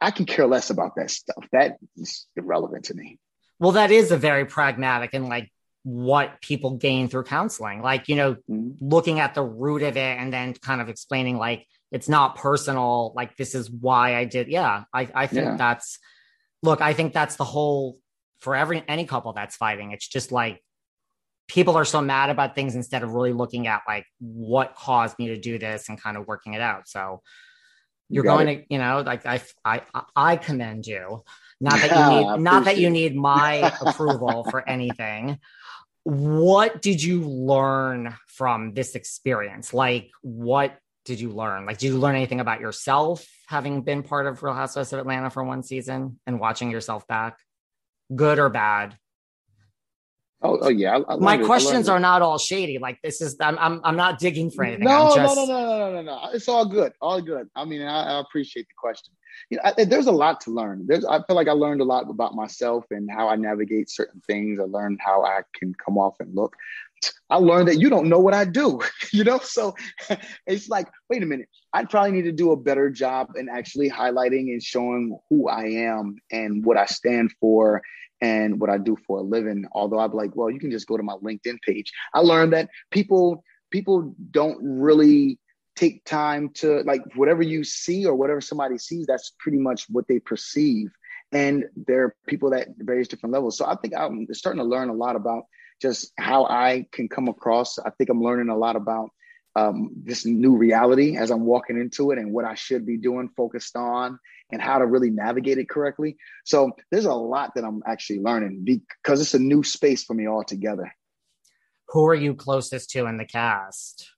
I 0.00 0.10
can 0.10 0.26
care 0.26 0.46
less 0.46 0.70
about 0.70 0.96
that 0.96 1.10
stuff. 1.10 1.46
That 1.52 1.76
is 1.96 2.26
irrelevant 2.36 2.86
to 2.86 2.94
me. 2.94 3.18
Well, 3.58 3.72
that 3.72 3.90
is 3.90 4.10
a 4.10 4.16
very 4.16 4.46
pragmatic 4.46 5.10
and 5.12 5.28
like 5.28 5.50
what 5.82 6.40
people 6.40 6.76
gain 6.76 7.08
through 7.08 7.24
counseling. 7.24 7.82
Like, 7.82 8.08
you 8.08 8.16
know, 8.16 8.34
mm-hmm. 8.34 8.72
looking 8.80 9.20
at 9.20 9.34
the 9.34 9.42
root 9.42 9.82
of 9.82 9.96
it 9.96 10.18
and 10.18 10.32
then 10.32 10.54
kind 10.54 10.80
of 10.80 10.88
explaining 10.88 11.38
like 11.38 11.66
it's 11.90 12.08
not 12.08 12.36
personal, 12.36 13.12
like 13.14 13.36
this 13.36 13.54
is 13.54 13.70
why 13.70 14.16
I 14.16 14.24
did. 14.24 14.48
Yeah. 14.48 14.84
I, 14.92 15.08
I 15.14 15.26
think 15.26 15.44
yeah. 15.44 15.56
that's 15.56 15.98
look, 16.62 16.80
I 16.80 16.92
think 16.92 17.12
that's 17.12 17.36
the 17.36 17.44
whole 17.44 17.98
for 18.40 18.56
every 18.56 18.82
any 18.88 19.04
couple 19.06 19.32
that's 19.32 19.56
fighting. 19.56 19.92
It's 19.92 20.08
just 20.08 20.32
like 20.32 20.62
people 21.48 21.76
are 21.76 21.84
so 21.84 22.00
mad 22.00 22.30
about 22.30 22.54
things 22.54 22.74
instead 22.74 23.02
of 23.02 23.12
really 23.12 23.32
looking 23.32 23.66
at 23.66 23.82
like 23.86 24.06
what 24.20 24.74
caused 24.76 25.18
me 25.18 25.28
to 25.28 25.36
do 25.36 25.58
this 25.58 25.88
and 25.88 26.00
kind 26.00 26.16
of 26.16 26.26
working 26.26 26.54
it 26.54 26.60
out. 26.60 26.88
So 26.88 27.22
you're 28.10 28.24
going 28.24 28.48
it. 28.48 28.56
to, 28.56 28.66
you 28.70 28.78
know, 28.78 29.02
like 29.06 29.24
I, 29.24 29.40
I, 29.64 29.82
I 30.14 30.36
commend 30.36 30.86
you. 30.86 31.22
Not 31.60 31.80
that 31.80 31.90
you 31.90 32.16
need, 32.16 32.42
not 32.42 32.64
that 32.64 32.78
you 32.78 32.90
need 32.90 33.14
my 33.14 33.72
approval 33.80 34.44
for 34.50 34.66
anything. 34.66 35.38
What 36.04 36.80
did 36.80 37.02
you 37.02 37.22
learn 37.22 38.16
from 38.26 38.72
this 38.72 38.94
experience? 38.94 39.74
Like, 39.74 40.10
what 40.22 40.78
did 41.04 41.20
you 41.20 41.30
learn? 41.30 41.66
Like, 41.66 41.78
did 41.78 41.88
you 41.88 41.98
learn 41.98 42.16
anything 42.16 42.40
about 42.40 42.60
yourself 42.60 43.26
having 43.46 43.82
been 43.82 44.02
part 44.02 44.26
of 44.26 44.42
Real 44.42 44.54
Housewives 44.54 44.92
of 44.92 44.98
Atlanta 44.98 45.28
for 45.28 45.44
one 45.44 45.62
season 45.62 46.18
and 46.26 46.40
watching 46.40 46.70
yourself 46.70 47.06
back, 47.06 47.36
good 48.14 48.38
or 48.38 48.48
bad? 48.48 48.96
Oh, 50.42 50.58
oh 50.62 50.68
yeah. 50.68 50.98
I, 50.98 51.14
I 51.14 51.16
My 51.16 51.36
questions 51.36 51.88
are 51.88 52.00
not 52.00 52.22
all 52.22 52.38
shady. 52.38 52.78
Like 52.78 53.00
this 53.02 53.20
is, 53.20 53.36
I'm, 53.40 53.58
I'm, 53.58 53.80
I'm 53.84 53.96
not 53.96 54.18
digging 54.18 54.50
for 54.50 54.64
anything. 54.64 54.84
No, 54.84 55.14
just... 55.14 55.36
no, 55.36 55.44
no, 55.44 55.52
no, 55.52 55.78
no, 55.78 55.92
no, 55.94 56.02
no. 56.02 56.30
It's 56.32 56.48
all 56.48 56.64
good, 56.64 56.92
all 57.00 57.20
good. 57.20 57.48
I 57.54 57.64
mean, 57.64 57.82
I, 57.82 58.16
I 58.16 58.20
appreciate 58.20 58.66
the 58.68 58.74
question. 58.78 59.12
You 59.50 59.58
know, 59.58 59.72
I, 59.76 59.84
there's 59.84 60.06
a 60.06 60.12
lot 60.12 60.40
to 60.42 60.50
learn. 60.50 60.86
There's, 60.86 61.04
I 61.04 61.22
feel 61.24 61.36
like 61.36 61.48
I 61.48 61.52
learned 61.52 61.82
a 61.82 61.84
lot 61.84 62.08
about 62.08 62.34
myself 62.34 62.86
and 62.90 63.10
how 63.10 63.28
I 63.28 63.36
navigate 63.36 63.90
certain 63.90 64.20
things. 64.26 64.58
I 64.58 64.64
learned 64.64 65.00
how 65.04 65.24
I 65.24 65.42
can 65.54 65.74
come 65.74 65.98
off 65.98 66.16
and 66.20 66.34
look. 66.34 66.56
I 67.28 67.36
learned 67.36 67.68
that 67.68 67.78
you 67.78 67.88
don't 67.88 68.08
know 68.08 68.18
what 68.18 68.34
I 68.34 68.44
do, 68.44 68.80
you 69.12 69.24
know? 69.24 69.38
So 69.38 69.74
it's 70.46 70.68
like, 70.68 70.88
wait 71.10 71.22
a 71.22 71.26
minute, 71.26 71.48
I 71.72 71.84
probably 71.84 72.12
need 72.12 72.24
to 72.24 72.32
do 72.32 72.52
a 72.52 72.56
better 72.56 72.90
job 72.90 73.32
in 73.36 73.48
actually 73.48 73.90
highlighting 73.90 74.52
and 74.52 74.62
showing 74.62 75.18
who 75.28 75.48
I 75.48 75.64
am 75.64 76.16
and 76.30 76.64
what 76.64 76.76
I 76.76 76.86
stand 76.86 77.32
for 77.40 77.82
and 78.20 78.60
what 78.60 78.70
I 78.70 78.78
do 78.78 78.96
for 79.06 79.18
a 79.18 79.22
living. 79.22 79.66
Although 79.72 79.98
I'm 79.98 80.12
like, 80.12 80.34
well, 80.34 80.50
you 80.50 80.60
can 80.60 80.70
just 80.70 80.86
go 80.86 80.96
to 80.96 81.02
my 81.02 81.14
LinkedIn 81.14 81.60
page. 81.62 81.92
I 82.14 82.20
learned 82.20 82.52
that 82.52 82.68
people 82.90 83.44
people 83.70 84.14
don't 84.30 84.58
really 84.60 85.38
take 85.76 86.04
time 86.04 86.50
to 86.52 86.82
like 86.82 87.02
whatever 87.14 87.42
you 87.42 87.64
see 87.64 88.04
or 88.04 88.14
whatever 88.14 88.40
somebody 88.40 88.76
sees, 88.76 89.06
that's 89.06 89.32
pretty 89.38 89.58
much 89.58 89.86
what 89.88 90.06
they 90.08 90.18
perceive. 90.18 90.90
And 91.32 91.64
there 91.86 92.04
are 92.04 92.16
people 92.26 92.50
that 92.50 92.68
various 92.78 93.08
different 93.08 93.32
levels. 93.32 93.56
So 93.56 93.64
I 93.64 93.76
think 93.76 93.94
I'm 93.96 94.26
starting 94.32 94.60
to 94.60 94.68
learn 94.68 94.88
a 94.88 94.94
lot 94.94 95.16
about 95.16 95.44
just 95.80 96.12
how 96.18 96.44
I 96.46 96.86
can 96.92 97.08
come 97.08 97.28
across. 97.28 97.78
I 97.78 97.90
think 97.90 98.10
I'm 98.10 98.22
learning 98.22 98.48
a 98.48 98.56
lot 98.56 98.76
about 98.76 99.10
um, 99.56 99.90
this 99.96 100.26
new 100.26 100.56
reality 100.56 101.16
as 101.16 101.30
I'm 101.30 101.44
walking 101.44 101.78
into 101.80 102.10
it 102.10 102.18
and 102.18 102.32
what 102.32 102.44
I 102.44 102.54
should 102.54 102.84
be 102.84 102.96
doing, 102.96 103.30
focused 103.36 103.76
on, 103.76 104.18
and 104.52 104.60
how 104.60 104.78
to 104.78 104.86
really 104.86 105.10
navigate 105.10 105.58
it 105.58 105.68
correctly. 105.68 106.16
So 106.44 106.72
there's 106.90 107.04
a 107.04 107.14
lot 107.14 107.54
that 107.54 107.64
I'm 107.64 107.82
actually 107.86 108.20
learning 108.20 108.64
because 108.64 109.20
it's 109.20 109.34
a 109.34 109.38
new 109.38 109.62
space 109.62 110.04
for 110.04 110.14
me 110.14 110.26
altogether. 110.26 110.92
Who 111.88 112.06
are 112.06 112.14
you 112.14 112.34
closest 112.34 112.90
to 112.90 113.06
in 113.06 113.16
the 113.16 113.24
cast? 113.24 114.10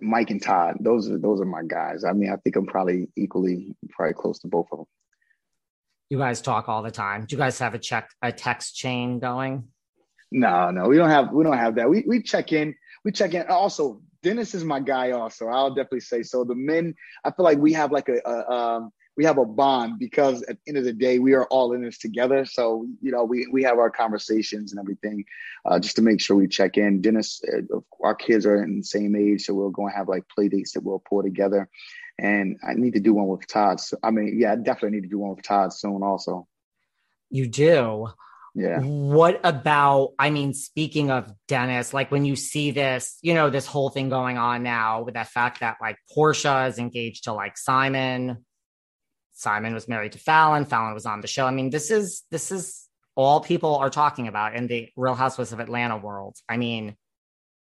Mike 0.00 0.30
and 0.30 0.42
Todd. 0.42 0.76
Those 0.80 1.10
are 1.10 1.18
those 1.18 1.40
are 1.40 1.46
my 1.46 1.62
guys. 1.66 2.04
I 2.04 2.12
mean, 2.12 2.30
I 2.30 2.36
think 2.36 2.56
I'm 2.56 2.66
probably 2.66 3.08
equally 3.16 3.74
probably 3.88 4.14
close 4.14 4.38
to 4.40 4.48
both 4.48 4.66
of 4.72 4.78
them. 4.78 4.86
You 6.10 6.18
guys 6.18 6.42
talk 6.42 6.68
all 6.68 6.82
the 6.82 6.90
time. 6.90 7.24
Do 7.24 7.34
you 7.34 7.38
guys 7.38 7.58
have 7.60 7.74
a 7.74 7.78
check 7.78 8.10
a 8.20 8.32
text 8.32 8.76
chain 8.76 9.18
going? 9.18 9.68
No, 10.32 10.70
no, 10.70 10.88
we 10.88 10.96
don't 10.96 11.10
have 11.10 11.32
we 11.32 11.44
don't 11.44 11.56
have 11.56 11.76
that. 11.76 11.88
We 11.88 12.04
we 12.06 12.22
check 12.22 12.52
in. 12.52 12.74
We 13.04 13.12
check 13.12 13.34
in. 13.34 13.46
Also, 13.46 14.02
Dennis 14.22 14.54
is 14.54 14.64
my 14.64 14.80
guy. 14.80 15.12
Also, 15.12 15.48
I'll 15.48 15.70
definitely 15.70 16.00
say 16.00 16.22
so. 16.22 16.44
The 16.44 16.54
men, 16.54 16.94
I 17.24 17.30
feel 17.30 17.44
like 17.44 17.58
we 17.58 17.72
have 17.72 17.92
like 17.92 18.08
a, 18.08 18.20
a 18.24 18.50
um, 18.50 18.92
we 19.16 19.24
have 19.24 19.38
a 19.38 19.44
bond 19.44 19.98
because 19.98 20.42
at 20.44 20.56
the 20.56 20.70
end 20.70 20.78
of 20.78 20.84
the 20.84 20.92
day, 20.92 21.18
we 21.18 21.34
are 21.34 21.46
all 21.46 21.72
in 21.72 21.82
this 21.82 21.98
together. 21.98 22.44
So 22.44 22.86
you 23.00 23.12
know, 23.12 23.24
we 23.24 23.46
we 23.52 23.62
have 23.62 23.78
our 23.78 23.90
conversations 23.90 24.72
and 24.72 24.80
everything, 24.80 25.24
uh, 25.64 25.78
just 25.78 25.96
to 25.96 26.02
make 26.02 26.20
sure 26.20 26.36
we 26.36 26.48
check 26.48 26.76
in. 26.76 27.00
Dennis, 27.00 27.42
uh, 27.52 27.80
our 28.02 28.14
kids 28.14 28.46
are 28.46 28.62
in 28.62 28.78
the 28.78 28.84
same 28.84 29.16
age, 29.16 29.42
so 29.42 29.54
we're 29.54 29.70
going 29.70 29.92
to 29.92 29.96
have 29.96 30.08
like 30.08 30.28
play 30.28 30.48
dates 30.48 30.72
that 30.72 30.82
we'll 30.82 31.02
pull 31.06 31.22
together. 31.22 31.68
And 32.18 32.58
I 32.66 32.74
need 32.74 32.94
to 32.94 33.00
do 33.00 33.14
one 33.14 33.28
with 33.28 33.46
Todd. 33.46 33.80
So, 33.80 33.96
I 34.02 34.10
mean, 34.10 34.38
yeah, 34.38 34.52
I 34.52 34.56
definitely 34.56 34.96
need 34.96 35.04
to 35.04 35.08
do 35.08 35.18
one 35.18 35.34
with 35.34 35.42
Todd 35.42 35.72
soon. 35.72 36.02
Also, 36.02 36.46
you 37.30 37.48
do. 37.48 38.08
Yeah. 38.54 38.80
What 38.80 39.40
about, 39.44 40.10
I 40.18 40.30
mean, 40.30 40.54
speaking 40.54 41.10
of 41.10 41.32
Dennis, 41.46 41.94
like 41.94 42.10
when 42.10 42.24
you 42.24 42.36
see 42.36 42.70
this, 42.70 43.18
you 43.22 43.34
know, 43.34 43.50
this 43.50 43.66
whole 43.66 43.90
thing 43.90 44.08
going 44.08 44.38
on 44.38 44.62
now 44.62 45.02
with 45.02 45.14
that 45.14 45.28
fact 45.28 45.60
that 45.60 45.76
like 45.80 45.96
Porsha 46.16 46.68
is 46.68 46.78
engaged 46.78 47.24
to 47.24 47.32
like 47.32 47.56
Simon, 47.56 48.44
Simon 49.32 49.72
was 49.72 49.88
married 49.88 50.12
to 50.12 50.18
Falynn, 50.18 50.68
Falynn 50.68 50.94
was 50.94 51.06
on 51.06 51.20
the 51.20 51.28
show. 51.28 51.46
I 51.46 51.50
mean, 51.52 51.70
this 51.70 51.90
is, 51.90 52.24
this 52.30 52.50
is 52.50 52.88
all 53.14 53.40
people 53.40 53.76
are 53.76 53.90
talking 53.90 54.28
about 54.28 54.54
in 54.54 54.66
the 54.66 54.88
Real 54.96 55.14
Housewives 55.14 55.52
of 55.52 55.60
Atlanta 55.60 55.96
world. 55.96 56.36
I 56.48 56.56
mean, 56.56 56.96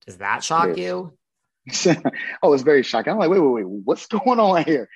does 0.06 0.18
that 0.18 0.44
shock 0.44 0.76
you? 0.76 1.16
oh, 2.42 2.52
it's 2.52 2.62
very 2.62 2.82
shocking. 2.82 3.12
I'm 3.12 3.18
like, 3.18 3.30
wait, 3.30 3.40
wait, 3.40 3.64
wait, 3.64 3.66
what's 3.66 4.06
going 4.06 4.40
on 4.40 4.64
here? 4.64 4.88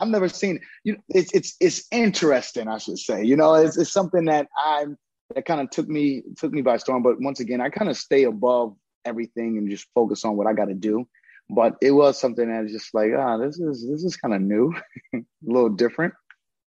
I've 0.00 0.08
never 0.08 0.28
seen 0.28 0.60
you 0.84 0.94
know, 0.94 0.98
it's 1.08 1.32
it's 1.32 1.56
it's 1.60 1.86
interesting, 1.90 2.68
I 2.68 2.78
should 2.78 2.98
say. 2.98 3.24
You 3.24 3.36
know, 3.36 3.54
it's, 3.54 3.76
it's 3.76 3.92
something 3.92 4.26
that 4.26 4.46
I'm 4.56 4.96
that 5.34 5.44
kind 5.44 5.60
of 5.60 5.70
took 5.70 5.88
me 5.88 6.22
took 6.36 6.52
me 6.52 6.62
by 6.62 6.76
storm. 6.76 7.02
But 7.02 7.20
once 7.20 7.40
again, 7.40 7.60
I 7.60 7.68
kind 7.68 7.90
of 7.90 7.96
stay 7.96 8.24
above 8.24 8.76
everything 9.04 9.58
and 9.58 9.70
just 9.70 9.86
focus 9.94 10.24
on 10.24 10.36
what 10.36 10.46
I 10.46 10.52
got 10.52 10.66
to 10.66 10.74
do. 10.74 11.06
But 11.50 11.76
it 11.80 11.92
was 11.92 12.20
something 12.20 12.48
that 12.48 12.62
was 12.62 12.72
just 12.72 12.94
like, 12.94 13.10
ah, 13.16 13.34
oh, 13.34 13.46
this 13.46 13.58
is 13.58 13.86
this 13.88 14.04
is 14.04 14.16
kind 14.16 14.34
of 14.34 14.40
new, 14.42 14.74
a 15.14 15.20
little 15.42 15.70
different. 15.70 16.14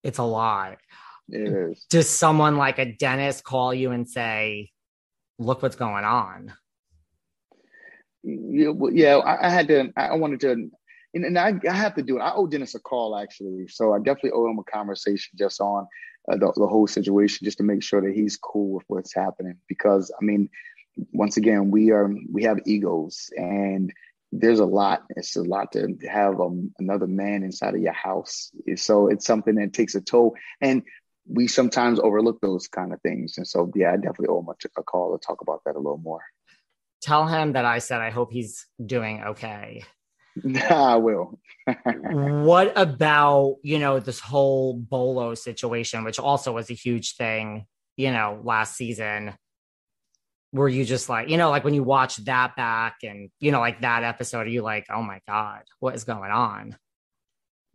It's 0.03 0.19
a 0.19 0.25
lot. 0.25 0.79
It 1.29 1.49
is. 1.49 1.85
Does 1.91 2.09
someone 2.09 2.57
like 2.57 2.79
a 2.79 2.93
dentist 2.93 3.45
call 3.45 3.75
you 3.75 3.91
and 3.91 4.09
say, 4.09 4.71
"Look 5.39 5.63
what's 5.63 5.77
going 5.77 6.05
on"? 6.05 6.55
Yeah, 8.23 9.19
I 9.25 9.49
had 9.49 9.69
to. 9.69 9.93
I 9.97 10.17
wanted 10.17 10.41
to 10.41 10.71
and, 11.15 11.25
and 11.25 11.39
I, 11.39 11.55
I 11.69 11.75
have 11.75 11.95
to 11.97 12.03
do 12.03 12.19
it. 12.19 12.21
I 12.21 12.33
owe 12.33 12.47
Dennis 12.47 12.75
a 12.75 12.81
call 12.81 13.17
actually, 13.17 13.69
so 13.69 13.93
I 13.95 13.99
definitely 13.99 14.33
owe 14.33 14.51
him 14.51 14.59
a 14.59 14.71
conversation 14.71 15.33
just 15.39 15.61
on 15.61 15.87
uh, 16.31 16.37
the, 16.37 16.53
the 16.57 16.67
whole 16.67 16.87
situation, 16.87 17.45
just 17.45 17.59
to 17.59 17.65
make 17.65 17.83
sure 17.83 18.01
that 18.01 18.15
he's 18.15 18.37
cool 18.37 18.75
with 18.75 18.85
what's 18.89 19.15
happening. 19.15 19.57
Because 19.69 20.13
I 20.21 20.25
mean, 20.25 20.51
once 21.13 21.37
again, 21.37 21.71
we 21.71 21.91
are 21.91 22.11
we 22.31 22.45
have 22.45 22.61
egos, 22.67 23.31
and 23.37 23.93
there's 24.33 24.61
a 24.61 24.67
lot. 24.67 25.03
It's 25.11 25.37
a 25.37 25.43
lot 25.43 25.73
to 25.73 25.97
have 26.11 26.41
um, 26.41 26.73
another 26.79 27.07
man 27.07 27.43
inside 27.43 27.75
of 27.75 27.81
your 27.81 27.93
house. 27.93 28.51
So 28.77 29.09
it's 29.09 29.27
something 29.27 29.57
that 29.57 29.73
takes 29.73 29.95
a 29.95 30.01
toll, 30.01 30.37
and 30.61 30.83
we 31.27 31.47
sometimes 31.47 32.01
overlook 32.01 32.41
those 32.41 32.69
kind 32.69 32.93
of 32.93 33.01
things. 33.03 33.39
And 33.39 33.47
so, 33.47 33.71
yeah, 33.75 33.93
I 33.93 33.97
definitely 33.97 34.29
owe 34.29 34.41
him 34.41 34.49
a, 34.49 34.81
a 34.81 34.83
call 34.83 35.17
to 35.17 35.25
talk 35.25 35.41
about 35.43 35.63
that 35.65 35.77
a 35.77 35.79
little 35.79 35.99
more. 35.99 36.23
Tell 37.03 37.27
him 37.27 37.53
that 37.53 37.65
I 37.65 37.79
said 37.79 38.01
I 38.01 38.11
hope 38.11 38.33
he's 38.33 38.67
doing 38.85 39.23
okay. 39.23 39.85
I 40.71 40.97
will. 40.97 41.39
what 41.85 42.73
about, 42.77 43.57
you 43.63 43.79
know, 43.79 44.01
this 44.01 44.21
whole 44.21 44.75
Bolo 44.75 45.35
situation, 45.35 46.05
which 46.05 46.19
also 46.19 46.53
was 46.53 46.71
a 46.71 46.75
huge 46.75 47.17
thing, 47.17 47.67
you 47.97 48.11
know, 48.11 48.41
last 48.43 48.77
season? 48.77 49.35
Were 50.53 50.69
you 50.69 50.85
just 50.85 51.09
like, 51.09 51.29
you 51.29 51.37
know, 51.37 51.51
like 51.51 51.63
when 51.63 51.75
you 51.75 51.85
watch 51.85 52.17
that 52.25 52.57
back 52.57 52.97
and, 53.03 53.31
you 53.39 53.53
know, 53.53 53.61
like 53.61 53.83
that 53.83 54.03
episode, 54.03 54.47
are 54.47 54.51
you 54.51 54.63
like, 54.63 54.87
oh 54.91 55.03
my 55.03 55.21
God, 55.29 55.63
what 55.79 55.95
is 55.95 56.05
going 56.05 56.31
on? 56.31 56.77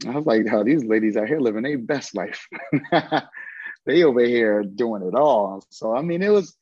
I 0.05 0.09
was 0.09 0.25
like, 0.25 0.45
how 0.47 0.59
oh, 0.59 0.63
these 0.63 0.83
ladies 0.83 1.15
out 1.15 1.27
here 1.27 1.39
living 1.39 1.63
their 1.63 1.77
best 1.77 2.15
life. 2.15 2.47
they 3.85 4.03
over 4.03 4.25
here 4.25 4.63
doing 4.63 5.03
it 5.03 5.15
all. 5.15 5.63
So, 5.69 5.95
I 5.95 6.01
mean, 6.01 6.21
it 6.21 6.31
was, 6.31 6.57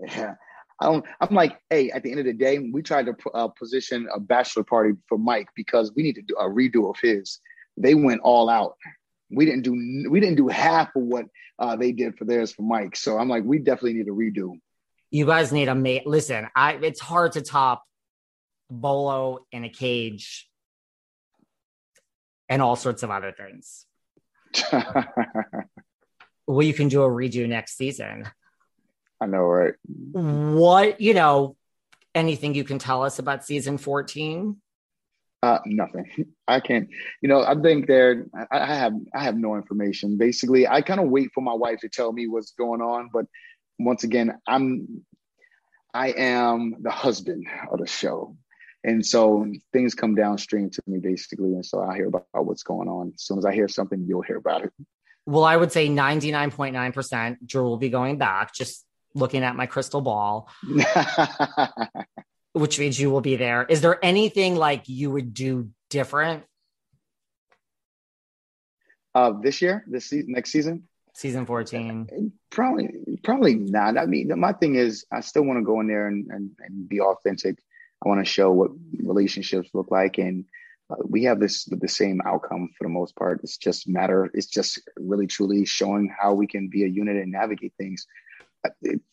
yeah, 0.00 0.34
I'm, 0.80 1.02
I'm 1.20 1.34
like, 1.34 1.58
hey, 1.70 1.90
at 1.90 2.02
the 2.02 2.10
end 2.10 2.20
of 2.20 2.26
the 2.26 2.32
day, 2.32 2.58
we 2.58 2.82
tried 2.82 3.06
to 3.06 3.16
uh, 3.34 3.48
position 3.48 4.08
a 4.14 4.20
bachelor 4.20 4.62
party 4.62 4.94
for 5.08 5.16
Mike 5.16 5.48
because 5.54 5.92
we 5.94 6.02
need 6.02 6.16
to 6.16 6.22
do 6.22 6.34
a 6.36 6.44
redo 6.44 6.90
of 6.90 6.96
his. 7.00 7.40
They 7.76 7.94
went 7.94 8.20
all 8.22 8.48
out. 8.48 8.76
We 9.30 9.44
didn't 9.44 9.62
do 9.62 10.08
we 10.08 10.20
didn't 10.20 10.36
do 10.36 10.48
half 10.48 10.94
of 10.94 11.02
what 11.02 11.26
uh, 11.58 11.76
they 11.76 11.92
did 11.92 12.16
for 12.16 12.24
theirs 12.24 12.52
for 12.52 12.62
Mike. 12.62 12.96
So 12.96 13.18
I'm 13.18 13.28
like, 13.28 13.44
we 13.44 13.58
definitely 13.58 13.94
need 13.94 14.08
a 14.08 14.12
redo. 14.12 14.58
You 15.10 15.26
guys 15.26 15.52
need 15.52 15.68
a 15.68 15.74
mate. 15.74 16.06
Listen, 16.06 16.46
I 16.54 16.74
it's 16.74 17.00
hard 17.00 17.32
to 17.32 17.42
top 17.42 17.82
Bolo 18.70 19.46
in 19.50 19.64
a 19.64 19.68
cage 19.68 20.48
and 22.48 22.62
all 22.62 22.76
sorts 22.76 23.02
of 23.02 23.10
other 23.10 23.32
things. 23.32 23.86
well, 26.46 26.62
you 26.62 26.74
can 26.74 26.88
do 26.88 27.02
a 27.02 27.08
redo 27.08 27.48
next 27.48 27.76
season. 27.76 28.24
I 29.20 29.26
know, 29.26 29.42
right? 29.42 29.74
What, 30.12 31.00
you 31.00 31.14
know, 31.14 31.56
anything 32.14 32.54
you 32.54 32.64
can 32.64 32.78
tell 32.78 33.02
us 33.02 33.18
about 33.18 33.44
season 33.44 33.78
14? 33.78 34.56
Uh, 35.42 35.58
nothing. 35.66 36.06
I 36.48 36.60
can't. 36.60 36.88
You 37.20 37.28
know, 37.28 37.42
I 37.42 37.54
think 37.54 37.86
there. 37.86 38.26
I, 38.50 38.58
I 38.58 38.74
have. 38.74 38.94
I 39.14 39.22
have 39.22 39.36
no 39.36 39.54
information. 39.54 40.16
Basically, 40.16 40.66
I 40.66 40.80
kind 40.80 40.98
of 40.98 41.08
wait 41.08 41.30
for 41.34 41.40
my 41.40 41.52
wife 41.52 41.80
to 41.80 41.88
tell 41.88 42.12
me 42.12 42.26
what's 42.26 42.52
going 42.52 42.80
on. 42.80 43.10
But 43.12 43.26
once 43.78 44.02
again, 44.02 44.38
I'm. 44.46 45.04
I 45.92 46.08
am 46.08 46.76
the 46.80 46.90
husband 46.90 47.46
of 47.70 47.78
the 47.78 47.86
show, 47.86 48.36
and 48.82 49.04
so 49.04 49.46
things 49.72 49.94
come 49.94 50.14
downstream 50.14 50.70
to 50.70 50.82
me 50.86 50.98
basically, 50.98 51.52
and 51.52 51.64
so 51.64 51.80
I 51.80 51.94
hear 51.96 52.08
about 52.08 52.24
what's 52.32 52.62
going 52.62 52.88
on. 52.88 53.12
As 53.14 53.22
soon 53.22 53.38
as 53.38 53.44
I 53.44 53.54
hear 53.54 53.68
something, 53.68 54.04
you'll 54.06 54.22
hear 54.22 54.36
about 54.36 54.64
it. 54.64 54.72
Well, 55.26 55.44
I 55.44 55.56
would 55.56 55.72
say 55.72 55.88
99.9% 55.88 57.36
Drew 57.44 57.64
will 57.64 57.78
be 57.78 57.88
going 57.88 58.16
back. 58.16 58.54
Just 58.54 58.85
looking 59.16 59.42
at 59.42 59.56
my 59.56 59.66
crystal 59.66 60.00
ball, 60.00 60.48
which 62.52 62.78
means 62.78 63.00
you 63.00 63.10
will 63.10 63.20
be 63.20 63.36
there. 63.36 63.64
Is 63.64 63.80
there 63.80 63.98
anything 64.04 64.56
like 64.56 64.88
you 64.88 65.10
would 65.10 65.34
do 65.34 65.70
different? 65.90 66.44
Uh, 69.14 69.32
this 69.40 69.62
year, 69.62 69.82
this 69.88 70.12
next 70.12 70.50
season, 70.52 70.84
season 71.14 71.46
14 71.46 72.30
probably 72.50 72.90
probably 73.24 73.54
not. 73.54 73.96
I 73.96 74.04
mean 74.04 74.30
my 74.38 74.52
thing 74.52 74.74
is 74.74 75.06
i 75.10 75.20
still 75.20 75.44
want 75.44 75.58
to 75.58 75.64
go 75.64 75.80
in 75.80 75.86
there 75.86 76.06
and, 76.08 76.26
and, 76.30 76.50
and 76.60 76.88
be 76.88 77.00
authentic. 77.00 77.56
I 78.04 78.08
want 78.08 78.20
to 78.20 78.30
show 78.30 78.52
what 78.52 78.72
relationships 79.02 79.70
look 79.72 79.90
like 79.90 80.18
and 80.18 80.44
uh, 80.90 80.96
we 81.08 81.24
have 81.24 81.40
this 81.40 81.64
the 81.64 81.88
same 81.88 82.20
outcome 82.26 82.68
for 82.76 82.84
the 82.84 82.90
most 82.90 83.16
part. 83.16 83.40
It's 83.42 83.56
just 83.56 83.88
matter 83.88 84.30
it's 84.34 84.46
just 84.46 84.78
really 84.98 85.26
truly 85.26 85.64
showing 85.64 86.14
how 86.20 86.34
we 86.34 86.46
can 86.46 86.68
be 86.68 86.84
a 86.84 86.88
unit 86.88 87.16
and 87.16 87.32
navigate 87.32 87.72
things 87.78 88.06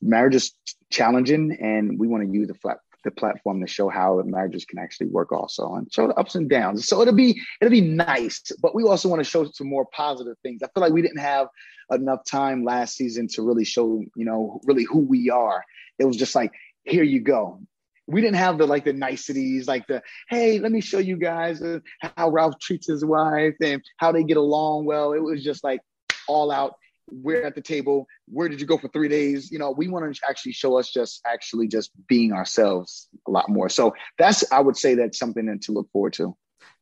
marriage 0.01 0.35
is 0.35 0.53
challenging, 0.91 1.57
and 1.61 1.99
we 1.99 2.07
want 2.07 2.23
to 2.25 2.31
use 2.31 2.47
the 2.47 2.55
flat 2.55 2.77
the 3.03 3.11
platform 3.11 3.59
to 3.61 3.67
show 3.67 3.89
how 3.89 4.21
marriages 4.25 4.65
can 4.65 4.79
actually 4.79 5.07
work 5.07 5.31
also 5.31 5.75
and 5.75 5.91
show 5.91 6.07
the 6.07 6.13
ups 6.15 6.35
and 6.35 6.49
downs. 6.49 6.87
So 6.87 7.01
it'll 7.01 7.13
be 7.13 7.39
it'll 7.61 7.71
be 7.71 7.81
nice, 7.81 8.41
but 8.61 8.73
we 8.73 8.83
also 8.83 9.09
want 9.09 9.19
to 9.19 9.29
show 9.29 9.45
some 9.51 9.67
more 9.67 9.85
positive 9.85 10.37
things. 10.41 10.63
I 10.63 10.67
feel 10.67 10.81
like 10.81 10.93
we 10.93 11.01
didn't 11.01 11.19
have 11.19 11.47
enough 11.91 12.23
time 12.25 12.63
last 12.63 12.95
season 12.95 13.27
to 13.29 13.41
really 13.41 13.65
show, 13.65 14.03
you 14.15 14.25
know, 14.25 14.61
really 14.65 14.83
who 14.83 14.99
we 14.99 15.29
are. 15.29 15.63
It 15.99 16.05
was 16.05 16.17
just 16.17 16.35
like, 16.35 16.51
here 16.83 17.03
you 17.03 17.19
go. 17.19 17.59
We 18.07 18.21
didn't 18.21 18.37
have 18.37 18.57
the 18.57 18.65
like 18.65 18.83
the 18.83 18.93
niceties, 18.93 19.67
like 19.67 19.87
the 19.87 20.01
hey, 20.29 20.59
let 20.59 20.71
me 20.71 20.81
show 20.81 20.99
you 20.99 21.17
guys 21.17 21.61
uh, 21.61 21.79
how 22.17 22.29
Ralph 22.29 22.59
treats 22.59 22.87
his 22.87 23.05
wife 23.05 23.55
and 23.61 23.81
how 23.97 24.11
they 24.11 24.23
get 24.23 24.37
along 24.37 24.85
well. 24.85 25.13
It 25.13 25.19
was 25.19 25.43
just 25.43 25.63
like 25.63 25.79
all 26.27 26.51
out 26.51 26.75
we're 27.09 27.45
at 27.45 27.55
the 27.55 27.61
table 27.61 28.07
where 28.27 28.47
did 28.49 28.61
you 28.61 28.67
go 28.67 28.77
for 28.77 28.87
three 28.89 29.09
days? 29.09 29.51
You 29.51 29.59
know 29.59 29.71
we 29.71 29.87
want 29.87 30.13
to 30.13 30.21
actually 30.27 30.53
show 30.53 30.77
us 30.77 30.89
just 30.89 31.21
actually 31.25 31.67
just 31.67 31.91
being 32.07 32.33
ourselves 32.33 33.09
a 33.27 33.31
lot 33.31 33.49
more. 33.49 33.69
So 33.69 33.93
that's 34.17 34.43
i 34.51 34.59
would 34.59 34.77
say 34.77 34.95
that's 34.95 35.19
something 35.19 35.59
to 35.63 35.71
look 35.71 35.89
forward 35.91 36.13
to. 36.13 36.35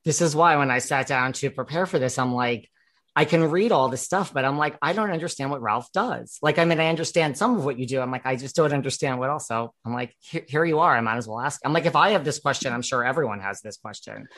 This 0.03 0.21
is 0.21 0.35
why 0.35 0.57
when 0.57 0.71
i 0.71 0.79
sat 0.79 1.07
down 1.07 1.33
to 1.33 1.49
prepare 1.49 1.85
for 1.85 1.99
this 1.99 2.17
i'm 2.17 2.33
like 2.33 2.69
I 3.13 3.25
can 3.25 3.49
read 3.49 3.73
all 3.73 3.89
this 3.89 4.01
stuff, 4.01 4.33
but 4.33 4.45
I'm 4.45 4.57
like, 4.57 4.77
I 4.81 4.93
don't 4.93 5.11
understand 5.11 5.51
what 5.51 5.61
Ralph 5.61 5.91
does. 5.91 6.37
Like, 6.41 6.57
I 6.57 6.63
mean, 6.63 6.79
I 6.79 6.87
understand 6.87 7.37
some 7.37 7.57
of 7.57 7.65
what 7.65 7.77
you 7.77 7.85
do. 7.85 7.99
I'm 7.99 8.09
like, 8.09 8.25
I 8.25 8.37
just 8.37 8.55
don't 8.55 8.71
understand 8.71 9.19
what 9.19 9.29
else. 9.29 9.47
So 9.47 9.73
I'm 9.85 9.93
like, 9.93 10.15
here, 10.21 10.63
you 10.63 10.79
are. 10.79 10.95
I 10.95 11.01
might 11.01 11.17
as 11.17 11.27
well 11.27 11.41
ask. 11.41 11.59
I'm 11.65 11.73
like, 11.73 11.85
if 11.85 11.95
I 11.97 12.11
have 12.11 12.23
this 12.23 12.39
question, 12.39 12.71
I'm 12.71 12.81
sure 12.81 13.03
everyone 13.03 13.41
has 13.41 13.59
this 13.59 13.75
question. 13.75 14.29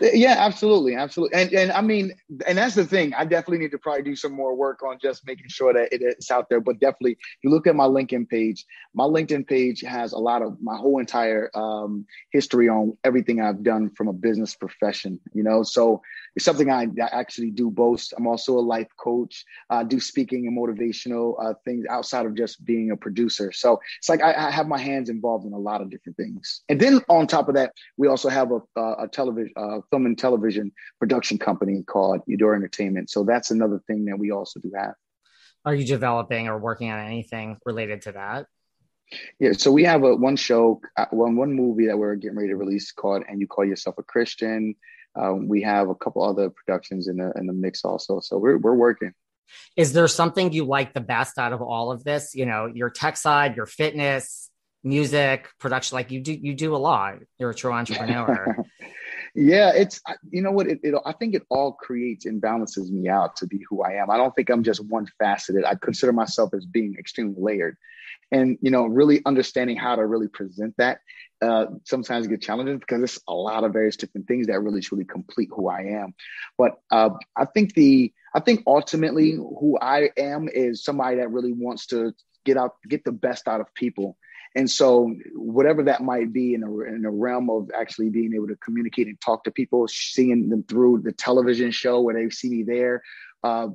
Yeah, 0.00 0.36
absolutely, 0.38 0.96
absolutely. 0.96 1.38
And 1.38 1.52
and 1.52 1.72
I 1.72 1.82
mean, 1.82 2.12
and 2.46 2.56
that's 2.56 2.74
the 2.74 2.86
thing. 2.86 3.12
I 3.14 3.24
definitely 3.24 3.58
need 3.58 3.70
to 3.72 3.78
probably 3.78 4.02
do 4.02 4.16
some 4.16 4.32
more 4.32 4.54
work 4.54 4.82
on 4.82 4.98
just 5.00 5.26
making 5.26 5.48
sure 5.48 5.72
that 5.74 5.88
it's 5.92 6.30
out 6.30 6.48
there. 6.48 6.60
But 6.60 6.80
definitely, 6.80 7.18
you 7.42 7.50
look 7.50 7.66
at 7.66 7.76
my 7.76 7.84
LinkedIn 7.84 8.28
page. 8.28 8.64
My 8.94 9.04
LinkedIn 9.04 9.46
page 9.46 9.82
has 9.82 10.12
a 10.12 10.18
lot 10.18 10.40
of 10.40 10.56
my 10.62 10.76
whole 10.76 10.98
entire 10.98 11.50
um, 11.54 12.06
history 12.32 12.68
on 12.68 12.96
everything 13.04 13.42
I've 13.42 13.62
done 13.62 13.90
from 13.90 14.08
a 14.08 14.12
business 14.12 14.54
profession. 14.54 15.20
You 15.34 15.42
know, 15.42 15.62
so 15.62 16.00
it's 16.34 16.44
something 16.44 16.70
I, 16.70 16.84
I 16.84 17.08
actually 17.12 17.50
do 17.50 17.70
boast. 17.70 18.14
I'm 18.16 18.26
also 18.26 18.58
a 18.58 18.60
life 18.60 18.88
coach. 18.96 19.44
I 19.70 19.84
do 19.84 20.00
speaking 20.00 20.46
and 20.46 20.56
motivational 20.56 21.34
uh, 21.42 21.54
things 21.64 21.84
outside 21.90 22.26
of 22.26 22.34
just 22.34 22.64
being 22.64 22.90
a 22.90 22.96
producer. 22.96 23.52
So 23.52 23.80
it's 23.98 24.08
like 24.08 24.22
I, 24.22 24.48
I, 24.48 24.50
have 24.50 24.66
my 24.66 24.78
hands 24.78 25.08
involved 25.08 25.46
in 25.46 25.52
a 25.52 25.58
lot 25.58 25.80
of 25.80 25.90
different 25.90 26.16
things. 26.16 26.62
And 26.68 26.80
then 26.80 27.00
on 27.08 27.26
top 27.26 27.48
of 27.48 27.54
that, 27.56 27.72
we 27.96 28.08
also 28.08 28.28
have 28.28 28.50
a, 28.50 28.60
a, 28.80 29.04
a 29.04 29.08
television, 29.08 29.52
uh, 29.56 29.80
film 29.90 30.06
and 30.06 30.18
television 30.18 30.72
production 30.98 31.38
company 31.38 31.82
called 31.82 32.22
Eudora 32.26 32.56
Entertainment. 32.56 33.10
So 33.10 33.24
that's 33.24 33.50
another 33.50 33.82
thing 33.86 34.06
that 34.06 34.18
we 34.18 34.30
also 34.30 34.60
do 34.60 34.72
have. 34.76 34.94
Are 35.64 35.74
you 35.74 35.86
developing 35.86 36.48
or 36.48 36.58
working 36.58 36.90
on 36.90 36.98
anything 36.98 37.58
related 37.64 38.02
to 38.02 38.12
that? 38.12 38.46
Yeah, 39.38 39.52
so 39.52 39.70
we 39.70 39.84
have 39.84 40.04
a 40.04 40.16
one 40.16 40.36
show, 40.36 40.80
uh, 40.96 41.06
one 41.10 41.36
one 41.36 41.52
movie 41.52 41.86
that 41.86 41.98
we're 41.98 42.14
getting 42.14 42.36
ready 42.36 42.48
to 42.48 42.56
release 42.56 42.92
called 42.92 43.22
"And 43.28 43.40
You 43.40 43.46
Call 43.46 43.64
Yourself 43.64 43.96
a 43.98 44.02
Christian." 44.02 44.74
Um, 45.14 45.48
we 45.48 45.62
have 45.62 45.88
a 45.88 45.94
couple 45.94 46.22
other 46.22 46.50
productions 46.50 47.08
in 47.08 47.16
the 47.18 47.32
in 47.36 47.46
the 47.46 47.52
mix 47.52 47.84
also. 47.84 48.20
So 48.20 48.38
we're 48.38 48.58
we're 48.58 48.74
working. 48.74 49.12
Is 49.76 49.92
there 49.92 50.08
something 50.08 50.52
you 50.52 50.64
like 50.64 50.94
the 50.94 51.00
best 51.00 51.38
out 51.38 51.52
of 51.52 51.60
all 51.60 51.92
of 51.92 52.04
this? 52.04 52.34
You 52.34 52.46
know, 52.46 52.66
your 52.66 52.90
tech 52.90 53.16
side, 53.16 53.56
your 53.56 53.66
fitness, 53.66 54.50
music, 54.82 55.48
production. 55.58 55.96
Like 55.96 56.10
you 56.10 56.20
do 56.20 56.32
you 56.32 56.54
do 56.54 56.74
a 56.74 56.78
lot. 56.78 57.18
You're 57.38 57.50
a 57.50 57.54
true 57.54 57.72
entrepreneur. 57.72 58.56
yeah, 59.34 59.72
it's 59.74 60.00
you 60.30 60.42
know 60.42 60.50
what 60.50 60.66
it, 60.66 60.80
it 60.82 60.94
I 61.04 61.12
think 61.12 61.34
it 61.34 61.42
all 61.50 61.72
creates 61.72 62.26
and 62.26 62.40
balances 62.40 62.90
me 62.90 63.08
out 63.08 63.36
to 63.36 63.46
be 63.46 63.64
who 63.68 63.82
I 63.82 63.94
am. 63.94 64.10
I 64.10 64.16
don't 64.16 64.34
think 64.34 64.50
I'm 64.50 64.62
just 64.62 64.84
one 64.86 65.06
faceted. 65.18 65.64
I 65.64 65.74
consider 65.74 66.12
myself 66.12 66.54
as 66.54 66.66
being 66.66 66.96
extremely 66.98 67.36
layered 67.38 67.76
and 68.32 68.58
you 68.62 68.70
know 68.70 68.86
really 68.86 69.20
understanding 69.24 69.76
how 69.76 69.94
to 69.94 70.04
really 70.04 70.28
present 70.28 70.74
that 70.78 70.98
uh, 71.42 71.66
sometimes 71.84 72.26
get 72.26 72.40
challenging 72.40 72.78
because 72.78 73.02
it's 73.02 73.20
a 73.28 73.34
lot 73.34 73.64
of 73.64 73.72
various 73.72 73.96
different 73.96 74.26
things 74.26 74.46
that 74.46 74.60
really 74.60 74.80
truly 74.80 75.04
complete 75.04 75.50
who 75.54 75.68
I 75.68 76.00
am. 76.02 76.14
But 76.56 76.80
uh, 76.90 77.10
I 77.36 77.44
think 77.44 77.74
the 77.74 78.12
I 78.34 78.40
think 78.40 78.62
ultimately 78.66 79.32
who 79.32 79.78
I 79.80 80.10
am 80.16 80.48
is 80.48 80.82
somebody 80.82 81.16
that 81.16 81.30
really 81.30 81.52
wants 81.52 81.86
to 81.88 82.14
get 82.44 82.56
out 82.56 82.76
get 82.88 83.04
the 83.04 83.12
best 83.12 83.46
out 83.46 83.60
of 83.60 83.72
people. 83.74 84.16
And 84.54 84.70
so, 84.70 85.14
whatever 85.34 85.84
that 85.84 86.02
might 86.02 86.32
be 86.32 86.52
in 86.54 86.62
a, 86.62 86.80
in 86.80 87.04
a 87.06 87.10
realm 87.10 87.48
of 87.48 87.70
actually 87.74 88.10
being 88.10 88.34
able 88.34 88.48
to 88.48 88.56
communicate 88.56 89.06
and 89.06 89.18
talk 89.18 89.44
to 89.44 89.50
people, 89.50 89.88
seeing 89.88 90.50
them 90.50 90.62
through 90.62 91.00
the 91.02 91.12
television 91.12 91.70
show 91.70 92.02
where 92.02 92.14
they 92.14 92.28
see 92.28 92.50
me 92.50 92.62
there, 92.62 93.02
uh, 93.42 93.68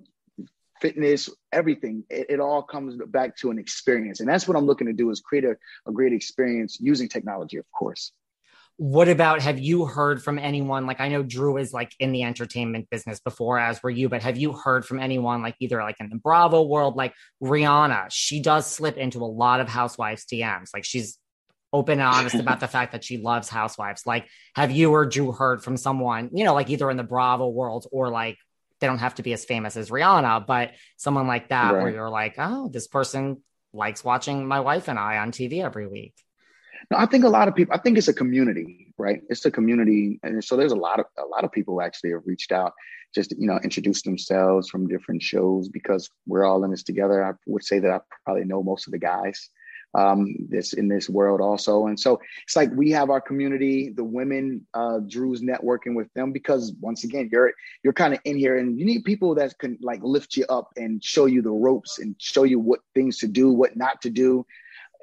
fitness, 0.82 1.30
everything. 1.52 2.04
It, 2.10 2.28
it, 2.30 2.40
all 2.40 2.62
comes 2.62 2.96
back 3.08 3.38
to 3.38 3.52
an 3.52 3.60
experience. 3.60 4.20
And 4.20 4.30
that's 4.30 4.48
what 4.48 4.58
I'm 4.58 4.66
looking 4.66 4.88
to 4.88 4.94
do 4.94 5.10
is 5.10 5.22
create 5.22 5.46
a, 5.46 5.56
a 5.88 5.92
great 5.92 6.14
experience 6.14 6.78
using 6.80 7.10
technology, 7.10 7.58
of 7.58 7.66
course. 7.72 8.12
What 8.78 9.08
about 9.10 9.42
have 9.42 9.58
you 9.58 9.86
heard 9.86 10.24
from 10.24 10.38
anyone? 10.38 10.86
Like 10.86 11.00
I 11.02 11.10
know 11.10 11.24
Drew 11.24 11.58
is 11.58 11.74
like 11.74 11.94
in 12.00 12.12
the 12.12 12.24
entertainment 12.24 12.90
business 12.92 13.20
before, 13.20 13.58
as 13.58 13.82
were 13.82 13.90
you, 13.90 14.08
but 14.08 14.22
have 14.22 14.38
you 14.38 14.54
heard 14.54 14.86
from 14.86 15.00
anyone 15.00 15.42
like 15.42 15.56
either 15.60 15.82
like 15.82 15.96
in 16.00 16.10
the 16.10 16.18
Bravo 16.18 16.62
world, 16.62 16.96
like 16.96 17.14
Rihanna? 17.44 18.08
She 18.12 18.40
does 18.40 18.68
slip 18.68 18.98
into 18.98 19.24
a 19.24 19.26
lot 19.26 19.62
of 19.62 19.68
housewives 19.68 20.26
DMs. 20.32 20.70
Like 20.76 20.86
she's 20.86 21.18
open 21.74 22.00
and 22.00 22.08
honest 22.08 22.36
about 22.36 22.60
the 22.60 22.68
fact 22.68 22.92
that 22.94 23.04
she 23.04 23.18
loves 23.18 23.50
housewives. 23.50 24.06
Like, 24.06 24.28
have 24.56 24.72
you 24.72 24.92
or 24.92 25.06
Drew 25.06 25.32
heard 25.32 25.64
from 25.64 25.78
someone, 25.78 26.30
you 26.34 26.44
know, 26.44 26.54
like 26.54 26.70
either 26.70 26.90
in 26.90 26.98
the 26.98 27.04
Bravo 27.04 27.50
world 27.50 27.88
or 27.92 28.10
like 28.10 28.38
they 28.80 28.88
don't 28.88 29.00
have 29.00 29.16
to 29.16 29.24
be 29.24 29.34
as 29.34 29.46
famous 29.46 29.76
as 29.76 29.90
Rihanna, 29.90 30.46
but 30.46 30.72
someone 30.98 31.28
like 31.28 31.50
that 31.50 31.74
right. 31.74 31.82
where 31.82 31.92
you're 31.92 32.10
like, 32.10 32.36
oh, 32.38 32.70
this 32.70 32.88
person 32.88 33.42
likes 33.74 34.04
watching 34.04 34.48
my 34.48 34.60
wife 34.60 34.88
and 34.88 35.00
I 35.00 35.18
on 35.18 35.32
TV 35.32 35.64
every 35.64 35.88
week. 35.88 36.14
No, 36.92 36.98
I 36.98 37.06
think 37.06 37.26
a 37.26 37.30
lot 37.30 37.48
of 37.48 37.56
people. 37.56 37.74
I 37.76 37.80
think 37.80 37.98
it's 37.98 38.08
a 38.08 38.14
community, 38.14 38.94
right? 38.98 39.22
It's 39.30 39.46
a 39.46 39.52
community, 39.52 40.20
and 40.24 40.44
so 40.44 40.56
there's 40.56 40.72
a 40.72 40.76
lot 40.76 41.00
of 41.00 41.06
a 41.18 41.26
lot 41.26 41.44
of 41.44 41.52
people 41.52 41.82
actually 41.82 42.12
have 42.12 42.22
reached 42.26 42.52
out, 42.52 42.74
just 43.14 43.32
you 43.38 43.48
know, 43.48 43.60
introduced 43.64 44.06
themselves 44.06 44.70
from 44.70 44.88
different 44.88 45.22
shows 45.22 45.70
because 45.70 46.10
we're 46.28 46.46
all 46.46 46.64
in 46.64 46.72
this 46.72 46.84
together. 46.84 47.26
I 47.26 47.34
would 47.46 47.64
say 47.64 47.80
that 47.80 47.92
I 47.92 48.00
probably 48.24 48.46
know 48.46 48.64
most 48.64 48.88
of 48.88 48.92
the 48.92 49.00
guys, 49.00 49.50
um, 49.98 50.36
this 50.48 50.74
in 50.74 50.88
this 50.88 51.10
world 51.10 51.42
also. 51.42 51.88
And 51.88 52.00
so 52.00 52.22
it's 52.44 52.56
like 52.56 52.70
we 52.74 52.92
have 52.92 53.10
our 53.10 53.20
community, 53.20 53.90
the 53.90 54.04
women, 54.04 54.66
uh, 54.76 55.00
Drew's 55.00 55.42
networking 55.42 55.96
with 55.96 56.14
them 56.14 56.32
because 56.32 56.74
once 56.80 57.04
again, 57.04 57.30
you're 57.32 57.52
you're 57.84 57.94
kind 57.94 58.14
of 58.14 58.20
in 58.24 58.38
here 58.38 58.58
and 58.58 58.80
you 58.80 58.86
need 58.86 59.04
people 59.04 59.34
that 59.36 59.58
can 59.58 59.78
like 59.82 60.00
lift 60.04 60.38
you 60.38 60.46
up 60.50 60.70
and 60.78 61.04
show 61.04 61.26
you 61.26 61.42
the 61.42 61.52
ropes 61.52 61.98
and 61.98 62.16
show 62.20 62.44
you 62.44 62.60
what 62.60 62.82
things 62.94 63.18
to 63.18 63.28
do, 63.28 63.50
what 63.50 63.76
not 63.76 64.02
to 64.04 64.12
do. 64.12 64.46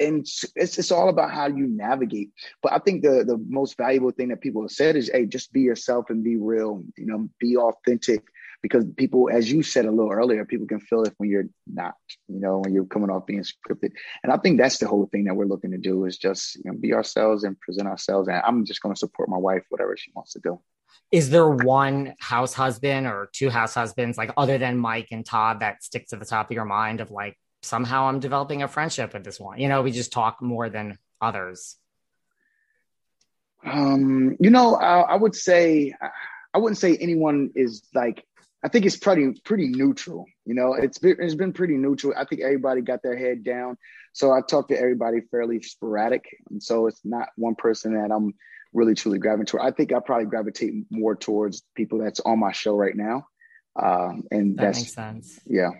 And 0.00 0.20
it's, 0.56 0.78
it's 0.78 0.90
all 0.90 1.08
about 1.08 1.30
how 1.30 1.46
you 1.46 1.66
navigate. 1.68 2.30
But 2.62 2.72
I 2.72 2.78
think 2.78 3.02
the 3.02 3.24
the 3.26 3.44
most 3.48 3.76
valuable 3.76 4.12
thing 4.12 4.28
that 4.28 4.40
people 4.40 4.62
have 4.62 4.70
said 4.70 4.94
is, 4.94 5.10
hey, 5.12 5.26
just 5.26 5.52
be 5.52 5.62
yourself 5.62 6.08
and 6.08 6.22
be 6.22 6.36
real. 6.36 6.84
You 6.96 7.06
know, 7.06 7.28
be 7.40 7.56
authentic 7.56 8.22
because 8.64 8.86
people, 8.96 9.28
as 9.30 9.52
you 9.52 9.62
said 9.62 9.84
a 9.84 9.90
little 9.90 10.10
earlier, 10.10 10.42
people 10.46 10.66
can 10.66 10.80
feel 10.80 11.02
it 11.02 11.12
when 11.18 11.28
you're 11.28 11.50
not, 11.66 11.96
you 12.28 12.40
know, 12.40 12.60
when 12.60 12.72
you're 12.72 12.86
coming 12.86 13.10
off 13.10 13.26
being 13.26 13.44
scripted. 13.44 13.90
And 14.22 14.32
I 14.32 14.38
think 14.38 14.56
that's 14.56 14.78
the 14.78 14.88
whole 14.88 15.04
thing 15.04 15.24
that 15.24 15.34
we're 15.34 15.44
looking 15.44 15.72
to 15.72 15.76
do 15.76 16.06
is 16.06 16.16
just 16.16 16.56
you 16.56 16.62
know, 16.64 16.72
be 16.72 16.94
ourselves 16.94 17.44
and 17.44 17.60
present 17.60 17.86
ourselves. 17.86 18.26
And 18.26 18.38
I'm 18.38 18.64
just 18.64 18.80
going 18.80 18.94
to 18.94 18.98
support 18.98 19.28
my 19.28 19.36
wife, 19.36 19.64
whatever 19.68 19.98
she 19.98 20.12
wants 20.16 20.32
to 20.32 20.40
do. 20.40 20.62
Is 21.12 21.28
there 21.28 21.46
one 21.46 22.14
house 22.20 22.54
husband 22.54 23.06
or 23.06 23.28
two 23.34 23.50
house 23.50 23.74
husbands, 23.74 24.16
like 24.16 24.32
other 24.34 24.56
than 24.56 24.78
Mike 24.78 25.08
and 25.10 25.26
Todd, 25.26 25.60
that 25.60 25.84
sticks 25.84 26.08
to 26.10 26.16
the 26.16 26.24
top 26.24 26.50
of 26.50 26.54
your 26.54 26.64
mind 26.64 27.02
of 27.02 27.10
like, 27.10 27.38
somehow 27.60 28.06
I'm 28.08 28.18
developing 28.18 28.62
a 28.62 28.68
friendship 28.68 29.12
with 29.12 29.24
this 29.24 29.38
one? 29.38 29.58
You 29.58 29.68
know, 29.68 29.82
we 29.82 29.90
just 29.90 30.10
talk 30.10 30.40
more 30.40 30.70
than 30.70 30.96
others. 31.20 31.76
Um, 33.62 34.38
you 34.40 34.48
know, 34.48 34.76
I, 34.76 35.00
I 35.00 35.16
would 35.16 35.34
say, 35.34 35.92
I 36.54 36.58
wouldn't 36.58 36.78
say 36.78 36.96
anyone 36.96 37.50
is 37.54 37.82
like 37.94 38.24
I 38.64 38.68
think 38.68 38.86
it's 38.86 38.96
pretty 38.96 39.38
pretty 39.44 39.68
neutral. 39.68 40.24
You 40.46 40.54
know, 40.54 40.72
it's 40.72 40.96
been, 40.96 41.16
it's 41.20 41.34
been 41.34 41.52
pretty 41.52 41.76
neutral. 41.76 42.14
I 42.16 42.24
think 42.24 42.40
everybody 42.40 42.80
got 42.80 43.02
their 43.02 43.16
head 43.16 43.44
down. 43.44 43.76
So 44.14 44.32
I 44.32 44.40
talk 44.40 44.68
to 44.68 44.80
everybody 44.80 45.20
fairly 45.30 45.60
sporadic, 45.60 46.24
and 46.50 46.62
so 46.62 46.86
it's 46.86 47.00
not 47.04 47.28
one 47.36 47.56
person 47.56 47.92
that 47.94 48.10
I'm 48.10 48.32
really 48.72 48.94
truly 48.94 49.18
gravitating 49.18 49.46
toward. 49.46 49.64
I 49.64 49.70
think 49.70 49.92
I 49.92 50.00
probably 50.00 50.26
gravitate 50.26 50.72
more 50.90 51.14
towards 51.14 51.62
people 51.74 51.98
that's 51.98 52.20
on 52.20 52.38
my 52.38 52.52
show 52.52 52.74
right 52.74 52.96
now, 52.96 53.26
um, 53.76 54.24
and 54.30 54.56
that 54.56 54.76
makes 54.76 54.94
sense. 54.94 55.38
Yeah. 55.44 55.70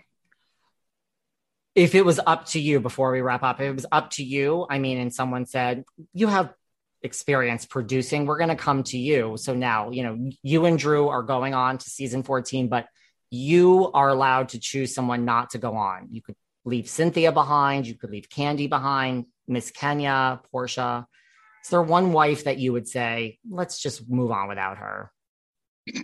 If 1.73 1.95
it 1.95 2.05
was 2.05 2.19
up 2.25 2.45
to 2.49 2.59
you, 2.59 2.79
before 2.79 3.11
we 3.11 3.21
wrap 3.21 3.41
up, 3.41 3.59
if 3.59 3.67
it 3.67 3.75
was 3.75 3.85
up 3.91 4.11
to 4.11 4.23
you, 4.23 4.67
I 4.69 4.77
mean, 4.77 4.99
and 4.99 5.13
someone 5.13 5.47
said 5.47 5.85
you 6.13 6.27
have 6.27 6.53
experience 7.05 7.65
producing, 7.65 8.25
we're 8.25 8.37
going 8.37 8.49
to 8.49 8.55
come 8.55 8.83
to 8.83 8.97
you. 8.97 9.37
So 9.37 9.53
now, 9.53 9.91
you 9.91 10.03
know, 10.03 10.29
you 10.43 10.65
and 10.65 10.77
Drew 10.77 11.07
are 11.07 11.23
going 11.23 11.53
on 11.53 11.77
to 11.77 11.89
season 11.89 12.23
14, 12.23 12.67
but 12.67 12.87
you 13.29 13.91
are 13.93 14.09
allowed 14.09 14.49
to 14.49 14.59
choose 14.59 14.93
someone 14.93 15.23
not 15.23 15.51
to 15.51 15.57
go 15.57 15.75
on. 15.75 16.07
You 16.11 16.21
could 16.21 16.35
leave 16.65 16.89
Cynthia 16.89 17.31
behind, 17.31 17.87
you 17.87 17.95
could 17.95 18.09
leave 18.09 18.27
Kandi 18.29 18.67
behind, 18.69 19.25
Miss 19.47 19.71
Kenya, 19.71 20.41
Porsha. 20.53 21.05
Is 21.63 21.69
there 21.69 21.81
one 21.81 22.11
wife 22.11 22.43
that 22.43 22.57
you 22.57 22.73
would 22.73 22.87
say, 22.87 23.39
let's 23.49 23.81
just 23.81 24.09
move 24.09 24.31
on 24.31 24.47
without 24.47 24.77
her? 24.77 25.11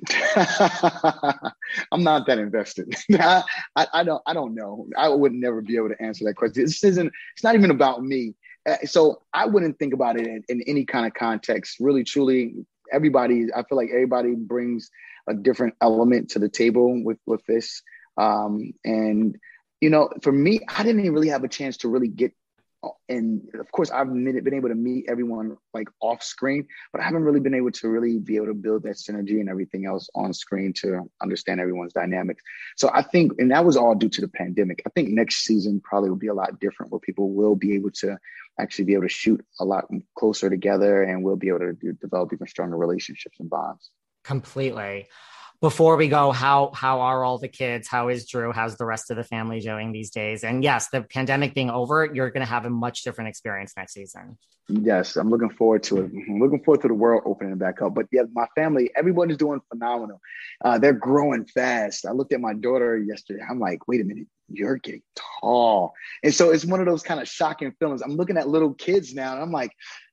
I'm 1.91 2.03
not 2.03 2.27
that 2.27 2.37
invested. 2.37 2.95
I, 3.11 3.43
I, 3.75 4.03
don't 4.03 4.21
I 4.27 4.33
don't 4.33 4.53
know. 4.53 4.87
I 4.97 5.09
would 5.09 5.33
never 5.33 5.61
be 5.61 5.75
able 5.75 5.89
to 5.89 6.01
answer 6.01 6.25
that 6.25 6.35
question. 6.35 6.63
This 6.63 6.83
isn't 6.83 7.11
it's 7.33 7.43
not 7.43 7.55
even 7.55 7.71
about 7.71 8.03
me. 8.03 8.35
Uh, 8.67 8.77
so 8.85 9.21
I 9.33 9.45
wouldn't 9.45 9.79
think 9.79 9.93
about 9.93 10.19
it 10.19 10.27
in, 10.27 10.43
in 10.49 10.61
any 10.67 10.85
kind 10.85 11.05
of 11.05 11.13
context. 11.13 11.77
Really, 11.79 12.03
truly, 12.03 12.53
everybody. 12.91 13.47
I 13.55 13.63
feel 13.63 13.77
like 13.77 13.89
everybody 13.89 14.35
brings 14.35 14.89
a 15.27 15.33
different 15.33 15.75
element 15.81 16.31
to 16.31 16.39
the 16.39 16.49
table 16.49 17.03
with 17.03 17.17
with 17.25 17.45
this. 17.45 17.81
Um, 18.17 18.73
and 18.83 19.37
you 19.79 19.89
know, 19.89 20.09
for 20.21 20.31
me, 20.31 20.59
I 20.67 20.83
didn't 20.83 21.01
even 21.01 21.13
really 21.13 21.29
have 21.29 21.43
a 21.43 21.47
chance 21.47 21.77
to 21.77 21.89
really 21.89 22.07
get 22.07 22.33
and 23.09 23.41
of 23.59 23.71
course 23.71 23.91
I've 23.91 24.07
been 24.07 24.53
able 24.53 24.69
to 24.69 24.75
meet 24.75 25.05
everyone 25.07 25.57
like 25.73 25.87
off 26.01 26.23
screen, 26.23 26.67
but 26.91 27.01
I 27.01 27.03
haven't 27.03 27.23
really 27.23 27.39
been 27.39 27.53
able 27.53 27.71
to 27.71 27.89
really 27.89 28.17
be 28.17 28.37
able 28.37 28.47
to 28.47 28.53
build 28.53 28.83
that 28.83 28.95
synergy 28.95 29.39
and 29.39 29.49
everything 29.49 29.85
else 29.85 30.09
on 30.15 30.33
screen 30.33 30.73
to 30.77 31.09
understand 31.21 31.59
everyone's 31.59 31.93
dynamics. 31.93 32.41
So 32.77 32.89
I 32.93 33.03
think, 33.03 33.33
and 33.37 33.51
that 33.51 33.65
was 33.65 33.77
all 33.77 33.95
due 33.95 34.09
to 34.09 34.21
the 34.21 34.27
pandemic. 34.27 34.81
I 34.85 34.89
think 34.89 35.09
next 35.09 35.43
season 35.45 35.81
probably 35.83 36.09
will 36.09 36.17
be 36.17 36.27
a 36.27 36.33
lot 36.33 36.59
different 36.59 36.91
where 36.91 36.99
people 36.99 37.31
will 37.31 37.55
be 37.55 37.75
able 37.75 37.91
to 38.01 38.17
actually 38.59 38.85
be 38.85 38.93
able 38.93 39.03
to 39.03 39.09
shoot 39.09 39.43
a 39.59 39.65
lot 39.65 39.85
closer 40.17 40.49
together 40.49 41.03
and 41.03 41.23
we'll 41.23 41.35
be 41.35 41.49
able 41.49 41.59
to 41.59 41.73
do, 41.73 41.93
develop 41.93 42.33
even 42.33 42.47
stronger 42.47 42.77
relationships 42.77 43.39
and 43.39 43.49
bonds. 43.49 43.91
Completely. 44.23 45.07
Before 45.61 45.95
we 45.95 46.07
go, 46.07 46.31
how 46.31 46.71
how 46.73 47.01
are 47.01 47.23
all 47.23 47.37
the 47.37 47.47
kids? 47.47 47.87
How 47.87 48.09
is 48.09 48.27
Drew? 48.27 48.51
How's 48.51 48.77
the 48.77 48.85
rest 48.85 49.11
of 49.11 49.17
the 49.17 49.23
family 49.23 49.59
doing 49.59 49.91
these 49.91 50.09
days? 50.09 50.43
And 50.43 50.63
yes, 50.63 50.89
the 50.89 51.03
pandemic 51.03 51.53
being 51.53 51.69
over, 51.69 52.09
you're 52.11 52.31
going 52.31 52.45
to 52.45 52.49
have 52.49 52.65
a 52.65 52.69
much 52.69 53.03
different 53.03 53.29
experience 53.29 53.73
next 53.77 53.93
season. 53.93 54.37
Yes, 54.67 55.17
I'm 55.17 55.29
looking 55.29 55.49
forward 55.49 55.83
to 55.83 55.97
it. 56.01 56.11
I'm 56.11 56.39
looking 56.39 56.63
forward 56.63 56.81
to 56.81 56.87
the 56.87 56.93
world 56.93 57.23
opening 57.25 57.55
back 57.57 57.81
up. 57.81 57.93
But 57.93 58.07
yeah, 58.11 58.23
my 58.33 58.47
family, 58.55 58.89
everyone 58.95 59.29
is 59.29 59.37
doing 59.37 59.61
phenomenal. 59.69 60.19
Uh, 60.63 60.79
they're 60.79 60.93
growing 60.93 61.45
fast. 61.45 62.05
I 62.05 62.11
looked 62.11 62.33
at 62.33 62.41
my 62.41 62.53
daughter 62.53 62.97
yesterday. 62.97 63.41
I'm 63.47 63.59
like, 63.59 63.87
wait 63.87 64.01
a 64.01 64.03
minute, 64.03 64.27
you're 64.49 64.77
getting 64.77 65.03
tall. 65.41 65.93
And 66.23 66.33
so 66.33 66.51
it's 66.51 66.65
one 66.65 66.79
of 66.79 66.85
those 66.87 67.03
kind 67.03 67.19
of 67.19 67.27
shocking 67.27 67.73
feelings. 67.79 68.01
I'm 68.01 68.15
looking 68.15 68.37
at 68.37 68.47
little 68.47 68.73
kids 68.73 69.13
now, 69.13 69.33
and 69.33 69.41
I'm 69.41 69.51
like, 69.51 69.71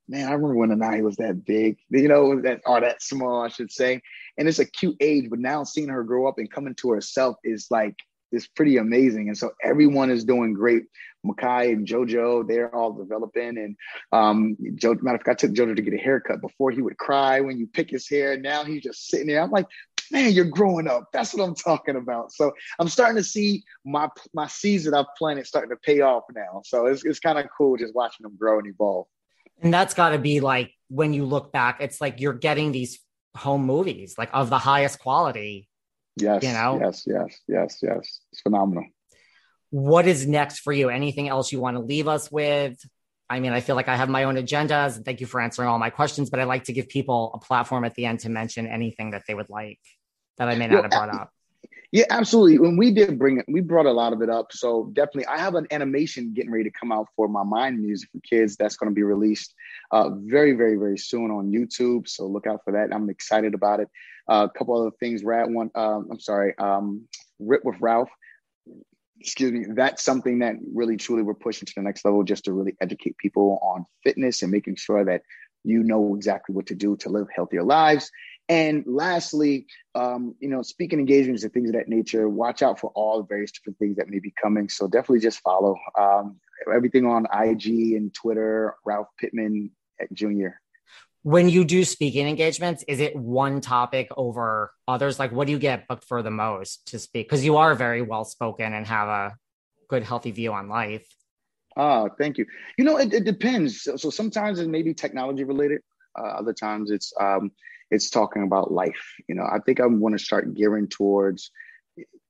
man, 0.09 0.28
I 0.28 0.32
remember 0.32 0.55
when 0.55 0.72
Anaya 0.72 1.02
was 1.02 1.16
that 1.16 1.44
big, 1.44 1.78
you 1.90 2.09
know, 2.09 2.40
that 2.40 2.62
or 2.66 2.80
that 2.80 3.02
small, 3.02 3.43
I 3.43 3.48
should 3.48 3.70
say. 3.70 4.01
And 4.36 4.48
it's 4.48 4.59
a 4.59 4.64
cute 4.64 4.97
age, 5.01 5.28
but 5.30 5.39
now 5.39 5.64
seeing 5.64 5.89
her 5.89 6.02
grow 6.02 6.26
up 6.28 6.39
and 6.39 6.51
come 6.51 6.66
into 6.66 6.90
herself 6.90 7.36
is 7.44 7.66
like 7.70 7.97
is 8.30 8.47
pretty 8.47 8.76
amazing. 8.76 9.28
And 9.28 9.39
so 9.39 9.52
everyone 9.62 10.10
is 10.10 10.24
doing 10.24 10.52
great. 10.52 10.85
Machai 11.26 11.72
and 11.72 11.86
Jojo, 11.86 12.47
they're 12.47 12.74
all 12.74 12.93
developing. 12.93 13.59
And 13.59 13.76
um, 14.12 14.56
Joe, 14.74 14.97
matter 15.01 15.16
of 15.16 15.22
fact, 15.22 15.43
I 15.43 15.47
took 15.47 15.56
Jojo 15.56 15.74
to 15.74 15.82
get 15.82 15.94
a 15.94 15.98
haircut. 15.98 16.40
Before 16.40 16.70
he 16.70 16.82
would 16.82 16.98
cry 16.98 17.40
when 17.40 17.59
you 17.59 17.66
pick 17.66 17.90
his 17.90 18.09
hair. 18.09 18.39
Now 18.39 18.64
he's 18.64 18.82
just 18.82 19.09
sitting 19.09 19.26
there. 19.26 19.43
I'm 19.43 19.51
like, 19.51 19.66
man, 20.10 20.32
you're 20.32 20.44
growing 20.44 20.89
up. 20.89 21.09
That's 21.12 21.35
what 21.35 21.44
I'm 21.44 21.55
talking 21.55 21.97
about. 21.97 22.32
So 22.32 22.52
I'm 22.78 22.89
starting 22.89 23.16
to 23.16 23.24
see 23.24 23.64
my 23.85 24.09
my 24.35 24.47
seeds 24.47 24.85
that 24.85 24.94
I've 24.94 25.14
planted 25.16 25.47
starting 25.47 25.70
to 25.70 25.76
pay 25.76 26.01
off 26.01 26.24
now. 26.35 26.62
So 26.64 26.86
it's 26.86 27.05
it's 27.05 27.20
kind 27.20 27.39
of 27.39 27.47
cool 27.56 27.76
just 27.76 27.94
watching 27.94 28.24
them 28.24 28.36
grow 28.36 28.59
and 28.59 28.68
evolve. 28.68 29.06
And 29.60 29.72
that's 29.72 29.94
got 29.94 30.10
to 30.10 30.18
be 30.18 30.40
like 30.40 30.72
when 30.89 31.12
you 31.12 31.24
look 31.24 31.52
back, 31.52 31.78
it's 31.80 32.01
like 32.01 32.20
you're 32.20 32.32
getting 32.32 32.72
these 32.72 33.01
home 33.36 33.64
movies 33.64 34.14
like 34.18 34.30
of 34.32 34.51
the 34.51 34.59
highest 34.59 34.98
quality. 34.98 35.68
Yes. 36.16 36.43
You 36.43 36.52
know? 36.52 36.78
Yes, 36.80 37.05
yes, 37.06 37.40
yes, 37.47 37.78
yes. 37.82 38.20
It's 38.32 38.40
phenomenal. 38.43 38.85
What 39.70 40.06
is 40.06 40.26
next 40.26 40.60
for 40.60 40.72
you? 40.72 40.89
Anything 40.89 41.28
else 41.28 41.52
you 41.52 41.60
want 41.60 41.76
to 41.76 41.82
leave 41.82 42.09
us 42.09 42.30
with? 42.30 42.78
I 43.30 43.40
mean, 43.40 43.52
I 43.52 43.60
feel 43.60 43.76
like 43.76 43.89
I 43.89 43.97
have 43.97 44.09
my 44.09 44.24
own 44.24 44.36
agendas 44.36 44.97
and 44.97 45.05
thank 45.05 45.20
you 45.20 45.26
for 45.26 45.40
answering 45.40 45.68
all 45.68 45.78
my 45.78 45.90
questions, 45.90 46.30
but 46.30 46.40
I 46.40 46.44
like 46.44 46.64
to 46.64 46.72
give 46.72 46.89
people 46.89 47.30
a 47.35 47.39
platform 47.39 47.85
at 47.85 47.94
the 47.94 48.06
end 48.06 48.20
to 48.20 48.30
mention 48.30 48.66
anything 48.66 49.10
that 49.10 49.24
they 49.28 49.35
would 49.35 49.51
like 49.51 49.80
that 50.39 50.48
I 50.48 50.55
may 50.55 50.66
not 50.66 50.74
well, 50.74 50.82
have 50.82 50.90
brought 50.90 51.14
up. 51.14 51.30
Yeah, 51.90 52.05
absolutely. 52.10 52.59
When 52.59 52.77
we 52.77 52.90
did 52.90 53.19
bring 53.19 53.39
it, 53.39 53.47
we 53.48 53.62
brought 53.62 53.86
a 53.86 53.93
lot 53.93 54.12
of 54.12 54.20
it 54.20 54.28
up. 54.28 54.52
So 54.52 54.90
definitely, 54.93 55.27
I 55.27 55.39
have 55.39 55.55
an 55.55 55.66
animation 55.70 56.35
getting 56.35 56.51
ready 56.51 56.65
to 56.65 56.70
come 56.78 56.93
out 56.93 57.09
for 57.16 57.28
my 57.28 57.43
mind 57.44 57.81
music 57.81 58.10
for 58.12 58.20
kids. 58.20 58.56
That's 58.56 58.77
going 58.77 58.90
to 58.90 58.94
be 58.94 59.02
released 59.02 59.55
uh, 59.90 60.10
very, 60.12 60.52
very, 60.52 60.77
very 60.77 60.98
soon 60.98 61.31
on 61.31 61.51
YouTube. 61.51 62.06
So 62.06 62.27
look 62.27 62.47
out 62.47 62.60
for 62.65 62.74
that. 62.74 62.94
I'm 62.94 63.09
excited 63.09 63.55
about 63.55 63.81
it. 63.81 63.89
Uh, 64.31 64.47
a 64.55 64.59
couple 64.59 64.78
other 64.78 64.94
things. 65.01 65.24
Rat 65.24 65.48
one. 65.48 65.70
Um, 65.74 66.09
I'm 66.10 66.20
sorry. 66.20 66.55
Um, 66.59 67.09
Rip 67.39 67.65
with 67.65 67.77
Ralph. 67.81 68.10
Excuse 69.20 69.52
me. 69.52 69.65
That's 69.74 70.02
something 70.02 70.40
that 70.40 70.56
really, 70.74 70.98
truly, 70.98 71.23
we're 71.23 71.35
pushing 71.35 71.65
to 71.65 71.73
the 71.74 71.82
next 71.82 72.05
level, 72.05 72.23
just 72.23 72.44
to 72.44 72.52
really 72.52 72.77
educate 72.82 73.16
people 73.16 73.59
on 73.62 73.86
fitness 74.05 74.43
and 74.43 74.52
making 74.52 74.77
sure 74.77 75.06
that 75.06 75.23
you 75.65 75.82
know 75.82 76.15
exactly 76.15 76.55
what 76.55 76.66
to 76.66 76.74
do 76.74 76.97
to 76.98 77.09
live 77.09 77.28
healthier 77.35 77.65
lives 77.65 78.10
and 78.48 78.84
lastly, 78.86 79.66
um, 79.94 80.34
you 80.40 80.48
know, 80.48 80.62
speaking 80.62 80.98
engagements 80.98 81.42
and 81.42 81.52
things 81.52 81.68
of 81.68 81.74
that 81.74 81.88
nature, 81.88 82.28
watch 82.28 82.62
out 82.62 82.80
for 82.80 82.90
all 82.94 83.18
the 83.18 83.26
various 83.26 83.52
different 83.52 83.78
things 83.78 83.96
that 83.96 84.08
may 84.08 84.20
be 84.20 84.32
coming. 84.40 84.68
So 84.68 84.88
definitely 84.88 85.20
just 85.20 85.40
follow 85.40 85.76
um, 85.98 86.36
everything 86.74 87.04
on 87.06 87.26
IG 87.26 87.94
and 87.94 88.12
Twitter, 88.14 88.74
Ralph 88.86 89.08
Pittman 89.18 89.70
Jr. 90.12 90.48
When 91.22 91.48
you 91.48 91.64
do 91.64 91.84
speaking 91.84 92.26
engagements, 92.26 92.84
is 92.88 93.00
it 93.00 93.14
one 93.14 93.60
topic 93.60 94.08
over 94.16 94.72
others? 94.86 95.18
Like, 95.18 95.32
what 95.32 95.46
do 95.46 95.52
you 95.52 95.58
get 95.58 95.86
booked 95.86 96.04
for 96.04 96.22
the 96.22 96.30
most 96.30 96.86
to 96.88 96.98
speak? 96.98 97.26
Because 97.26 97.44
you 97.44 97.56
are 97.56 97.74
very 97.74 98.00
well 98.00 98.24
spoken 98.24 98.72
and 98.72 98.86
have 98.86 99.08
a 99.08 99.36
good, 99.88 100.04
healthy 100.04 100.30
view 100.30 100.52
on 100.52 100.68
life. 100.68 101.06
Ah, 101.76 102.08
thank 102.18 102.38
you. 102.38 102.46
You 102.78 102.84
know, 102.84 102.96
it, 102.96 103.12
it 103.12 103.24
depends. 103.24 103.82
So, 103.82 103.96
so, 103.96 104.10
sometimes 104.10 104.58
it 104.58 104.68
may 104.68 104.82
be 104.82 104.94
technology 104.94 105.44
related. 105.44 105.80
Uh, 106.18 106.28
other 106.28 106.52
times 106.52 106.90
it's 106.90 107.12
um, 107.20 107.52
it's 107.90 108.10
talking 108.10 108.43
about 108.43 108.73
life. 108.73 109.15
You 109.28 109.35
know, 109.35 109.44
I 109.44 109.59
think 109.65 109.81
I 109.81 109.86
want 109.86 110.19
to 110.19 110.24
start 110.24 110.55
gearing 110.55 110.89
towards 110.89 111.51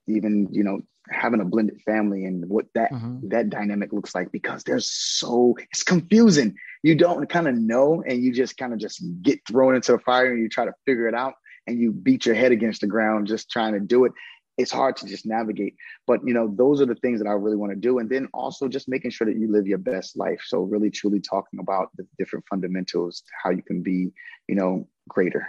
even, 0.06 0.48
you 0.52 0.64
know, 0.64 0.80
having 1.10 1.40
a 1.40 1.44
blended 1.44 1.80
family 1.82 2.24
and 2.24 2.48
what 2.48 2.66
that 2.74 2.92
mm-hmm. 2.92 3.28
that 3.28 3.50
dynamic 3.50 3.92
looks 3.92 4.14
like 4.14 4.30
because 4.30 4.62
there's 4.64 4.90
so 4.90 5.56
it's 5.70 5.82
confusing. 5.82 6.54
You 6.82 6.94
don't 6.94 7.28
kind 7.28 7.48
of 7.48 7.54
know 7.54 8.02
and 8.06 8.22
you 8.22 8.32
just 8.32 8.56
kind 8.56 8.72
of 8.72 8.78
just 8.78 9.02
get 9.22 9.40
thrown 9.46 9.74
into 9.74 9.92
the 9.92 9.98
fire 9.98 10.32
and 10.32 10.42
you 10.42 10.48
try 10.48 10.64
to 10.64 10.74
figure 10.84 11.08
it 11.08 11.14
out 11.14 11.34
and 11.66 11.78
you 11.78 11.92
beat 11.92 12.26
your 12.26 12.34
head 12.34 12.52
against 12.52 12.80
the 12.80 12.86
ground 12.86 13.26
just 13.26 13.50
trying 13.50 13.74
to 13.74 13.80
do 13.80 14.04
it 14.04 14.12
it's 14.58 14.72
hard 14.72 14.96
to 14.96 15.06
just 15.06 15.24
navigate 15.24 15.74
but 16.06 16.20
you 16.26 16.34
know 16.34 16.52
those 16.56 16.80
are 16.80 16.86
the 16.86 16.94
things 16.96 17.20
that 17.20 17.28
i 17.28 17.32
really 17.32 17.56
want 17.56 17.72
to 17.72 17.76
do 17.76 17.98
and 17.98 18.10
then 18.10 18.28
also 18.34 18.68
just 18.68 18.88
making 18.88 19.10
sure 19.10 19.26
that 19.26 19.36
you 19.36 19.50
live 19.50 19.66
your 19.66 19.78
best 19.78 20.16
life 20.16 20.42
so 20.44 20.62
really 20.62 20.90
truly 20.90 21.20
talking 21.20 21.60
about 21.60 21.88
the 21.96 22.06
different 22.18 22.44
fundamentals 22.50 23.22
how 23.42 23.50
you 23.50 23.62
can 23.62 23.82
be 23.82 24.10
you 24.48 24.54
know 24.54 24.86
greater. 25.08 25.48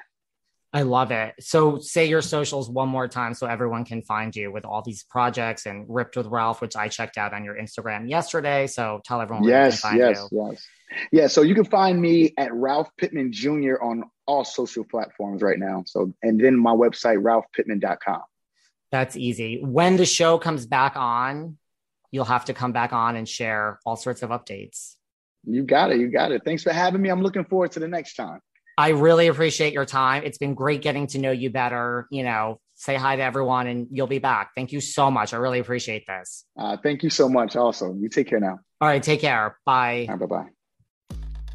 I 0.72 0.84
love 0.84 1.10
it. 1.10 1.34
So 1.40 1.80
say 1.80 2.06
your 2.06 2.22
socials 2.22 2.70
one 2.70 2.90
more 2.90 3.08
time 3.08 3.34
so 3.34 3.48
everyone 3.48 3.86
can 3.86 4.04
find 4.04 4.36
you 4.36 4.52
with 4.52 4.66
all 4.66 4.84
these 4.84 5.04
projects 5.04 5.66
and 5.66 5.88
Ripped 5.90 6.16
with 6.16 6.28
Ralph, 6.28 6.62
which 6.62 6.76
I 6.76 6.88
checked 6.88 7.18
out 7.18 7.34
on 7.34 7.44
your 7.44 7.56
Instagram 7.56 8.08
yesterday. 8.08 8.68
So 8.68 9.02
tell 9.04 9.20
everyone 9.20 9.44
where 9.44 9.66
yes, 9.66 9.82
can 9.82 9.90
find 9.90 10.00
yes, 10.00 10.28
you. 10.32 10.48
Yes, 10.52 10.68
Yeah, 11.12 11.28
so 11.28 11.42
you 11.42 11.56
can 11.56 11.66
find 11.66 12.00
me 12.00 12.36
at 12.38 12.54
Ralph 12.54 12.90
Pittman 12.98 13.32
Jr. 13.32 13.82
on 13.82 14.04
all 14.28 14.46
social 14.46 14.84
platforms 14.84 15.42
right 15.42 15.58
now. 15.58 15.84
So 15.88 16.14
and 16.22 16.40
then 16.40 16.56
my 16.56 16.74
website, 16.74 17.18
ralphpittman.com. 17.18 18.22
That's 18.92 19.16
easy. 19.16 19.62
When 19.64 19.98
the 19.98 20.06
show 20.06 20.38
comes 20.38 20.66
back 20.66 20.96
on, 20.96 21.58
you'll 22.12 22.26
have 22.26 22.46
to 22.46 22.54
come 22.54 22.72
back 22.72 22.94
on 22.94 23.16
and 23.16 23.28
share 23.28 23.80
all 23.86 23.96
sorts 23.96 24.24
of 24.24 24.30
updates. 24.32 24.96
You 25.46 25.64
got 25.64 25.92
it. 25.92 26.00
You 26.00 26.10
got 26.10 26.32
it. 26.32 26.44
Thanks 26.44 26.64
for 26.64 26.74
having 26.74 27.02
me. 27.02 27.10
I'm 27.10 27.22
looking 27.22 27.46
forward 27.46 27.72
to 27.74 27.80
the 27.80 27.88
next 27.88 28.16
time. 28.16 28.40
I 28.78 28.90
really 28.90 29.28
appreciate 29.28 29.74
your 29.74 29.86
time. 29.86 30.24
It's 30.24 30.38
been 30.38 30.54
great 30.54 30.82
getting 30.82 31.08
to 31.08 31.20
know 31.20 31.32
you 31.32 31.50
better. 31.50 32.08
You 32.12 32.24
know, 32.24 32.60
say 32.76 32.96
hi 32.96 33.18
to 33.18 33.22
everyone 33.22 33.68
and 33.68 33.88
you'll 33.92 34.08
be 34.08 34.20
back. 34.20 34.52
Thank 34.56 34.72
you 34.72 34.80
so 34.80 35.12
much. 35.12 35.34
I 35.34 35.38
really 35.38 35.60
appreciate 35.60 36.08
this. 36.08 36.46
Uh, 36.58 36.78
thank 36.82 37.04
you 37.04 37.10
so 37.10 37.28
much. 37.28 37.56
Also, 37.58 37.94
you 37.94 38.08
take 38.10 38.28
care 38.28 38.40
now. 38.40 38.60
All 38.82 38.88
right. 38.88 39.04
Take 39.04 39.22
care. 39.22 39.58
Bye. 39.66 40.06
Right, 40.10 40.20
bye 40.20 40.26
bye. 40.26 40.50